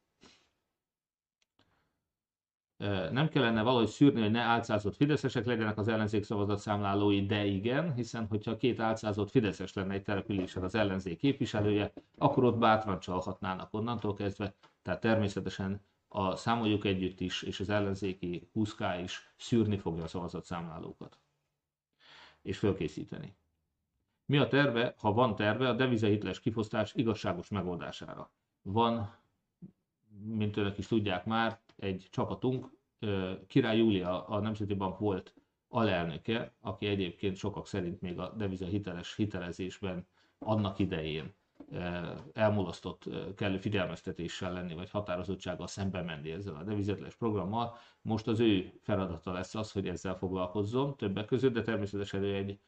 Nem 3.11 3.29
kellene 3.29 3.63
valahogy 3.63 3.89
szűrni, 3.89 4.21
hogy 4.21 4.31
ne 4.31 4.41
álcázott 4.41 4.97
fideszesek 4.97 5.45
legyenek 5.45 5.79
az 5.79 5.89
ellenzék 5.89 6.25
szavazatszámlálói, 6.25 7.27
de 7.27 7.45
igen, 7.45 7.95
hiszen 7.95 8.27
hogyha 8.27 8.57
két 8.57 8.81
álcázott 8.81 9.31
fideszes 9.31 9.73
lenne 9.73 9.95
egy 9.95 10.03
településen 10.03 10.63
az 10.63 10.75
ellenzék 10.75 11.19
képviselője, 11.19 11.93
akkor 12.19 12.45
ott 12.45 12.59
bátran 12.59 13.01
csalhatnának 13.01 13.75
onnantól 13.75 14.15
kezdve, 14.15 14.55
tehát 14.85 15.01
természetesen 15.01 15.81
a 16.09 16.37
számoljuk 16.37 16.85
együtt 16.85 17.21
is, 17.21 17.43
és 17.43 17.61
az 17.61 17.69
ellenzéki 17.69 18.49
20 18.53 18.77
is 19.03 19.33
szűrni 19.37 19.79
fogja 19.79 20.03
a 20.03 20.07
szavazatszámlálókat. 20.07 21.19
És 22.43 22.59
fölkészíteni. 22.59 23.37
Mi 24.27 24.37
a 24.39 24.49
terve, 24.49 24.95
ha 24.99 25.13
van 25.13 25.37
terve, 25.37 25.69
a 25.69 25.73
devizahitles 25.73 26.41
kifosztás 26.41 26.95
igazságos 26.95 27.49
megoldására? 27.49 28.31
Van, 28.63 29.17
mint 30.23 30.57
önök 30.57 30.79
is 30.79 30.87
tudják 30.87 31.25
már, 31.25 31.61
egy 31.77 32.09
csapatunk, 32.11 32.71
Király 33.47 33.77
Júlia, 33.77 34.27
a 34.27 34.41
Nemzeti 34.41 34.75
Bank 34.75 34.99
volt 34.99 35.35
alelnöke, 35.69 36.55
aki 36.61 36.87
egyébként 36.87 37.37
sokak 37.37 37.67
szerint 37.67 38.01
még 38.01 38.19
a 38.19 38.35
deviza 38.37 38.67
hiteles 38.67 39.17
hitelezésben 39.17 40.07
annak 40.39 40.79
idején 40.79 41.35
elmulasztott 42.33 43.05
kellő 43.37 43.59
figyelmeztetéssel 43.59 44.53
lenni, 44.53 44.75
vagy 44.75 44.91
határozottsággal 44.91 45.67
szembe 45.67 46.03
menni 46.03 46.31
ezzel 46.31 46.55
a 46.55 46.63
devizetles 46.63 47.15
programmal. 47.15 47.77
Most 48.03 48.27
az 48.27 48.41
ő 48.41 48.73
feladata 48.81 49.33
lesz 49.33 49.55
az, 49.55 49.73
hogy 49.73 49.89
ezzel 49.89 50.17
foglalkozzon 50.17 50.97
többek 50.97 51.25
között, 51.25 51.53
de 51.53 51.63
természetesen 51.63 52.23
ő 52.23 52.35
egy 52.35 52.59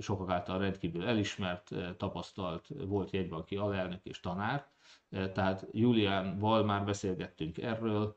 sokak 0.00 0.30
által 0.30 0.58
rendkívül 0.58 1.06
elismert, 1.06 1.74
tapasztalt, 1.96 2.68
volt 2.86 3.10
jegybanki 3.10 3.56
alelnök 3.56 4.04
és 4.04 4.20
tanár, 4.20 4.66
tehát 5.10 5.66
Juliánval 5.72 6.64
már 6.64 6.84
beszélgettünk 6.84 7.58
erről, 7.58 8.16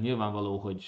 Nyilvánvaló, 0.00 0.58
hogy 0.58 0.84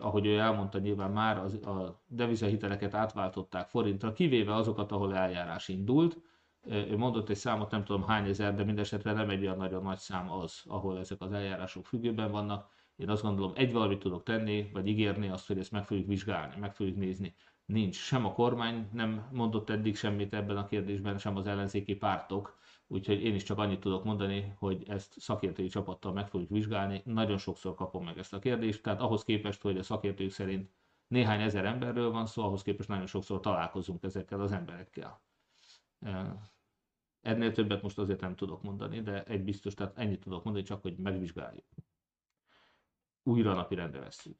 ahogy 0.00 0.26
ő 0.26 0.38
elmondta, 0.38 0.78
nyilván 0.78 1.10
már 1.10 1.38
az, 1.38 1.54
a 1.54 2.02
devizahiteleket 2.06 2.94
átváltották 2.94 3.68
forintra, 3.68 4.12
kivéve 4.12 4.54
azokat, 4.54 4.92
ahol 4.92 5.14
eljárás 5.16 5.68
indult, 5.68 6.18
ő 6.66 6.96
mondott 6.96 7.28
egy 7.28 7.36
számot, 7.36 7.70
nem 7.70 7.84
tudom 7.84 8.06
hány 8.06 8.28
ezer, 8.28 8.54
de 8.54 8.64
mindesetre 8.64 9.12
nem 9.12 9.30
egy 9.30 9.42
olyan 9.42 9.56
nagyon 9.56 9.82
nagy 9.82 9.98
szám 9.98 10.30
az, 10.30 10.62
ahol 10.66 10.98
ezek 10.98 11.20
az 11.20 11.32
eljárások 11.32 11.86
függőben 11.86 12.30
vannak. 12.30 12.72
Én 12.96 13.10
azt 13.10 13.22
gondolom, 13.22 13.52
egy 13.54 13.72
valamit 13.72 13.98
tudok 13.98 14.22
tenni, 14.22 14.70
vagy 14.72 14.86
ígérni 14.86 15.28
azt, 15.28 15.46
hogy 15.46 15.58
ezt 15.58 15.72
meg 15.72 15.84
fogjuk 15.84 16.06
vizsgálni, 16.06 16.54
meg 16.60 16.74
fogjuk 16.74 16.96
nézni. 16.96 17.34
Nincs. 17.66 17.96
Sem 17.96 18.24
a 18.26 18.32
kormány 18.32 18.88
nem 18.92 19.28
mondott 19.32 19.70
eddig 19.70 19.96
semmit 19.96 20.34
ebben 20.34 20.56
a 20.56 20.66
kérdésben, 20.66 21.18
sem 21.18 21.36
az 21.36 21.46
ellenzéki 21.46 21.94
pártok. 21.94 22.58
Úgyhogy 22.86 23.22
én 23.24 23.34
is 23.34 23.42
csak 23.42 23.58
annyit 23.58 23.80
tudok 23.80 24.04
mondani, 24.04 24.54
hogy 24.58 24.84
ezt 24.88 25.20
szakértői 25.20 25.68
csapattal 25.68 26.12
meg 26.12 26.28
fogjuk 26.28 26.50
vizsgálni. 26.50 27.02
Nagyon 27.04 27.38
sokszor 27.38 27.74
kapom 27.74 28.04
meg 28.04 28.18
ezt 28.18 28.32
a 28.32 28.38
kérdést, 28.38 28.82
tehát 28.82 29.00
ahhoz 29.00 29.24
képest, 29.24 29.62
hogy 29.62 29.78
a 29.78 29.82
szakértők 29.82 30.30
szerint 30.30 30.70
néhány 31.06 31.40
ezer 31.40 31.64
emberről 31.64 32.10
van 32.10 32.26
szó, 32.26 32.42
ahhoz 32.42 32.62
képest 32.62 32.88
nagyon 32.88 33.06
sokszor 33.06 33.40
találkozunk 33.40 34.02
ezekkel 34.02 34.40
az 34.40 34.52
emberekkel. 34.52 35.20
Ennél 37.20 37.52
többet 37.52 37.82
most 37.82 37.98
azért 37.98 38.20
nem 38.20 38.34
tudok 38.34 38.62
mondani, 38.62 39.00
de 39.00 39.24
egy 39.24 39.44
biztos, 39.44 39.74
tehát 39.74 39.98
ennyit 39.98 40.20
tudok 40.20 40.44
mondani, 40.44 40.64
csak 40.64 40.82
hogy 40.82 40.96
megvizsgáljuk. 40.96 41.66
Újra 43.22 43.54
napirendre 43.54 44.00
vesszük. 44.00 44.38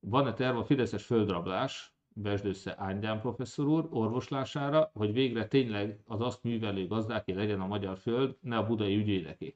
Van-e 0.00 0.32
terv 0.32 0.56
a 0.56 0.64
Fideszes 0.64 1.04
földrablás, 1.04 1.94
vesd 2.14 2.46
össze 2.46 2.74
Ángyán 2.78 3.20
professzor 3.20 3.66
úr, 3.66 3.88
orvoslására, 3.90 4.90
hogy 4.94 5.12
végre 5.12 5.46
tényleg 5.46 6.00
az 6.06 6.20
azt 6.20 6.42
művelő 6.42 6.86
gazdáké 6.86 7.32
legyen 7.32 7.60
a 7.60 7.66
magyar 7.66 7.98
föld, 7.98 8.36
ne 8.40 8.56
a 8.56 8.66
budai 8.66 8.96
ügyvédeké. 8.96 9.54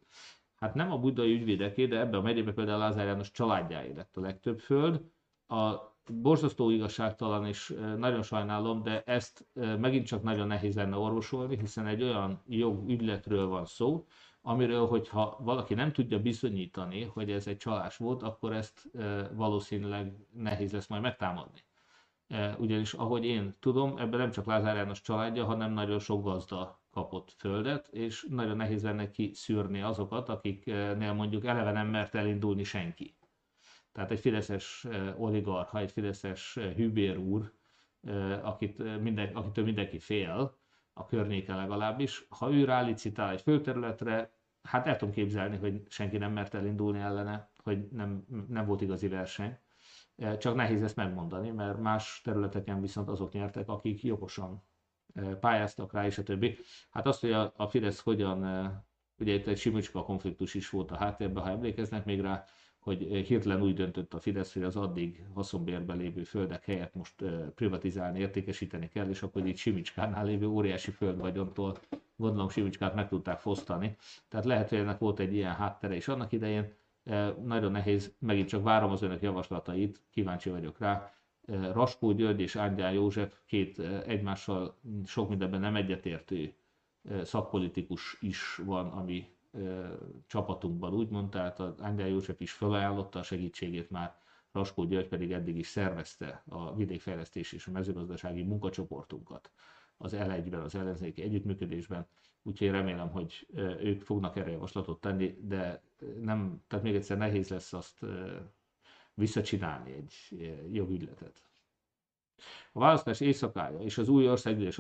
Hát 0.55 0.75
nem 0.75 0.93
a 0.93 0.99
budai 0.99 1.33
ügyvédeké, 1.33 1.87
de 1.87 1.99
ebben 1.99 2.21
a 2.21 2.23
megyében 2.23 2.55
például 2.55 2.79
Lázár 2.79 3.07
János 3.07 3.31
családjáé 3.31 3.93
lett 3.93 4.17
a 4.17 4.21
legtöbb 4.21 4.59
föld. 4.59 5.11
A 5.47 5.90
borzasztó 6.13 6.71
igazságtalan, 6.71 7.47
és 7.47 7.75
nagyon 7.97 8.23
sajnálom, 8.23 8.83
de 8.83 9.03
ezt 9.03 9.47
megint 9.55 10.07
csak 10.07 10.23
nagyon 10.23 10.47
nehéz 10.47 10.75
lenne 10.75 10.97
orvosolni, 10.97 11.59
hiszen 11.59 11.87
egy 11.87 12.03
olyan 12.03 12.43
jogügyletről 12.49 13.47
van 13.47 13.65
szó, 13.65 14.07
amiről, 14.43 14.87
hogyha 14.87 15.39
valaki 15.41 15.75
nem 15.75 15.93
tudja 15.93 16.21
bizonyítani, 16.21 17.05
hogy 17.05 17.31
ez 17.31 17.47
egy 17.47 17.57
csalás 17.57 17.97
volt, 17.97 18.23
akkor 18.23 18.53
ezt 18.53 18.91
valószínűleg 19.35 20.13
nehéz 20.33 20.73
lesz 20.73 20.87
majd 20.87 21.03
megtámadni. 21.03 21.61
Ugyanis 22.59 22.93
ahogy 22.93 23.25
én 23.25 23.57
tudom, 23.61 23.99
ebben 23.99 24.19
nem 24.19 24.31
csak 24.31 24.47
Lázár 24.47 24.77
János 24.77 25.01
családja, 25.01 25.45
hanem 25.45 25.73
nagyon 25.73 25.99
sok 25.99 26.25
gazda 26.25 26.81
kapott 26.91 27.35
földet, 27.39 27.89
és 27.89 28.27
nagyon 28.31 28.57
nehéz 28.57 28.83
lenne 28.83 29.11
kiszűrni 29.11 29.83
azokat, 29.83 30.29
akiknél 30.29 31.13
mondjuk 31.13 31.45
eleve 31.45 31.73
nem 31.73 31.87
mert 31.89 32.15
elindulni 32.15 32.65
senki. 32.65 33.15
Tehát 33.93 34.11
egy 34.11 34.21
fideszes 34.21 34.87
oligarcha, 35.17 35.79
egy 35.79 35.93
fideszes 35.93 36.55
hűbér 36.55 37.17
úr, 37.17 37.53
akit 38.43 39.01
minden, 39.03 39.35
akitől 39.35 39.65
mindenki 39.65 39.99
fél, 39.99 40.59
a 40.93 41.07
környéke 41.07 41.55
legalábbis, 41.55 42.27
ha 42.29 42.53
ő 42.53 42.65
rálicitál 42.65 43.31
egy 43.31 43.41
földterületre, 43.41 44.33
hát 44.63 44.87
el 44.87 44.97
tudom 44.97 45.15
képzelni, 45.15 45.57
hogy 45.57 45.83
senki 45.89 46.19
nem 46.19 46.33
mert 46.33 46.55
elindulni 46.55 46.99
ellene, 46.99 47.51
hogy 47.63 47.89
nem, 47.91 48.25
nem 48.49 48.67
volt 48.67 48.81
igazi 48.81 49.09
verseny. 49.09 49.59
Csak 50.39 50.55
nehéz 50.55 50.83
ezt 50.83 50.97
megmondani, 50.97 51.51
mert 51.51 51.81
más 51.81 52.21
területeken 52.25 52.81
viszont 52.81 53.09
azok 53.09 53.33
nyertek, 53.33 53.69
akik 53.69 54.03
jogosan 54.03 54.63
pályáztak 55.41 55.93
rá, 55.93 56.07
és 56.07 56.19
a 56.19 56.23
többi. 56.23 56.59
Hát 56.91 57.07
azt, 57.07 57.21
hogy 57.21 57.33
a, 57.33 57.53
a 57.57 57.69
Fidesz 57.69 58.01
hogyan, 58.01 58.43
ugye 59.19 59.33
itt 59.33 59.47
egy 59.47 59.59
Simicska 59.59 60.03
konfliktus 60.03 60.55
is 60.55 60.71
volt 60.71 60.91
a 60.91 60.97
háttérben, 60.97 61.43
ha 61.43 61.51
emlékeznek 61.51 62.05
még 62.05 62.21
rá, 62.21 62.45
hogy 62.81 62.99
hirtelen 63.27 63.63
úgy 63.63 63.75
döntött 63.75 64.15
a 64.15 64.21
Fidesz, 64.21 64.53
hogy 64.53 64.63
az 64.63 64.77
addig 64.77 65.25
haszonbérben 65.35 65.97
lévő 65.97 66.23
földek 66.23 66.65
helyett 66.65 66.95
most 66.95 67.15
privatizálni, 67.55 68.19
értékesíteni 68.19 68.89
kell, 68.89 69.09
és 69.09 69.23
akkor 69.23 69.47
így 69.47 69.57
Simicskánál 69.57 70.25
lévő 70.25 70.47
óriási 70.47 70.91
földvagyontól 70.91 71.79
gondolom 72.17 72.49
Simicskát 72.49 72.95
meg 72.95 73.09
tudták 73.09 73.39
fosztani. 73.39 73.97
Tehát 74.29 74.47
lehet, 74.47 74.69
hogy 74.69 74.79
ennek 74.79 74.99
volt 74.99 75.19
egy 75.19 75.35
ilyen 75.35 75.55
háttere 75.55 75.97
is 75.97 76.09
annak 76.09 76.33
idején. 76.33 76.73
Nagyon 77.45 77.73
nehéz, 77.73 78.15
megint 78.19 78.49
csak 78.49 78.63
várom 78.63 78.91
az 78.91 79.03
önök 79.03 79.23
javaslatait, 79.23 80.01
kíváncsi 80.11 80.51
vagyok 80.51 80.79
rá. 80.79 81.13
Raskó 81.73 82.13
György 82.13 82.41
és 82.41 82.57
Ángyán 82.57 82.93
József 82.93 83.35
két 83.47 83.79
egymással 84.07 84.77
sok 85.07 85.29
mindenben 85.29 85.61
nem 85.61 85.77
egyetértő 85.77 86.53
szakpolitikus 87.23 88.17
is 88.21 88.61
van, 88.65 88.87
ami 88.87 89.29
csapatunkban 90.27 90.93
úgymond, 90.95 91.31
tehát 91.31 91.59
az 91.61 91.83
Ángyán 91.83 92.09
József 92.09 92.41
is 92.41 92.53
felajánlotta 92.53 93.19
a 93.19 93.23
segítségét 93.23 93.91
már, 93.91 94.19
Raskó 94.53 94.85
György 94.85 95.09
pedig 95.09 95.33
eddig 95.33 95.57
is 95.57 95.67
szervezte 95.67 96.43
a 96.49 96.75
vidékfejlesztés 96.75 97.53
és 97.53 97.67
a 97.67 97.71
mezőgazdasági 97.71 98.43
munkacsoportunkat 98.43 99.51
az 99.97 100.13
L1-ben, 100.17 100.61
az 100.61 100.75
ellenzéki 100.75 101.23
együttműködésben, 101.23 102.07
úgyhogy 102.43 102.71
remélem, 102.71 103.11
hogy 103.11 103.47
ők 103.81 104.03
fognak 104.03 104.37
erre 104.37 104.51
javaslatot 104.51 105.01
tenni, 105.01 105.39
de 105.43 105.83
nem, 106.21 106.63
tehát 106.67 106.85
még 106.85 106.95
egyszer 106.95 107.19
nehéz 107.19 107.49
lesz 107.49 107.73
azt 107.73 108.01
visszacsinálni 109.15 109.93
egy 109.93 110.15
jogügyletet. 110.73 111.43
A 112.73 112.79
választás 112.79 113.21
éjszakája 113.21 113.79
és 113.79 113.99
az 113.99 114.09
új 114.09 114.29
országgyűlés 114.29 114.79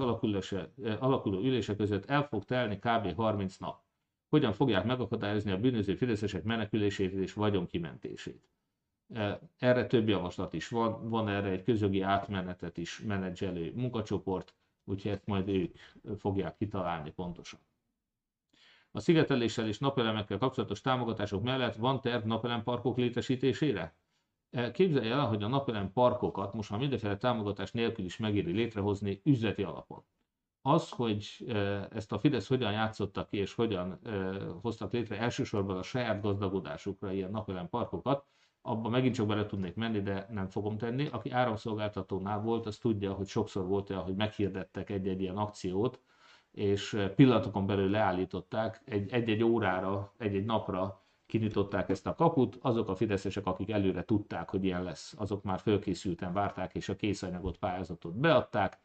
alakuló 0.98 1.38
ülése 1.38 1.76
között 1.76 2.04
el 2.04 2.26
fog 2.26 2.44
telni 2.44 2.78
kb. 2.78 3.14
30 3.14 3.56
nap. 3.56 3.82
Hogyan 4.30 4.52
fogják 4.52 4.84
megakadályozni 4.84 5.50
a 5.50 5.58
bűnöző 5.58 5.94
fideszesek 5.94 6.42
menekülését 6.42 7.12
és 7.12 7.32
vagyonkimentését? 7.32 8.48
Erre 9.58 9.86
több 9.86 10.08
javaslat 10.08 10.52
is 10.52 10.68
van, 10.68 11.08
van 11.08 11.28
erre 11.28 11.48
egy 11.48 11.62
közögi 11.62 12.00
átmenetet 12.00 12.76
is 12.76 13.00
menedzselő 13.00 13.72
munkacsoport, 13.74 14.54
úgyhogy 14.84 15.10
ezt 15.10 15.26
majd 15.26 15.48
ők 15.48 15.76
fogják 16.18 16.56
kitalálni 16.56 17.10
pontosan. 17.10 17.60
A 18.90 19.00
szigeteléssel 19.00 19.66
és 19.66 19.78
napelemekkel 19.78 20.38
kapcsolatos 20.38 20.80
támogatások 20.80 21.42
mellett 21.42 21.74
van 21.74 22.00
terv 22.00 22.24
napelemparkok 22.24 22.96
létesítésére? 22.96 23.94
E, 24.50 24.70
képzelje 24.70 25.12
el, 25.12 25.26
hogy 25.26 25.42
a 25.42 25.48
napelem 25.48 25.92
parkokat 25.92 26.54
most 26.54 26.70
már 26.70 26.80
mindenféle 26.80 27.16
támogatás 27.16 27.72
nélkül 27.72 28.04
is 28.04 28.16
megéri 28.16 28.52
létrehozni 28.52 29.20
üzleti 29.24 29.62
alapon. 29.62 30.02
Az, 30.62 30.90
hogy 30.90 31.46
ezt 31.90 32.12
a 32.12 32.18
Fidesz 32.18 32.48
hogyan 32.48 32.72
játszotta 32.72 33.24
ki 33.24 33.36
és 33.36 33.54
hogyan 33.54 34.00
hoztak 34.62 34.92
létre 34.92 35.18
elsősorban 35.18 35.76
a 35.76 35.82
saját 35.82 36.22
gazdagodásukra 36.22 37.12
ilyen 37.12 37.30
napelem 37.30 37.68
parkokat, 37.68 38.26
abba 38.62 38.88
megint 38.88 39.14
csak 39.14 39.26
bele 39.26 39.46
tudnék 39.46 39.74
menni, 39.74 40.02
de 40.02 40.26
nem 40.30 40.48
fogom 40.48 40.78
tenni. 40.78 41.06
Aki 41.06 41.30
áramszolgáltatónál 41.30 42.40
volt, 42.40 42.66
az 42.66 42.78
tudja, 42.78 43.12
hogy 43.12 43.26
sokszor 43.26 43.66
volt 43.66 43.90
olyan, 43.90 44.02
hogy 44.02 44.14
meghirdettek 44.14 44.90
egy-egy 44.90 45.20
ilyen 45.20 45.36
akciót, 45.36 46.00
és 46.50 47.06
pillanatokon 47.16 47.66
belül 47.66 47.90
leállították. 47.90 48.82
Egy-egy 48.84 49.42
órára, 49.42 50.12
egy-egy 50.18 50.44
napra 50.44 51.04
kinyitották 51.26 51.88
ezt 51.88 52.06
a 52.06 52.14
kaput, 52.14 52.58
azok 52.60 52.88
a 52.88 52.94
fideszesek, 52.94 53.46
akik 53.46 53.70
előre 53.70 54.04
tudták, 54.04 54.50
hogy 54.50 54.64
ilyen 54.64 54.82
lesz, 54.82 55.14
azok 55.18 55.42
már 55.42 55.58
fölkészülten 55.60 56.32
várták, 56.32 56.74
és 56.74 56.88
a 56.88 56.96
készanyagot, 56.96 57.58
pályázatot 57.58 58.16
beadták, 58.18 58.80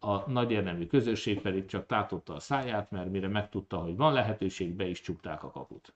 a 0.00 0.30
nagy 0.30 0.50
érdemű 0.50 0.86
közösség 0.86 1.40
pedig 1.40 1.66
csak 1.66 1.86
tátotta 1.86 2.34
a 2.34 2.40
száját, 2.40 2.90
mert 2.90 3.10
mire 3.10 3.28
megtudta, 3.28 3.78
hogy 3.78 3.96
van 3.96 4.12
lehetőség, 4.12 4.74
be 4.74 4.86
is 4.86 5.00
csukták 5.00 5.42
a 5.42 5.50
kaput. 5.50 5.94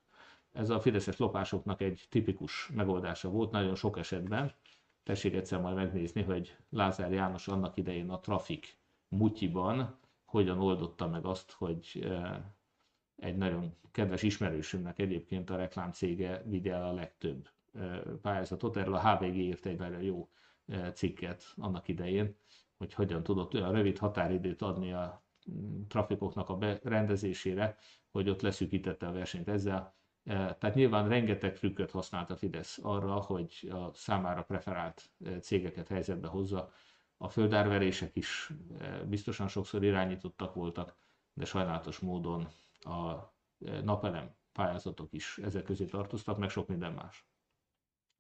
Ez 0.53 0.71
a 0.71 0.81
fideszes 0.81 1.17
lopásoknak 1.17 1.81
egy 1.81 2.07
tipikus 2.09 2.69
megoldása 2.75 3.29
volt 3.31 3.51
nagyon 3.51 3.75
sok 3.75 3.99
esetben. 3.99 4.53
Tessék 5.03 5.35
egyszer 5.35 5.61
majd 5.61 5.75
megnézni, 5.77 6.23
hogy 6.23 6.57
Lázár 6.71 7.13
János 7.13 7.49
annak 7.49 7.77
idején 7.77 8.11
a 8.11 8.21
trafik 8.21 8.79
mutyiban 9.09 9.99
hogyan 10.25 10.59
oldotta 10.61 11.09
meg 11.09 11.25
azt, 11.25 11.51
hogy 11.53 12.01
eh, 12.03 12.37
egy 13.17 13.37
nagyon 13.37 13.75
kedves 13.91 14.23
ismerősünknek 14.23 14.99
egyébként 14.99 15.51
a 15.51 15.57
reklámcége 15.57 16.43
vigye 16.47 16.77
a 16.77 16.93
legtöbb 16.93 17.49
eh, 17.75 18.01
pályázatot. 18.23 18.77
Erről 18.77 18.95
a 18.95 19.15
HVG 19.17 19.37
írt 19.37 19.67
egy 19.67 19.79
nagyon 19.79 20.03
jó 20.03 20.29
eh, 20.67 20.91
cikket 20.93 21.45
annak 21.57 21.89
idején, 21.89 22.37
hogy 22.85 22.95
hogyan 22.95 23.23
tudott 23.23 23.55
olyan 23.55 23.73
rövid 23.73 23.99
határidőt 23.99 24.63
adni 24.63 24.93
a 24.93 25.23
trafikoknak 25.89 26.49
a 26.49 26.57
berendezésére, 26.57 27.77
hogy 28.11 28.29
ott 28.29 28.41
leszűkítette 28.43 29.07
a 29.07 29.13
versenyt 29.13 29.49
ezzel 29.49 29.95
E, 30.25 30.55
tehát 30.55 30.75
nyilván 30.75 31.09
rengeteg 31.09 31.55
trükköt 31.59 31.91
használt 31.91 32.31
a 32.31 32.37
Fidesz 32.37 32.79
arra, 32.83 33.15
hogy 33.15 33.69
a 33.73 33.93
számára 33.95 34.43
preferált 34.43 35.11
e, 35.25 35.39
cégeket 35.39 35.89
helyzetbe 35.89 36.29
hozza. 36.29 36.71
A 37.17 37.29
földárverések 37.29 38.17
is 38.17 38.51
e, 38.79 39.03
biztosan 39.05 39.49
sokszor 39.49 39.85
irányítottak 39.85 40.55
voltak, 40.55 40.97
de 41.33 41.45
sajnálatos 41.45 41.99
módon 41.99 42.49
a 42.79 43.33
napelem 43.83 44.35
pályázatok 44.53 45.13
is 45.13 45.39
ezek 45.39 45.63
közé 45.63 45.85
tartoztak, 45.85 46.39
meg 46.39 46.51
sok 46.51 46.69
minden 46.69 46.93
más. 46.93 47.27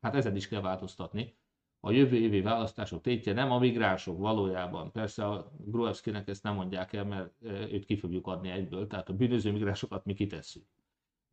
Hát 0.00 0.14
ezen 0.14 0.36
is 0.36 0.48
kell 0.48 0.60
változtatni. 0.60 1.36
A 1.86 1.90
jövő 1.90 2.16
évi 2.16 2.40
választások 2.40 3.00
tétje 3.00 3.32
nem 3.32 3.50
a 3.50 3.58
migránsok 3.58 4.18
valójában. 4.18 4.92
Persze 4.92 5.26
a 5.26 5.52
Gruevskinek 5.58 6.28
ezt 6.28 6.42
nem 6.42 6.54
mondják 6.54 6.92
el, 6.92 7.04
mert 7.04 7.32
őt 7.42 7.84
ki 7.84 7.96
fogjuk 7.96 8.26
adni 8.26 8.50
egyből, 8.50 8.86
tehát 8.86 9.08
a 9.08 9.12
bűnöző 9.12 9.52
migránsokat 9.52 10.04
mi 10.04 10.14
kitesszük 10.14 10.64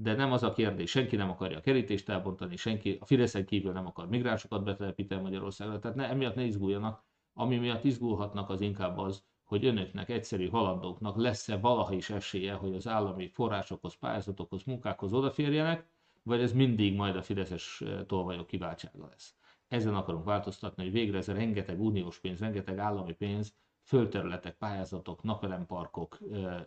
de 0.02 0.15
nem 0.15 0.32
az 0.32 0.44
a 0.44 0.52
kérdés, 0.52 0.90
senki 0.90 1.15
nem 1.15 1.30
akarja 1.30 1.57
a 1.57 1.61
kerítést 1.61 2.10
elbontani, 2.10 2.56
senki 2.56 2.98
a 2.99 3.06
Fideszen 3.06 3.45
kívül 3.45 3.72
nem 3.72 3.86
akar 3.86 4.10
migránsokat 4.10 4.64
betelepíteni 4.64 5.22
Magyarországra, 5.22 5.80
tehát 5.80 5.98
ne, 5.98 6.10
emiatt 6.10 6.36
ne 6.36 6.44
izguljanak. 6.44 7.03
Ami 7.34 7.57
miatt 7.57 7.84
izgulhatnak 7.84 8.49
az 8.49 8.61
inkább 8.61 8.98
az, 8.98 9.23
hogy 9.44 9.65
önöknek, 9.65 10.10
egyszerű 10.10 10.48
halandóknak 10.48 11.18
lesz-e 11.18 11.57
valaha 11.57 11.94
is 11.94 12.10
esélye, 12.10 12.53
hogy 12.53 12.76
az 12.76 12.88
állami 12.88 13.28
forrásokhoz, 13.28 13.95
pályázatokhoz, 13.95 14.64
munkákhoz 14.64 15.14
odaférjenek, 15.14 15.86
vagy 16.23 16.41
ez 16.41 16.53
mindig 16.53 16.95
majd 16.95 17.15
a 17.15 17.22
Fideszes 17.22 17.84
tolvajok 18.07 18.48
kiváltsága 18.48 19.07
lesz. 19.07 19.36
Ezen 19.72 19.95
akarunk 19.95 20.26
változtatni, 20.26 20.84
hogy 20.84 20.91
végre 20.91 21.18
ez 21.18 21.27
a 21.27 21.34
rengeteg 21.34 21.81
uniós 21.81 22.19
pénz, 22.19 22.39
rengeteg 22.39 22.77
állami 22.77 23.14
pénz 23.14 23.56
földterületek, 23.84 24.57
pályázatok, 24.57 25.23
napelemparkok, 25.23 26.18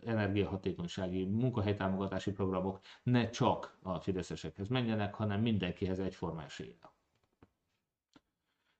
energiahatékonysági, 0.03 1.25
munkahelytámogatási 1.25 2.31
programok 2.31 2.79
ne 3.03 3.29
csak 3.29 3.77
a 3.81 3.99
fideszesekhez 3.99 4.67
menjenek, 4.67 5.13
hanem 5.13 5.41
mindenkihez 5.41 5.99
egyforma 5.99 6.43
eséllyel. 6.43 6.93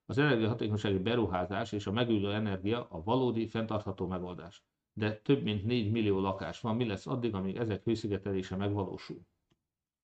Az 0.05 0.17
energiahatékonysági 0.17 0.99
beruházás 0.99 1.71
és 1.71 1.87
a 1.87 1.91
megújuló 1.91 2.29
energia 2.29 2.87
a 2.89 3.03
valódi, 3.03 3.47
fenntartható 3.47 4.07
megoldás. 4.07 4.63
De 4.93 5.15
több 5.15 5.43
mint 5.43 5.65
4 5.65 5.91
millió 5.91 6.19
lakás 6.19 6.59
van, 6.59 6.75
mi 6.75 6.85
lesz 6.85 7.07
addig, 7.07 7.33
amíg 7.33 7.55
ezek 7.55 7.83
hőszigetelése 7.83 8.55
megvalósul. 8.55 9.21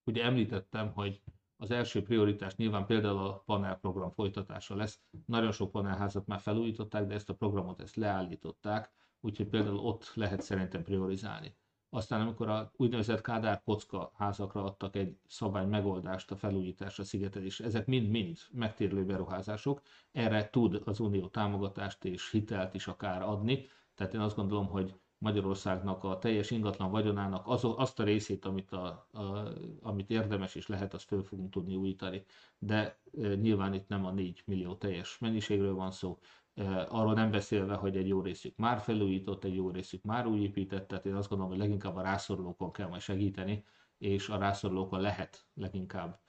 Ugye 0.04 0.24
említettem, 0.24 0.92
hogy 0.94 1.22
az 1.62 1.72
első 1.72 2.04
prioritás 2.04 2.56
nyilván 2.56 2.86
például 2.86 3.18
a 3.18 3.44
panelprogram 3.46 4.12
folytatása 4.12 4.76
lesz. 4.76 5.00
Nagyon 5.26 5.52
sok 5.52 5.72
panelházat 5.72 6.28
már 6.28 6.40
felújították, 6.40 7.06
de 7.06 7.14
ezt 7.14 7.30
a 7.30 7.34
programot 7.34 7.82
ezt 7.82 7.96
leállították, 7.96 8.92
úgyhogy 9.20 9.48
például 9.48 9.78
ott 9.78 10.12
lehet 10.14 10.42
szerintem 10.42 10.84
priorizálni. 10.84 11.56
Aztán 11.90 12.22
amikor 12.22 12.50
a 12.50 12.72
úgynevezett 12.76 13.22
Kádár 13.22 13.62
kocka 13.64 14.12
házakra 14.14 14.64
adtak 14.64 14.96
egy 14.96 15.18
szabály 15.28 15.66
megoldást 15.66 16.32
a 16.32 16.36
felújításra, 16.36 17.04
szigetelés, 17.04 17.60
ezek 17.60 17.86
mind-mind 17.86 18.38
megtérülő 18.52 19.06
beruházások, 19.06 19.82
erre 20.12 20.50
tud 20.50 20.82
az 20.86 21.00
Unió 21.00 21.28
támogatást 21.28 22.06
és 22.06 22.32
hitelt 22.32 22.74
is 22.74 22.88
akár 22.88 23.22
adni, 23.22 23.66
tehát 23.96 24.14
én 24.14 24.20
azt 24.20 24.36
gondolom, 24.36 24.68
hogy 24.68 25.01
Magyarországnak 25.22 26.04
a 26.04 26.18
teljes 26.18 26.52
ingatlan 26.52 26.92
vagyonának 26.92 27.48
az, 27.48 27.62
azt 27.64 28.00
a 28.00 28.04
részét, 28.04 28.46
amit, 28.46 28.72
a, 28.72 29.08
a, 29.12 29.48
amit 29.82 30.10
érdemes 30.10 30.56
és 30.56 30.68
lehet, 30.68 30.94
azt 30.94 31.06
föl 31.06 31.24
fogunk 31.24 31.52
tudni 31.52 31.76
újítani. 31.76 32.24
De 32.58 33.00
e, 33.22 33.36
nyilván 33.36 33.74
itt 33.74 33.88
nem 33.88 34.06
a 34.06 34.12
4 34.12 34.44
millió 34.46 34.76
teljes 34.76 35.18
mennyiségről 35.18 35.74
van 35.74 35.92
szó, 35.92 36.20
e, 36.54 36.88
arról 36.90 37.14
nem 37.14 37.32
beszélve, 37.32 37.76
hogy 37.76 37.98
egy 37.98 38.08
jó 38.08 38.22
részük 38.22 38.56
már 38.56 38.80
felújított, 38.80 39.44
egy 39.44 39.56
jó 39.56 39.70
részük 39.70 40.04
már 40.04 40.28
újépített, 40.28 40.88
tehát 40.88 41.06
én 41.06 41.16
azt 41.16 41.30
gondolom, 41.30 41.54
hogy 41.54 41.62
leginkább 41.62 41.96
a 41.96 42.02
rászorulókon 42.02 42.72
kell 42.72 42.88
majd 42.88 43.02
segíteni, 43.02 43.64
és 43.98 44.30
a 44.30 44.38
rászorulókon 44.38 45.02
lehet 45.02 45.46
leginkább 45.54 46.20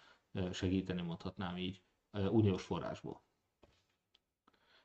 segíteni, 0.53 1.03
mondhatnám 1.03 1.57
így, 1.57 1.83
uniós 2.13 2.63
forrásból. 2.63 3.23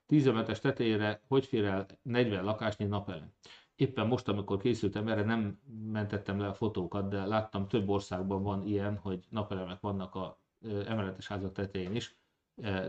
10 0.05 0.31
tetejére 0.61 1.21
hogy 1.27 1.45
fér 1.45 1.65
el 1.65 1.85
40 2.01 2.43
lakásnyi 2.43 2.85
napelem? 2.85 3.33
Éppen 3.77 4.07
most, 4.07 4.27
amikor 4.27 4.57
készültem 4.57 5.07
erre, 5.07 5.23
nem 5.23 5.59
mentettem 5.91 6.39
le 6.39 6.47
a 6.47 6.53
fotókat, 6.53 7.09
de 7.09 7.25
láttam 7.25 7.67
több 7.67 7.89
országban 7.89 8.43
van 8.43 8.63
ilyen, 8.63 8.97
hogy 8.97 9.25
napelemek 9.29 9.79
vannak 9.79 10.15
a 10.15 10.39
emeletes 10.85 11.27
házak 11.27 11.51
tetején 11.51 11.95
is. 11.95 12.15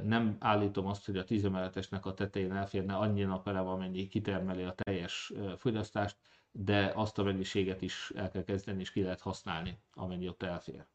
Nem 0.02 0.36
állítom 0.38 0.86
azt, 0.86 1.06
hogy 1.06 1.16
a 1.16 1.24
tízemeletesnek 1.24 2.06
a 2.06 2.14
tetején 2.14 2.52
elférne 2.52 2.96
annyi 2.96 3.22
napelem, 3.22 3.66
amennyi 3.66 4.06
kitermeli 4.06 4.62
a 4.62 4.74
teljes 4.74 5.32
fogyasztást, 5.56 6.16
de 6.50 6.92
azt 6.94 7.18
a 7.18 7.22
mennyiséget 7.22 7.82
is 7.82 8.12
el 8.14 8.30
kell 8.30 8.44
kezdeni, 8.44 8.80
és 8.80 8.90
ki 8.92 9.02
lehet 9.02 9.20
használni, 9.20 9.78
amennyi 9.94 10.28
ott 10.28 10.42
elfér. 10.42 10.86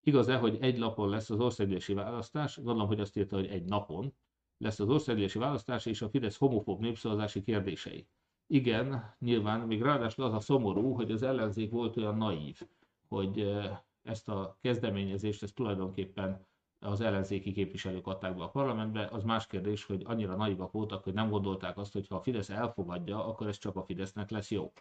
Igaz-e, 0.00 0.36
hogy 0.36 0.58
egy 0.60 0.78
lapon 0.78 1.08
lesz 1.08 1.30
az 1.30 1.40
országgyűlési 1.40 1.94
választás? 1.94 2.56
Gondolom, 2.56 2.86
hogy 2.86 3.00
azt 3.00 3.16
írta, 3.16 3.36
hogy 3.36 3.46
egy 3.46 3.64
napon 3.64 4.14
lesz 4.58 4.80
az 4.80 4.88
országgyűlési 4.88 5.38
választás 5.38 5.86
és 5.86 6.02
a 6.02 6.08
Fidesz 6.08 6.36
homofób 6.36 6.80
népszavazási 6.80 7.42
kérdései. 7.42 8.06
Igen, 8.46 9.14
nyilván, 9.18 9.60
még 9.60 9.82
ráadásul 9.82 10.24
az 10.24 10.32
a 10.32 10.40
szomorú, 10.40 10.92
hogy 10.94 11.10
az 11.10 11.22
ellenzék 11.22 11.70
volt 11.70 11.96
olyan 11.96 12.16
naív, 12.16 12.60
hogy 13.08 13.58
ezt 14.02 14.28
a 14.28 14.56
kezdeményezést, 14.60 15.42
ezt 15.42 15.54
tulajdonképpen 15.54 16.46
az 16.78 17.00
ellenzéki 17.00 17.52
képviselők 17.52 18.06
adták 18.06 18.36
be 18.36 18.42
a 18.42 18.48
parlamentbe. 18.48 19.08
Az 19.12 19.22
más 19.22 19.46
kérdés, 19.46 19.84
hogy 19.84 20.02
annyira 20.06 20.36
naivak 20.36 20.72
voltak, 20.72 21.04
hogy 21.04 21.12
nem 21.14 21.30
gondolták 21.30 21.78
azt, 21.78 21.92
hogy 21.92 22.08
ha 22.08 22.16
a 22.16 22.20
Fidesz 22.20 22.50
elfogadja, 22.50 23.26
akkor 23.26 23.46
ez 23.46 23.58
csak 23.58 23.76
a 23.76 23.82
Fidesznek 23.82 24.30
lesz 24.30 24.50
jó. 24.50 24.72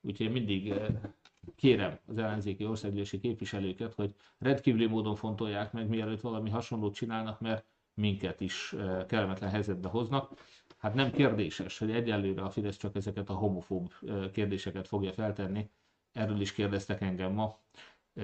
Úgyhogy 0.00 0.32
mindig 0.32 0.74
kérem 1.56 1.98
az 2.06 2.18
ellenzéki 2.18 2.66
országgyűlési 2.66 3.18
képviselőket, 3.18 3.94
hogy 3.94 4.14
rendkívüli 4.38 4.86
módon 4.86 5.14
fontolják 5.14 5.72
meg, 5.72 5.88
mielőtt 5.88 6.20
valami 6.20 6.50
hasonlót 6.50 6.94
csinálnak, 6.94 7.40
mert 7.40 7.64
minket 7.94 8.40
is 8.40 8.74
kellemetlen 9.06 9.50
helyzetbe 9.50 9.88
hoznak. 9.88 10.32
Hát 10.76 10.94
nem 10.94 11.10
kérdéses, 11.12 11.78
hogy 11.78 11.90
egyelőre 11.90 12.42
a 12.42 12.50
Fidesz 12.50 12.76
csak 12.76 12.94
ezeket 12.96 13.28
a 13.30 13.34
homofób 13.34 13.92
kérdéseket 14.32 14.86
fogja 14.88 15.12
feltenni. 15.12 15.70
Erről 16.12 16.40
is 16.40 16.52
kérdeztek 16.52 17.00
engem 17.00 17.32
ma. 17.32 17.58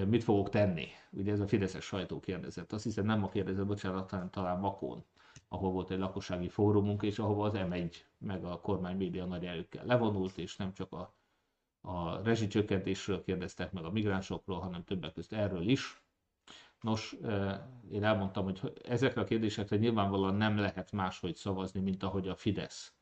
Mit 0.07 0.25
fogok 0.25 0.49
tenni? 0.51 0.87
Ugye 1.11 1.33
ez 1.33 1.41
a 1.41 1.47
Fideszes 1.47 1.85
sajtó 1.85 2.21
kérdezett. 2.21 2.73
Azt 2.73 2.85
hiszem 2.85 3.05
nem 3.05 3.19
ma 3.19 3.29
kérdezett, 3.29 3.67
bocsánat, 3.67 4.11
hanem 4.11 4.31
talán 4.31 4.59
Makón, 4.59 5.05
ahol 5.49 5.71
volt 5.71 5.91
egy 5.91 5.99
lakossági 5.99 6.49
fórumunk, 6.49 7.03
és 7.03 7.19
ahova 7.19 7.45
az 7.45 7.53
M1 7.57 7.95
meg 8.19 8.45
a 8.45 8.61
kormány 8.61 8.97
média 8.97 9.25
nagy 9.25 9.45
erőkkel 9.47 9.85
levonult, 9.87 10.39
és 10.39 10.57
nem 10.57 10.73
csak 10.73 10.93
a, 10.93 11.15
a 11.81 12.23
rezsicsökkentésről 12.23 13.23
kérdeztek 13.25 13.73
meg 13.73 13.85
a 13.85 13.91
migránsokról, 13.91 14.61
hanem 14.61 14.85
többek 14.85 15.13
között 15.13 15.39
erről 15.39 15.69
is. 15.69 16.02
Nos, 16.83 17.17
én 17.91 18.05
elmondtam, 18.05 18.45
hogy 18.45 18.73
ezekre 18.89 19.21
a 19.21 19.25
kérdésekre 19.25 19.77
nyilvánvalóan 19.77 20.35
nem 20.35 20.57
lehet 20.59 20.93
máshogy 20.93 21.35
szavazni, 21.35 21.81
mint 21.81 22.03
ahogy 22.03 22.29
a 22.29 22.35
Fidesz 22.35 22.93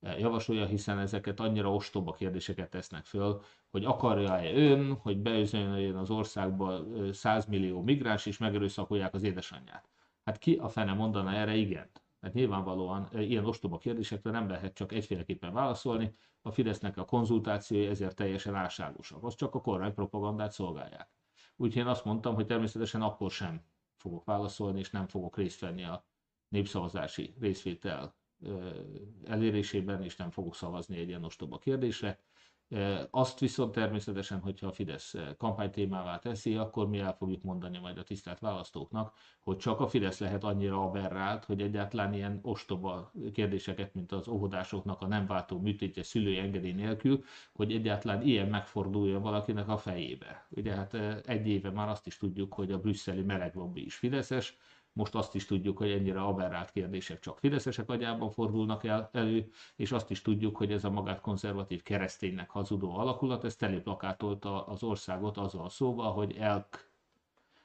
javasolja, 0.00 0.66
hiszen 0.66 0.98
ezeket 0.98 1.40
annyira 1.40 1.72
ostoba 1.74 2.12
kérdéseket 2.12 2.70
tesznek 2.70 3.04
föl, 3.04 3.42
hogy 3.70 3.84
akarja-e 3.84 4.52
ön, 4.52 4.94
hogy 4.94 5.18
beüzönjön 5.18 5.96
az 5.96 6.10
országba 6.10 6.84
100 7.12 7.46
millió 7.46 7.82
migráns, 7.82 8.26
és 8.26 8.38
megerőszakolják 8.38 9.14
az 9.14 9.22
édesanyját. 9.22 9.88
Hát 10.24 10.38
ki 10.38 10.54
a 10.54 10.68
fene 10.68 10.92
mondana 10.92 11.32
erre 11.32 11.54
igent? 11.54 12.02
Mert 12.20 12.34
nyilvánvalóan 12.34 13.08
ilyen 13.12 13.44
ostoba 13.44 13.78
kérdésekre 13.78 14.30
nem 14.30 14.48
lehet 14.48 14.74
csak 14.74 14.92
egyféleképpen 14.92 15.52
válaszolni, 15.52 16.14
a 16.42 16.50
Fidesznek 16.50 16.96
a 16.96 17.04
konzultációi 17.04 17.86
ezért 17.86 18.16
teljesen 18.16 18.54
álságosak. 18.54 19.24
Az 19.24 19.34
csak 19.34 19.54
a 19.54 19.60
kormány 19.60 19.94
propagandát 19.94 20.52
szolgálják. 20.52 21.17
Úgyhogy 21.60 21.82
én 21.82 21.88
azt 21.88 22.04
mondtam, 22.04 22.34
hogy 22.34 22.46
természetesen 22.46 23.02
akkor 23.02 23.30
sem 23.30 23.62
fogok 23.96 24.24
válaszolni, 24.24 24.78
és 24.78 24.90
nem 24.90 25.06
fogok 25.06 25.36
részt 25.36 25.60
venni 25.60 25.84
a 25.84 26.04
népszavazási 26.48 27.34
részvétel 27.40 28.14
elérésében, 29.24 30.02
és 30.02 30.16
nem 30.16 30.30
fogok 30.30 30.54
szavazni 30.54 30.98
egy 30.98 31.08
ilyen 31.08 31.24
ostoba 31.24 31.58
kérdésre. 31.58 32.20
Azt 33.10 33.38
viszont 33.38 33.72
természetesen, 33.72 34.40
hogyha 34.40 34.66
a 34.66 34.72
Fidesz 34.72 35.14
kampánytémává 35.36 36.18
teszi, 36.18 36.54
akkor 36.54 36.88
mi 36.88 36.98
el 36.98 37.16
fogjuk 37.16 37.42
mondani 37.42 37.78
majd 37.78 37.98
a 37.98 38.02
tisztelt 38.02 38.38
választóknak, 38.38 39.14
hogy 39.40 39.56
csak 39.56 39.80
a 39.80 39.88
Fidesz 39.88 40.18
lehet 40.18 40.44
annyira 40.44 40.82
aberrált, 40.82 41.44
hogy 41.44 41.62
egyáltalán 41.62 42.12
ilyen 42.12 42.38
ostoba 42.42 43.12
kérdéseket, 43.32 43.94
mint 43.94 44.12
az 44.12 44.28
óvodásoknak 44.28 45.00
a 45.00 45.06
nem 45.06 45.26
váltó 45.26 45.60
műtétje 45.60 46.02
szülői 46.02 46.38
engedély 46.38 46.72
nélkül, 46.72 47.24
hogy 47.52 47.72
egyáltalán 47.72 48.22
ilyen 48.22 48.48
megforduljon 48.48 49.22
valakinek 49.22 49.68
a 49.68 49.78
fejébe. 49.78 50.46
Ugye 50.50 50.74
hát 50.74 50.94
egy 51.26 51.48
éve 51.48 51.70
már 51.70 51.88
azt 51.88 52.06
is 52.06 52.16
tudjuk, 52.16 52.52
hogy 52.54 52.72
a 52.72 52.78
brüsszeli 52.78 53.22
meleglobbi 53.22 53.84
is 53.84 53.94
Fideszes, 53.94 54.56
most 54.98 55.14
azt 55.14 55.34
is 55.34 55.44
tudjuk, 55.44 55.78
hogy 55.78 55.90
ennyire 55.90 56.20
aberrált 56.20 56.70
kérdések 56.70 57.18
csak 57.18 57.38
fideszesek 57.38 57.88
agyában 57.88 58.30
fordulnak 58.30 58.84
el, 58.84 59.10
elő, 59.12 59.50
és 59.76 59.92
azt 59.92 60.10
is 60.10 60.22
tudjuk, 60.22 60.56
hogy 60.56 60.72
ez 60.72 60.84
a 60.84 60.90
magát 60.90 61.20
konzervatív 61.20 61.82
kereszténynek 61.82 62.50
hazudó 62.50 62.96
alakulat, 62.96 63.44
ez 63.44 63.56
teléplakátolta 63.56 64.66
az 64.66 64.82
országot 64.82 65.36
azzal 65.36 65.68
szóval, 65.68 66.12
hogy 66.12 66.36
elk 66.36 66.86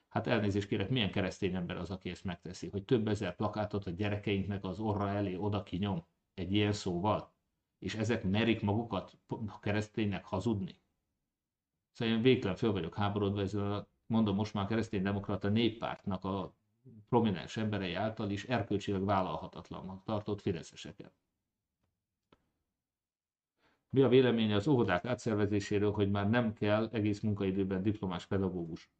Hát 0.08 0.28
elnézést 0.28 0.68
kérek, 0.68 0.90
milyen 0.90 1.12
keresztény 1.12 1.56
ember 1.56 1.78
az, 1.78 1.92
aki 1.92 2.10
ezt 2.10 2.24
megteszi, 2.24 2.70
hogy 2.70 2.84
több 2.84 3.08
ezer 3.08 3.36
plakátot 3.36 3.86
a 3.86 3.90
gyerekeinknek 3.92 4.64
az 4.64 4.80
orra 4.80 5.10
elé 5.10 5.36
oda 5.36 5.64
kinyom 5.64 6.06
egy 6.34 6.54
ilyen 6.54 6.74
szóval, 6.74 7.34
és 7.80 7.96
ezek 7.96 8.24
merik 8.24 8.62
magukat 8.62 9.18
kereszténynek 9.62 10.26
hazudni. 10.26 10.76
Szóval 11.92 12.16
én 12.16 12.22
végtelen 12.22 12.56
föl 12.56 12.72
vagyok 12.72 12.96
háborodva 12.96 13.42
ezzel 13.42 13.74
a, 13.74 13.88
mondom 14.06 14.36
most 14.36 14.54
már 14.54 14.68
kereszténydemokrata 14.68 15.50
néppártnak 15.50 16.26
a 16.26 16.56
prominens 17.10 17.58
emberei 17.58 17.94
által 17.94 18.30
is 18.30 18.44
erkölcsileg 18.46 19.04
vállalhatatlannak 19.06 20.04
tartott 20.04 20.42
fideszeseket. 20.42 21.14
Mi 23.90 24.02
a 24.02 24.08
véleménye 24.08 24.56
az 24.56 24.68
óvodák 24.68 25.06
átszervezéséről, 25.06 25.92
hogy 25.92 26.12
már 26.12 26.30
nem 26.30 26.54
kell 26.54 26.90
egész 26.92 27.20
munkaidőben 27.20 27.82
diplomás 27.84 28.26
pedagógus? 28.26 28.92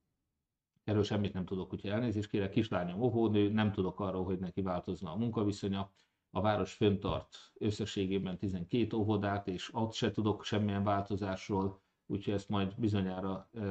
Erről 0.84 1.04
semmit 1.04 1.34
nem 1.34 1.46
tudok, 1.46 1.74
úgyhogy 1.74 1.90
elnézést 1.90 2.30
kérek, 2.30 2.50
kislányom 2.52 3.02
óvónő, 3.02 3.50
nem 3.50 3.72
tudok 3.72 4.00
arról, 4.00 4.24
hogy 4.24 4.40
neki 4.40 4.62
változna 4.62 5.12
a 5.12 5.16
munkaviszonya. 5.16 5.92
A 6.32 6.42
város 6.42 6.74
föntart 6.74 7.52
összességében 7.54 8.38
12 8.38 8.96
óvodát, 8.98 9.48
és 9.48 9.74
ott 9.74 9.94
se 9.94 10.12
tudok 10.12 10.44
semmilyen 10.44 10.84
változásról 10.84 11.82
úgyhogy 12.06 12.34
ezt 12.34 12.50
majd 12.50 12.74
bizonyára 12.78 13.50
e, 13.54 13.62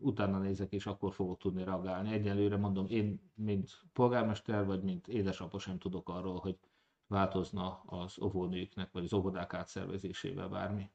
utána 0.00 0.38
nézek, 0.38 0.72
és 0.72 0.86
akkor 0.86 1.12
fogok 1.12 1.38
tudni 1.38 1.64
reagálni. 1.64 2.12
Egyelőre 2.12 2.56
mondom, 2.56 2.86
én, 2.88 3.20
mint 3.34 3.82
polgármester, 3.92 4.66
vagy 4.66 4.82
mint 4.82 5.08
édesapa 5.08 5.58
sem 5.58 5.78
tudok 5.78 6.08
arról, 6.08 6.38
hogy 6.38 6.58
változna 7.06 7.82
az 7.86 8.20
óvónőknek, 8.20 8.92
vagy 8.92 9.04
az 9.04 9.12
óvodák 9.12 9.54
átszervezésével 9.54 10.48
bármi. 10.48 10.90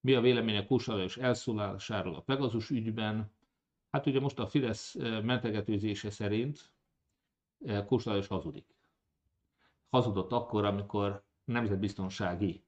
Mi 0.00 0.14
a 0.14 0.20
véleménye 0.20 0.66
Kósa 0.66 0.92
Lajos 0.92 1.16
elszólásáról 1.16 2.14
a 2.14 2.20
Pegazus 2.20 2.70
ügyben? 2.70 3.30
Hát 3.90 4.06
ugye 4.06 4.20
most 4.20 4.38
a 4.38 4.46
Fidesz 4.46 4.94
mentegetőzése 5.22 6.10
szerint 6.10 6.72
Kósa 7.86 8.10
Lajos 8.10 8.26
hazudik. 8.26 8.76
Hazudott 9.88 10.32
akkor, 10.32 10.64
amikor 10.64 11.24
nemzetbiztonsági 11.44 12.64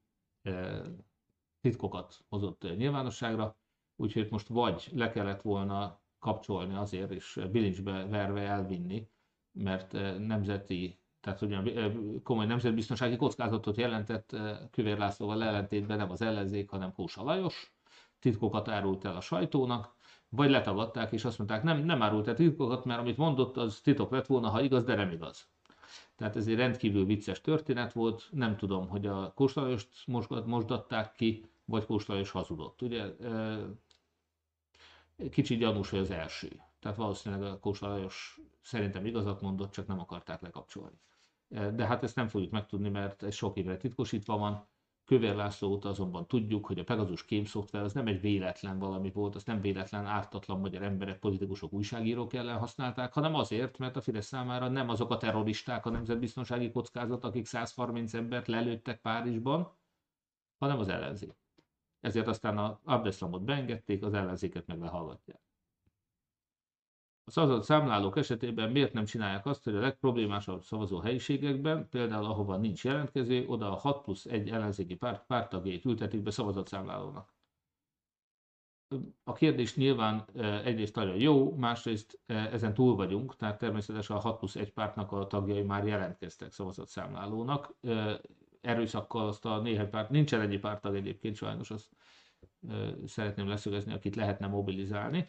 titkokat 1.60 2.24
hozott 2.28 2.76
nyilvánosságra, 2.76 3.56
úgyhogy 3.96 4.28
most 4.30 4.48
vagy 4.48 4.88
le 4.92 5.10
kellett 5.10 5.42
volna 5.42 6.00
kapcsolni 6.18 6.74
azért, 6.74 7.10
és 7.10 7.40
bilincsbe 7.50 8.06
verve 8.06 8.40
elvinni, 8.40 9.08
mert 9.52 9.94
eh, 9.94 10.18
nemzeti, 10.18 11.00
tehát 11.20 11.42
ugyan 11.42 11.66
eh, 11.66 11.92
komoly 12.22 12.46
nemzetbiztonsági 12.46 13.16
kockázatot 13.16 13.76
jelentett 13.76 14.32
eh, 14.32 14.58
Kövér 14.70 14.98
Lászlóval 14.98 15.42
ellentétben 15.42 15.96
nem 15.96 16.10
az 16.10 16.22
ellenzék, 16.22 16.70
hanem 16.70 16.92
Kósa 16.92 17.22
Lajos, 17.22 17.74
titkokat 18.18 18.68
árult 18.68 19.04
el 19.04 19.16
a 19.16 19.20
sajtónak, 19.20 19.96
vagy 20.28 20.50
letagadták, 20.50 21.12
és 21.12 21.24
azt 21.24 21.38
mondták, 21.38 21.62
nem, 21.62 21.78
nem 21.78 22.02
árult 22.02 22.28
el 22.28 22.34
titkokat, 22.34 22.84
mert 22.84 23.00
amit 23.00 23.16
mondott, 23.16 23.56
az 23.56 23.80
titok 23.80 24.10
lett 24.10 24.26
volna, 24.26 24.48
ha 24.48 24.60
igaz, 24.60 24.84
de 24.84 24.94
nem 24.94 25.10
igaz. 25.10 25.48
Tehát 26.16 26.36
ez 26.36 26.46
egy 26.46 26.54
rendkívül 26.54 27.04
vicces 27.04 27.40
történet 27.40 27.92
volt, 27.92 28.28
nem 28.30 28.56
tudom, 28.56 28.88
hogy 28.88 29.06
a 29.06 29.32
Kóstalajost 29.34 29.88
mosdatták 30.44 31.12
ki, 31.12 31.50
vagy 31.64 31.86
Kóstalajos 31.86 32.30
hazudott. 32.30 32.82
Ugye 32.82 33.04
kicsit 35.30 35.58
gyanús, 35.58 35.90
hogy 35.90 35.98
az 35.98 36.10
első. 36.10 36.60
Tehát 36.80 36.96
valószínűleg 36.96 37.52
a 37.52 37.58
Kóstalajos 37.58 38.40
szerintem 38.62 39.06
igazat 39.06 39.40
mondott, 39.40 39.70
csak 39.70 39.86
nem 39.86 40.00
akarták 40.00 40.40
lekapcsolni. 40.40 41.00
De 41.48 41.86
hát 41.86 42.02
ezt 42.02 42.16
nem 42.16 42.28
fogjuk 42.28 42.50
megtudni, 42.50 42.88
mert 42.88 43.22
ez 43.22 43.34
sok 43.34 43.56
évre 43.56 43.76
titkosítva 43.76 44.36
van. 44.36 44.68
Kövér 45.10 45.34
László 45.34 45.68
óta 45.68 45.88
azonban 45.88 46.26
tudjuk, 46.26 46.66
hogy 46.66 46.78
a 46.78 46.84
Pegasus 46.84 47.24
kémszoftver 47.24 47.82
az 47.82 47.92
nem 47.92 48.06
egy 48.06 48.20
véletlen 48.20 48.78
valami 48.78 49.10
volt, 49.10 49.34
az 49.34 49.44
nem 49.44 49.60
véletlen 49.60 50.06
ártatlan 50.06 50.60
magyar 50.60 50.82
emberek, 50.82 51.18
politikusok, 51.18 51.72
újságírók 51.72 52.32
ellen 52.32 52.58
használták, 52.58 53.12
hanem 53.12 53.34
azért, 53.34 53.78
mert 53.78 53.96
a 53.96 54.00
Fidesz 54.00 54.26
számára 54.26 54.68
nem 54.68 54.88
azok 54.88 55.10
a 55.10 55.16
terroristák 55.16 55.86
a 55.86 55.90
nemzetbiztonsági 55.90 56.70
kockázat, 56.70 57.24
akik 57.24 57.46
130 57.46 58.14
embert 58.14 58.46
lelőttek 58.46 59.00
Párizsban, 59.00 59.76
hanem 60.58 60.78
az 60.78 60.88
ellenzék. 60.88 61.36
Ezért 62.00 62.26
aztán 62.26 62.58
a 62.58 62.80
Abdeslamot 62.84 63.42
beengedték, 63.42 64.04
az 64.04 64.14
ellenzéket 64.14 64.66
meg 64.66 64.80
lehallgatják. 64.80 65.49
A 67.30 67.32
szavazat 67.32 67.64
számlálók 67.64 68.16
esetében 68.16 68.70
miért 68.70 68.92
nem 68.92 69.04
csinálják 69.04 69.46
azt, 69.46 69.64
hogy 69.64 69.74
a 69.74 69.80
legproblémásabb 69.80 70.62
szavazó 70.62 70.98
helyiségekben, 70.98 71.88
például 71.88 72.24
ahova 72.24 72.56
nincs 72.56 72.84
jelentkező, 72.84 73.46
oda 73.46 73.72
a 73.72 73.74
6 73.76 74.02
plusz 74.02 74.26
1 74.26 74.50
ellenzéki 74.50 74.94
párt 74.94 75.26
pártagjait 75.26 75.84
ültetik 75.84 76.22
be 76.22 76.30
szavazatszámlálónak. 76.30 77.34
A 79.24 79.32
kérdés 79.32 79.76
nyilván 79.76 80.24
egyrészt 80.64 80.94
nagyon 80.94 81.16
jó, 81.16 81.54
másrészt 81.54 82.20
ezen 82.26 82.74
túl 82.74 82.96
vagyunk, 82.96 83.36
tehát 83.36 83.58
természetesen 83.58 84.16
a 84.16 84.20
6 84.20 84.38
plusz 84.38 84.56
1 84.56 84.72
pártnak 84.72 85.12
a 85.12 85.26
tagjai 85.26 85.62
már 85.62 85.86
jelentkeztek 85.86 86.52
szavazatszámlálónak. 86.52 87.74
Erőszakkal 88.60 89.26
azt 89.26 89.44
a 89.44 89.60
néhány 89.60 89.90
párt, 89.90 90.10
nincsen 90.10 90.40
ennyi 90.40 90.58
pártag 90.58 90.94
egyébként 90.94 91.36
sajnos, 91.36 91.70
azt 91.70 91.88
szeretném 93.06 93.48
leszögezni, 93.48 93.92
akit 93.92 94.16
lehetne 94.16 94.46
mobilizálni, 94.46 95.28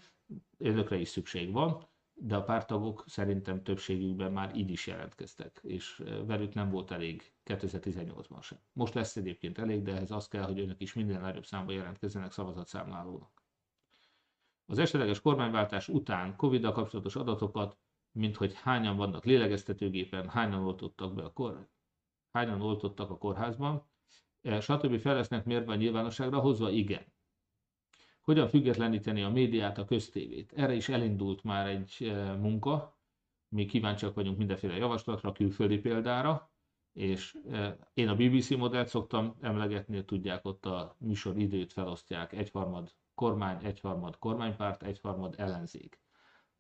önökre 0.57 0.98
is 0.98 1.07
szükség 1.07 1.52
van, 1.52 1.90
de 2.23 2.35
a 2.35 2.43
pártagok 2.43 3.03
szerintem 3.07 3.64
többségükben 3.64 4.31
már 4.31 4.56
így 4.56 4.69
is 4.69 4.88
jelentkeztek, 4.88 5.60
és 5.64 6.03
velük 6.26 6.53
nem 6.53 6.69
volt 6.69 6.91
elég 6.91 7.34
2018-ban 7.45 8.41
sem. 8.41 8.57
Most 8.73 8.93
lesz 8.93 9.15
egyébként 9.15 9.57
elég, 9.57 9.81
de 9.84 9.91
ehhez 9.91 10.11
az 10.11 10.27
kell, 10.27 10.43
hogy 10.43 10.60
önök 10.60 10.81
is 10.81 10.93
minden 10.93 11.22
nagyobb 11.22 11.45
számban 11.45 11.76
jelentkezzenek 11.76 12.31
szavazatszámlálónak. 12.31 13.43
Az 14.65 14.77
esetleges 14.77 15.22
kormányváltás 15.22 15.88
után 15.88 16.35
Covid-dal 16.35 16.72
kapcsolatos 16.72 17.15
adatokat, 17.15 17.77
mint 18.11 18.35
hogy 18.35 18.53
hányan 18.53 18.98
vannak 18.98 19.26
lélegeztetőgépen, 19.26 20.30
hányan 20.30 20.64
oltottak 20.64 21.14
be 21.14 21.23
a 21.23 21.34
kor, 21.34 21.69
hányan 22.31 22.61
oltottak 22.61 23.10
a 23.10 23.18
kórházban, 23.18 23.89
stb. 24.60 24.99
fel 24.99 25.15
lesznek 25.15 25.45
mérve 25.45 25.72
a 25.72 25.76
nyilvánosságra 25.76 26.39
hozva, 26.39 26.69
igen. 26.69 27.11
Hogyan 28.22 28.48
függetleníteni 28.48 29.23
a 29.23 29.30
médiát, 29.30 29.77
a 29.77 29.85
köztévét? 29.85 30.53
Erre 30.56 30.73
is 30.73 30.89
elindult 30.89 31.43
már 31.43 31.68
egy 31.68 31.95
e, 31.99 32.34
munka, 32.34 32.99
mi 33.48 33.65
kíváncsiak 33.65 34.15
vagyunk 34.15 34.38
mindenféle 34.38 34.76
javaslatra, 34.76 35.31
külföldi 35.31 35.80
példára, 35.80 36.52
és 36.93 37.38
e, 37.49 37.77
én 37.93 38.07
a 38.07 38.15
BBC 38.15 38.49
modellt 38.49 38.88
szoktam 38.88 39.38
emlegetni, 39.41 40.06
tudják, 40.06 40.45
ott 40.45 40.65
a 40.65 40.95
műsor 40.99 41.38
időt 41.38 41.73
felosztják 41.73 42.34
egyharmad 42.34 42.95
kormány, 43.14 43.65
egyharmad 43.65 44.18
kormánypárt, 44.18 44.84
egyharmad 44.84 45.35
ellenzék 45.38 45.99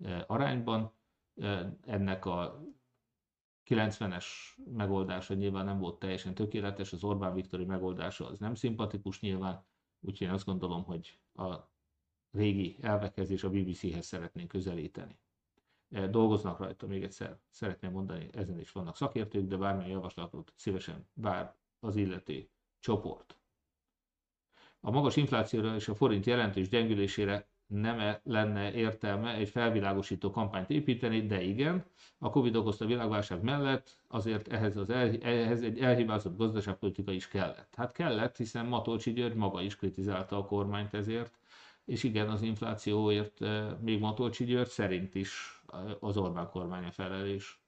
e, 0.03 0.23
arányban. 0.27 0.93
Ennek 1.81 2.25
a 2.25 2.63
90-es 3.65 4.25
megoldása 4.73 5.33
nyilván 5.33 5.65
nem 5.65 5.79
volt 5.79 5.99
teljesen 5.99 6.33
tökéletes, 6.33 6.93
az 6.93 7.03
Orbán 7.03 7.33
Viktori 7.33 7.65
megoldása 7.65 8.27
az 8.27 8.39
nem 8.39 8.55
szimpatikus 8.55 9.19
nyilván, 9.19 9.65
úgyhogy 10.01 10.27
én 10.27 10.33
azt 10.33 10.45
gondolom, 10.45 10.83
hogy 10.83 11.19
a 11.33 11.55
régi 12.31 12.77
elvekhez 12.81 13.29
és 13.29 13.43
a 13.43 13.49
BBC-hez 13.49 14.05
szeretnénk 14.05 14.47
közelíteni. 14.47 15.19
E, 15.89 16.07
dolgoznak 16.07 16.59
rajta, 16.59 16.87
még 16.87 17.03
egyszer 17.03 17.39
szeretném 17.49 17.91
mondani, 17.91 18.29
ezen 18.33 18.59
is 18.59 18.71
vannak 18.71 18.95
szakértők, 18.95 19.47
de 19.47 19.57
bármilyen 19.57 19.89
javaslatot 19.91 20.53
szívesen 20.55 21.07
vár 21.13 21.55
az 21.79 21.95
illető 21.95 22.49
csoport. 22.79 23.37
A 24.79 24.91
magas 24.91 25.15
inflációra 25.15 25.75
és 25.75 25.87
a 25.87 25.95
forint 25.95 26.25
jelentős 26.25 26.69
gyengülésére 26.69 27.50
nem 27.71 28.15
lenne 28.23 28.73
értelme 28.73 29.33
egy 29.33 29.49
felvilágosító 29.49 30.31
kampányt 30.31 30.69
építeni, 30.69 31.25
de 31.25 31.41
igen, 31.41 31.85
a 32.19 32.29
Covid 32.29 32.55
okozta 32.55 32.85
világválság 32.85 33.41
mellett 33.41 33.89
azért 34.07 34.47
ehhez, 34.47 34.77
az 34.77 34.89
el, 34.89 35.15
ehhez 35.21 35.61
egy 35.61 35.79
elhibázott 35.79 36.37
gazdaságpolitika 36.37 37.11
is 37.11 37.27
kellett. 37.27 37.73
Hát 37.75 37.91
kellett, 37.91 38.37
hiszen 38.37 38.65
Matolcsi 38.65 39.13
György 39.13 39.35
maga 39.35 39.61
is 39.61 39.75
kritizálta 39.75 40.37
a 40.37 40.45
kormányt 40.45 40.93
ezért, 40.93 41.37
és 41.85 42.03
igen, 42.03 42.29
az 42.29 42.41
inflációért 42.41 43.41
eh, 43.41 43.77
még 43.79 43.99
Matolcsi 43.99 44.43
György 44.45 44.69
szerint 44.69 45.15
is 45.15 45.61
eh, 45.73 45.79
az 45.99 46.17
Orbán 46.17 46.49
kormánya 46.49 46.91
felelés. 46.91 47.59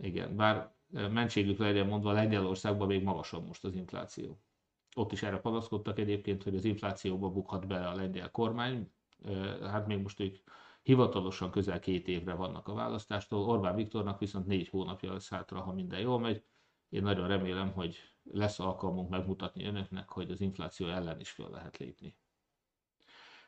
Igen, 0.00 0.36
bár 0.36 0.72
eh, 0.94 1.08
mentségük 1.08 1.58
legyen 1.58 1.86
mondva, 1.86 2.12
Lengyelországban 2.12 2.86
még 2.86 3.02
magasabb 3.02 3.46
most 3.46 3.64
az 3.64 3.74
infláció. 3.74 4.38
Ott 4.96 5.12
is 5.12 5.22
erre 5.22 5.38
panaszkodtak 5.38 5.98
egyébként, 5.98 6.42
hogy 6.42 6.54
az 6.54 6.64
inflációba 6.64 7.30
bukhat 7.30 7.66
bele 7.66 7.88
a 7.88 7.94
lengyel 7.94 8.30
kormány. 8.30 8.92
Hát 9.62 9.86
még 9.86 9.98
most 9.98 10.20
ők 10.20 10.36
hivatalosan 10.82 11.50
közel 11.50 11.78
két 11.78 12.08
évre 12.08 12.34
vannak 12.34 12.68
a 12.68 12.74
választástól. 12.74 13.48
Orbán 13.48 13.74
Viktornak 13.74 14.18
viszont 14.18 14.46
négy 14.46 14.68
hónapja 14.68 15.12
lesz 15.12 15.30
hátra, 15.30 15.60
ha 15.60 15.72
minden 15.72 16.00
jól 16.00 16.18
megy. 16.18 16.44
Én 16.88 17.02
nagyon 17.02 17.28
remélem, 17.28 17.72
hogy 17.72 17.96
lesz 18.22 18.58
alkalmunk 18.58 19.10
megmutatni 19.10 19.64
önöknek, 19.64 20.08
hogy 20.08 20.30
az 20.30 20.40
infláció 20.40 20.86
ellen 20.86 21.20
is 21.20 21.30
fel 21.30 21.50
lehet 21.50 21.78
lépni. 21.78 22.16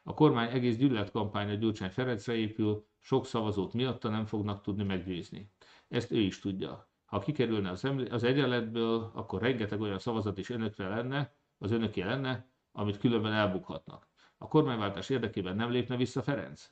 A 0.02 0.14
kormány 0.14 0.50
egész 0.50 0.76
gyűlöletkampánya 0.76 1.54
Gyurcsány 1.54 1.90
Ferencre 1.90 2.34
épül, 2.34 2.86
sok 3.00 3.26
szavazót 3.26 3.72
miatta 3.72 4.08
nem 4.08 4.24
fognak 4.24 4.62
tudni 4.62 4.84
meggyőzni. 4.84 5.52
Ezt 5.88 6.12
ő 6.12 6.18
is 6.18 6.38
tudja. 6.38 6.91
Ha 7.12 7.18
kikerülne 7.18 7.70
az, 7.70 7.88
az 8.10 8.22
egyenletből, 8.22 9.10
akkor 9.14 9.40
rengeteg 9.40 9.80
olyan 9.80 9.98
szavazat 9.98 10.38
is 10.38 10.50
önökre 10.50 10.88
lenne, 10.88 11.34
az 11.58 11.70
önöké 11.70 12.02
lenne, 12.02 12.46
amit 12.72 12.98
különben 12.98 13.32
elbukhatnak. 13.32 14.08
A 14.38 14.48
kormányváltás 14.48 15.08
érdekében 15.08 15.56
nem 15.56 15.70
lépne 15.70 15.96
vissza 15.96 16.22
Ferenc? 16.22 16.70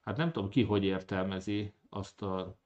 Hát 0.00 0.16
nem 0.16 0.32
tudom 0.32 0.48
ki, 0.48 0.62
hogy 0.62 0.84
értelmezi 0.84 1.74
azt 1.88 2.22
a 2.22 2.58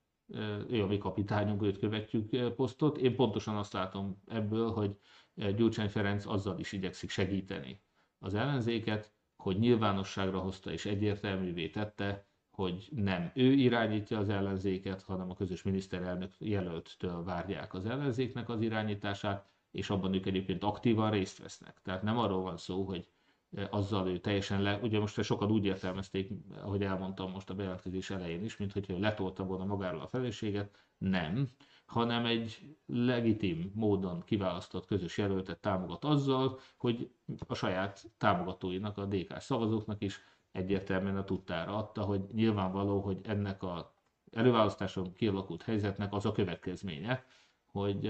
ő 0.69 0.83
a 0.83 0.87
mi 0.87 0.99
kapitányunk, 0.99 1.63
őt 1.63 1.79
követjük 1.79 2.55
posztot. 2.55 2.99
Én 2.99 3.17
pontosan 3.17 3.57
azt 3.57 3.73
látom 3.73 4.23
ebből, 4.27 4.71
hogy 4.71 4.97
Gyurcsány 5.35 5.89
Ferenc 5.89 6.27
azzal 6.27 6.59
is 6.59 6.73
igyekszik 6.73 7.11
segíteni 7.11 7.83
az 8.19 8.35
ellenzéket, 8.35 9.13
hogy 9.37 9.59
nyilvánosságra 9.59 10.39
hozta 10.39 10.73
és 10.73 10.87
egyértelművé 10.87 11.69
tette, 11.69 12.28
hogy 12.59 12.89
nem 12.91 13.31
ő 13.35 13.53
irányítja 13.53 14.19
az 14.19 14.29
ellenzéket, 14.29 15.03
hanem 15.03 15.31
a 15.31 15.35
közös 15.35 15.63
miniszterelnök 15.63 16.33
jelölttől 16.39 17.25
várják 17.25 17.75
az 17.75 17.87
ellenzéknek 17.87 18.49
az 18.49 18.61
irányítását, 18.61 19.49
és 19.71 19.91
abban 19.91 20.15
ők 20.15 20.27
egyébként 20.27 20.65
aktívan 20.65 21.11
részt 21.11 21.39
vesznek. 21.39 21.81
Tehát 21.83 22.03
nem 22.03 22.19
arról 22.19 22.43
van 22.43 22.57
szó, 22.57 22.83
hogy 22.83 23.09
eh, 23.55 23.67
azzal 23.71 24.09
ő 24.09 24.19
teljesen 24.19 24.63
le, 24.63 24.79
ugye 24.83 24.99
most 24.99 25.23
sokan 25.23 25.51
úgy 25.51 25.65
értelmezték, 25.65 26.31
ahogy 26.63 26.83
elmondtam 26.83 27.31
most 27.31 27.51
a 27.51 27.55
bejelentkezés 27.55 28.11
elején 28.11 28.45
is, 28.45 28.57
mint 28.57 28.73
hogy 28.73 28.95
letolta 28.99 29.45
volna 29.45 29.65
magáról 29.65 30.01
a 30.01 30.09
felelősséget, 30.09 30.79
nem, 30.99 31.49
hanem 31.87 32.27
egy 32.27 32.77
legitim 32.87 33.73
módon 33.75 34.23
kiválasztott 34.25 34.87
közös 34.87 35.19
jelöltet 35.19 35.61
támogat 35.61 36.05
azzal, 36.05 36.59
hogy 36.77 37.11
a 37.47 37.55
saját 37.55 38.11
támogatóinak, 38.17 38.99
a 38.99 39.05
DK 39.05 39.41
szavazóknak 39.41 40.03
is 40.03 40.21
egyértelműen 40.53 41.17
a 41.17 41.25
tudtára 41.25 41.77
adta, 41.77 42.03
hogy 42.03 42.21
nyilvánvaló, 42.33 43.01
hogy 43.01 43.19
ennek 43.23 43.63
a 43.63 43.95
előválasztáson 44.33 45.13
kialakult 45.13 45.63
helyzetnek 45.63 46.13
az 46.13 46.25
a 46.27 46.33
következménye, 46.33 47.25
hogy 47.73 48.07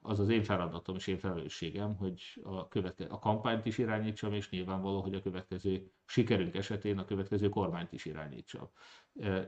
az 0.00 0.20
az 0.20 0.28
én 0.28 0.42
feladatom 0.42 0.94
és 0.96 1.06
én 1.06 1.18
felelősségem, 1.18 1.96
hogy 1.96 2.22
a, 2.42 2.68
követke, 2.68 3.04
a 3.04 3.18
kampányt 3.18 3.66
is 3.66 3.78
irányítsam, 3.78 4.32
és 4.32 4.50
nyilvánvaló, 4.50 5.00
hogy 5.00 5.14
a 5.14 5.22
következő 5.22 5.90
sikerünk 6.06 6.54
esetén 6.54 6.98
a 6.98 7.04
következő 7.04 7.48
kormányt 7.48 7.92
is 7.92 8.04
irányítsam. 8.04 8.68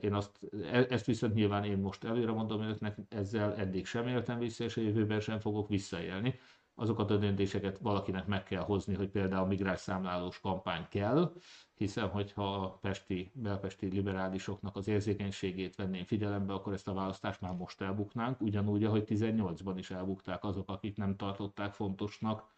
Én 0.00 0.14
azt, 0.14 0.40
e, 0.62 0.86
ezt 0.88 1.06
viszont 1.06 1.34
nyilván 1.34 1.64
én 1.64 1.78
most 1.78 2.04
előre 2.04 2.32
mondom 2.32 2.60
önöknek, 2.60 2.98
ezzel 3.08 3.54
eddig 3.56 3.86
sem 3.86 4.06
éltem 4.06 4.38
vissza, 4.38 4.64
és 4.64 4.76
a 4.76 4.80
jövőben 4.80 5.20
sem 5.20 5.38
fogok 5.38 5.68
visszaélni 5.68 6.38
azokat 6.74 7.10
a 7.10 7.16
döntéseket 7.16 7.78
valakinek 7.78 8.26
meg 8.26 8.42
kell 8.42 8.62
hozni, 8.62 8.94
hogy 8.94 9.08
például 9.08 9.46
migráns 9.46 9.80
számlálós 9.80 10.40
kampány 10.40 10.86
kell, 10.90 11.32
hiszen 11.74 12.08
hogyha 12.08 12.54
a 12.54 12.78
pesti, 12.78 13.30
belpesti 13.34 13.86
liberálisoknak 13.86 14.76
az 14.76 14.88
érzékenységét 14.88 15.74
venném 15.74 16.04
figyelembe, 16.04 16.52
akkor 16.52 16.72
ezt 16.72 16.88
a 16.88 16.94
választást 16.94 17.40
már 17.40 17.52
most 17.52 17.80
elbuknánk, 17.80 18.40
ugyanúgy, 18.40 18.84
ahogy 18.84 19.04
18-ban 19.06 19.74
is 19.76 19.90
elbukták 19.90 20.44
azok, 20.44 20.70
akik 20.70 20.96
nem 20.96 21.16
tartották 21.16 21.72
fontosnak, 21.72 22.50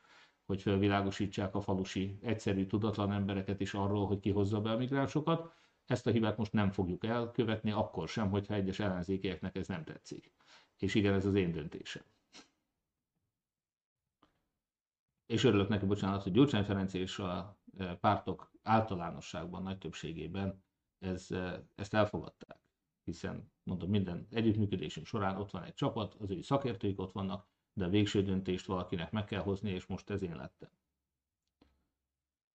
hogy 0.47 0.63
felvilágosítsák 0.63 1.55
a 1.55 1.61
falusi 1.61 2.19
egyszerű, 2.23 2.67
tudatlan 2.67 3.13
embereket 3.13 3.61
is 3.61 3.75
arról, 3.75 4.07
hogy 4.07 4.21
kihozza 4.21 4.61
be 4.61 4.71
a 4.71 4.77
migránsokat. 4.77 5.53
Ezt 5.87 6.07
a 6.07 6.11
hibát 6.11 6.37
most 6.37 6.53
nem 6.53 6.71
fogjuk 6.71 7.05
elkövetni, 7.05 7.71
akkor 7.71 8.09
sem, 8.09 8.31
hogyha 8.31 8.55
egyes 8.55 8.79
ellenzékieknek 8.79 9.57
ez 9.57 9.67
nem 9.67 9.85
tetszik. 9.85 10.33
És 10.79 10.95
igen, 10.95 11.15
ez 11.15 11.27
az 11.27 11.35
én 11.35 11.53
döntésem. 11.53 12.03
És 15.27 15.45
örülök 15.45 15.69
neki, 15.69 15.87
bocsánat, 15.87 16.23
hogy 16.23 16.33
Gyurcsány 16.33 16.65
Ferenc 16.65 16.95
és 16.95 17.19
a 17.19 17.59
e, 17.79 17.95
pártok 17.97 18.53
általánosságban, 18.63 19.63
nagy 19.63 19.79
többségében 19.79 20.65
ez, 20.99 21.31
e, 21.31 21.65
ezt 21.75 21.95
elfogadták. 21.95 22.59
Hiszen, 23.05 23.53
mondom, 23.63 23.91
minden 23.91 24.27
együttműködésünk 24.31 25.07
során 25.07 25.37
ott 25.37 25.51
van 25.51 25.63
egy 25.63 25.75
csapat, 25.75 26.15
az 26.15 26.31
ő 26.31 26.43
szakértőik 26.43 27.01
ott 27.01 27.13
vannak, 27.13 27.47
de 27.73 27.85
a 27.85 27.89
végső 27.89 28.23
döntést 28.23 28.67
valakinek 28.67 29.11
meg 29.11 29.25
kell 29.25 29.41
hozni, 29.41 29.71
és 29.71 29.87
most 29.87 30.11
ez 30.11 30.23
én 30.23 30.37
lettem. 30.37 30.71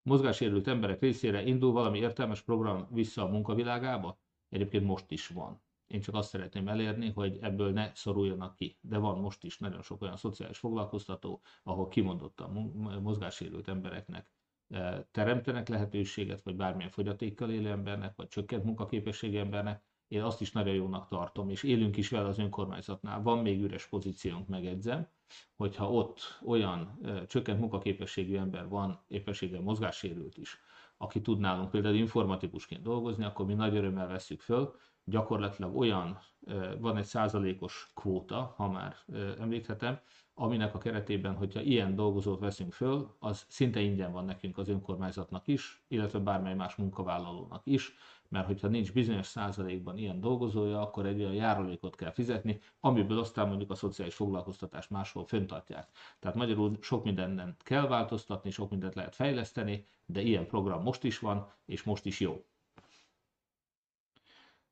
Mozgássérült 0.01 0.67
emberek 0.67 0.99
részére 0.99 1.43
indul 1.43 1.71
valami 1.71 1.99
értelmes 1.99 2.41
program 2.41 2.87
vissza 2.91 3.23
a 3.23 3.27
munkavilágába? 3.27 4.19
Egyébként 4.49 4.85
most 4.85 5.11
is 5.11 5.27
van. 5.27 5.61
Én 5.89 6.01
csak 6.01 6.15
azt 6.15 6.29
szeretném 6.29 6.67
elérni, 6.67 7.11
hogy 7.11 7.37
ebből 7.41 7.71
ne 7.71 7.91
szoruljanak 7.95 8.55
ki. 8.55 8.77
De 8.81 8.97
van 8.97 9.19
most 9.19 9.43
is 9.43 9.57
nagyon 9.57 9.81
sok 9.81 10.01
olyan 10.01 10.17
szociális 10.17 10.57
foglalkoztató, 10.57 11.41
ahol 11.63 11.87
kimondottan 11.87 12.51
mozgássérült 13.01 13.67
embereknek 13.67 14.31
eh, 14.67 15.03
teremtenek 15.11 15.67
lehetőséget, 15.67 16.41
vagy 16.41 16.55
bármilyen 16.55 16.89
fogyatékkal 16.91 17.51
élő 17.51 17.69
embernek, 17.69 18.15
vagy 18.15 18.27
csökkent 18.27 18.63
munkaképességű 18.63 19.37
embernek. 19.37 19.83
Én 20.07 20.23
azt 20.23 20.41
is 20.41 20.51
nagyon 20.51 20.73
jónak 20.73 21.07
tartom, 21.07 21.49
és 21.49 21.63
élünk 21.63 21.97
is 21.97 22.09
vele 22.09 22.27
az 22.27 22.39
önkormányzatnál. 22.39 23.21
Van 23.21 23.37
még 23.37 23.61
üres 23.61 23.87
pozíciónk, 23.87 24.47
megedzem, 24.47 25.07
hogyha 25.55 25.91
ott 25.91 26.39
olyan 26.45 26.99
e, 27.03 27.25
csökkent 27.25 27.59
munkaképességű 27.59 28.37
ember 28.37 28.67
van, 28.67 29.03
éppenséggel 29.07 29.61
mozgássérült 29.61 30.37
is, 30.37 30.59
aki 30.97 31.21
tud 31.21 31.39
nálunk 31.39 31.69
például 31.69 31.95
informatikusként 31.95 32.81
dolgozni, 32.81 33.23
akkor 33.23 33.45
mi 33.45 33.53
nagy 33.53 33.75
örömmel 33.75 34.07
veszük 34.07 34.41
föl, 34.41 34.75
gyakorlatilag 35.09 35.77
olyan, 35.77 36.19
van 36.79 36.97
egy 36.97 37.05
százalékos 37.05 37.91
kvóta, 37.95 38.53
ha 38.57 38.69
már 38.69 38.95
említhetem, 39.39 39.99
aminek 40.33 40.73
a 40.75 40.77
keretében, 40.77 41.35
hogyha 41.35 41.61
ilyen 41.61 41.95
dolgozót 41.95 42.39
veszünk 42.39 42.73
föl, 42.73 43.15
az 43.19 43.45
szinte 43.47 43.79
ingyen 43.79 44.11
van 44.11 44.25
nekünk 44.25 44.57
az 44.57 44.69
önkormányzatnak 44.69 45.47
is, 45.47 45.83
illetve 45.87 46.19
bármely 46.19 46.55
más 46.55 46.75
munkavállalónak 46.75 47.61
is, 47.63 47.95
mert 48.29 48.45
hogyha 48.45 48.67
nincs 48.67 48.93
bizonyos 48.93 49.25
százalékban 49.25 49.97
ilyen 49.97 50.19
dolgozója, 50.19 50.81
akkor 50.81 51.05
egy 51.05 51.19
olyan 51.19 51.33
járulékot 51.33 51.95
kell 51.95 52.11
fizetni, 52.11 52.59
amiből 52.79 53.19
aztán 53.19 53.47
mondjuk 53.47 53.71
a 53.71 53.75
szociális 53.75 54.15
foglalkoztatást 54.15 54.89
máshol 54.89 55.25
föntartják. 55.25 55.89
Tehát 56.19 56.37
magyarul 56.37 56.77
sok 56.81 57.03
mindenen 57.03 57.55
kell 57.57 57.87
változtatni, 57.87 58.51
sok 58.51 58.69
mindent 58.69 58.95
lehet 58.95 59.15
fejleszteni, 59.15 59.87
de 60.05 60.21
ilyen 60.21 60.47
program 60.47 60.81
most 60.81 61.03
is 61.03 61.19
van, 61.19 61.51
és 61.65 61.83
most 61.83 62.05
is 62.05 62.19
jó. 62.19 62.43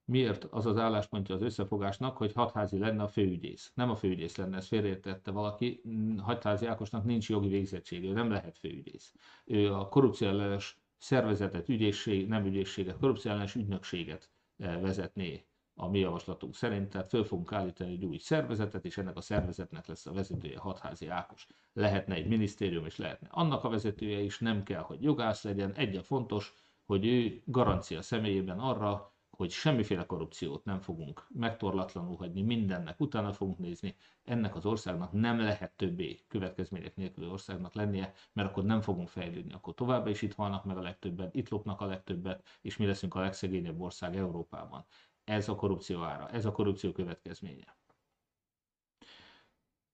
Miért 0.10 0.44
az 0.44 0.66
az 0.66 0.78
álláspontja 0.78 1.36
az 1.36 1.42
összefogásnak, 1.42 2.18
hogy 2.18 2.34
hatházi 2.34 2.78
lenne 2.78 3.04
a 3.04 3.08
főügyész? 3.08 3.72
Nem 3.74 3.90
a 3.90 3.96
főügyész 3.96 4.36
lenne, 4.36 4.58
ezt 4.58 4.68
félreértette 4.68 5.32
valaki. 5.32 5.82
Hatházi 6.18 6.66
Ákosnak 6.66 7.04
nincs 7.04 7.30
jogi 7.30 7.48
végzettsége, 7.48 8.12
nem 8.12 8.30
lehet 8.30 8.58
főügyész. 8.58 9.14
Ő 9.46 9.74
a 9.74 9.88
korrupció 9.88 10.28
ellenes 10.28 10.78
szervezetet, 10.98 11.70
ügyészség, 11.70 12.28
nem 12.28 12.46
ügyészséget, 12.46 12.98
korrupció 12.98 13.32
ellenes 13.32 13.56
ügynökséget 13.56 14.30
eh, 14.58 14.82
vezetné 14.82 15.46
a 15.76 15.88
mi 15.88 16.00
javaslatunk 16.00 16.56
szerint, 16.56 16.90
tehát 16.90 17.10
föl 17.10 17.24
fogunk 17.24 17.52
állítani 17.52 17.92
egy 17.92 18.06
új 18.06 18.18
szervezetet, 18.18 18.86
és 18.86 18.98
ennek 18.98 19.18
a 19.18 19.22
szervezetnek 19.22 19.88
lesz 19.88 20.06
a 20.06 20.14
vezetője 20.14 20.58
Hatházi 20.58 21.08
Ákos. 21.08 21.48
Lehetne 21.74 22.16
egy 22.16 22.28
minisztérium, 22.28 22.86
és 22.86 22.98
lehetne 22.98 23.28
annak 23.32 23.64
a 23.64 23.70
vezetője 23.70 24.20
is, 24.20 24.40
nem 24.40 24.64
kell, 24.64 24.82
hogy 24.82 25.04
jogász 25.04 25.44
legyen. 25.44 25.74
Egyen 25.74 26.04
fontos, 26.04 26.54
hogy 26.86 27.06
ő 27.06 27.42
garancia 27.46 28.02
személyében 28.02 28.60
arra, 28.60 29.16
hogy 29.38 29.52
semmiféle 29.52 30.06
korrupciót 30.06 30.64
nem 30.66 30.80
fogunk 30.80 31.28
megtorlatlanul 31.34 32.16
hagyni, 32.16 32.42
mindennek 32.42 33.00
utána 33.00 33.34
fogunk 33.34 33.58
nézni, 33.58 33.96
ennek 34.24 34.56
az 34.56 34.66
országnak 34.66 35.12
nem 35.12 35.40
lehet 35.40 35.72
többé 35.76 36.20
következmények 36.28 36.96
nélkül 36.96 37.30
országnak 37.32 37.74
lennie, 37.74 38.14
mert 38.34 38.50
akkor 38.50 38.64
nem 38.64 38.82
fogunk 38.82 39.10
fejlődni, 39.10 39.54
akkor 39.54 39.74
továbbra 39.74 40.10
is 40.10 40.22
itt 40.22 40.34
halnak 40.34 40.66
meg 40.66 40.78
a 40.78 40.82
legtöbbet, 40.82 41.36
itt 41.36 41.50
lopnak 41.50 41.82
a 41.82 41.86
legtöbbet, 41.86 42.48
és 42.62 42.78
mi 42.78 42.86
leszünk 42.86 43.16
a 43.16 43.20
legszegényebb 43.20 43.80
ország 43.80 44.16
Európában. 44.16 44.86
Ez 45.24 45.50
a 45.50 45.56
korrupció 45.56 46.02
ára, 46.04 46.30
ez 46.30 46.46
a 46.46 46.52
korrupció 46.52 46.92
következménye. 46.92 47.78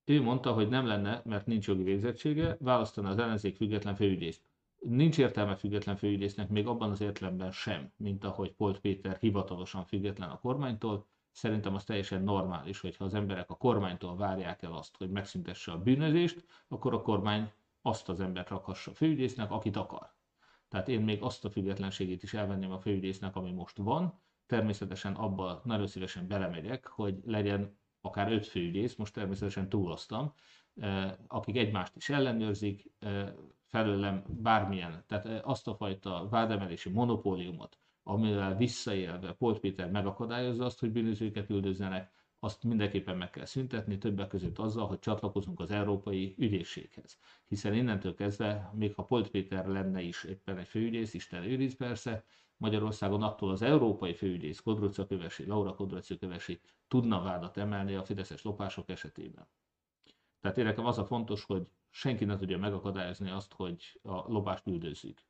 Ő 0.06 0.22
mondta, 0.22 0.54
hogy 0.54 0.70
nem 0.70 0.86
lenne, 0.86 1.22
mert 1.26 1.46
nincs 1.46 1.68
jogi 1.68 1.84
végzettsége, 1.84 2.58
választana 2.60 3.10
az 3.10 3.18
ellenzék 3.18 3.56
független 3.56 3.96
főügyészt. 3.96 4.53
Nincs 4.84 5.18
értelme 5.18 5.56
független 5.56 5.96
főügyésznek 5.96 6.50
még 6.50 6.68
abban 6.68 6.92
az 6.92 7.02
értelemben 7.02 7.52
sem, 7.52 7.92
mint 7.98 8.24
ahogy 8.24 8.54
Polt 8.54 8.80
Péter 8.80 9.18
hivatalosan 9.18 9.86
független 9.86 10.30
a 10.30 10.40
kormánytól. 10.40 11.08
Szerintem 11.32 11.76
az 11.76 11.84
teljesen 11.84 12.24
normális, 12.24 12.80
hogyha 12.80 13.06
az 13.06 13.14
emberek 13.14 13.50
a 13.50 13.56
kormánytól 13.56 14.16
várják 14.16 14.62
el 14.62 14.74
azt, 14.74 14.98
hogy 14.98 15.10
megszüntesse 15.10 15.72
a 15.72 15.82
bűnözést, 15.82 16.46
akkor 16.68 16.94
a 16.94 17.02
kormány 17.02 17.52
azt 17.82 18.10
az 18.10 18.20
embert 18.20 18.50
rakhassa 18.50 18.94
főügyésznek, 18.94 19.52
akit 19.52 19.76
akar. 19.76 20.14
Tehát 20.70 20.88
én 20.88 21.02
még 21.02 21.22
azt 21.22 21.46
a 21.46 21.50
függetlenségét 21.50 22.24
is 22.24 22.34
elvenném 22.34 22.72
a 22.72 22.80
főügyésznek, 22.80 23.36
ami 23.36 23.52
most 23.52 23.78
van. 23.78 24.22
Természetesen 24.46 25.14
abba 25.14 25.62
nagyon 25.64 25.88
szívesen 25.88 26.28
belemegyek, 26.28 26.88
hogy 26.88 27.20
legyen 27.26 27.78
akár 28.02 28.32
öt 28.32 28.46
főügyész, 28.46 28.96
most 28.96 29.14
természetesen 29.14 29.70
túloztam, 29.70 30.34
eh, 30.76 31.12
akik 31.28 31.58
egymást 31.58 31.96
is 31.96 32.10
ellenőrzik, 32.10 32.92
eh, 33.00 33.34
felőlem 33.74 34.24
bármilyen, 34.28 35.04
tehát 35.08 35.44
azt 35.44 35.68
a 35.68 35.76
fajta 35.76 36.28
vádemelési 36.30 36.90
monopóliumot, 36.90 37.78
amivel 38.04 38.56
visszaélve 38.56 39.34
Polt 39.34 39.60
Péter 39.60 39.92
megakadályozza 39.92 40.66
azt, 40.66 40.80
hogy 40.80 40.92
bűnözőket 40.92 41.50
üldözzenek, 41.50 42.12
azt 42.40 42.64
mindenképpen 42.64 43.18
meg 43.18 43.30
kell 43.30 43.46
szüntetni, 43.46 43.98
többek 43.98 44.28
között 44.28 44.60
azzal, 44.60 44.88
hogy 44.88 45.00
csatlakozunk 45.00 45.60
az 45.60 45.72
Európai 45.72 46.36
Ügyészséghez. 46.38 47.18
Hiszen 47.48 47.74
innentől 47.74 48.16
kezdve, 48.16 48.72
még 48.74 48.94
ha 48.94 49.04
Polt 49.04 49.30
Péter 49.30 49.66
lenne 49.66 50.02
is 50.02 50.24
éppen 50.24 50.58
egy 50.58 50.68
főügyész, 50.68 51.14
Isten 51.14 51.44
őriz 51.44 51.76
persze, 51.76 52.24
Magyarországon 52.58 53.24
attól 53.24 53.52
az 53.52 53.62
európai 53.62 54.14
főügyész 54.14 54.60
Kodruca 54.60 55.06
Kövesi, 55.06 55.46
Laura 55.46 55.76
Kodruca 55.76 56.18
Kövesi 56.18 56.60
tudna 56.88 57.22
vádat 57.22 57.58
emelni 57.58 57.96
a 57.96 58.04
fideszes 58.04 58.44
lopások 58.44 58.90
esetében. 58.90 59.48
Tehát 60.42 60.58
én 60.58 60.68
az 60.68 60.98
a 60.98 61.06
fontos, 61.06 61.44
hogy 61.44 61.68
senki 61.94 62.26
ne 62.26 62.38
tudja 62.38 62.58
megakadályozni 62.58 63.30
azt, 63.30 63.54
hogy 63.54 64.00
a 64.04 64.32
lopást 64.32 64.68
üldözzük. 64.68 65.22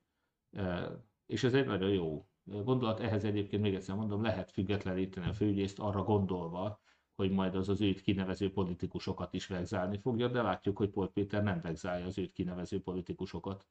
És 1.26 1.44
ez 1.44 1.54
egy 1.54 1.66
nagyon 1.66 1.90
jó 1.90 2.28
gondolat. 2.44 3.00
Ehhez 3.00 3.24
egyébként 3.24 3.62
még 3.62 3.76
egyszer 3.76 3.96
mondom, 3.96 4.24
lehet 4.24 4.52
függetleníteni 4.52 5.28
a 5.28 5.34
főügyészt 5.34 5.80
arra 5.80 6.04
gondolva, 6.04 6.82
hogy 7.16 7.32
majd 7.32 7.56
az 7.56 7.70
az 7.70 7.82
őt 7.82 8.02
kinevező 8.02 8.52
politikusokat 8.52 9.34
is 9.34 9.48
vegzálni 9.48 9.98
fogja, 9.98 10.28
de 10.28 10.42
látjuk, 10.42 10.78
hogy 10.78 10.90
Polt 10.90 11.12
Péter 11.12 11.44
nem 11.44 11.62
vegzálja 11.62 12.06
az 12.06 12.18
őt 12.18 12.32
kinevező 12.32 12.82
politikusokat. 12.82 13.68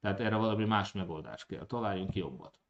Tehát 0.00 0.20
erre 0.20 0.36
valami 0.36 0.64
más 0.64 0.92
megoldás 0.92 1.46
kell. 1.46 1.66
Találjunk 1.66 2.10
ki 2.10 2.18
jobbat. 2.18 2.60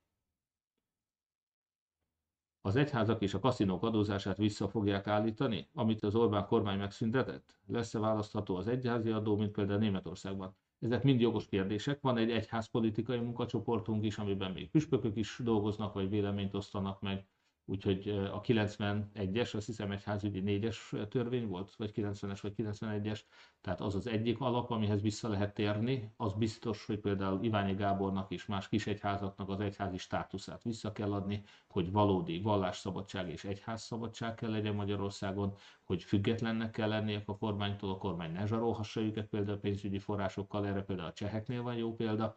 Az 2.66 2.76
egyházak 2.76 3.22
és 3.22 3.34
a 3.34 3.38
kaszinók 3.38 3.82
adózását 3.82 4.36
vissza 4.36 4.68
fogják 4.68 5.06
állítani, 5.06 5.68
amit 5.74 6.02
az 6.02 6.14
Orbán 6.14 6.46
kormány 6.46 6.78
megszüntetett? 6.78 7.58
Lesz-e 7.66 7.98
választható 7.98 8.56
az 8.56 8.66
egyházi 8.66 9.10
adó, 9.10 9.36
mint 9.36 9.52
például 9.52 9.78
Németországban? 9.78 10.56
Ezek 10.80 11.02
mind 11.02 11.20
jogos 11.20 11.46
kérdések. 11.46 12.00
Van 12.00 12.16
egy 12.16 12.30
egyházpolitikai 12.30 13.18
munkacsoportunk 13.18 14.04
is, 14.04 14.18
amiben 14.18 14.52
még 14.52 14.70
püspökök 14.70 15.16
is 15.16 15.40
dolgoznak, 15.42 15.94
vagy 15.94 16.08
véleményt 16.08 16.54
osztanak 16.54 17.00
meg. 17.00 17.26
Úgyhogy 17.68 18.08
a 18.08 18.40
91-es, 18.40 19.54
azt 19.56 19.66
hiszem 19.66 19.90
egyházügyi 19.90 20.42
4-es 20.44 21.08
törvény 21.08 21.46
volt, 21.46 21.74
vagy 21.76 21.92
90-es, 21.94 22.38
vagy 22.42 22.52
91-es, 22.56 23.20
tehát 23.60 23.80
az 23.80 23.94
az 23.94 24.06
egyik 24.06 24.40
alap, 24.40 24.70
amihez 24.70 25.02
vissza 25.02 25.28
lehet 25.28 25.54
térni. 25.54 26.12
Az 26.16 26.32
biztos, 26.32 26.86
hogy 26.86 26.98
például 26.98 27.44
Iványi 27.44 27.74
Gábornak 27.74 28.30
és 28.30 28.46
más 28.46 28.68
kisegyházaknak 28.68 29.48
az 29.48 29.60
egyházi 29.60 29.96
státuszát 29.98 30.62
vissza 30.62 30.92
kell 30.92 31.12
adni, 31.12 31.42
hogy 31.68 31.92
valódi 31.92 32.40
vallásszabadság 32.40 33.30
és 33.30 33.44
egyházszabadság 33.44 34.34
kell 34.34 34.50
legyen 34.50 34.74
Magyarországon, 34.74 35.54
hogy 35.84 36.02
függetlennek 36.02 36.70
kell 36.70 36.88
lenniek 36.88 37.28
a 37.28 37.36
kormánytól, 37.36 37.90
a 37.90 37.98
kormány 37.98 38.32
ne 38.32 38.46
zsarolhassa 38.46 39.00
őket 39.00 39.26
például 39.26 39.58
pénzügyi 39.58 39.98
forrásokkal, 39.98 40.66
erre 40.66 40.82
például 40.82 41.08
a 41.08 41.12
cseheknél 41.12 41.62
van 41.62 41.74
jó 41.76 41.94
példa. 41.94 42.36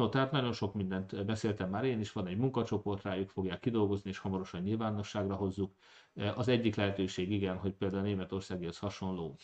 No, 0.00 0.08
tehát 0.08 0.30
nagyon 0.30 0.52
sok 0.52 0.74
mindent 0.74 1.24
beszéltem 1.24 1.70
már 1.70 1.84
én 1.84 2.00
is, 2.00 2.12
van 2.12 2.26
egy 2.26 2.36
munkacsoport, 2.36 3.02
rájuk 3.02 3.28
fogják 3.28 3.60
kidolgozni, 3.60 4.10
és 4.10 4.18
hamarosan 4.18 4.62
nyilvánosságra 4.62 5.34
hozzuk. 5.34 5.74
Az 6.34 6.48
egyik 6.48 6.74
lehetőség 6.74 7.32
igen, 7.32 7.56
hogy 7.56 7.72
például 7.72 8.02
Németországihoz 8.02 8.78
hasonló 8.78 9.36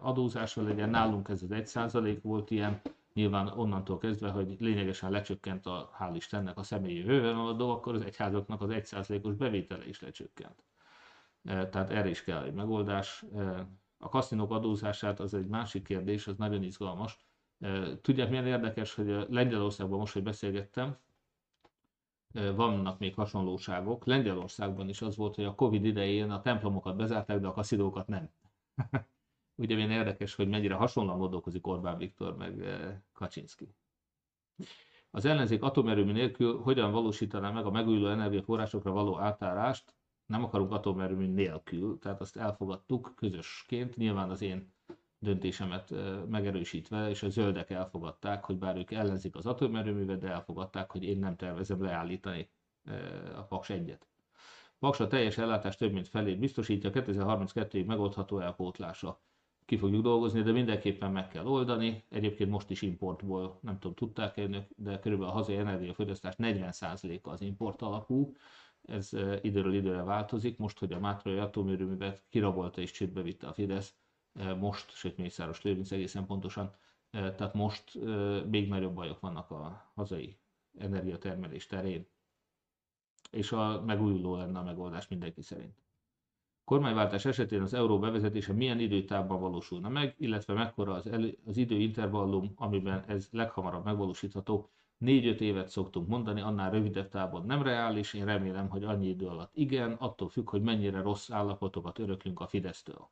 adózása 0.00 0.62
legyen. 0.62 0.90
Nálunk 0.90 1.28
ez 1.28 1.42
az 1.42 1.48
1% 1.52 2.18
volt 2.22 2.50
ilyen, 2.50 2.80
nyilván 3.12 3.46
onnantól 3.48 3.98
kezdve, 3.98 4.30
hogy 4.30 4.56
lényegesen 4.58 5.10
lecsökkent 5.10 5.66
a, 5.66 5.90
hál' 6.00 6.12
Istennek 6.14 6.58
a 6.58 6.62
személyi 6.62 7.04
jövedemadó, 7.04 7.70
akkor 7.70 7.94
az 7.94 8.02
egyházaknak 8.02 8.60
az 8.62 8.68
1%-os 8.72 9.34
bevétele 9.34 9.86
is 9.86 10.00
lecsökkent. 10.00 10.64
Tehát 11.44 11.90
erre 11.90 12.08
is 12.08 12.24
kell 12.24 12.42
egy 12.42 12.54
megoldás. 12.54 13.24
A 13.98 14.08
kaszinók 14.08 14.50
adózását 14.50 15.20
az 15.20 15.34
egy 15.34 15.46
másik 15.46 15.84
kérdés, 15.84 16.26
az 16.26 16.36
nagyon 16.36 16.62
izgalmas. 16.62 17.27
Tudják, 18.02 18.28
milyen 18.28 18.46
érdekes, 18.46 18.94
hogy 18.94 19.26
Lengyelországban 19.28 19.98
most, 19.98 20.12
hogy 20.12 20.22
beszélgettem, 20.22 20.98
vannak 22.32 22.98
még 22.98 23.14
hasonlóságok. 23.14 24.06
Lengyelországban 24.06 24.88
is 24.88 25.02
az 25.02 25.16
volt, 25.16 25.34
hogy 25.34 25.44
a 25.44 25.54
Covid 25.54 25.84
idején 25.84 26.30
a 26.30 26.40
templomokat 26.40 26.96
bezárták, 26.96 27.40
de 27.40 27.46
a 27.46 27.52
kaszinókat 27.52 28.06
nem. 28.06 28.30
Ugye 29.54 29.74
milyen 29.74 29.90
érdekes, 29.90 30.34
hogy 30.34 30.48
mennyire 30.48 30.74
hasonlóan 30.74 31.18
gondolkozik 31.18 31.66
Orbán 31.66 31.98
Viktor 31.98 32.36
meg 32.36 32.64
Kaczynski. 33.12 33.74
Az 35.10 35.24
ellenzék 35.24 35.62
atomerőmű 35.62 36.12
nélkül 36.12 36.60
hogyan 36.60 36.92
valósítaná 36.92 37.50
meg 37.50 37.66
a 37.66 37.70
megújuló 37.70 38.06
energiaforrásokra 38.06 38.90
való 38.90 39.18
átállást? 39.18 39.94
Nem 40.26 40.44
akarunk 40.44 40.72
atomerőmű 40.72 41.26
nélkül, 41.26 41.98
tehát 41.98 42.20
azt 42.20 42.36
elfogadtuk 42.36 43.12
közösként. 43.16 43.96
Nyilván 43.96 44.30
az 44.30 44.42
én 44.42 44.72
döntésemet 45.18 45.94
megerősítve, 46.28 47.08
és 47.08 47.22
a 47.22 47.28
zöldek 47.28 47.70
elfogadták, 47.70 48.44
hogy 48.44 48.58
bár 48.58 48.76
ők 48.76 48.90
ellenzik 48.90 49.36
az 49.36 49.46
atomerőművet, 49.46 50.18
de 50.18 50.28
elfogadták, 50.28 50.90
hogy 50.90 51.04
én 51.04 51.18
nem 51.18 51.36
tervezem 51.36 51.82
leállítani 51.82 52.50
a 53.36 53.42
Paks 53.42 53.70
egyet. 53.70 54.06
Paks 54.78 55.00
a 55.00 55.06
teljes 55.06 55.38
ellátás 55.38 55.76
több 55.76 55.92
mint 55.92 56.08
felét 56.08 56.38
biztosítja, 56.38 56.90
2032-ig 56.92 57.86
megoldható 57.86 58.38
elpótlása. 58.38 59.20
Ki 59.64 59.76
fogjuk 59.76 60.02
dolgozni, 60.02 60.42
de 60.42 60.52
mindenképpen 60.52 61.12
meg 61.12 61.28
kell 61.28 61.46
oldani. 61.46 62.04
Egyébként 62.08 62.50
most 62.50 62.70
is 62.70 62.82
importból, 62.82 63.58
nem 63.62 63.78
tudom, 63.78 63.94
tudták-e 63.94 64.42
önök, 64.42 64.68
de 64.76 64.98
körülbelül 64.98 65.32
a 65.32 65.36
hazai 65.36 65.56
energiafogyasztás 65.56 66.34
40%-a 66.38 67.30
az 67.30 67.40
import 67.40 67.82
alapú. 67.82 68.34
Ez 68.82 69.10
időről 69.42 69.74
időre 69.74 70.02
változik. 70.02 70.58
Most, 70.58 70.78
hogy 70.78 70.92
a 70.92 71.00
Mátrai 71.00 71.38
atomerőművet 71.38 72.22
kirabolta 72.28 72.80
és 72.80 72.90
csődbe 72.90 73.22
vitte 73.22 73.46
a 73.46 73.52
Fidesz, 73.52 73.94
most, 74.58 74.90
sőt 74.90 75.16
Mészáros 75.16 75.62
Lőrinc 75.62 75.90
egészen 75.90 76.26
pontosan, 76.26 76.74
tehát 77.10 77.54
most 77.54 77.98
még 78.46 78.68
nagyobb 78.68 78.94
bajok 78.94 79.20
vannak 79.20 79.50
a 79.50 79.90
hazai 79.94 80.38
energiatermelés 80.78 81.66
terén, 81.66 82.06
és 83.30 83.52
a 83.52 83.82
megújuló 83.86 84.36
lenne 84.36 84.58
a 84.58 84.62
megoldás 84.62 85.08
mindenki 85.08 85.42
szerint. 85.42 85.82
Kormányváltás 86.64 87.24
esetén 87.24 87.62
az 87.62 87.74
euró 87.74 87.98
bevezetése 87.98 88.52
milyen 88.52 88.80
időtávban 88.80 89.40
valósulna 89.40 89.88
meg, 89.88 90.14
illetve 90.18 90.54
mekkora 90.54 90.92
az, 90.92 91.06
elő, 91.06 91.38
az 91.46 91.56
időintervallum, 91.56 92.52
amiben 92.56 93.04
ez 93.06 93.28
leghamarabb 93.30 93.84
megvalósítható. 93.84 94.70
Négy-öt 94.98 95.40
évet 95.40 95.68
szoktunk 95.68 96.08
mondani, 96.08 96.40
annál 96.40 96.70
rövidebb 96.70 97.08
távon 97.08 97.46
nem 97.46 97.62
reális, 97.62 98.14
én 98.14 98.24
remélem, 98.24 98.68
hogy 98.68 98.84
annyi 98.84 99.08
idő 99.08 99.26
alatt 99.26 99.50
igen, 99.54 99.92
attól 99.92 100.28
függ, 100.28 100.48
hogy 100.48 100.62
mennyire 100.62 101.00
rossz 101.02 101.30
állapotokat 101.30 101.98
öröklünk 101.98 102.40
a 102.40 102.46
Fidesztől. 102.46 103.10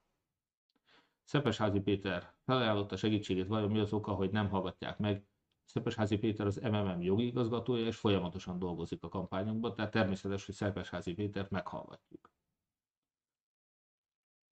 Szepesházi 1.27 1.81
Péter 1.81 2.32
felajánlotta 2.44 2.97
segítségét, 2.97 3.47
vajon 3.47 3.70
mi 3.70 3.78
az 3.78 3.93
oka, 3.93 4.12
hogy 4.12 4.31
nem 4.31 4.48
hallgatják 4.48 4.98
meg. 4.98 5.27
Szepesházi 5.65 6.19
Péter 6.19 6.47
az 6.47 6.57
MMM 6.57 7.03
jogi 7.03 7.27
igazgatója, 7.27 7.86
és 7.86 7.97
folyamatosan 7.97 8.59
dolgozik 8.59 9.03
a 9.03 9.09
kampányunkban, 9.09 9.74
tehát 9.74 9.90
természetes, 9.90 10.47
hogy 10.47 10.55
Szepesházi 10.55 11.15
Pétert 11.15 11.51
meghallgatjuk. 11.51 12.31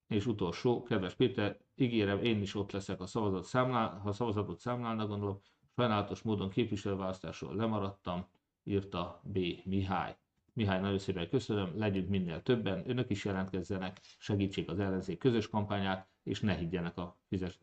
És 0.06 0.26
utolsó, 0.26 0.82
kedves 0.82 1.14
Péter, 1.14 1.58
ígérem, 1.74 2.18
én 2.18 2.40
is 2.40 2.54
ott 2.54 2.70
leszek 2.70 3.00
a 3.00 3.06
szavazat 3.06 3.44
számlál, 3.44 3.98
ha 3.98 4.12
szavazatot 4.12 4.58
számlálnak, 4.58 5.08
gondolom, 5.08 5.40
sajnálatos 5.76 6.22
módon 6.22 6.50
képviselőválasztásról 6.50 7.54
lemaradtam, 7.54 8.26
írta 8.62 9.20
B. 9.24 9.38
Mihály. 9.64 10.16
Mihály, 10.52 10.80
nagyon 10.80 10.98
szépen 10.98 11.28
köszönöm, 11.28 11.78
legyünk 11.78 12.08
minél 12.08 12.42
többen, 12.42 12.90
önök 12.90 13.10
is 13.10 13.24
jelentkezzenek, 13.24 14.00
segítsék 14.18 14.68
az 14.70 14.78
ellenzék 14.78 15.18
közös 15.18 15.48
kampányát, 15.48 16.12
és 16.24 16.40
ne 16.40 16.54
higgyenek 16.54 16.96
a 16.96 17.16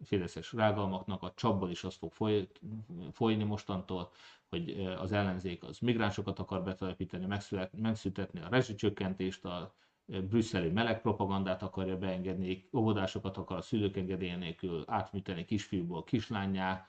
fideszes 0.04 0.54
rágalmaknak, 0.54 1.24
a 1.24 1.34
csapból 1.36 1.70
is 1.70 1.84
az 1.84 1.96
fog 1.96 2.12
foly, 2.12 2.48
folyni 3.12 3.44
mostantól, 3.44 4.12
hogy 4.50 4.70
az 5.00 5.12
ellenzék 5.12 5.64
az 5.64 5.80
migránsokat 5.80 6.40
akar 6.40 6.64
betelepíteni, 6.64 7.26
megszüntetni 7.72 8.42
a 8.42 8.50
rezsicsökkentést, 8.50 9.46
a 9.46 9.76
brüsszeli 10.06 10.70
meleg 10.70 11.02
propagandát 11.02 11.62
akarja 11.62 11.98
beengedni, 11.98 12.70
óvodásokat 12.74 13.38
akar 13.38 13.58
a 13.58 13.62
szülők 13.62 13.98
engedélye 13.98 14.36
nélkül 14.36 14.84
átműteni 14.88 15.46
kisfiúból 15.46 16.04
kislányá, 16.04 16.88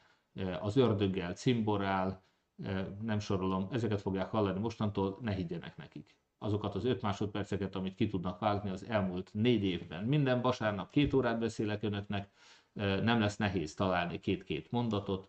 az 0.61 0.77
ördöggel 0.77 1.35
cimborál, 1.35 2.25
nem 3.03 3.19
sorolom, 3.19 3.69
ezeket 3.71 4.01
fogják 4.01 4.31
hallani 4.31 4.59
mostantól, 4.59 5.19
ne 5.21 5.33
higgyenek 5.33 5.77
nekik. 5.77 6.17
Azokat 6.43 6.75
az 6.75 6.85
5 6.85 7.03
másodperceket, 7.03 7.75
amit 7.75 7.95
ki 7.95 8.07
tudnak 8.07 8.39
vágni 8.39 8.71
az 8.71 8.85
elmúlt 8.89 9.31
négy 9.33 9.65
évben. 9.65 10.05
Minden 10.05 10.41
vasárnap 10.41 10.91
két 10.91 11.15
órát 11.15 11.39
beszélek 11.39 11.83
önöknek, 11.83 12.31
nem 13.03 13.21
lesz 13.21 13.37
nehéz 13.37 13.75
találni 13.75 14.21
két-két 14.21 14.71
mondatot. 14.71 15.29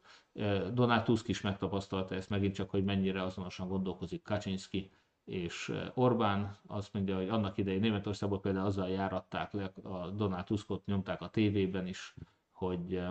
Donald 0.73 1.03
Tusk 1.03 1.27
is 1.27 1.41
megtapasztalta 1.41 2.15
ezt 2.15 2.29
megint 2.29 2.55
csak, 2.55 2.69
hogy 2.69 2.83
mennyire 2.83 3.23
azonosan 3.23 3.67
gondolkozik 3.67 4.21
Kaczynski 4.21 4.91
és 5.25 5.73
Orbán 5.93 6.57
azt 6.67 6.93
mondja, 6.93 7.15
hogy 7.15 7.29
annak 7.29 7.57
idején 7.57 7.79
Németországban 7.79 8.41
például 8.41 8.65
azzal 8.65 8.89
járatták 8.89 9.51
le, 9.51 9.71
a 9.83 10.09
Donald 10.09 10.45
Tuskot 10.45 10.85
nyomták 10.85 11.21
a 11.21 11.29
tévében 11.29 11.87
is, 11.87 12.15
hogy 12.51 13.01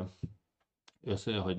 hogy 1.43 1.57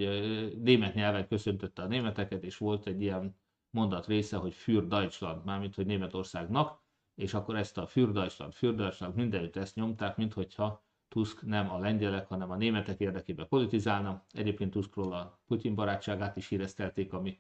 német 0.62 0.94
nyelven 0.94 1.28
köszöntötte 1.28 1.82
a 1.82 1.88
németeket, 1.88 2.44
és 2.44 2.58
volt 2.58 2.88
egy 2.88 3.02
ilyen 3.02 3.36
mondat 3.74 4.08
része, 4.08 4.38
hogy 4.38 4.54
für 4.54 4.88
Deutschland, 4.88 5.46
mármint, 5.46 5.76
hogy 5.76 5.86
Németországnak, 5.86 6.82
és 7.16 7.34
akkor 7.34 7.56
ezt 7.56 7.78
a 7.78 7.86
für 7.86 8.12
Deutschland, 8.12 8.54
für 8.54 8.76
Deutschland, 8.76 9.16
mindenütt 9.16 9.56
ezt 9.56 9.76
nyomták, 9.76 10.18
mint 10.18 10.34
hogyha 10.34 10.84
Tusk 11.08 11.42
nem 11.42 11.72
a 11.72 11.78
lengyelek, 11.78 12.28
hanem 12.28 12.52
a 12.52 12.56
németek 12.56 13.00
érdekében 13.00 13.48
politizálna. 13.48 14.26
Egyébként 14.32 14.72
Tuskról 14.72 15.14
a 15.14 15.40
Putin 15.46 15.76
barátságát 15.76 16.36
is 16.36 16.48
híreztelték, 16.48 17.14
ami 17.14 17.40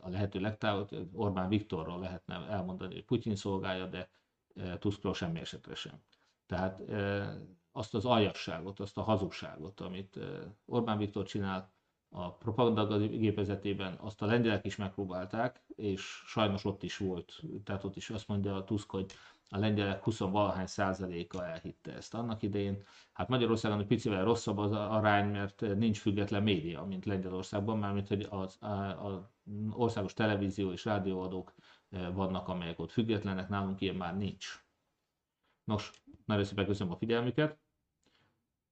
a 0.00 0.08
lehető 0.08 0.40
legtávol, 0.40 0.88
Orbán 1.12 1.48
Viktorról 1.48 1.98
lehetne 1.98 2.34
elmondani, 2.34 2.94
hogy 2.94 3.04
Putyin 3.04 3.36
szolgálja, 3.36 3.86
de 3.86 4.08
Tuskról 4.78 5.14
semmi 5.14 5.40
esetre 5.40 5.74
sem. 5.74 6.02
Tehát 6.46 6.82
azt 7.72 7.94
az 7.94 8.04
aljasságot, 8.04 8.80
azt 8.80 8.98
a 8.98 9.02
hazugságot, 9.02 9.80
amit 9.80 10.18
Orbán 10.64 10.98
Viktor 10.98 11.24
csinál 11.24 11.72
a 12.10 12.32
propaganda 12.32 12.98
gépezetében, 12.98 13.96
azt 14.00 14.22
a 14.22 14.26
lengyelek 14.26 14.66
is 14.66 14.76
megpróbálták, 14.76 15.62
és 15.76 16.22
sajnos 16.26 16.64
ott 16.64 16.82
is 16.82 16.96
volt, 16.96 17.40
tehát 17.64 17.84
ott 17.84 17.96
is 17.96 18.10
azt 18.10 18.28
mondja 18.28 18.54
a 18.56 18.64
Tusk, 18.64 18.90
hogy 18.90 19.12
a 19.50 19.58
lengyelek 19.58 20.02
20 20.02 20.18
valahány 20.18 20.66
százaléka 20.66 21.46
elhitte 21.46 21.92
ezt. 21.92 22.14
Annak 22.14 22.42
idején, 22.42 22.82
hát 23.12 23.28
Magyarországon 23.28 23.80
egy 23.80 23.86
picivel 23.86 24.24
rosszabb 24.24 24.58
az 24.58 24.72
arány, 24.72 25.30
mert 25.30 25.60
nincs 25.60 26.00
független 26.00 26.42
média, 26.42 26.84
mint 26.84 27.04
Lengyelországban, 27.04 27.78
mármint 27.78 28.08
hogy 28.08 28.26
az, 28.30 28.58
az 28.98 29.18
országos 29.70 30.12
televízió 30.12 30.72
és 30.72 30.84
rádióadók 30.84 31.54
vannak, 32.12 32.48
amelyek 32.48 32.78
ott 32.78 32.90
függetlenek, 32.90 33.48
nálunk 33.48 33.80
ilyen 33.80 33.94
már 33.94 34.16
nincs. 34.16 34.64
Nos, 35.64 35.92
nagyon 36.24 36.44
szépen 36.44 36.66
köszönöm 36.66 36.92
a 36.92 36.96
figyelmüket. 36.96 37.58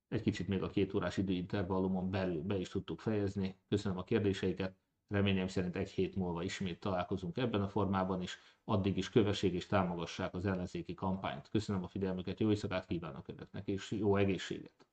Egy 0.08 0.22
kicsit 0.22 0.48
még 0.48 0.62
a 0.62 0.70
két 0.70 0.94
órás 0.94 1.16
időintervallumon 1.16 2.10
belül 2.10 2.42
be 2.42 2.56
is 2.58 2.68
tudtuk 2.68 3.00
fejezni. 3.00 3.58
Köszönöm 3.68 3.98
a 3.98 4.04
kérdéseiket. 4.04 4.76
Reményem 5.08 5.48
szerint 5.48 5.76
egy 5.76 5.90
hét 5.90 6.14
múlva 6.16 6.42
ismét 6.42 6.80
találkozunk 6.80 7.36
ebben 7.36 7.62
a 7.62 7.68
formában 7.68 8.22
is. 8.22 8.38
Addig 8.64 8.96
is 8.96 9.10
kövessék 9.10 9.52
és 9.52 9.66
támogassák 9.66 10.34
az 10.34 10.46
ellenzéki 10.46 10.94
kampányt. 10.94 11.48
Köszönöm 11.50 11.82
a 11.82 11.88
figyelmüket, 11.88 12.40
jó 12.40 12.50
éjszakát 12.50 12.86
kívánok 12.86 13.28
önöknek, 13.28 13.68
és 13.68 13.90
jó 13.90 14.16
egészséget! 14.16 14.86